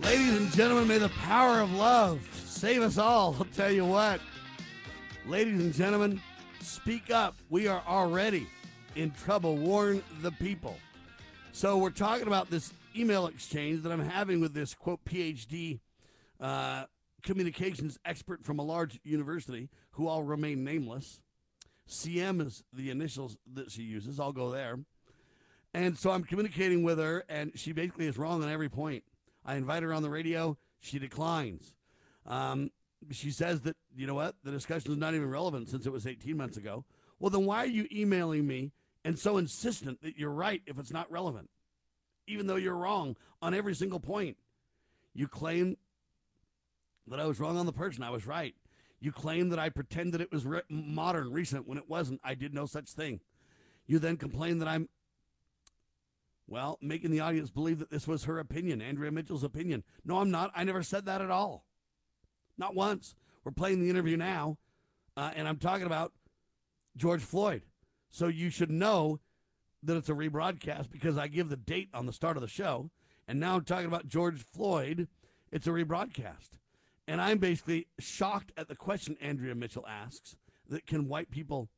Ladies 0.00 0.36
and 0.36 0.52
gentlemen, 0.52 0.88
may 0.88 0.98
the 0.98 1.10
power 1.20 1.60
of 1.60 1.72
love 1.72 2.20
save 2.44 2.82
us 2.82 2.98
all. 2.98 3.34
I'll 3.38 3.46
tell 3.46 3.70
you 3.70 3.86
what. 3.86 4.20
Ladies 5.26 5.58
and 5.60 5.72
gentlemen, 5.72 6.20
speak 6.60 7.10
up. 7.10 7.34
We 7.48 7.68
are 7.68 7.82
already 7.88 8.46
in 8.94 9.10
trouble. 9.12 9.56
Warn 9.56 10.02
the 10.20 10.32
people. 10.32 10.76
So, 11.52 11.78
we're 11.78 11.90
talking 11.90 12.26
about 12.26 12.50
this 12.50 12.72
email 12.96 13.26
exchange 13.26 13.82
that 13.82 13.92
I'm 13.92 14.08
having 14.08 14.40
with 14.40 14.54
this 14.54 14.74
quote 14.74 15.04
PhD 15.04 15.80
uh, 16.40 16.84
communications 17.22 17.98
expert 18.04 18.44
from 18.44 18.58
a 18.58 18.62
large 18.62 18.98
university 19.04 19.68
who 19.92 20.08
all 20.08 20.22
remain 20.22 20.64
nameless. 20.64 21.20
CM 21.88 22.44
is 22.44 22.62
the 22.72 22.90
initials 22.90 23.36
that 23.54 23.70
she 23.70 23.82
uses. 23.82 24.18
I'll 24.18 24.32
go 24.32 24.50
there. 24.50 24.78
And 25.74 25.96
so 25.98 26.10
I'm 26.10 26.24
communicating 26.24 26.82
with 26.82 26.98
her, 26.98 27.24
and 27.28 27.52
she 27.54 27.72
basically 27.72 28.06
is 28.06 28.18
wrong 28.18 28.42
on 28.42 28.50
every 28.50 28.68
point. 28.68 29.04
I 29.44 29.56
invite 29.56 29.82
her 29.82 29.92
on 29.92 30.02
the 30.02 30.10
radio. 30.10 30.58
She 30.80 30.98
declines. 30.98 31.74
Um, 32.26 32.70
she 33.10 33.30
says 33.30 33.62
that, 33.62 33.76
you 33.96 34.06
know 34.06 34.14
what, 34.14 34.36
the 34.44 34.50
discussion 34.50 34.92
is 34.92 34.98
not 34.98 35.14
even 35.14 35.28
relevant 35.28 35.68
since 35.68 35.86
it 35.86 35.92
was 35.92 36.06
18 36.06 36.36
months 36.36 36.56
ago. 36.56 36.84
Well, 37.18 37.30
then 37.30 37.46
why 37.46 37.58
are 37.58 37.66
you 37.66 37.86
emailing 37.92 38.46
me 38.46 38.72
and 39.04 39.18
so 39.18 39.38
insistent 39.38 40.02
that 40.02 40.18
you're 40.18 40.30
right 40.30 40.62
if 40.66 40.78
it's 40.78 40.92
not 40.92 41.10
relevant? 41.10 41.48
Even 42.26 42.46
though 42.46 42.56
you're 42.56 42.76
wrong 42.76 43.16
on 43.40 43.54
every 43.54 43.74
single 43.74 44.00
point. 44.00 44.36
You 45.14 45.28
claim 45.28 45.76
that 47.06 47.20
I 47.20 47.26
was 47.26 47.40
wrong 47.40 47.58
on 47.58 47.66
the 47.66 47.72
person. 47.72 48.02
I 48.02 48.10
was 48.10 48.26
right. 48.26 48.54
You 49.00 49.12
claim 49.12 49.48
that 49.50 49.58
I 49.58 49.68
pretended 49.68 50.20
it 50.20 50.30
was 50.30 50.46
re- 50.46 50.62
modern, 50.68 51.32
recent, 51.32 51.66
when 51.66 51.76
it 51.76 51.88
wasn't. 51.88 52.20
I 52.22 52.34
did 52.34 52.54
no 52.54 52.66
such 52.66 52.90
thing. 52.90 53.20
You 53.86 53.98
then 53.98 54.16
complain 54.16 54.58
that 54.60 54.68
I'm, 54.68 54.88
well, 56.46 56.78
making 56.80 57.10
the 57.10 57.20
audience 57.20 57.50
believe 57.50 57.80
that 57.80 57.90
this 57.90 58.06
was 58.06 58.24
her 58.24 58.38
opinion, 58.38 58.80
Andrea 58.80 59.10
Mitchell's 59.10 59.42
opinion. 59.42 59.82
No, 60.04 60.18
I'm 60.18 60.30
not. 60.30 60.52
I 60.54 60.62
never 60.64 60.82
said 60.82 61.06
that 61.06 61.20
at 61.20 61.30
all. 61.30 61.66
Not 62.56 62.74
once. 62.74 63.14
We're 63.44 63.52
playing 63.52 63.80
the 63.80 63.90
interview 63.90 64.16
now, 64.16 64.56
uh, 65.16 65.32
and 65.34 65.48
I'm 65.48 65.56
talking 65.56 65.86
about 65.86 66.12
George 66.96 67.22
Floyd. 67.22 67.62
So 68.10 68.28
you 68.28 68.50
should 68.50 68.70
know 68.70 69.18
that 69.82 69.96
it's 69.96 70.08
a 70.08 70.14
rebroadcast 70.14 70.90
because 70.90 71.18
I 71.18 71.28
give 71.28 71.48
the 71.48 71.56
date 71.56 71.88
on 71.92 72.06
the 72.06 72.12
start 72.12 72.36
of 72.36 72.42
the 72.42 72.48
show. 72.48 72.90
And 73.26 73.40
now 73.40 73.56
I'm 73.56 73.64
talking 73.64 73.86
about 73.86 74.08
George 74.08 74.44
Floyd. 74.52 75.08
It's 75.50 75.66
a 75.66 75.70
rebroadcast. 75.70 76.58
And 77.08 77.20
I'm 77.20 77.38
basically 77.38 77.88
shocked 77.98 78.52
at 78.56 78.68
the 78.68 78.76
question 78.76 79.16
Andrea 79.20 79.54
Mitchell 79.54 79.86
asks 79.88 80.36
that 80.68 80.86
can 80.86 81.08
white 81.08 81.30
people 81.30 81.68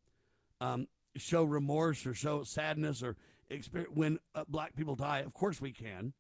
um, 0.61 0.87
show 1.17 1.45
remorse 1.45 2.07
or 2.07 2.15
show 2.15 2.45
sadness 2.45 3.03
or 3.03 3.17
experience 3.51 3.93
when 3.95 4.19
uh, 4.35 4.45
black 4.49 4.77
people 4.77 4.95
die? 4.95 5.21
Of 5.21 5.33
course 5.33 5.61
we 5.61 5.73
can. 5.73 6.13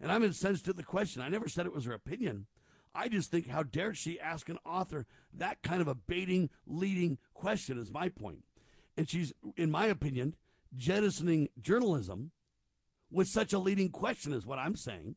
And 0.00 0.10
I'm 0.10 0.24
incensed 0.24 0.68
at 0.68 0.76
the 0.76 0.82
question. 0.82 1.22
I 1.22 1.28
never 1.28 1.48
said 1.48 1.66
it 1.66 1.74
was 1.74 1.84
her 1.84 1.92
opinion. 1.92 2.46
I 2.94 3.08
just 3.08 3.30
think, 3.30 3.48
how 3.48 3.62
dare 3.62 3.94
she 3.94 4.20
ask 4.20 4.48
an 4.48 4.58
author 4.66 5.06
that 5.32 5.62
kind 5.62 5.80
of 5.80 5.88
a 5.88 5.94
baiting, 5.94 6.50
leading 6.66 7.18
question, 7.32 7.78
is 7.78 7.90
my 7.90 8.08
point. 8.08 8.44
And 8.96 9.08
she's, 9.08 9.32
in 9.56 9.70
my 9.70 9.86
opinion, 9.86 10.34
jettisoning 10.76 11.48
journalism 11.60 12.30
with 13.10 13.28
such 13.28 13.52
a 13.52 13.58
leading 13.58 13.90
question, 13.90 14.32
is 14.32 14.46
what 14.46 14.58
I'm 14.58 14.76
saying. 14.76 15.16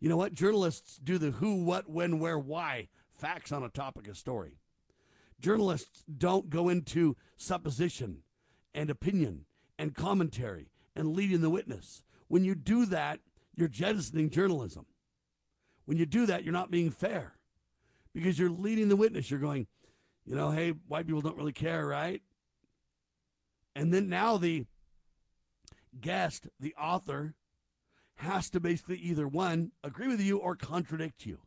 You 0.00 0.08
know 0.08 0.16
what? 0.16 0.34
Journalists 0.34 0.98
do 1.02 1.18
the 1.18 1.30
who, 1.30 1.64
what, 1.64 1.88
when, 1.88 2.18
where, 2.18 2.38
why 2.38 2.88
facts 3.16 3.52
on 3.52 3.62
a 3.62 3.68
topic 3.68 4.08
of 4.08 4.16
story. 4.16 4.58
Journalists 5.40 6.04
don't 6.18 6.50
go 6.50 6.68
into 6.68 7.16
supposition 7.36 8.18
and 8.74 8.90
opinion 8.90 9.44
and 9.78 9.94
commentary 9.94 10.70
and 10.96 11.14
leading 11.14 11.40
the 11.40 11.50
witness. 11.50 12.02
When 12.28 12.44
you 12.44 12.54
do 12.54 12.86
that, 12.86 13.20
you're 13.54 13.68
jettisoning 13.68 14.30
journalism. 14.30 14.86
When 15.84 15.98
you 15.98 16.06
do 16.06 16.26
that, 16.26 16.44
you're 16.44 16.52
not 16.52 16.70
being 16.70 16.90
fair 16.90 17.34
because 18.14 18.38
you're 18.38 18.50
leading 18.50 18.88
the 18.88 18.96
witness. 18.96 19.30
You're 19.30 19.40
going, 19.40 19.66
you 20.24 20.34
know, 20.34 20.50
hey, 20.50 20.70
white 20.88 21.06
people 21.06 21.20
don't 21.20 21.36
really 21.36 21.52
care, 21.52 21.86
right? 21.86 22.22
And 23.74 23.92
then 23.92 24.08
now 24.08 24.36
the 24.36 24.66
guest, 26.00 26.46
the 26.58 26.74
author, 26.74 27.34
has 28.16 28.50
to 28.50 28.60
basically 28.60 28.98
either 28.98 29.26
one, 29.26 29.72
agree 29.82 30.08
with 30.08 30.20
you 30.20 30.38
or 30.38 30.54
contradict 30.54 31.26
you. 31.26 31.38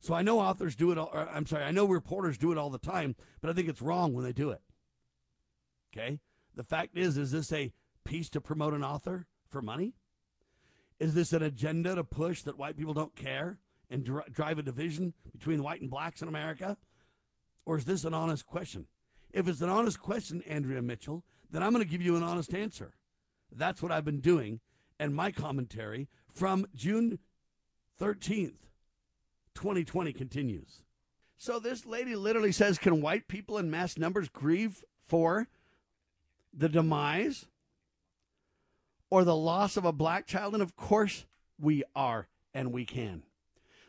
So 0.00 0.14
I 0.14 0.22
know 0.22 0.40
authors 0.40 0.74
do 0.74 0.92
it, 0.92 0.98
all, 0.98 1.10
I'm 1.12 1.46
sorry, 1.46 1.64
I 1.64 1.72
know 1.72 1.86
reporters 1.86 2.38
do 2.38 2.52
it 2.52 2.58
all 2.58 2.70
the 2.70 2.78
time, 2.78 3.16
but 3.40 3.50
I 3.50 3.52
think 3.52 3.68
it's 3.68 3.82
wrong 3.82 4.14
when 4.14 4.24
they 4.24 4.32
do 4.32 4.50
it. 4.50 4.62
Okay? 5.92 6.20
The 6.54 6.64
fact 6.64 6.96
is, 6.96 7.16
is 7.16 7.32
this 7.32 7.52
a 7.52 7.72
piece 8.04 8.30
to 8.30 8.40
promote 8.40 8.72
an 8.72 8.84
author 8.84 9.26
for 9.48 9.60
money? 9.60 9.94
Is 10.98 11.14
this 11.14 11.32
an 11.32 11.42
agenda 11.42 11.94
to 11.94 12.04
push 12.04 12.42
that 12.42 12.58
white 12.58 12.76
people 12.76 12.94
don't 12.94 13.14
care 13.14 13.58
and 13.90 14.04
dr- 14.04 14.32
drive 14.32 14.58
a 14.58 14.62
division 14.62 15.12
between 15.32 15.62
white 15.62 15.80
and 15.80 15.90
blacks 15.90 16.22
in 16.22 16.28
America? 16.28 16.76
Or 17.66 17.76
is 17.76 17.84
this 17.84 18.04
an 18.04 18.14
honest 18.14 18.46
question? 18.46 18.86
If 19.32 19.48
it's 19.48 19.60
an 19.60 19.68
honest 19.68 20.00
question, 20.00 20.42
Andrea 20.42 20.82
Mitchell, 20.82 21.24
then 21.50 21.62
I'm 21.62 21.72
going 21.72 21.84
to 21.84 21.90
give 21.90 22.02
you 22.02 22.16
an 22.16 22.22
honest 22.22 22.54
answer. 22.54 22.94
That's 23.52 23.82
what 23.82 23.92
I've 23.92 24.04
been 24.04 24.20
doing. 24.20 24.60
And 24.98 25.14
my 25.14 25.30
commentary 25.30 26.08
from 26.32 26.66
June 26.74 27.18
13th, 28.00 28.58
2020 29.54 30.12
continues. 30.12 30.82
So 31.36 31.58
this 31.58 31.86
lady 31.86 32.14
literally 32.16 32.52
says 32.52 32.78
Can 32.78 33.00
white 33.00 33.26
people 33.26 33.58
in 33.58 33.70
mass 33.70 33.96
numbers 33.96 34.28
grieve 34.28 34.84
for 35.06 35.48
the 36.52 36.68
demise 36.68 37.46
or 39.10 39.24
the 39.24 39.36
loss 39.36 39.76
of 39.76 39.84
a 39.84 39.92
black 39.92 40.26
child? 40.26 40.54
And 40.54 40.62
of 40.62 40.76
course 40.76 41.24
we 41.58 41.82
are 41.96 42.28
and 42.52 42.72
we 42.72 42.84
can. 42.84 43.22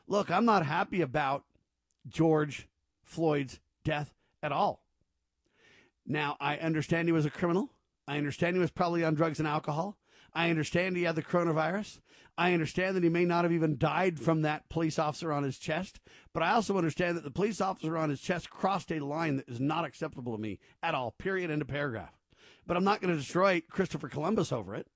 Look, 0.08 0.32
I'm 0.32 0.46
not 0.46 0.66
happy 0.66 1.02
about 1.02 1.44
George 2.08 2.68
Floyd's 3.04 3.60
death 3.84 4.14
at 4.42 4.52
all. 4.52 4.82
Now, 6.06 6.38
I 6.40 6.58
understand 6.58 7.08
he 7.08 7.12
was 7.12 7.26
a 7.26 7.30
criminal. 7.30 7.74
I 8.08 8.18
understand 8.18 8.56
he 8.56 8.60
was 8.60 8.72
probably 8.72 9.04
on 9.04 9.14
drugs 9.14 9.40
and 9.40 9.48
alcohol. 9.48 9.98
I 10.34 10.50
understand 10.50 10.96
he 10.96 11.04
had 11.04 11.16
the 11.16 11.24
coronavirus. 11.24 12.00
I 12.38 12.54
understand 12.54 12.96
that 12.96 13.04
he 13.04 13.10
may 13.10 13.26
not 13.26 13.44
have 13.44 13.52
even 13.52 13.78
died 13.78 14.20
from 14.20 14.42
that 14.42 14.70
police 14.70 14.98
officer 14.98 15.32
on 15.32 15.44
his 15.44 15.58
chest. 15.58 16.00
But 16.34 16.44
I 16.44 16.54
also 16.54 16.78
understand 16.78 17.18
that 17.18 17.24
the 17.24 17.32
police 17.32 17.60
officer 17.62 17.98
on 17.98 18.10
his 18.10 18.22
chest 18.22 18.50
crossed 18.50 18.92
a 18.92 19.00
line 19.00 19.38
that 19.38 19.50
is 19.50 19.60
not 19.60 19.86
acceptable 19.86 20.36
to 20.36 20.42
me 20.42 20.60
at 20.82 20.96
all, 20.96 21.12
period, 21.12 21.52
end 21.52 21.62
of 21.62 21.68
paragraph. 21.68 22.18
But 22.66 22.78
I'm 22.78 22.84
not 22.84 23.02
going 23.02 23.14
to 23.14 23.20
destroy 23.20 23.62
Christopher 23.70 24.08
Columbus 24.08 24.52
over 24.52 24.76
it. 24.76 24.88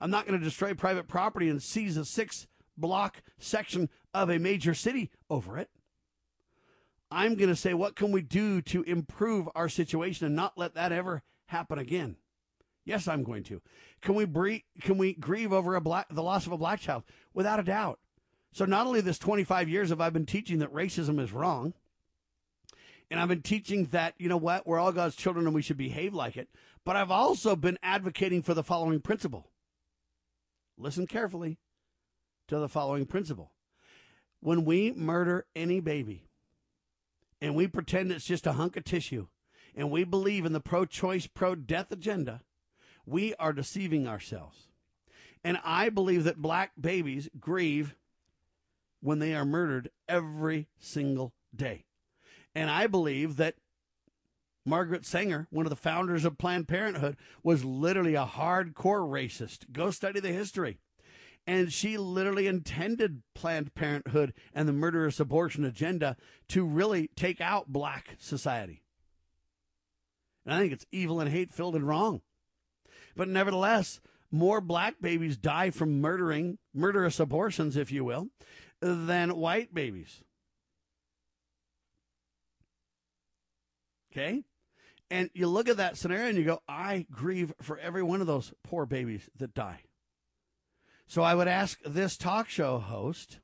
I'm 0.00 0.10
not 0.10 0.26
going 0.26 0.38
to 0.38 0.44
destroy 0.44 0.74
private 0.74 1.08
property 1.08 1.48
and 1.48 1.62
seize 1.62 1.96
a 1.96 2.04
six 2.04 2.46
block 2.76 3.22
section 3.38 3.88
of 4.12 4.28
a 4.28 4.38
major 4.38 4.74
city 4.74 5.10
over 5.30 5.56
it. 5.56 5.70
I'm 7.10 7.36
going 7.36 7.50
to 7.50 7.56
say, 7.56 7.72
what 7.74 7.94
can 7.94 8.10
we 8.10 8.22
do 8.22 8.60
to 8.62 8.82
improve 8.82 9.48
our 9.54 9.68
situation 9.68 10.26
and 10.26 10.34
not 10.34 10.58
let 10.58 10.74
that 10.74 10.92
ever 10.92 11.22
happen 11.46 11.78
again? 11.78 12.16
Yes, 12.84 13.08
I'm 13.08 13.24
going 13.24 13.42
to. 13.44 13.60
Can 14.00 14.14
we 14.14 14.24
bre- 14.24 14.64
can 14.80 14.96
we 14.96 15.12
grieve 15.12 15.52
over 15.52 15.74
a 15.74 15.80
black 15.80 16.06
the 16.08 16.22
loss 16.22 16.46
of 16.46 16.52
a 16.52 16.58
black 16.58 16.80
child? 16.80 17.02
Without 17.34 17.60
a 17.60 17.64
doubt. 17.64 17.98
So 18.52 18.64
not 18.64 18.86
only 18.86 19.00
this 19.00 19.18
25 19.18 19.68
years 19.68 19.90
have 19.90 20.00
I 20.00 20.08
been 20.08 20.24
teaching 20.24 20.60
that 20.60 20.72
racism 20.72 21.20
is 21.20 21.32
wrong, 21.32 21.74
and 23.10 23.20
I've 23.20 23.28
been 23.28 23.42
teaching 23.42 23.86
that 23.86 24.14
you 24.18 24.28
know 24.28 24.36
what 24.36 24.66
we're 24.66 24.78
all 24.78 24.92
God's 24.92 25.16
children 25.16 25.46
and 25.46 25.54
we 25.54 25.62
should 25.62 25.76
behave 25.76 26.14
like 26.14 26.36
it, 26.36 26.48
but 26.84 26.96
I've 26.96 27.10
also 27.10 27.56
been 27.56 27.78
advocating 27.82 28.42
for 28.42 28.54
the 28.54 28.62
following 28.62 29.00
principle. 29.00 29.50
Listen 30.78 31.06
carefully 31.06 31.58
to 32.48 32.58
the 32.58 32.68
following 32.68 33.06
principle. 33.06 33.52
When 34.40 34.64
we 34.64 34.92
murder 34.92 35.46
any 35.56 35.80
baby 35.80 36.25
and 37.46 37.54
we 37.54 37.68
pretend 37.68 38.10
it's 38.10 38.24
just 38.24 38.44
a 38.44 38.54
hunk 38.54 38.76
of 38.76 38.82
tissue 38.82 39.28
and 39.76 39.88
we 39.88 40.02
believe 40.02 40.44
in 40.44 40.52
the 40.52 40.60
pro 40.60 40.84
choice, 40.84 41.28
pro 41.28 41.54
death 41.54 41.92
agenda, 41.92 42.40
we 43.06 43.34
are 43.34 43.52
deceiving 43.52 44.08
ourselves. 44.08 44.66
And 45.44 45.60
I 45.64 45.90
believe 45.90 46.24
that 46.24 46.42
black 46.42 46.72
babies 46.80 47.28
grieve 47.38 47.94
when 49.00 49.20
they 49.20 49.32
are 49.32 49.44
murdered 49.44 49.90
every 50.08 50.66
single 50.80 51.34
day. 51.54 51.84
And 52.52 52.68
I 52.68 52.88
believe 52.88 53.36
that 53.36 53.54
Margaret 54.64 55.06
Sanger, 55.06 55.46
one 55.50 55.66
of 55.66 55.70
the 55.70 55.76
founders 55.76 56.24
of 56.24 56.38
Planned 56.38 56.66
Parenthood, 56.66 57.16
was 57.44 57.64
literally 57.64 58.16
a 58.16 58.26
hardcore 58.26 59.06
racist. 59.08 59.70
Go 59.70 59.92
study 59.92 60.18
the 60.18 60.32
history. 60.32 60.80
And 61.46 61.72
she 61.72 61.96
literally 61.96 62.48
intended 62.48 63.22
Planned 63.34 63.74
Parenthood 63.74 64.34
and 64.52 64.68
the 64.68 64.72
murderous 64.72 65.20
abortion 65.20 65.64
agenda 65.64 66.16
to 66.48 66.64
really 66.64 67.08
take 67.14 67.40
out 67.40 67.72
black 67.72 68.16
society. 68.18 68.82
And 70.44 70.54
I 70.54 70.58
think 70.58 70.72
it's 70.72 70.86
evil 70.90 71.20
and 71.20 71.30
hate 71.30 71.52
filled 71.52 71.76
and 71.76 71.86
wrong. 71.86 72.22
But 73.14 73.28
nevertheless, 73.28 74.00
more 74.30 74.60
black 74.60 74.96
babies 75.00 75.36
die 75.36 75.70
from 75.70 76.00
murdering, 76.00 76.58
murderous 76.74 77.20
abortions, 77.20 77.76
if 77.76 77.92
you 77.92 78.04
will, 78.04 78.28
than 78.80 79.36
white 79.36 79.72
babies. 79.72 80.22
Okay? 84.12 84.42
And 85.10 85.30
you 85.34 85.46
look 85.46 85.68
at 85.68 85.76
that 85.76 85.96
scenario 85.96 86.28
and 86.28 86.38
you 86.38 86.44
go, 86.44 86.60
I 86.68 87.06
grieve 87.10 87.52
for 87.60 87.78
every 87.78 88.02
one 88.02 88.20
of 88.20 88.26
those 88.26 88.52
poor 88.64 88.86
babies 88.86 89.28
that 89.38 89.54
die. 89.54 89.82
So 91.06 91.22
I 91.22 91.34
would 91.34 91.48
ask 91.48 91.78
this 91.84 92.16
talk 92.16 92.48
show 92.48 92.78
host 92.78 93.38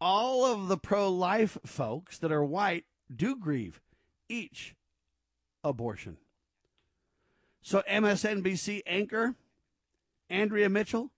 all 0.00 0.44
of 0.44 0.68
the 0.68 0.76
pro 0.76 1.10
life 1.10 1.56
folks 1.64 2.18
that 2.18 2.32
are 2.32 2.44
white 2.44 2.84
do 3.14 3.36
grieve 3.36 3.80
each 4.28 4.74
abortion. 5.62 6.16
So, 7.62 7.82
MSNBC 7.88 8.82
anchor 8.86 9.34
Andrea 10.30 10.68
Mitchell, 10.68 11.10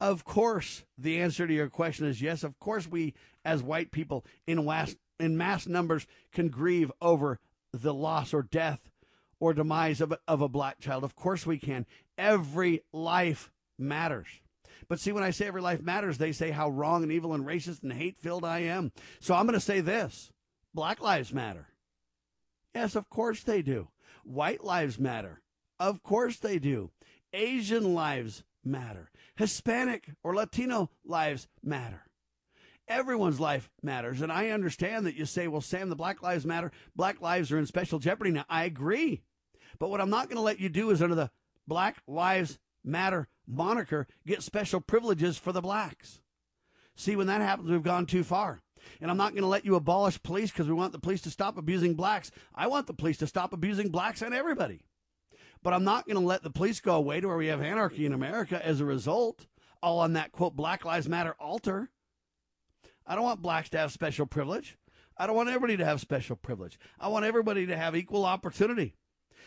of 0.00 0.24
course, 0.24 0.84
the 0.96 1.20
answer 1.20 1.46
to 1.46 1.52
your 1.52 1.68
question 1.68 2.06
is 2.06 2.22
yes. 2.22 2.42
Of 2.42 2.58
course, 2.58 2.86
we 2.86 3.14
as 3.44 3.62
white 3.62 3.90
people 3.90 4.24
in 4.46 4.64
mass, 4.64 4.96
in 5.18 5.36
mass 5.36 5.66
numbers 5.66 6.06
can 6.32 6.48
grieve 6.48 6.92
over 7.00 7.38
the 7.72 7.94
loss 7.94 8.32
or 8.32 8.42
death 8.42 8.90
or 9.38 9.52
demise 9.54 10.00
of 10.00 10.14
of 10.26 10.40
a 10.40 10.48
black 10.48 10.80
child. 10.80 11.04
Of 11.04 11.16
course, 11.16 11.46
we 11.46 11.58
can. 11.58 11.86
Every 12.16 12.82
life 12.92 13.50
matters. 13.78 14.28
But 14.90 14.98
see, 14.98 15.12
when 15.12 15.22
I 15.22 15.30
say 15.30 15.46
every 15.46 15.62
life 15.62 15.80
matters, 15.80 16.18
they 16.18 16.32
say 16.32 16.50
how 16.50 16.68
wrong 16.68 17.04
and 17.04 17.12
evil 17.12 17.32
and 17.32 17.46
racist 17.46 17.84
and 17.84 17.92
hate 17.92 18.18
filled 18.18 18.44
I 18.44 18.58
am. 18.58 18.90
So 19.20 19.34
I'm 19.34 19.46
going 19.46 19.54
to 19.54 19.64
say 19.64 19.80
this 19.80 20.32
Black 20.74 21.00
lives 21.00 21.32
matter. 21.32 21.68
Yes, 22.74 22.96
of 22.96 23.08
course 23.08 23.44
they 23.44 23.62
do. 23.62 23.88
White 24.24 24.64
lives 24.64 24.98
matter. 24.98 25.42
Of 25.78 26.02
course 26.02 26.38
they 26.38 26.58
do. 26.58 26.90
Asian 27.32 27.94
lives 27.94 28.42
matter. 28.64 29.12
Hispanic 29.36 30.10
or 30.24 30.34
Latino 30.34 30.90
lives 31.04 31.46
matter. 31.62 32.02
Everyone's 32.88 33.38
life 33.38 33.70
matters. 33.84 34.20
And 34.20 34.32
I 34.32 34.50
understand 34.50 35.06
that 35.06 35.14
you 35.14 35.24
say, 35.24 35.46
well, 35.46 35.60
Sam, 35.60 35.88
the 35.88 35.94
Black 35.94 36.20
Lives 36.20 36.44
Matter, 36.44 36.72
Black 36.96 37.20
lives 37.20 37.52
are 37.52 37.58
in 37.58 37.66
special 37.66 38.00
jeopardy 38.00 38.32
now. 38.32 38.44
I 38.48 38.64
agree. 38.64 39.22
But 39.78 39.90
what 39.90 40.00
I'm 40.00 40.10
not 40.10 40.26
going 40.26 40.36
to 40.36 40.42
let 40.42 40.58
you 40.58 40.68
do 40.68 40.90
is 40.90 41.00
under 41.00 41.14
the 41.14 41.30
Black 41.68 42.02
Lives 42.08 42.58
Matter 42.84 43.28
moniker 43.50 44.06
get 44.26 44.42
special 44.42 44.80
privileges 44.80 45.38
for 45.38 45.52
the 45.52 45.60
blacks. 45.60 46.20
See, 46.96 47.16
when 47.16 47.26
that 47.28 47.40
happens, 47.40 47.70
we've 47.70 47.82
gone 47.82 48.06
too 48.06 48.24
far. 48.24 48.62
And 49.00 49.10
I'm 49.10 49.16
not 49.16 49.32
going 49.32 49.42
to 49.42 49.48
let 49.48 49.64
you 49.64 49.74
abolish 49.74 50.22
police 50.22 50.50
because 50.50 50.66
we 50.66 50.74
want 50.74 50.92
the 50.92 50.98
police 50.98 51.22
to 51.22 51.30
stop 51.30 51.58
abusing 51.58 51.94
blacks. 51.94 52.30
I 52.54 52.66
want 52.66 52.86
the 52.86 52.94
police 52.94 53.18
to 53.18 53.26
stop 53.26 53.52
abusing 53.52 53.90
blacks 53.90 54.22
and 54.22 54.34
everybody. 54.34 54.82
But 55.62 55.74
I'm 55.74 55.84
not 55.84 56.06
going 56.06 56.16
to 56.16 56.26
let 56.26 56.42
the 56.42 56.50
police 56.50 56.80
go 56.80 56.94
away 56.94 57.20
to 57.20 57.28
where 57.28 57.36
we 57.36 57.48
have 57.48 57.60
anarchy 57.60 58.06
in 58.06 58.12
America 58.12 58.64
as 58.64 58.80
a 58.80 58.86
result, 58.86 59.46
all 59.82 59.98
on 59.98 60.14
that 60.14 60.32
quote, 60.32 60.56
Black 60.56 60.84
Lives 60.84 61.08
Matter 61.08 61.34
altar. 61.38 61.90
I 63.06 63.14
don't 63.14 63.24
want 63.24 63.42
blacks 63.42 63.68
to 63.70 63.78
have 63.78 63.92
special 63.92 64.26
privilege. 64.26 64.78
I 65.16 65.26
don't 65.26 65.36
want 65.36 65.50
everybody 65.50 65.76
to 65.76 65.84
have 65.84 66.00
special 66.00 66.36
privilege. 66.36 66.78
I 66.98 67.08
want 67.08 67.26
everybody 67.26 67.66
to 67.66 67.76
have 67.76 67.94
equal 67.94 68.24
opportunity. 68.24 68.94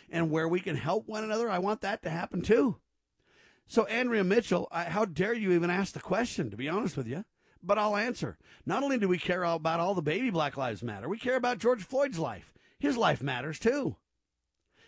And 0.10 0.30
where 0.30 0.48
we 0.48 0.60
can 0.60 0.76
help 0.76 1.08
one 1.08 1.24
another, 1.24 1.50
I 1.50 1.60
want 1.60 1.82
that 1.82 2.04
to 2.04 2.10
happen 2.10 2.42
too. 2.42 2.78
So, 3.68 3.86
Andrea 3.86 4.24
Mitchell, 4.24 4.68
I, 4.72 4.86
how 4.86 5.06
dare 5.06 5.34
you 5.34 5.52
even 5.54 5.70
ask 5.70 5.94
the 5.94 6.00
question, 6.00 6.52
to 6.52 6.58
be 6.58 6.70
honest 6.70 6.98
with 6.98 7.08
you? 7.08 7.26
But 7.62 7.80
I'll 7.80 7.96
answer. 7.96 8.38
Not 8.66 8.84
only 8.84 8.98
do 8.98 9.08
we 9.08 9.18
care 9.18 9.44
about 9.44 9.80
all 9.80 9.96
the 9.96 10.02
baby 10.02 10.30
Black 10.30 10.58
Lives 10.58 10.84
Matter, 10.84 11.08
we 11.08 11.18
care 11.18 11.38
about 11.38 11.60
George 11.60 11.84
Floyd's 11.84 12.20
life. 12.20 12.54
His 12.78 12.98
life 12.98 13.24
matters 13.24 13.58
too. 13.58 13.96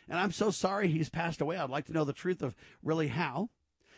And 0.10 0.20
I'm 0.20 0.32
so 0.32 0.52
sorry 0.52 0.90
he's 0.90 1.10
passed 1.10 1.42
away. 1.42 1.58
I'd 1.58 1.70
like 1.70 1.86
to 1.86 1.94
know 1.94 2.04
the 2.04 2.14
truth 2.14 2.44
of 2.44 2.56
really 2.84 3.08
how. 3.08 3.50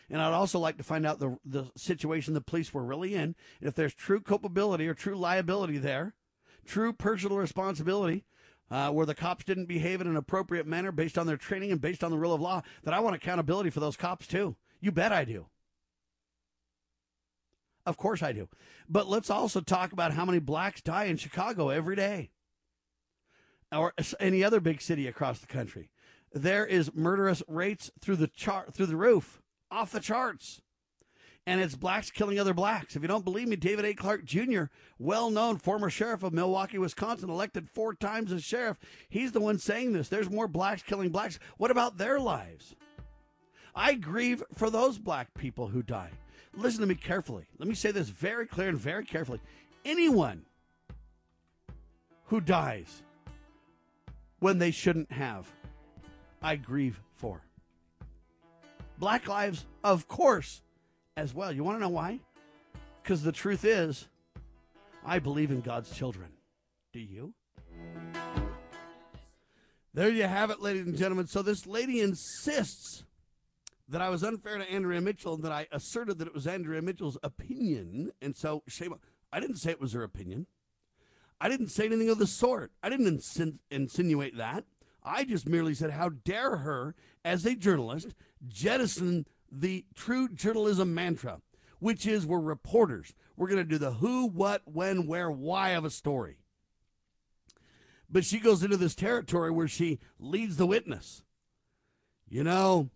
And 0.10 0.22
I'd 0.22 0.34
also 0.34 0.60
like 0.60 0.78
to 0.78 0.84
find 0.84 1.06
out 1.06 1.20
the, 1.20 1.38
the 1.44 1.66
situation 1.76 2.34
the 2.34 2.42
police 2.42 2.74
were 2.74 2.86
really 2.86 3.14
in. 3.14 3.36
And 3.60 3.68
if 3.68 3.76
there's 3.76 3.94
true 3.94 4.22
culpability 4.22 4.88
or 4.88 4.94
true 4.94 5.18
liability 5.18 5.80
there, 5.80 6.14
true 6.66 6.94
personal 6.94 7.38
responsibility, 7.38 8.24
uh, 8.70 8.92
where 8.92 9.06
the 9.06 9.16
cops 9.16 9.44
didn't 9.44 9.66
behave 9.66 10.00
in 10.00 10.08
an 10.08 10.16
appropriate 10.16 10.68
manner 10.68 10.92
based 10.92 11.18
on 11.18 11.28
their 11.28 11.38
training 11.38 11.72
and 11.72 11.82
based 11.82 12.04
on 12.04 12.12
the 12.12 12.18
rule 12.18 12.34
of 12.34 12.42
law, 12.42 12.62
that 12.84 12.94
I 12.94 13.00
want 13.00 13.16
accountability 13.16 13.70
for 13.70 13.80
those 13.80 13.98
cops 13.98 14.28
too. 14.28 14.56
You 14.80 14.92
bet 14.92 15.12
I 15.12 15.26
do. 15.26 15.48
Of 17.86 17.98
course 17.98 18.22
I 18.22 18.34
do. 18.34 18.50
But 18.90 19.08
let's 19.08 19.30
also 19.30 19.62
talk 19.62 19.94
about 19.94 20.14
how 20.14 20.26
many 20.26 20.40
blacks 20.40 20.82
die 20.82 21.06
in 21.06 21.18
Chicago 21.18 21.70
every 21.70 21.96
day 21.96 22.32
or 23.72 23.94
any 24.20 24.44
other 24.44 24.60
big 24.60 24.82
city 24.82 25.08
across 25.08 25.40
the 25.40 25.48
country. 25.48 25.90
There 26.34 26.66
is 26.66 26.94
murderous 26.94 27.42
rates 27.48 27.90
through 28.02 28.18
the 28.18 28.28
chart 28.28 28.74
through 28.74 28.88
the 28.88 28.98
roof, 28.98 29.42
off 29.72 29.92
the 29.92 30.00
charts. 30.00 30.62
And 31.46 31.62
it's 31.62 31.76
blacks 31.76 32.12
killing 32.12 32.38
other 32.38 32.54
blacks. 32.54 32.98
If 32.98 33.02
you 33.02 33.08
don't 33.08 33.24
believe 33.24 33.48
me, 33.48 33.56
David 33.56 33.86
A. 33.86 33.94
Clarke 33.94 34.26
Jr., 34.26 34.64
well 35.00 35.32
known 35.32 35.58
former 35.58 35.90
sheriff 35.90 36.24
of 36.24 36.34
Milwaukee, 36.34 36.78
Wisconsin, 36.78 37.30
elected 37.30 37.70
four 37.70 37.94
times 37.94 38.34
as 38.34 38.44
sheriff, 38.44 38.78
he's 39.08 39.32
the 39.32 39.40
one 39.40 39.58
saying 39.58 39.94
this. 39.94 40.10
There's 40.10 40.30
more 40.30 40.50
blacks 40.50 40.84
killing 40.84 41.10
blacks. 41.10 41.40
What 41.56 41.72
about 41.72 41.98
their 41.98 42.20
lives? 42.20 42.76
I 43.78 43.94
grieve 43.94 44.42
for 44.56 44.72
those 44.72 44.98
black 44.98 45.36
people 45.36 45.68
who 45.68 45.84
die. 45.84 46.10
Listen 46.56 46.82
to 46.82 46.88
me 46.88 46.96
carefully. 46.96 47.46
Let 47.60 47.70
me 47.70 47.76
say 47.76 47.92
this 47.92 48.10
very 48.10 48.48
clear 48.48 48.70
and 48.70 48.78
very 48.78 49.06
carefully. 49.06 49.40
Anyone 49.86 50.42
who 52.26 52.42
dies 52.42 53.04
when 54.40 54.58
they 54.58 54.72
shouldn't 54.72 55.12
have, 55.12 55.48
I 56.42 56.56
grieve 56.56 57.00
for. 57.18 57.44
Black 58.98 59.28
lives, 59.28 59.68
of 59.84 60.08
course, 60.08 60.64
as 61.16 61.36
well. 61.36 61.52
You 61.52 61.64
want 61.64 61.78
to 61.78 61.82
know 61.82 61.90
why? 61.90 62.20
Because 63.04 63.22
the 63.22 63.32
truth 63.32 63.64
is, 63.64 64.08
I 65.06 65.20
believe 65.20 65.52
in 65.52 65.62
God's 65.62 65.96
children. 65.96 66.32
Do 66.94 67.00
you? 67.00 67.36
There 69.94 70.10
you 70.10 70.24
have 70.24 70.50
it, 70.50 70.62
ladies 70.62 70.88
and 70.88 70.98
gentlemen. 70.98 71.28
So 71.28 71.44
this 71.44 71.68
lady 71.68 72.02
insists 72.02 73.04
that 73.90 74.02
I 74.02 74.10
was 74.10 74.24
unfair 74.24 74.58
to 74.58 74.70
Andrea 74.70 75.02
Mitchell 75.02 75.36
and 75.36 75.44
that 75.44 75.52
I 75.52 75.68
asserted 75.72 76.20
that 76.20 76.28
it 76.28 76.34
was 76.34 76.48
Andrea 76.48 76.82
Mitchell's 76.82 77.18
opinion. 77.24 78.12
And 78.22 78.36
so, 78.36 78.64
shame. 78.68 78.94
I 79.32 79.40
didn't 79.40 79.58
say 79.58 79.72
it 79.72 79.82
was 79.82 79.94
her 79.94 80.04
opinion. 80.04 80.48
I 81.40 81.50
didn't 81.50 81.70
say 81.70 81.86
anything 81.86 82.10
of 82.10 82.18
the 82.18 82.28
sort. 82.28 82.72
I 82.82 82.90
didn't 82.90 83.08
insin- 83.08 83.60
insinuate 83.70 84.38
that. 84.38 84.66
I 85.04 85.24
just 85.24 85.48
merely 85.48 85.74
said, 85.74 85.92
how 85.92 86.10
dare 86.10 86.58
her, 86.58 86.96
as 87.24 87.46
a 87.46 87.56
journalist, 87.56 88.14
jettison 88.48 89.26
the 89.52 89.86
true 89.96 90.28
journalism 90.28 90.94
mantra, 90.94 91.42
which 91.80 92.06
is 92.06 92.26
we're 92.26 92.40
reporters. 92.40 93.14
We're 93.38 93.48
going 93.48 93.64
to 93.64 93.70
do 93.70 93.78
the 93.78 93.92
who, 93.92 94.28
what, 94.28 94.64
when, 94.66 95.08
where, 95.08 95.32
why 95.32 95.70
of 95.72 95.86
a 95.86 95.90
story. 95.90 96.40
But 98.10 98.26
she 98.26 98.40
goes 98.40 98.64
into 98.64 98.78
this 98.78 98.96
territory 98.96 99.52
where 99.52 99.68
she 99.68 100.00
leads 100.20 100.58
the 100.58 100.68
witness. 100.68 101.24
You 102.30 102.44
know, 102.44 102.90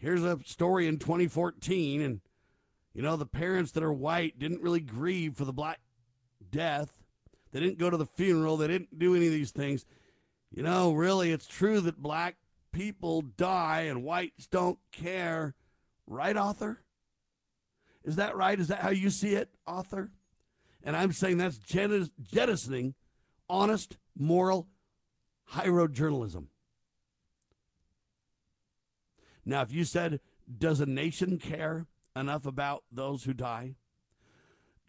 here's 0.00 0.24
a 0.24 0.38
story 0.44 0.86
in 0.88 0.98
2014, 0.98 2.00
and, 2.00 2.20
you 2.94 3.02
know, 3.02 3.16
the 3.16 3.26
parents 3.26 3.72
that 3.72 3.82
are 3.82 3.92
white 3.92 4.38
didn't 4.38 4.62
really 4.62 4.80
grieve 4.80 5.36
for 5.36 5.44
the 5.44 5.52
black 5.52 5.80
death. 6.50 6.92
They 7.52 7.60
didn't 7.60 7.78
go 7.78 7.90
to 7.90 7.96
the 7.96 8.06
funeral. 8.06 8.56
They 8.56 8.68
didn't 8.68 8.98
do 8.98 9.14
any 9.14 9.26
of 9.26 9.32
these 9.32 9.50
things. 9.50 9.84
You 10.50 10.62
know, 10.62 10.92
really, 10.92 11.32
it's 11.32 11.46
true 11.46 11.80
that 11.80 12.02
black 12.02 12.36
people 12.72 13.22
die 13.22 13.82
and 13.82 14.04
whites 14.04 14.46
don't 14.46 14.78
care. 14.92 15.54
Right, 16.06 16.36
author? 16.36 16.80
Is 18.02 18.16
that 18.16 18.36
right? 18.36 18.58
Is 18.58 18.68
that 18.68 18.80
how 18.80 18.90
you 18.90 19.10
see 19.10 19.34
it, 19.34 19.50
author? 19.66 20.10
And 20.82 20.96
I'm 20.96 21.12
saying 21.12 21.38
that's 21.38 21.58
jettisoning 21.58 22.94
honest, 23.48 23.98
moral, 24.16 24.68
high 25.44 25.68
road 25.68 25.92
journalism. 25.92 26.48
Now, 29.44 29.62
if 29.62 29.72
you 29.72 29.84
said, 29.84 30.20
does 30.58 30.80
a 30.80 30.86
nation 30.86 31.38
care 31.38 31.86
enough 32.16 32.46
about 32.46 32.84
those 32.90 33.24
who 33.24 33.32
die? 33.32 33.76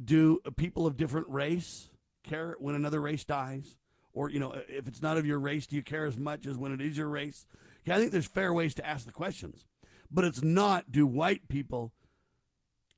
Do 0.03 0.40
people 0.57 0.88
of 0.88 0.98
different 0.98 1.30
race 1.30 1.90
care 2.23 2.56
when 2.60 2.76
another 2.76 3.02
race 3.02 3.23
dies? 3.23 3.78
Or, 4.14 4.30
you 4.30 4.40
know, 4.40 4.53
if 4.68 4.88
it's 4.88 5.02
not 5.02 5.18
of 5.18 5.26
your 5.26 5.40
race, 5.40 5.68
do 5.68 5.76
you 5.76 5.84
care 5.84 6.06
as 6.06 6.18
much 6.18 6.45
as 6.45 6.57
when 6.57 6.73
it 6.73 6.82
is 6.82 6.98
your 6.98 7.07
race? 7.07 7.45
Okay, 7.84 7.95
I 7.95 7.99
think 7.99 8.11
there's 8.11 8.28
fair 8.28 8.53
ways 8.53 8.76
to 8.76 8.86
ask 8.86 9.06
the 9.06 9.11
questions. 9.11 9.65
But 10.10 10.26
it's 10.26 10.44
not, 10.44 10.91
do 10.91 11.07
white 11.07 11.48
people 11.48 11.94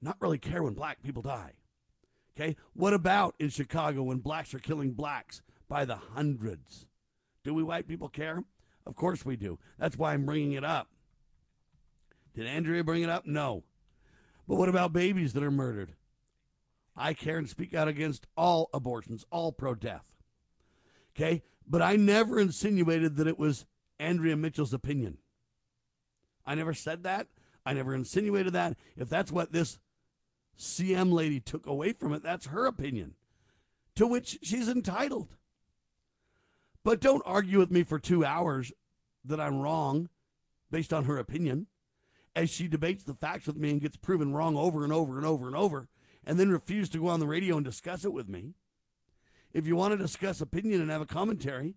not 0.01 0.17
really 0.19 0.39
care 0.39 0.63
when 0.63 0.73
black 0.73 1.03
people 1.03 1.21
die? 1.21 1.53
Okay, 2.35 2.55
what 2.73 2.93
about 2.93 3.35
in 3.37 3.49
Chicago 3.49 4.03
when 4.03 4.17
blacks 4.17 4.55
are 4.55 4.59
killing 4.59 4.93
blacks 4.93 5.43
by 5.69 5.85
the 5.85 5.95
hundreds? 5.95 6.87
Do 7.43 7.53
we 7.53 7.61
white 7.61 7.87
people 7.87 8.09
care? 8.09 8.43
Of 8.87 8.95
course 8.95 9.23
we 9.23 9.35
do. 9.35 9.59
That's 9.77 9.97
why 9.97 10.13
I'm 10.13 10.25
bringing 10.25 10.53
it 10.53 10.63
up. 10.63 10.87
Did 12.33 12.47
Andrea 12.47 12.83
bring 12.83 13.03
it 13.03 13.09
up? 13.09 13.25
No. 13.25 13.63
But 14.47 14.55
what 14.55 14.69
about 14.69 14.93
babies 14.93 15.33
that 15.33 15.43
are 15.43 15.51
murdered? 15.51 15.93
I 16.95 17.13
care 17.13 17.37
and 17.37 17.49
speak 17.49 17.73
out 17.73 17.87
against 17.87 18.27
all 18.35 18.69
abortions, 18.73 19.25
all 19.31 19.51
pro 19.51 19.75
death. 19.75 20.05
Okay? 21.15 21.43
But 21.67 21.81
I 21.81 21.95
never 21.95 22.39
insinuated 22.39 23.15
that 23.15 23.27
it 23.27 23.39
was 23.39 23.65
Andrea 23.99 24.35
Mitchell's 24.35 24.73
opinion. 24.73 25.17
I 26.45 26.55
never 26.55 26.73
said 26.73 27.03
that. 27.03 27.27
I 27.65 27.73
never 27.73 27.95
insinuated 27.95 28.53
that. 28.53 28.75
If 28.97 29.09
that's 29.09 29.31
what 29.31 29.53
this 29.53 29.79
CM 30.59 31.11
lady 31.11 31.39
took 31.39 31.65
away 31.65 31.93
from 31.93 32.13
it, 32.13 32.21
that's 32.21 32.47
her 32.47 32.65
opinion, 32.65 33.15
to 33.95 34.05
which 34.05 34.39
she's 34.43 34.67
entitled. 34.67 35.29
But 36.83 36.99
don't 36.99 37.23
argue 37.25 37.59
with 37.59 37.71
me 37.71 37.83
for 37.83 37.97
two 37.97 38.25
hours 38.25 38.73
that 39.23 39.39
I'm 39.39 39.61
wrong 39.61 40.09
based 40.69 40.91
on 40.91 41.05
her 41.05 41.17
opinion 41.17 41.67
as 42.35 42.49
she 42.49 42.67
debates 42.67 43.03
the 43.03 43.13
facts 43.13 43.47
with 43.47 43.57
me 43.57 43.69
and 43.69 43.81
gets 43.81 43.97
proven 43.97 44.33
wrong 44.33 44.57
over 44.57 44.83
and 44.83 44.93
over 44.93 45.17
and 45.17 45.25
over 45.25 45.47
and 45.47 45.55
over 45.55 45.87
and 46.25 46.39
then 46.39 46.49
refuse 46.49 46.89
to 46.89 46.99
go 46.99 47.07
on 47.07 47.19
the 47.19 47.27
radio 47.27 47.57
and 47.57 47.65
discuss 47.65 48.05
it 48.05 48.13
with 48.13 48.29
me. 48.29 48.53
If 49.53 49.67
you 49.67 49.75
want 49.75 49.91
to 49.91 49.97
discuss 49.97 50.41
opinion 50.41 50.81
and 50.81 50.89
have 50.89 51.01
a 51.01 51.05
commentary, 51.05 51.75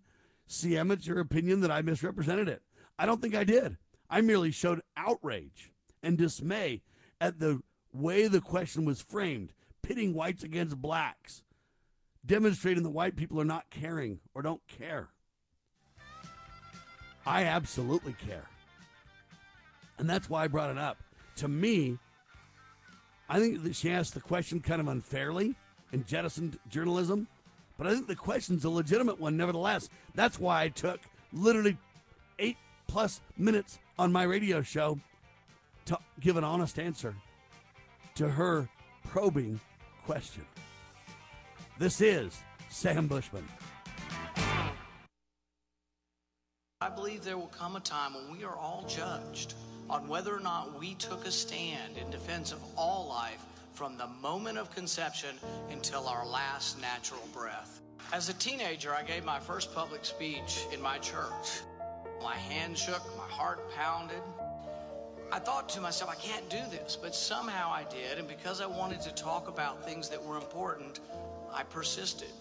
CM, 0.49 0.91
it's 0.91 1.05
your 1.05 1.19
opinion 1.19 1.61
that 1.61 1.71
I 1.71 1.81
misrepresented 1.81 2.47
it. 2.47 2.63
I 2.97 3.05
don't 3.05 3.21
think 3.21 3.35
I 3.35 3.43
did. 3.43 3.77
I 4.09 4.21
merely 4.21 4.51
showed 4.51 4.81
outrage 4.95 5.71
and 6.01 6.17
dismay 6.17 6.81
at 7.19 7.39
the 7.39 7.61
way 7.93 8.27
the 8.27 8.41
question 8.41 8.85
was 8.85 9.01
framed, 9.01 9.51
pitting 9.83 10.13
whites 10.13 10.43
against 10.43 10.81
blacks, 10.81 11.43
demonstrating 12.25 12.83
that 12.83 12.89
white 12.89 13.15
people 13.15 13.39
are 13.39 13.45
not 13.45 13.69
caring 13.69 14.19
or 14.33 14.41
don't 14.41 14.65
care. 14.67 15.09
I 17.25 17.43
absolutely 17.43 18.13
care. 18.13 18.47
And 19.99 20.09
that's 20.09 20.29
why 20.29 20.43
I 20.43 20.47
brought 20.47 20.69
it 20.69 20.77
up. 20.77 20.97
To 21.37 21.47
me, 21.47 21.97
I 23.29 23.39
think 23.39 23.63
that 23.63 23.75
she 23.75 23.91
asked 23.91 24.13
the 24.13 24.21
question 24.21 24.59
kind 24.59 24.79
of 24.79 24.87
unfairly 24.87 25.55
and 25.91 26.05
jettisoned 26.05 26.57
journalism. 26.69 27.27
But 27.77 27.87
I 27.87 27.93
think 27.93 28.07
the 28.07 28.15
question's 28.15 28.65
a 28.65 28.69
legitimate 28.69 29.19
one, 29.19 29.37
nevertheless. 29.37 29.89
That's 30.15 30.39
why 30.39 30.63
I 30.63 30.69
took 30.69 30.99
literally 31.33 31.77
eight 32.39 32.57
plus 32.87 33.21
minutes 33.37 33.79
on 33.99 34.11
my 34.11 34.23
radio 34.23 34.61
show 34.61 34.99
to 35.85 35.97
give 36.19 36.37
an 36.37 36.43
honest 36.43 36.79
answer 36.79 37.15
to 38.15 38.29
her 38.29 38.67
probing 39.05 39.59
question. 40.05 40.45
This 41.77 42.01
is 42.01 42.41
Sam 42.69 43.07
Bushman. 43.07 43.47
I 46.81 46.89
believe 46.89 47.23
there 47.23 47.37
will 47.37 47.47
come 47.47 47.75
a 47.75 47.79
time 47.79 48.13
when 48.13 48.37
we 48.37 48.43
are 48.43 48.55
all 48.55 48.85
judged 48.87 49.55
on 49.89 50.07
whether 50.07 50.35
or 50.35 50.39
not 50.39 50.77
we 50.79 50.95
took 50.95 51.25
a 51.25 51.31
stand 51.31 51.97
in 51.97 52.09
defense 52.09 52.51
of 52.51 52.59
all 52.75 53.07
life 53.07 53.43
from 53.73 53.97
the 53.97 54.07
moment 54.21 54.57
of 54.57 54.73
conception 54.73 55.35
until 55.71 56.07
our 56.07 56.25
last 56.25 56.81
natural 56.81 57.27
breath. 57.33 57.81
As 58.11 58.29
a 58.29 58.33
teenager, 58.33 58.93
I 58.93 59.03
gave 59.03 59.23
my 59.23 59.39
first 59.39 59.73
public 59.73 60.03
speech 60.03 60.65
in 60.73 60.81
my 60.81 60.97
church. 60.97 61.61
My 62.21 62.35
hand 62.35 62.77
shook, 62.77 63.01
my 63.17 63.27
heart 63.27 63.59
pounded. 63.75 64.21
I 65.31 65.39
thought 65.39 65.69
to 65.69 65.81
myself, 65.81 66.09
I 66.09 66.15
can't 66.15 66.49
do 66.49 66.59
this, 66.71 66.97
but 66.99 67.13
somehow 67.13 67.69
I 67.69 67.83
did, 67.83 68.17
and 68.17 68.27
because 68.27 68.61
I 68.61 68.65
wanted 68.65 69.01
to 69.01 69.13
talk 69.13 69.47
about 69.49 69.85
things 69.85 70.09
that 70.09 70.23
were 70.23 70.37
important, 70.37 71.01
I 71.53 71.63
persisted. 71.63 72.31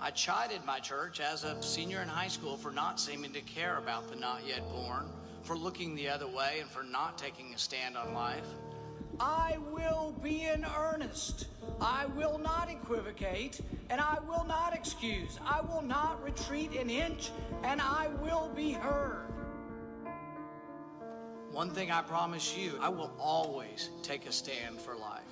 I 0.00 0.10
chided 0.10 0.64
my 0.64 0.78
church 0.78 1.20
as 1.20 1.44
a 1.44 1.60
senior 1.62 2.00
in 2.00 2.08
high 2.08 2.28
school 2.28 2.56
for 2.56 2.70
not 2.70 2.98
seeming 2.98 3.32
to 3.32 3.40
care 3.40 3.78
about 3.78 4.08
the 4.08 4.16
not 4.16 4.46
yet 4.46 4.62
born 4.70 5.08
for 5.42 5.56
looking 5.56 5.94
the 5.94 6.08
other 6.08 6.26
way 6.26 6.58
and 6.60 6.70
for 6.70 6.82
not 6.82 7.18
taking 7.18 7.52
a 7.54 7.58
stand 7.58 7.96
on 7.96 8.14
life. 8.14 8.46
I 9.20 9.58
will 9.72 10.14
be 10.22 10.44
in 10.44 10.64
earnest. 10.78 11.46
I 11.80 12.06
will 12.16 12.38
not 12.38 12.70
equivocate 12.70 13.60
and 13.90 14.00
I 14.00 14.18
will 14.26 14.44
not 14.44 14.74
excuse. 14.74 15.38
I 15.44 15.60
will 15.60 15.82
not 15.82 16.22
retreat 16.22 16.72
an 16.72 16.88
inch 16.88 17.30
and 17.62 17.80
I 17.80 18.08
will 18.20 18.50
be 18.54 18.72
heard. 18.72 19.26
One 21.50 21.70
thing 21.70 21.90
I 21.90 22.00
promise 22.02 22.56
you 22.56 22.78
I 22.80 22.88
will 22.88 23.12
always 23.18 23.90
take 24.02 24.26
a 24.26 24.32
stand 24.32 24.80
for 24.80 24.96
life. 24.96 25.31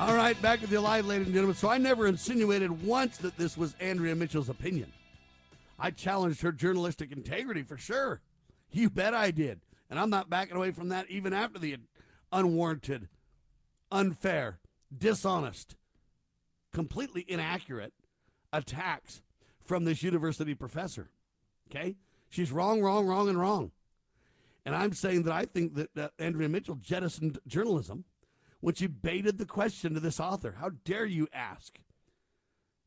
All 0.00 0.14
right, 0.14 0.40
back 0.40 0.62
with 0.62 0.72
you 0.72 0.80
live, 0.80 1.04
ladies 1.04 1.26
and 1.26 1.34
gentlemen. 1.34 1.54
So 1.54 1.68
I 1.68 1.76
never 1.76 2.06
insinuated 2.06 2.86
once 2.86 3.18
that 3.18 3.36
this 3.36 3.54
was 3.54 3.74
Andrea 3.80 4.14
Mitchell's 4.14 4.48
opinion. 4.48 4.90
I 5.78 5.90
challenged 5.90 6.40
her 6.40 6.52
journalistic 6.52 7.12
integrity 7.12 7.62
for 7.62 7.76
sure. 7.76 8.22
You 8.70 8.88
bet 8.88 9.12
I 9.12 9.30
did. 9.30 9.60
And 9.90 9.98
I'm 10.00 10.08
not 10.08 10.30
backing 10.30 10.56
away 10.56 10.70
from 10.70 10.88
that 10.88 11.10
even 11.10 11.34
after 11.34 11.58
the 11.58 11.76
unwarranted, 12.32 13.08
unfair, 13.92 14.58
dishonest, 14.96 15.76
completely 16.72 17.26
inaccurate 17.28 17.92
attacks 18.54 19.20
from 19.62 19.84
this 19.84 20.02
university 20.02 20.54
professor. 20.54 21.10
Okay? 21.70 21.96
She's 22.30 22.50
wrong, 22.50 22.80
wrong, 22.80 23.06
wrong, 23.06 23.28
and 23.28 23.38
wrong. 23.38 23.70
And 24.64 24.74
I'm 24.74 24.94
saying 24.94 25.24
that 25.24 25.34
I 25.34 25.44
think 25.44 25.74
that 25.74 25.98
uh, 25.98 26.08
Andrea 26.18 26.48
Mitchell 26.48 26.76
jettisoned 26.76 27.38
journalism 27.46 28.06
when 28.60 28.74
she 28.74 28.86
baited 28.86 29.38
the 29.38 29.46
question 29.46 29.94
to 29.94 30.00
this 30.00 30.20
author. 30.20 30.56
How 30.58 30.70
dare 30.84 31.06
you 31.06 31.28
ask? 31.32 31.78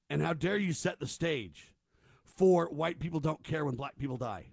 And 0.10 0.22
how 0.22 0.34
dare 0.34 0.58
you 0.58 0.74
set 0.74 1.00
the 1.00 1.08
stage 1.08 1.74
for 2.24 2.68
white 2.68 3.00
people 3.00 3.20
don't 3.20 3.44
care 3.44 3.66
when 3.66 3.76
black 3.76 3.98
people 3.98 4.18
die? 4.18 4.48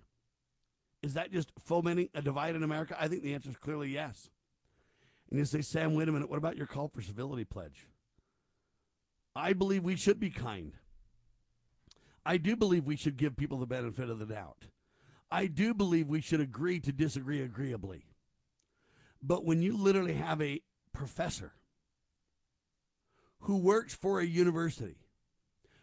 Is 1.02 1.14
that 1.14 1.32
just 1.32 1.52
fomenting 1.58 2.08
a 2.14 2.22
divide 2.22 2.56
in 2.56 2.62
America? 2.62 2.96
I 2.98 3.08
think 3.08 3.22
the 3.22 3.34
answer 3.34 3.50
is 3.50 3.56
clearly 3.56 3.90
yes. 3.90 4.30
And 5.30 5.38
you 5.38 5.44
say, 5.44 5.62
Sam, 5.62 5.94
wait 5.94 6.08
a 6.08 6.12
minute, 6.12 6.28
what 6.28 6.38
about 6.38 6.56
your 6.56 6.66
call 6.66 6.88
for 6.88 7.00
civility 7.00 7.44
pledge? 7.44 7.86
I 9.34 9.52
believe 9.52 9.84
we 9.84 9.96
should 9.96 10.18
be 10.18 10.30
kind. 10.30 10.74
I 12.26 12.36
do 12.36 12.56
believe 12.56 12.84
we 12.84 12.96
should 12.96 13.16
give 13.16 13.36
people 13.36 13.58
the 13.58 13.66
benefit 13.66 14.10
of 14.10 14.18
the 14.18 14.26
doubt. 14.26 14.66
I 15.30 15.46
do 15.46 15.72
believe 15.72 16.08
we 16.08 16.20
should 16.20 16.40
agree 16.40 16.80
to 16.80 16.92
disagree 16.92 17.40
agreeably. 17.40 18.04
But 19.22 19.44
when 19.44 19.62
you 19.62 19.76
literally 19.76 20.14
have 20.14 20.42
a 20.42 20.60
professor 20.92 21.54
who 23.40 23.56
works 23.56 23.94
for 23.94 24.20
a 24.20 24.26
university 24.26 24.96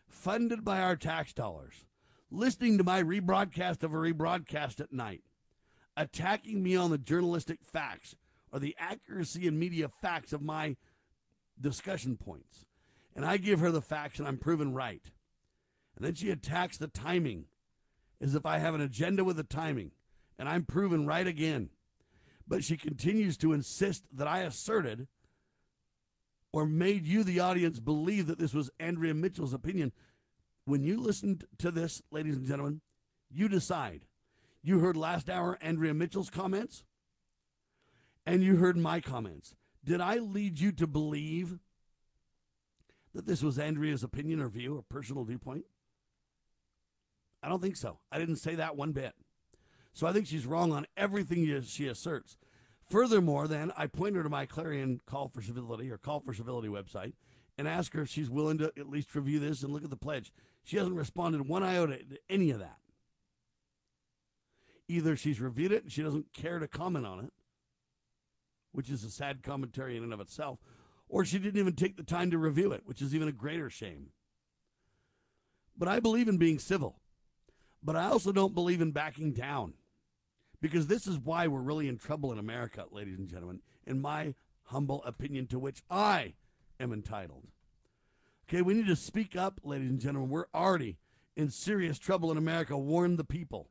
funded 0.07 0.63
by 0.63 0.81
our 0.81 0.95
tax 0.95 1.33
dollars, 1.33 1.85
listening 2.31 2.77
to 2.77 2.83
my 2.83 3.01
rebroadcast 3.01 3.83
of 3.83 3.93
a 3.93 3.97
rebroadcast 3.97 4.79
at 4.79 4.93
night, 4.93 5.23
attacking 5.95 6.61
me 6.61 6.75
on 6.75 6.91
the 6.91 6.97
journalistic 6.97 7.59
facts 7.63 8.15
or 8.51 8.59
the 8.59 8.75
accuracy 8.79 9.47
and 9.47 9.59
media 9.59 9.89
facts 9.89 10.33
of 10.33 10.41
my 10.41 10.75
discussion 11.59 12.17
points. 12.17 12.65
And 13.15 13.25
I 13.25 13.37
give 13.37 13.59
her 13.59 13.71
the 13.71 13.81
facts 13.81 14.19
and 14.19 14.27
I'm 14.27 14.37
proven 14.37 14.73
right. 14.73 15.01
And 15.95 16.05
then 16.05 16.13
she 16.13 16.29
attacks 16.29 16.77
the 16.77 16.87
timing 16.87 17.45
as 18.21 18.35
if 18.35 18.45
I 18.45 18.59
have 18.59 18.75
an 18.75 18.81
agenda 18.81 19.23
with 19.23 19.37
the 19.37 19.43
timing 19.43 19.91
and 20.37 20.47
I'm 20.47 20.63
proven 20.63 21.07
right 21.07 21.25
again. 21.25 21.69
But 22.47 22.63
she 22.63 22.77
continues 22.77 23.37
to 23.37 23.53
insist 23.53 24.05
that 24.13 24.27
I 24.27 24.39
asserted 24.39 25.07
or 26.53 26.65
made 26.65 27.05
you, 27.05 27.23
the 27.23 27.39
audience, 27.39 27.79
believe 27.79 28.27
that 28.27 28.39
this 28.39 28.53
was 28.53 28.69
Andrea 28.79 29.13
Mitchell's 29.13 29.53
opinion. 29.53 29.91
When 30.65 30.83
you 30.83 30.99
listened 30.99 31.45
to 31.59 31.71
this, 31.71 32.01
ladies 32.09 32.37
and 32.37 32.47
gentlemen, 32.47 32.81
you 33.29 33.47
decide. 33.47 34.05
You 34.63 34.79
heard 34.79 34.97
last 34.97 35.29
hour 35.29 35.57
Andrea 35.61 35.93
Mitchell's 35.93 36.29
comments, 36.29 36.83
and 38.25 38.43
you 38.43 38.57
heard 38.57 38.77
my 38.77 38.99
comments. 39.01 39.55
Did 39.83 40.01
I 40.01 40.17
lead 40.17 40.59
you 40.59 40.71
to 40.73 40.87
believe 40.87 41.59
that 43.13 43.25
this 43.25 43.41
was 43.41 43.59
Andrea's 43.59 44.03
opinion 44.03 44.41
or 44.41 44.49
view 44.49 44.77
or 44.77 44.83
personal 44.89 45.23
viewpoint? 45.23 45.65
I 47.41 47.49
don't 47.49 47.61
think 47.61 47.77
so. 47.77 47.99
I 48.11 48.19
didn't 48.19 48.37
say 48.37 48.55
that 48.55 48.75
one 48.75 48.91
bit. 48.91 49.13
So 49.93 50.05
I 50.07 50.13
think 50.13 50.27
she's 50.27 50.45
wrong 50.45 50.71
on 50.71 50.85
everything 50.95 51.61
she 51.63 51.87
asserts. 51.87 52.37
Furthermore, 52.89 53.47
then 53.47 53.71
I 53.75 53.87
point 53.87 54.15
her 54.15 54.23
to 54.23 54.29
my 54.29 54.45
Clarion 54.45 55.01
Call 55.05 55.27
for 55.27 55.41
Civility 55.41 55.91
or 55.91 55.97
Call 55.97 56.19
for 56.21 56.33
Civility 56.33 56.69
website 56.69 57.13
and 57.57 57.67
ask 57.67 57.93
her 57.93 58.01
if 58.01 58.09
she's 58.09 58.29
willing 58.29 58.57
to 58.59 58.71
at 58.77 58.89
least 58.89 59.13
review 59.15 59.39
this 59.39 59.63
and 59.63 59.73
look 59.73 59.83
at 59.83 59.89
the 59.89 59.97
pledge. 59.97 60.31
She 60.63 60.77
hasn't 60.77 60.95
responded 60.95 61.47
one 61.47 61.63
iota 61.63 61.97
to 61.97 62.17
any 62.29 62.51
of 62.51 62.59
that. 62.59 62.77
Either 64.87 65.15
she's 65.15 65.41
reviewed 65.41 65.71
it 65.71 65.83
and 65.83 65.91
she 65.91 66.03
doesn't 66.03 66.33
care 66.33 66.59
to 66.59 66.67
comment 66.67 67.05
on 67.05 67.19
it, 67.19 67.33
which 68.71 68.89
is 68.89 69.03
a 69.03 69.09
sad 69.09 69.43
commentary 69.43 69.97
in 69.97 70.03
and 70.03 70.13
of 70.13 70.21
itself, 70.21 70.59
or 71.09 71.25
she 71.25 71.39
didn't 71.39 71.59
even 71.59 71.73
take 71.73 71.97
the 71.97 72.03
time 72.03 72.31
to 72.31 72.37
review 72.37 72.71
it, 72.71 72.83
which 72.85 73.01
is 73.01 73.15
even 73.15 73.27
a 73.27 73.33
greater 73.33 73.69
shame. 73.69 74.11
But 75.77 75.89
I 75.89 75.99
believe 75.99 76.27
in 76.27 76.37
being 76.37 76.59
civil. 76.59 76.99
But 77.87 77.95
I 77.95 78.09
also 78.09 78.33
don't 78.33 78.53
believe 78.53 78.81
in 78.81 78.91
backing 78.91 79.31
down. 79.31 79.73
Because 80.59 80.87
this 80.87 81.07
is 81.07 81.17
why 81.17 81.47
we're 81.47 81.61
really 81.61 81.87
in 81.87 81.97
trouble 81.97 82.33
in 82.33 82.37
America, 82.37 82.83
ladies 82.91 83.17
and 83.17 83.29
gentlemen, 83.29 83.61
in 83.85 84.01
my 84.01 84.33
humble 84.63 85.01
opinion, 85.05 85.47
to 85.47 85.57
which 85.57 85.81
I 85.89 86.33
am 86.81 86.91
entitled. 86.91 87.47
Okay, 88.45 88.61
we 88.61 88.73
need 88.73 88.87
to 88.87 88.95
speak 88.97 89.37
up, 89.37 89.61
ladies 89.63 89.89
and 89.89 90.01
gentlemen. 90.01 90.29
We're 90.29 90.47
already 90.53 90.97
in 91.37 91.49
serious 91.49 91.97
trouble 91.97 92.29
in 92.29 92.37
America. 92.37 92.77
Warn 92.77 93.15
the 93.15 93.23
people. 93.23 93.69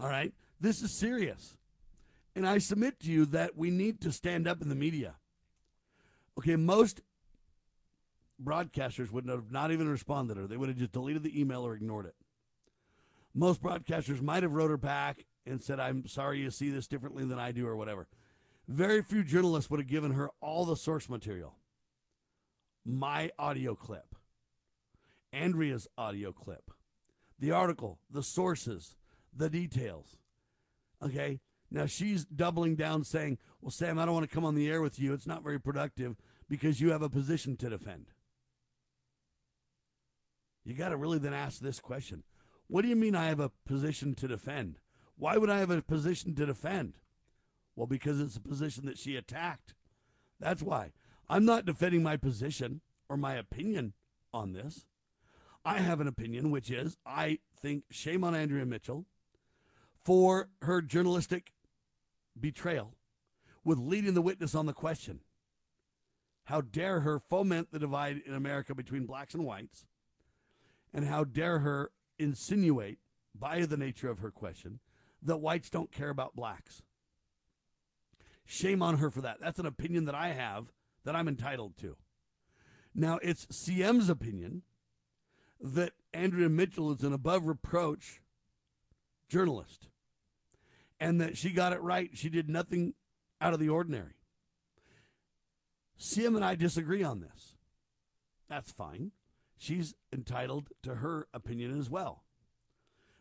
All 0.00 0.08
right, 0.08 0.34
this 0.60 0.82
is 0.82 0.90
serious. 0.98 1.56
And 2.34 2.44
I 2.44 2.58
submit 2.58 2.98
to 3.00 3.08
you 3.08 3.24
that 3.26 3.56
we 3.56 3.70
need 3.70 4.00
to 4.00 4.10
stand 4.10 4.48
up 4.48 4.60
in 4.60 4.68
the 4.68 4.74
media. 4.74 5.14
Okay, 6.36 6.56
most 6.56 7.02
broadcasters 8.42 9.12
would 9.12 9.28
have 9.28 9.52
not 9.52 9.70
even 9.70 9.88
responded 9.88 10.38
or 10.38 10.48
they 10.48 10.56
would 10.56 10.70
have 10.70 10.78
just 10.78 10.90
deleted 10.90 11.22
the 11.22 11.40
email 11.40 11.64
or 11.64 11.76
ignored 11.76 12.06
it. 12.06 12.16
Most 13.34 13.62
broadcasters 13.62 14.20
might 14.20 14.42
have 14.42 14.52
wrote 14.52 14.70
her 14.70 14.76
back 14.76 15.24
and 15.46 15.62
said, 15.62 15.80
I'm 15.80 16.06
sorry 16.06 16.40
you 16.40 16.50
see 16.50 16.70
this 16.70 16.86
differently 16.86 17.24
than 17.24 17.38
I 17.38 17.52
do 17.52 17.66
or 17.66 17.76
whatever. 17.76 18.06
Very 18.68 19.02
few 19.02 19.24
journalists 19.24 19.70
would 19.70 19.80
have 19.80 19.88
given 19.88 20.12
her 20.12 20.30
all 20.40 20.64
the 20.64 20.76
source 20.76 21.08
material. 21.08 21.56
My 22.84 23.30
audio 23.38 23.74
clip, 23.74 24.14
Andrea's 25.32 25.88
audio 25.96 26.32
clip, 26.32 26.70
the 27.38 27.52
article, 27.52 27.98
the 28.10 28.22
sources, 28.22 28.96
the 29.34 29.48
details. 29.48 30.18
Okay? 31.02 31.40
Now 31.70 31.86
she's 31.86 32.24
doubling 32.24 32.76
down 32.76 33.02
saying, 33.04 33.38
Well, 33.60 33.70
Sam, 33.70 33.98
I 33.98 34.04
don't 34.04 34.14
want 34.14 34.28
to 34.28 34.34
come 34.34 34.44
on 34.44 34.54
the 34.54 34.70
air 34.70 34.82
with 34.82 35.00
you. 35.00 35.12
It's 35.14 35.26
not 35.26 35.42
very 35.42 35.58
productive 35.58 36.16
because 36.48 36.80
you 36.80 36.90
have 36.90 37.02
a 37.02 37.08
position 37.08 37.56
to 37.56 37.70
defend. 37.70 38.06
You 40.64 40.74
got 40.74 40.90
to 40.90 40.96
really 40.96 41.18
then 41.18 41.34
ask 41.34 41.60
this 41.60 41.80
question 41.80 42.22
What 42.72 42.80
do 42.80 42.88
you 42.88 42.96
mean 42.96 43.14
I 43.14 43.26
have 43.26 43.38
a 43.38 43.50
position 43.66 44.14
to 44.14 44.26
defend? 44.26 44.78
Why 45.18 45.36
would 45.36 45.50
I 45.50 45.58
have 45.58 45.68
a 45.68 45.82
position 45.82 46.34
to 46.36 46.46
defend? 46.46 46.94
Well, 47.76 47.86
because 47.86 48.18
it's 48.18 48.36
a 48.36 48.40
position 48.40 48.86
that 48.86 48.96
she 48.96 49.14
attacked. 49.14 49.74
That's 50.40 50.62
why. 50.62 50.92
I'm 51.28 51.44
not 51.44 51.66
defending 51.66 52.02
my 52.02 52.16
position 52.16 52.80
or 53.10 53.18
my 53.18 53.34
opinion 53.34 53.92
on 54.32 54.54
this. 54.54 54.86
I 55.66 55.80
have 55.80 56.00
an 56.00 56.06
opinion, 56.06 56.50
which 56.50 56.70
is 56.70 56.96
I 57.04 57.40
think 57.60 57.84
shame 57.90 58.24
on 58.24 58.34
Andrea 58.34 58.64
Mitchell 58.64 59.04
for 60.02 60.48
her 60.62 60.80
journalistic 60.80 61.52
betrayal 62.40 62.94
with 63.62 63.76
leading 63.76 64.14
the 64.14 64.22
witness 64.22 64.54
on 64.54 64.64
the 64.64 64.72
question. 64.72 65.20
How 66.44 66.62
dare 66.62 67.00
her 67.00 67.18
foment 67.18 67.68
the 67.70 67.78
divide 67.78 68.22
in 68.24 68.32
America 68.32 68.74
between 68.74 69.04
blacks 69.04 69.34
and 69.34 69.44
whites? 69.44 69.84
And 70.94 71.04
how 71.04 71.24
dare 71.24 71.58
her 71.58 71.90
insinuate, 72.18 72.98
by 73.34 73.64
the 73.64 73.76
nature 73.76 74.10
of 74.10 74.18
her 74.18 74.30
question, 74.30 74.80
that 75.22 75.38
whites 75.38 75.70
don't 75.70 75.92
care 75.92 76.10
about 76.10 76.36
blacks? 76.36 76.82
Shame 78.44 78.82
on 78.82 78.98
her 78.98 79.10
for 79.10 79.20
that. 79.22 79.40
That's 79.40 79.58
an 79.58 79.66
opinion 79.66 80.04
that 80.06 80.14
I 80.14 80.28
have 80.28 80.72
that 81.04 81.16
I'm 81.16 81.28
entitled 81.28 81.76
to. 81.78 81.96
Now, 82.94 83.18
it's 83.22 83.46
CM's 83.46 84.08
opinion 84.08 84.62
that 85.60 85.92
Andrea 86.12 86.48
Mitchell 86.48 86.92
is 86.92 87.02
an 87.02 87.12
above 87.12 87.46
reproach 87.46 88.20
journalist 89.28 89.88
and 91.00 91.20
that 91.20 91.36
she 91.36 91.50
got 91.50 91.72
it 91.72 91.80
right. 91.80 92.10
She 92.12 92.28
did 92.28 92.50
nothing 92.50 92.94
out 93.40 93.54
of 93.54 93.60
the 93.60 93.68
ordinary. 93.68 94.16
CM 95.98 96.36
and 96.36 96.44
I 96.44 96.54
disagree 96.54 97.02
on 97.02 97.20
this. 97.20 97.56
That's 98.48 98.70
fine. 98.70 99.12
She's 99.62 99.94
entitled 100.12 100.70
to 100.82 100.96
her 100.96 101.28
opinion 101.32 101.78
as 101.78 101.88
well. 101.88 102.24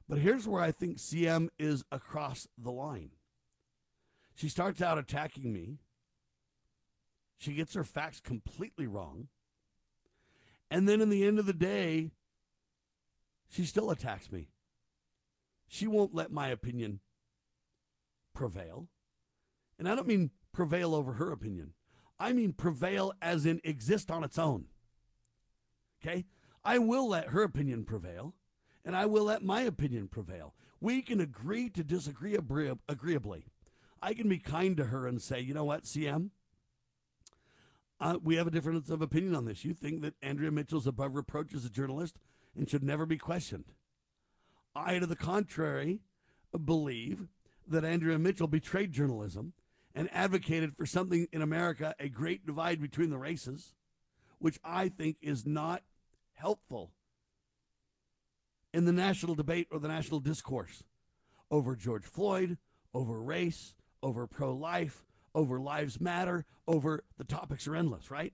But 0.09 0.17
here's 0.17 0.47
where 0.47 0.63
I 0.63 0.71
think 0.71 0.97
CM 0.97 1.49
is 1.59 1.83
across 1.91 2.47
the 2.57 2.71
line. 2.71 3.11
She 4.33 4.49
starts 4.49 4.81
out 4.81 4.97
attacking 4.97 5.53
me. 5.53 5.77
She 7.37 7.53
gets 7.53 7.75
her 7.75 7.83
facts 7.83 8.19
completely 8.19 8.87
wrong. 8.87 9.27
And 10.71 10.89
then 10.89 10.99
in 10.99 11.11
the 11.11 11.27
end 11.27 11.37
of 11.37 11.45
the 11.45 11.53
day, 11.53 12.09
she 13.47 13.63
still 13.63 13.91
attacks 13.91 14.31
me. 14.31 14.47
She 15.67 15.85
won't 15.85 16.15
let 16.15 16.31
my 16.31 16.47
opinion 16.47 17.01
prevail. 18.33 18.87
And 19.77 19.87
I 19.87 19.93
don't 19.93 20.07
mean 20.07 20.31
prevail 20.51 20.95
over 20.95 21.13
her 21.13 21.31
opinion. 21.31 21.73
I 22.17 22.33
mean 22.33 22.53
prevail 22.53 23.13
as 23.21 23.45
in 23.45 23.61
exist 23.63 24.09
on 24.09 24.23
its 24.23 24.39
own. 24.39 24.65
Okay? 26.03 26.25
I 26.63 26.77
will 26.77 27.09
let 27.09 27.29
her 27.29 27.43
opinion 27.43 27.85
prevail, 27.85 28.33
and 28.85 28.95
I 28.95 29.05
will 29.05 29.23
let 29.23 29.43
my 29.43 29.61
opinion 29.61 30.07
prevail. 30.07 30.53
We 30.79 31.01
can 31.01 31.19
agree 31.19 31.69
to 31.69 31.83
disagree 31.83 32.35
agreeably. 32.35 33.45
I 34.01 34.13
can 34.13 34.27
be 34.29 34.39
kind 34.39 34.77
to 34.77 34.85
her 34.85 35.07
and 35.07 35.21
say, 35.21 35.39
you 35.39 35.53
know 35.53 35.65
what, 35.65 35.83
CM? 35.83 36.31
Uh, 37.99 38.17
we 38.23 38.35
have 38.35 38.47
a 38.47 38.51
difference 38.51 38.89
of 38.89 39.01
opinion 39.01 39.35
on 39.35 39.45
this. 39.45 39.63
You 39.63 39.75
think 39.75 40.01
that 40.01 40.15
Andrea 40.23 40.51
Mitchell's 40.51 40.87
above 40.87 41.15
reproach 41.15 41.53
as 41.53 41.65
a 41.65 41.69
journalist 41.69 42.17
and 42.55 42.67
should 42.67 42.83
never 42.83 43.05
be 43.05 43.17
questioned. 43.17 43.65
I, 44.75 44.97
to 44.97 45.05
the 45.05 45.15
contrary, 45.15 45.99
believe 46.65 47.27
that 47.67 47.85
Andrea 47.85 48.17
Mitchell 48.17 48.47
betrayed 48.47 48.91
journalism 48.91 49.53
and 49.93 50.09
advocated 50.11 50.75
for 50.75 50.85
something 50.85 51.27
in 51.31 51.41
America, 51.41 51.93
a 51.99 52.09
great 52.09 52.45
divide 52.45 52.81
between 52.81 53.11
the 53.11 53.17
races, 53.17 53.75
which 54.39 54.59
I 54.63 54.89
think 54.89 55.17
is 55.21 55.45
not 55.45 55.83
helpful 56.41 56.91
in 58.73 58.85
the 58.85 58.91
national 58.91 59.35
debate 59.35 59.67
or 59.71 59.79
the 59.79 59.87
national 59.87 60.19
discourse 60.19 60.83
over 61.49 61.75
George 61.75 62.05
Floyd, 62.05 62.57
over 62.93 63.21
race, 63.21 63.73
over 64.01 64.25
pro 64.25 64.55
life, 64.55 65.05
over 65.35 65.59
lives 65.59 65.99
matter, 65.99 66.45
over 66.67 67.03
the 67.17 67.23
topics 67.23 67.67
are 67.67 67.75
endless, 67.75 68.09
right? 68.09 68.33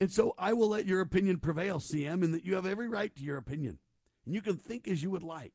And 0.00 0.12
so 0.12 0.34
I 0.38 0.52
will 0.52 0.68
let 0.68 0.86
your 0.86 1.00
opinion 1.00 1.38
prevail, 1.38 1.78
CM, 1.78 2.22
in 2.22 2.32
that 2.32 2.44
you 2.44 2.54
have 2.56 2.66
every 2.66 2.88
right 2.88 3.14
to 3.16 3.22
your 3.22 3.38
opinion. 3.38 3.78
And 4.26 4.34
you 4.34 4.42
can 4.42 4.56
think 4.56 4.86
as 4.86 5.02
you 5.02 5.10
would 5.10 5.22
like. 5.22 5.54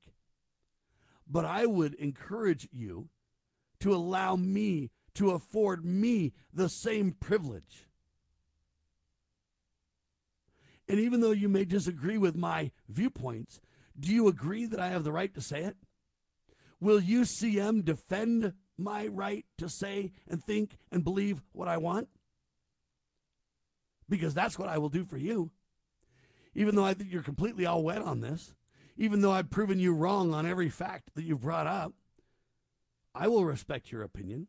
But 1.27 1.45
I 1.45 1.65
would 1.65 1.93
encourage 1.95 2.67
you 2.71 3.09
to 3.81 3.93
allow 3.93 4.35
me 4.35 4.89
to 5.15 5.31
afford 5.31 5.85
me 5.85 6.33
the 6.53 6.69
same 6.69 7.11
privilege. 7.11 7.87
And 10.91 10.99
even 10.99 11.21
though 11.21 11.31
you 11.31 11.47
may 11.47 11.63
disagree 11.63 12.17
with 12.17 12.35
my 12.35 12.69
viewpoints, 12.89 13.61
do 13.97 14.11
you 14.13 14.27
agree 14.27 14.65
that 14.65 14.81
I 14.81 14.89
have 14.89 15.05
the 15.05 15.13
right 15.13 15.33
to 15.33 15.39
say 15.39 15.63
it? 15.63 15.77
Will 16.81 16.99
UCM 16.99 17.85
defend 17.85 18.51
my 18.77 19.07
right 19.07 19.45
to 19.57 19.69
say 19.69 20.11
and 20.27 20.43
think 20.43 20.75
and 20.91 21.01
believe 21.01 21.43
what 21.53 21.69
I 21.69 21.77
want? 21.77 22.09
Because 24.09 24.33
that's 24.33 24.59
what 24.59 24.67
I 24.67 24.79
will 24.79 24.89
do 24.89 25.05
for 25.05 25.15
you. 25.15 25.51
Even 26.55 26.75
though 26.75 26.83
I 26.83 26.93
think 26.93 27.09
you're 27.09 27.23
completely 27.23 27.65
all 27.65 27.83
wet 27.83 28.01
on 28.01 28.19
this, 28.19 28.53
even 28.97 29.21
though 29.21 29.31
I've 29.31 29.49
proven 29.49 29.79
you 29.79 29.93
wrong 29.93 30.33
on 30.33 30.45
every 30.45 30.67
fact 30.67 31.15
that 31.15 31.23
you've 31.23 31.39
brought 31.39 31.67
up, 31.67 31.93
I 33.15 33.29
will 33.29 33.45
respect 33.45 33.93
your 33.93 34.03
opinion. 34.03 34.47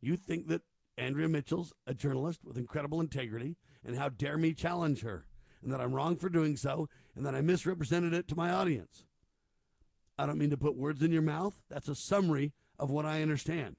You 0.00 0.16
think 0.16 0.46
that 0.46 0.62
Andrea 0.96 1.28
Mitchell's 1.28 1.72
a 1.88 1.92
journalist 1.92 2.44
with 2.44 2.56
incredible 2.56 3.00
integrity, 3.00 3.56
and 3.84 3.96
how 3.96 4.10
dare 4.10 4.38
me 4.38 4.54
challenge 4.54 5.02
her, 5.02 5.26
and 5.62 5.72
that 5.72 5.80
I'm 5.80 5.92
wrong 5.92 6.16
for 6.16 6.28
doing 6.28 6.56
so, 6.56 6.88
and 7.14 7.24
that 7.24 7.34
I 7.34 7.40
misrepresented 7.40 8.12
it 8.12 8.28
to 8.28 8.36
my 8.36 8.50
audience. 8.50 9.04
I 10.18 10.26
don't 10.26 10.38
mean 10.38 10.50
to 10.50 10.56
put 10.56 10.76
words 10.76 11.02
in 11.02 11.12
your 11.12 11.22
mouth. 11.22 11.60
That's 11.68 11.88
a 11.88 11.94
summary 11.94 12.52
of 12.78 12.90
what 12.90 13.06
I 13.06 13.22
understand. 13.22 13.76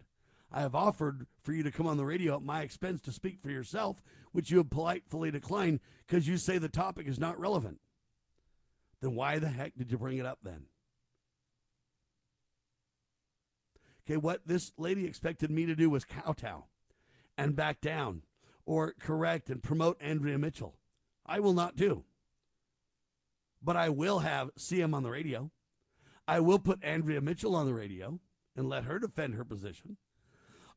I 0.52 0.62
have 0.62 0.76
offered 0.76 1.26
for 1.42 1.52
you 1.52 1.64
to 1.64 1.72
come 1.72 1.88
on 1.88 1.98
the 1.98 2.06
radio 2.06 2.36
at 2.36 2.44
my 2.44 2.62
expense 2.62 3.02
to 3.02 3.12
speak 3.12 3.40
for 3.42 3.50
yourself, 3.50 4.02
which 4.32 4.52
you 4.52 4.58
have 4.58 4.70
politely 4.70 5.32
declined 5.32 5.80
because 6.08 6.28
you 6.28 6.38
say 6.38 6.58
the 6.58 6.70
topic 6.70 7.08
is 7.08 7.20
not 7.20 7.40
relevant. 7.40 7.80
Then 9.02 9.16
why 9.16 9.40
the 9.40 9.50
heck 9.50 9.76
did 9.76 9.92
you 9.92 9.98
bring 9.98 10.20
it 10.20 10.26
up 10.26 10.40
then? 10.44 10.68
Okay, 14.06 14.18
what 14.18 14.42
this 14.46 14.72
lady 14.78 15.06
expected 15.06 15.50
me 15.50 15.66
to 15.66 15.76
do 15.76 15.90
was 15.90 16.06
kowtow 16.06 16.66
and 17.38 17.56
back 17.56 17.82
down 17.82 18.22
or 18.66 18.94
correct 19.00 19.50
and 19.50 19.64
promote 19.64 19.98
Andrea 20.02 20.38
Mitchell. 20.38 20.76
I 21.26 21.40
will 21.40 21.54
not 21.54 21.76
do. 21.76 22.04
But 23.62 23.78
I 23.78 23.90
will 23.90 24.20
have 24.20 24.54
CM 24.56 24.94
on 24.94 25.04
the 25.04 25.10
radio. 25.10 25.52
I 26.28 26.40
will 26.40 26.60
put 26.60 26.84
Andrea 26.84 27.22
Mitchell 27.22 27.56
on 27.56 27.66
the 27.66 27.74
radio 27.74 28.20
and 28.56 28.70
let 28.70 28.84
her 28.84 29.00
defend 29.00 29.36
her 29.36 29.46
position. 29.46 29.98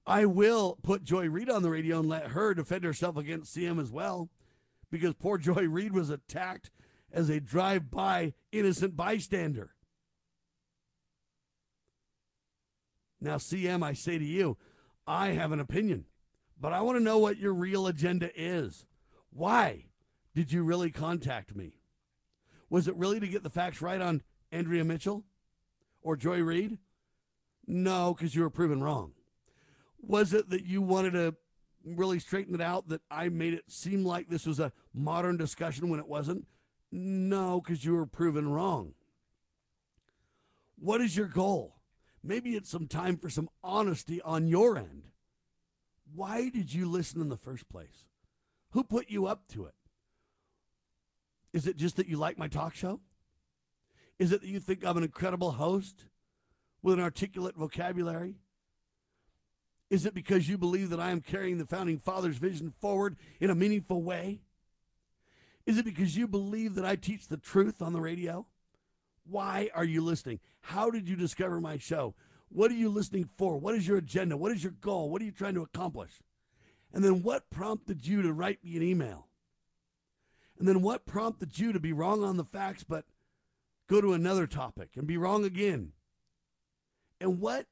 I 0.06 0.24
will 0.24 0.78
put 0.82 1.02
Joy 1.02 1.28
Reid 1.28 1.51
on 1.51 1.62
the 1.62 1.70
radio 1.70 1.98
and 1.98 2.09
let 2.09 2.28
her 2.28 2.55
defend 2.55 2.85
herself 2.85 3.16
against 3.16 3.56
CM 3.56 3.81
as 3.81 3.90
well, 3.90 4.31
because 4.90 5.14
poor 5.14 5.36
Joy 5.36 5.66
Reid 5.68 5.93
was 5.93 6.10
attacked 6.10 6.70
as 7.12 7.28
a 7.28 7.40
drive 7.40 7.90
by 7.90 8.35
innocent 8.52 8.97
bystander. 8.97 9.74
Now, 13.20 13.36
CM, 13.36 13.82
I 13.82 13.94
say 13.94 14.18
to 14.18 14.24
you, 14.24 14.56
I 15.06 15.28
have 15.28 15.51
an 15.51 15.60
opinion, 15.60 16.05
but 16.60 16.73
I 16.73 16.82
want 16.82 16.98
to 16.98 17.05
know 17.05 17.18
what 17.18 17.39
your 17.39 17.55
real 17.55 17.86
agenda 17.86 18.31
is. 18.36 18.86
Why 19.31 19.86
did 20.36 20.52
you 20.52 20.62
really 20.62 20.90
contact 20.90 21.56
me? 21.56 21.78
Was 22.68 22.88
it 22.88 22.96
really 22.96 23.18
to 23.20 23.26
get 23.26 23.42
the 23.42 23.48
facts 23.48 23.80
right 23.80 24.02
on 24.02 24.22
Andrea 24.52 24.84
Mitchell 24.84 25.24
or 26.02 26.14
Joy 26.14 26.42
Reid? 26.42 26.76
No, 27.66 28.12
because 28.12 28.34
you 28.34 28.42
were 28.42 28.50
proven 28.50 28.82
wrong. 28.82 29.12
Was 29.98 30.34
it 30.34 30.50
that 30.50 30.66
you 30.66 30.82
wanted 30.82 31.14
to 31.14 31.34
really 31.86 32.18
straighten 32.18 32.54
it 32.54 32.60
out 32.60 32.88
that 32.88 33.00
I 33.10 33.30
made 33.30 33.54
it 33.54 33.64
seem 33.68 34.04
like 34.04 34.28
this 34.28 34.44
was 34.44 34.60
a 34.60 34.72
modern 34.92 35.38
discussion 35.38 35.88
when 35.88 36.00
it 36.00 36.06
wasn't? 36.06 36.46
No, 36.92 37.62
because 37.62 37.82
you 37.82 37.94
were 37.94 38.04
proven 38.04 38.46
wrong. 38.46 38.92
What 40.78 41.00
is 41.00 41.16
your 41.16 41.28
goal? 41.28 41.76
Maybe 42.22 42.56
it's 42.56 42.70
some 42.70 42.88
time 42.88 43.16
for 43.16 43.30
some 43.30 43.48
honesty 43.64 44.20
on 44.20 44.48
your 44.48 44.76
end. 44.76 45.04
Why 46.14 46.50
did 46.50 46.74
you 46.74 46.90
listen 46.90 47.22
in 47.22 47.30
the 47.30 47.38
first 47.38 47.70
place? 47.70 48.04
Who 48.72 48.84
put 48.84 49.08
you 49.08 49.26
up 49.26 49.48
to 49.54 49.64
it? 49.64 49.72
Is 51.56 51.66
it 51.66 51.78
just 51.78 51.96
that 51.96 52.06
you 52.06 52.18
like 52.18 52.36
my 52.36 52.48
talk 52.48 52.74
show? 52.74 53.00
Is 54.18 54.30
it 54.30 54.42
that 54.42 54.46
you 54.46 54.60
think 54.60 54.84
I'm 54.84 54.98
an 54.98 55.02
incredible 55.02 55.52
host 55.52 56.04
with 56.82 56.92
an 56.92 57.00
articulate 57.00 57.56
vocabulary? 57.56 58.34
Is 59.88 60.04
it 60.04 60.12
because 60.12 60.50
you 60.50 60.58
believe 60.58 60.90
that 60.90 61.00
I 61.00 61.12
am 61.12 61.22
carrying 61.22 61.56
the 61.56 61.64
founding 61.64 61.96
fathers' 61.96 62.36
vision 62.36 62.74
forward 62.78 63.16
in 63.40 63.48
a 63.48 63.54
meaningful 63.54 64.02
way? 64.02 64.42
Is 65.64 65.78
it 65.78 65.86
because 65.86 66.14
you 66.14 66.28
believe 66.28 66.74
that 66.74 66.84
I 66.84 66.94
teach 66.94 67.26
the 67.26 67.38
truth 67.38 67.80
on 67.80 67.94
the 67.94 68.02
radio? 68.02 68.44
Why 69.24 69.70
are 69.74 69.82
you 69.82 70.04
listening? 70.04 70.40
How 70.60 70.90
did 70.90 71.08
you 71.08 71.16
discover 71.16 71.58
my 71.58 71.78
show? 71.78 72.14
What 72.50 72.70
are 72.70 72.74
you 72.74 72.90
listening 72.90 73.30
for? 73.38 73.56
What 73.56 73.74
is 73.74 73.88
your 73.88 73.96
agenda? 73.96 74.36
What 74.36 74.52
is 74.52 74.62
your 74.62 74.74
goal? 74.82 75.08
What 75.08 75.22
are 75.22 75.24
you 75.24 75.32
trying 75.32 75.54
to 75.54 75.62
accomplish? 75.62 76.20
And 76.92 77.02
then 77.02 77.22
what 77.22 77.48
prompted 77.48 78.06
you 78.06 78.20
to 78.20 78.34
write 78.34 78.62
me 78.62 78.76
an 78.76 78.82
email? 78.82 79.28
And 80.58 80.66
then 80.66 80.82
what 80.82 81.06
prompted 81.06 81.58
you 81.58 81.72
to 81.72 81.80
be 81.80 81.92
wrong 81.92 82.24
on 82.24 82.36
the 82.36 82.44
facts 82.44 82.84
but 82.84 83.04
go 83.88 84.00
to 84.00 84.14
another 84.14 84.46
topic 84.46 84.90
and 84.96 85.06
be 85.06 85.16
wrong 85.16 85.44
again? 85.44 85.92
And 87.20 87.40
what 87.40 87.66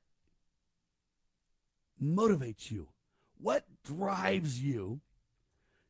motivates 2.03 2.71
you? 2.71 2.89
What 3.39 3.65
drives 3.85 4.63
you 4.63 5.01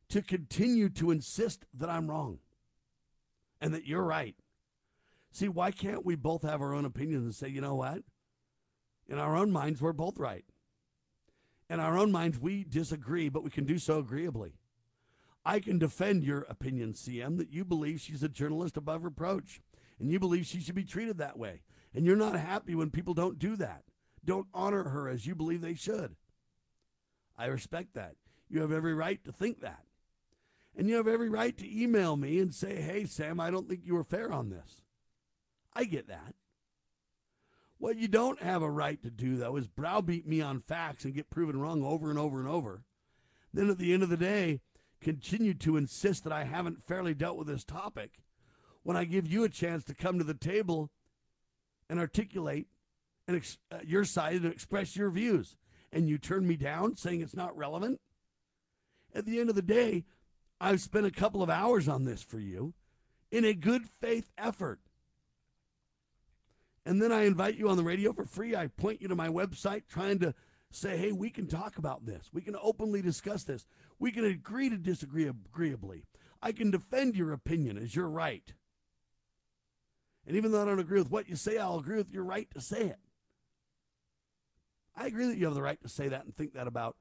to 0.09 0.21
continue 0.21 0.89
to 0.89 1.11
insist 1.11 1.65
that 1.73 1.89
I'm 1.89 2.09
wrong 2.09 2.39
and 3.61 3.73
that 3.73 3.85
you're 3.85 4.03
right? 4.03 4.35
See, 5.31 5.49
why 5.49 5.71
can't 5.71 6.05
we 6.05 6.15
both 6.15 6.43
have 6.43 6.61
our 6.61 6.73
own 6.73 6.85
opinions 6.85 7.23
and 7.25 7.35
say, 7.35 7.49
you 7.49 7.61
know 7.61 7.75
what? 7.75 8.03
In 9.07 9.19
our 9.19 9.35
own 9.35 9.51
minds, 9.51 9.81
we're 9.81 9.93
both 9.93 10.17
right. 10.17 10.45
In 11.69 11.79
our 11.79 11.97
own 11.97 12.11
minds, 12.11 12.39
we 12.39 12.63
disagree, 12.63 13.27
but 13.27 13.43
we 13.43 13.49
can 13.49 13.65
do 13.65 13.77
so 13.77 13.99
agreeably. 13.99 14.53
I 15.45 15.59
can 15.59 15.77
defend 15.77 16.23
your 16.23 16.41
opinion, 16.49 16.93
CM, 16.93 17.37
that 17.37 17.51
you 17.51 17.63
believe 17.63 18.01
she's 18.01 18.23
a 18.23 18.29
journalist 18.29 18.77
above 18.77 19.03
reproach 19.03 19.61
and 19.99 20.11
you 20.11 20.19
believe 20.19 20.45
she 20.45 20.59
should 20.59 20.75
be 20.75 20.83
treated 20.83 21.19
that 21.19 21.37
way. 21.37 21.61
And 21.93 22.05
you're 22.05 22.15
not 22.15 22.37
happy 22.37 22.75
when 22.75 22.89
people 22.89 23.13
don't 23.13 23.37
do 23.37 23.55
that, 23.57 23.83
don't 24.23 24.47
honor 24.53 24.89
her 24.89 25.07
as 25.07 25.25
you 25.25 25.35
believe 25.35 25.61
they 25.61 25.75
should. 25.75 26.15
I 27.37 27.45
respect 27.45 27.93
that. 27.93 28.15
You 28.49 28.61
have 28.61 28.71
every 28.71 28.93
right 28.93 29.23
to 29.23 29.31
think 29.31 29.61
that. 29.61 29.83
And 30.75 30.89
you 30.89 30.95
have 30.95 31.07
every 31.07 31.29
right 31.29 31.57
to 31.57 31.81
email 31.81 32.17
me 32.17 32.39
and 32.39 32.53
say, 32.53 32.81
hey, 32.81 33.05
Sam, 33.05 33.39
I 33.39 33.49
don't 33.49 33.69
think 33.69 33.81
you 33.85 33.95
were 33.95 34.03
fair 34.03 34.31
on 34.31 34.49
this. 34.49 34.81
I 35.73 35.85
get 35.85 36.07
that. 36.07 36.33
What 37.77 37.97
you 37.97 38.07
don't 38.07 38.41
have 38.41 38.61
a 38.61 38.69
right 38.69 39.01
to 39.03 39.11
do, 39.11 39.37
though, 39.37 39.57
is 39.57 39.67
browbeat 39.67 40.27
me 40.27 40.41
on 40.41 40.61
facts 40.61 41.05
and 41.05 41.13
get 41.13 41.29
proven 41.29 41.59
wrong 41.59 41.83
over 41.83 42.09
and 42.09 42.17
over 42.17 42.39
and 42.39 42.47
over. 42.47 42.83
Then 43.53 43.69
at 43.69 43.77
the 43.77 43.93
end 43.93 44.03
of 44.03 44.09
the 44.09 44.17
day, 44.17 44.61
continue 45.05 45.53
to 45.53 45.77
insist 45.77 46.23
that 46.23 46.33
I 46.33 46.45
haven't 46.45 46.83
fairly 46.83 47.13
dealt 47.13 47.37
with 47.37 47.45
this 47.45 47.63
topic 47.63 48.23
when 48.81 48.97
I 48.97 49.05
give 49.05 49.27
you 49.27 49.43
a 49.43 49.49
chance 49.49 49.83
to 49.83 49.93
come 49.93 50.17
to 50.17 50.23
the 50.23 50.33
table 50.33 50.89
and 51.87 51.99
articulate 51.99 52.65
and 53.27 53.37
ex- 53.37 53.59
uh, 53.71 53.77
your 53.85 54.03
side 54.03 54.41
and 54.41 54.51
express 54.51 54.95
your 54.95 55.11
views. 55.11 55.57
And 55.93 56.09
you 56.09 56.17
turn 56.17 56.47
me 56.47 56.55
down 56.55 56.95
saying 56.95 57.21
it's 57.21 57.35
not 57.35 57.55
relevant? 57.55 58.01
At 59.13 59.27
the 59.27 59.39
end 59.39 59.49
of 59.49 59.55
the 59.55 59.61
day, 59.61 60.05
I've 60.59 60.81
spent 60.81 61.05
a 61.05 61.11
couple 61.11 61.43
of 61.43 61.51
hours 61.51 61.87
on 61.87 62.05
this 62.05 62.23
for 62.23 62.39
you 62.39 62.73
in 63.29 63.45
a 63.45 63.53
good 63.53 63.83
faith 64.01 64.31
effort. 64.39 64.79
And 66.83 66.99
then 66.99 67.11
I 67.11 67.25
invite 67.25 67.57
you 67.57 67.69
on 67.69 67.77
the 67.77 67.83
radio 67.83 68.11
for 68.11 68.25
free. 68.25 68.55
I 68.55 68.67
point 68.67 69.03
you 69.03 69.07
to 69.09 69.15
my 69.15 69.29
website 69.29 69.83
trying 69.87 70.17
to 70.19 70.33
say, 70.75 70.97
hey, 70.97 71.11
we 71.11 71.29
can 71.29 71.47
talk 71.47 71.77
about 71.77 72.05
this. 72.05 72.29
We 72.33 72.41
can 72.41 72.55
openly 72.61 73.01
discuss 73.01 73.43
this. 73.43 73.65
We 73.99 74.11
can 74.11 74.25
agree 74.25 74.69
to 74.69 74.77
disagree 74.77 75.27
agreeably. 75.27 76.03
I 76.41 76.51
can 76.51 76.71
defend 76.71 77.15
your 77.15 77.31
opinion 77.31 77.77
as 77.77 77.95
your 77.95 78.09
right. 78.09 78.53
And 80.27 80.35
even 80.35 80.51
though 80.51 80.61
I 80.61 80.65
don't 80.65 80.79
agree 80.79 80.99
with 80.99 81.11
what 81.11 81.29
you 81.29 81.35
say, 81.35 81.57
I'll 81.57 81.79
agree 81.79 81.97
with 81.97 82.11
your 82.11 82.23
right 82.23 82.49
to 82.51 82.61
say 82.61 82.81
it. 82.81 82.99
I 84.95 85.07
agree 85.07 85.27
that 85.27 85.37
you 85.37 85.45
have 85.45 85.55
the 85.55 85.61
right 85.61 85.81
to 85.81 85.89
say 85.89 86.07
that 86.07 86.25
and 86.25 86.35
think 86.35 86.53
that 86.53 86.67
about 86.67 86.95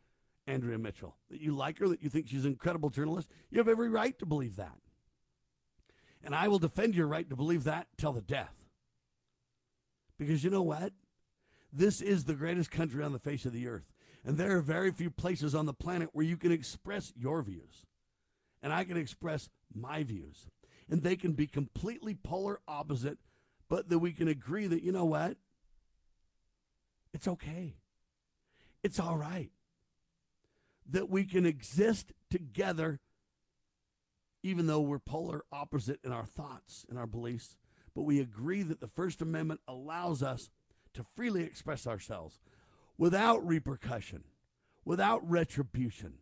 Andrea 0.46 0.78
Mitchell. 0.78 1.16
That 1.30 1.40
you 1.40 1.54
like 1.54 1.78
her, 1.78 1.88
that 1.88 2.02
you 2.02 2.10
think 2.10 2.28
she's 2.28 2.44
an 2.44 2.52
incredible 2.52 2.90
journalist. 2.90 3.30
You 3.50 3.58
have 3.58 3.68
every 3.68 3.88
right 3.88 4.18
to 4.18 4.26
believe 4.26 4.56
that. 4.56 4.78
And 6.22 6.34
I 6.34 6.48
will 6.48 6.58
defend 6.58 6.94
your 6.94 7.06
right 7.06 7.28
to 7.28 7.36
believe 7.36 7.64
that 7.64 7.86
till 7.98 8.12
the 8.12 8.22
death. 8.22 8.54
Because 10.18 10.44
you 10.44 10.50
know 10.50 10.62
what? 10.62 10.92
This 11.76 12.00
is 12.00 12.24
the 12.24 12.34
greatest 12.34 12.70
country 12.70 13.02
on 13.02 13.12
the 13.12 13.18
face 13.18 13.44
of 13.44 13.52
the 13.52 13.66
earth. 13.66 13.92
And 14.24 14.38
there 14.38 14.56
are 14.56 14.62
very 14.62 14.92
few 14.92 15.10
places 15.10 15.54
on 15.54 15.66
the 15.66 15.74
planet 15.74 16.10
where 16.12 16.24
you 16.24 16.36
can 16.36 16.52
express 16.52 17.12
your 17.16 17.42
views. 17.42 17.84
And 18.62 18.72
I 18.72 18.84
can 18.84 18.96
express 18.96 19.50
my 19.74 20.04
views. 20.04 20.46
And 20.88 21.02
they 21.02 21.16
can 21.16 21.32
be 21.32 21.48
completely 21.48 22.14
polar 22.14 22.60
opposite, 22.68 23.18
but 23.68 23.88
that 23.88 23.98
we 23.98 24.12
can 24.12 24.28
agree 24.28 24.68
that, 24.68 24.82
you 24.82 24.92
know 24.92 25.04
what? 25.04 25.36
It's 27.12 27.26
okay. 27.26 27.74
It's 28.82 29.00
all 29.00 29.16
right. 29.16 29.50
That 30.90 31.10
we 31.10 31.24
can 31.24 31.44
exist 31.44 32.12
together 32.30 33.00
even 34.42 34.66
though 34.66 34.80
we're 34.80 34.98
polar 34.98 35.42
opposite 35.50 35.98
in 36.04 36.12
our 36.12 36.26
thoughts 36.26 36.84
and 36.88 36.98
our 36.98 37.06
beliefs 37.06 37.56
but 37.94 38.02
we 38.02 38.20
agree 38.20 38.62
that 38.62 38.80
the 38.80 38.88
First 38.88 39.22
Amendment 39.22 39.60
allows 39.68 40.22
us 40.22 40.50
to 40.94 41.04
freely 41.14 41.42
express 41.42 41.86
ourselves 41.86 42.40
without 42.96 43.46
repercussion, 43.46 44.24
without 44.84 45.28
retribution, 45.28 46.14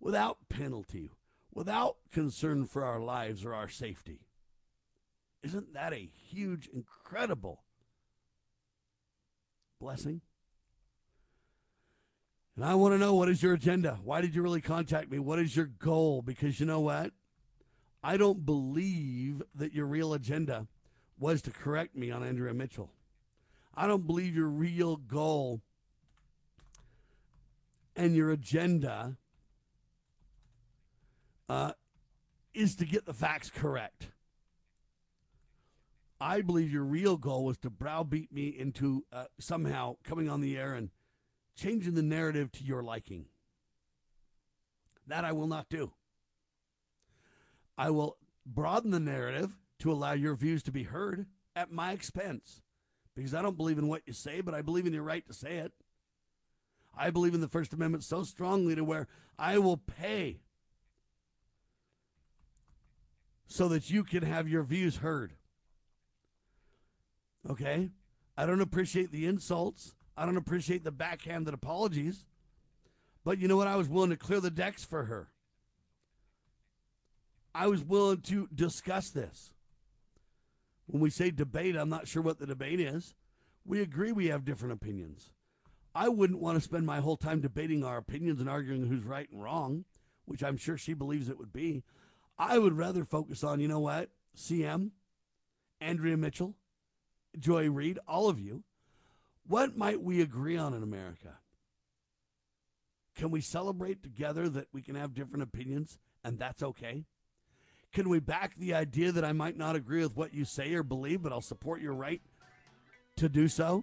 without 0.00 0.48
penalty, 0.48 1.10
without 1.52 1.96
concern 2.12 2.66
for 2.66 2.84
our 2.84 3.00
lives 3.00 3.44
or 3.44 3.54
our 3.54 3.68
safety. 3.68 4.20
Isn't 5.42 5.74
that 5.74 5.92
a 5.92 6.10
huge, 6.28 6.68
incredible 6.72 7.62
blessing? 9.80 10.20
And 12.56 12.64
I 12.64 12.74
want 12.74 12.92
to 12.94 12.98
know 12.98 13.14
what 13.14 13.28
is 13.28 13.42
your 13.42 13.54
agenda? 13.54 13.98
Why 14.02 14.20
did 14.20 14.34
you 14.34 14.42
really 14.42 14.60
contact 14.60 15.10
me? 15.10 15.20
What 15.20 15.38
is 15.38 15.54
your 15.54 15.66
goal? 15.66 16.22
Because 16.22 16.58
you 16.58 16.66
know 16.66 16.80
what? 16.80 17.12
I 18.02 18.16
don't 18.16 18.44
believe 18.44 19.42
that 19.54 19.72
your 19.72 19.86
real 19.86 20.12
agenda 20.12 20.66
was 21.18 21.40
to 21.42 21.50
correct 21.50 21.96
me 21.96 22.10
on 22.10 22.24
Andrea 22.24 22.54
Mitchell. 22.54 22.90
I 23.78 23.86
don't 23.86 24.08
believe 24.08 24.34
your 24.34 24.48
real 24.48 24.96
goal 24.96 25.60
and 27.94 28.16
your 28.16 28.32
agenda 28.32 29.16
uh, 31.48 31.70
is 32.52 32.74
to 32.74 32.84
get 32.84 33.06
the 33.06 33.14
facts 33.14 33.50
correct. 33.50 34.08
I 36.20 36.40
believe 36.40 36.72
your 36.72 36.82
real 36.82 37.16
goal 37.16 37.44
was 37.44 37.56
to 37.58 37.70
browbeat 37.70 38.32
me 38.32 38.48
into 38.48 39.04
uh, 39.12 39.26
somehow 39.38 39.98
coming 40.02 40.28
on 40.28 40.40
the 40.40 40.58
air 40.58 40.74
and 40.74 40.90
changing 41.54 41.94
the 41.94 42.02
narrative 42.02 42.50
to 42.52 42.64
your 42.64 42.82
liking. 42.82 43.26
That 45.06 45.24
I 45.24 45.30
will 45.30 45.46
not 45.46 45.68
do. 45.68 45.92
I 47.78 47.90
will 47.90 48.16
broaden 48.44 48.90
the 48.90 48.98
narrative 48.98 49.56
to 49.78 49.92
allow 49.92 50.14
your 50.14 50.34
views 50.34 50.64
to 50.64 50.72
be 50.72 50.82
heard 50.82 51.26
at 51.54 51.70
my 51.70 51.92
expense. 51.92 52.60
Because 53.18 53.34
I 53.34 53.42
don't 53.42 53.56
believe 53.56 53.78
in 53.78 53.88
what 53.88 54.02
you 54.06 54.12
say, 54.12 54.40
but 54.42 54.54
I 54.54 54.62
believe 54.62 54.86
in 54.86 54.92
your 54.92 55.02
right 55.02 55.26
to 55.26 55.34
say 55.34 55.56
it. 55.56 55.72
I 56.96 57.10
believe 57.10 57.34
in 57.34 57.40
the 57.40 57.48
First 57.48 57.72
Amendment 57.72 58.04
so 58.04 58.22
strongly 58.22 58.76
to 58.76 58.84
where 58.84 59.08
I 59.36 59.58
will 59.58 59.76
pay 59.76 60.38
so 63.48 63.66
that 63.70 63.90
you 63.90 64.04
can 64.04 64.22
have 64.22 64.46
your 64.46 64.62
views 64.62 64.98
heard. 64.98 65.32
Okay? 67.50 67.90
I 68.36 68.46
don't 68.46 68.60
appreciate 68.60 69.10
the 69.10 69.26
insults. 69.26 69.96
I 70.16 70.24
don't 70.24 70.36
appreciate 70.36 70.84
the 70.84 70.92
backhanded 70.92 71.52
apologies. 71.52 72.24
But 73.24 73.38
you 73.38 73.48
know 73.48 73.56
what? 73.56 73.66
I 73.66 73.74
was 73.74 73.88
willing 73.88 74.10
to 74.10 74.16
clear 74.16 74.38
the 74.38 74.48
decks 74.48 74.84
for 74.84 75.06
her. 75.06 75.26
I 77.52 77.66
was 77.66 77.82
willing 77.82 78.20
to 78.20 78.48
discuss 78.54 79.10
this. 79.10 79.54
When 80.88 81.02
we 81.02 81.10
say 81.10 81.30
debate, 81.30 81.76
I'm 81.76 81.90
not 81.90 82.08
sure 82.08 82.22
what 82.22 82.38
the 82.38 82.46
debate 82.46 82.80
is. 82.80 83.14
We 83.64 83.82
agree 83.82 84.10
we 84.10 84.28
have 84.28 84.44
different 84.44 84.72
opinions. 84.72 85.32
I 85.94 86.08
wouldn't 86.08 86.40
want 86.40 86.56
to 86.56 86.64
spend 86.64 86.86
my 86.86 87.00
whole 87.00 87.18
time 87.18 87.40
debating 87.40 87.84
our 87.84 87.98
opinions 87.98 88.40
and 88.40 88.48
arguing 88.48 88.86
who's 88.86 89.04
right 89.04 89.28
and 89.30 89.42
wrong, 89.42 89.84
which 90.24 90.42
I'm 90.42 90.56
sure 90.56 90.78
she 90.78 90.94
believes 90.94 91.28
it 91.28 91.38
would 91.38 91.52
be. 91.52 91.84
I 92.38 92.58
would 92.58 92.72
rather 92.72 93.04
focus 93.04 93.44
on, 93.44 93.60
you 93.60 93.68
know 93.68 93.80
what, 93.80 94.08
CM, 94.36 94.92
Andrea 95.80 96.16
Mitchell, 96.16 96.54
Joy 97.38 97.68
Reid, 97.68 97.98
all 98.08 98.28
of 98.28 98.40
you. 98.40 98.64
What 99.46 99.76
might 99.76 100.02
we 100.02 100.22
agree 100.22 100.56
on 100.56 100.72
in 100.72 100.82
America? 100.82 101.38
Can 103.14 103.30
we 103.30 103.40
celebrate 103.40 104.02
together 104.02 104.48
that 104.48 104.68
we 104.72 104.80
can 104.80 104.94
have 104.94 105.14
different 105.14 105.42
opinions 105.42 105.98
and 106.24 106.38
that's 106.38 106.62
okay? 106.62 107.04
Can 107.92 108.08
we 108.08 108.20
back 108.20 108.54
the 108.56 108.74
idea 108.74 109.12
that 109.12 109.24
I 109.24 109.32
might 109.32 109.56
not 109.56 109.74
agree 109.74 110.02
with 110.02 110.16
what 110.16 110.34
you 110.34 110.44
say 110.44 110.74
or 110.74 110.82
believe, 110.82 111.22
but 111.22 111.32
I'll 111.32 111.40
support 111.40 111.80
your 111.80 111.94
right 111.94 112.20
to 113.16 113.28
do 113.28 113.48
so? 113.48 113.82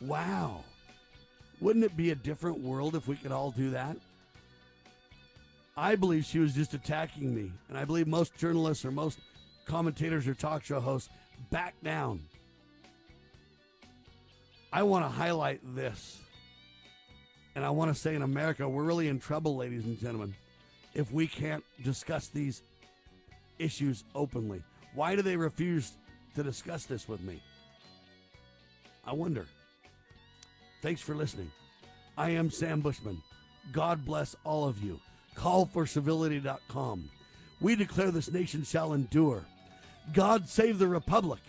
Wow. 0.00 0.64
Wouldn't 1.60 1.84
it 1.84 1.96
be 1.96 2.10
a 2.10 2.14
different 2.14 2.60
world 2.60 2.94
if 2.94 3.08
we 3.08 3.16
could 3.16 3.32
all 3.32 3.50
do 3.50 3.70
that? 3.70 3.96
I 5.76 5.94
believe 5.94 6.24
she 6.24 6.38
was 6.38 6.54
just 6.54 6.74
attacking 6.74 7.34
me. 7.34 7.50
And 7.68 7.78
I 7.78 7.84
believe 7.84 8.06
most 8.06 8.36
journalists 8.36 8.84
or 8.84 8.90
most 8.90 9.18
commentators 9.64 10.28
or 10.28 10.34
talk 10.34 10.64
show 10.64 10.80
hosts 10.80 11.08
back 11.50 11.74
down. 11.82 12.20
I 14.70 14.82
want 14.82 15.04
to 15.04 15.08
highlight 15.08 15.60
this. 15.74 16.18
And 17.54 17.64
I 17.64 17.70
want 17.70 17.94
to 17.94 17.98
say 17.98 18.14
in 18.14 18.22
America, 18.22 18.68
we're 18.68 18.82
really 18.82 19.08
in 19.08 19.18
trouble, 19.18 19.56
ladies 19.56 19.84
and 19.84 19.98
gentlemen 19.98 20.34
if 20.94 21.10
we 21.12 21.26
can't 21.26 21.64
discuss 21.82 22.28
these 22.28 22.62
issues 23.58 24.04
openly? 24.14 24.62
Why 24.94 25.16
do 25.16 25.22
they 25.22 25.36
refuse 25.36 25.92
to 26.34 26.42
discuss 26.42 26.84
this 26.84 27.08
with 27.08 27.20
me? 27.20 27.42
I 29.04 29.12
wonder. 29.12 29.46
Thanks 30.82 31.00
for 31.00 31.14
listening. 31.14 31.50
I 32.16 32.30
am 32.30 32.50
Sam 32.50 32.80
Bushman. 32.80 33.22
God 33.72 34.04
bless 34.04 34.36
all 34.44 34.66
of 34.66 34.82
you. 34.82 35.00
Callforcivility.com. 35.36 37.10
We 37.60 37.76
declare 37.76 38.10
this 38.10 38.30
nation 38.30 38.64
shall 38.64 38.92
endure. 38.92 39.44
God 40.12 40.48
save 40.48 40.78
the 40.78 40.88
Republic 40.88 41.40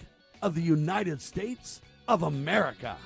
of 0.42 0.56
the 0.56 0.62
United 0.62 1.22
States 1.22 1.82
of 2.08 2.24
America. 2.24 2.98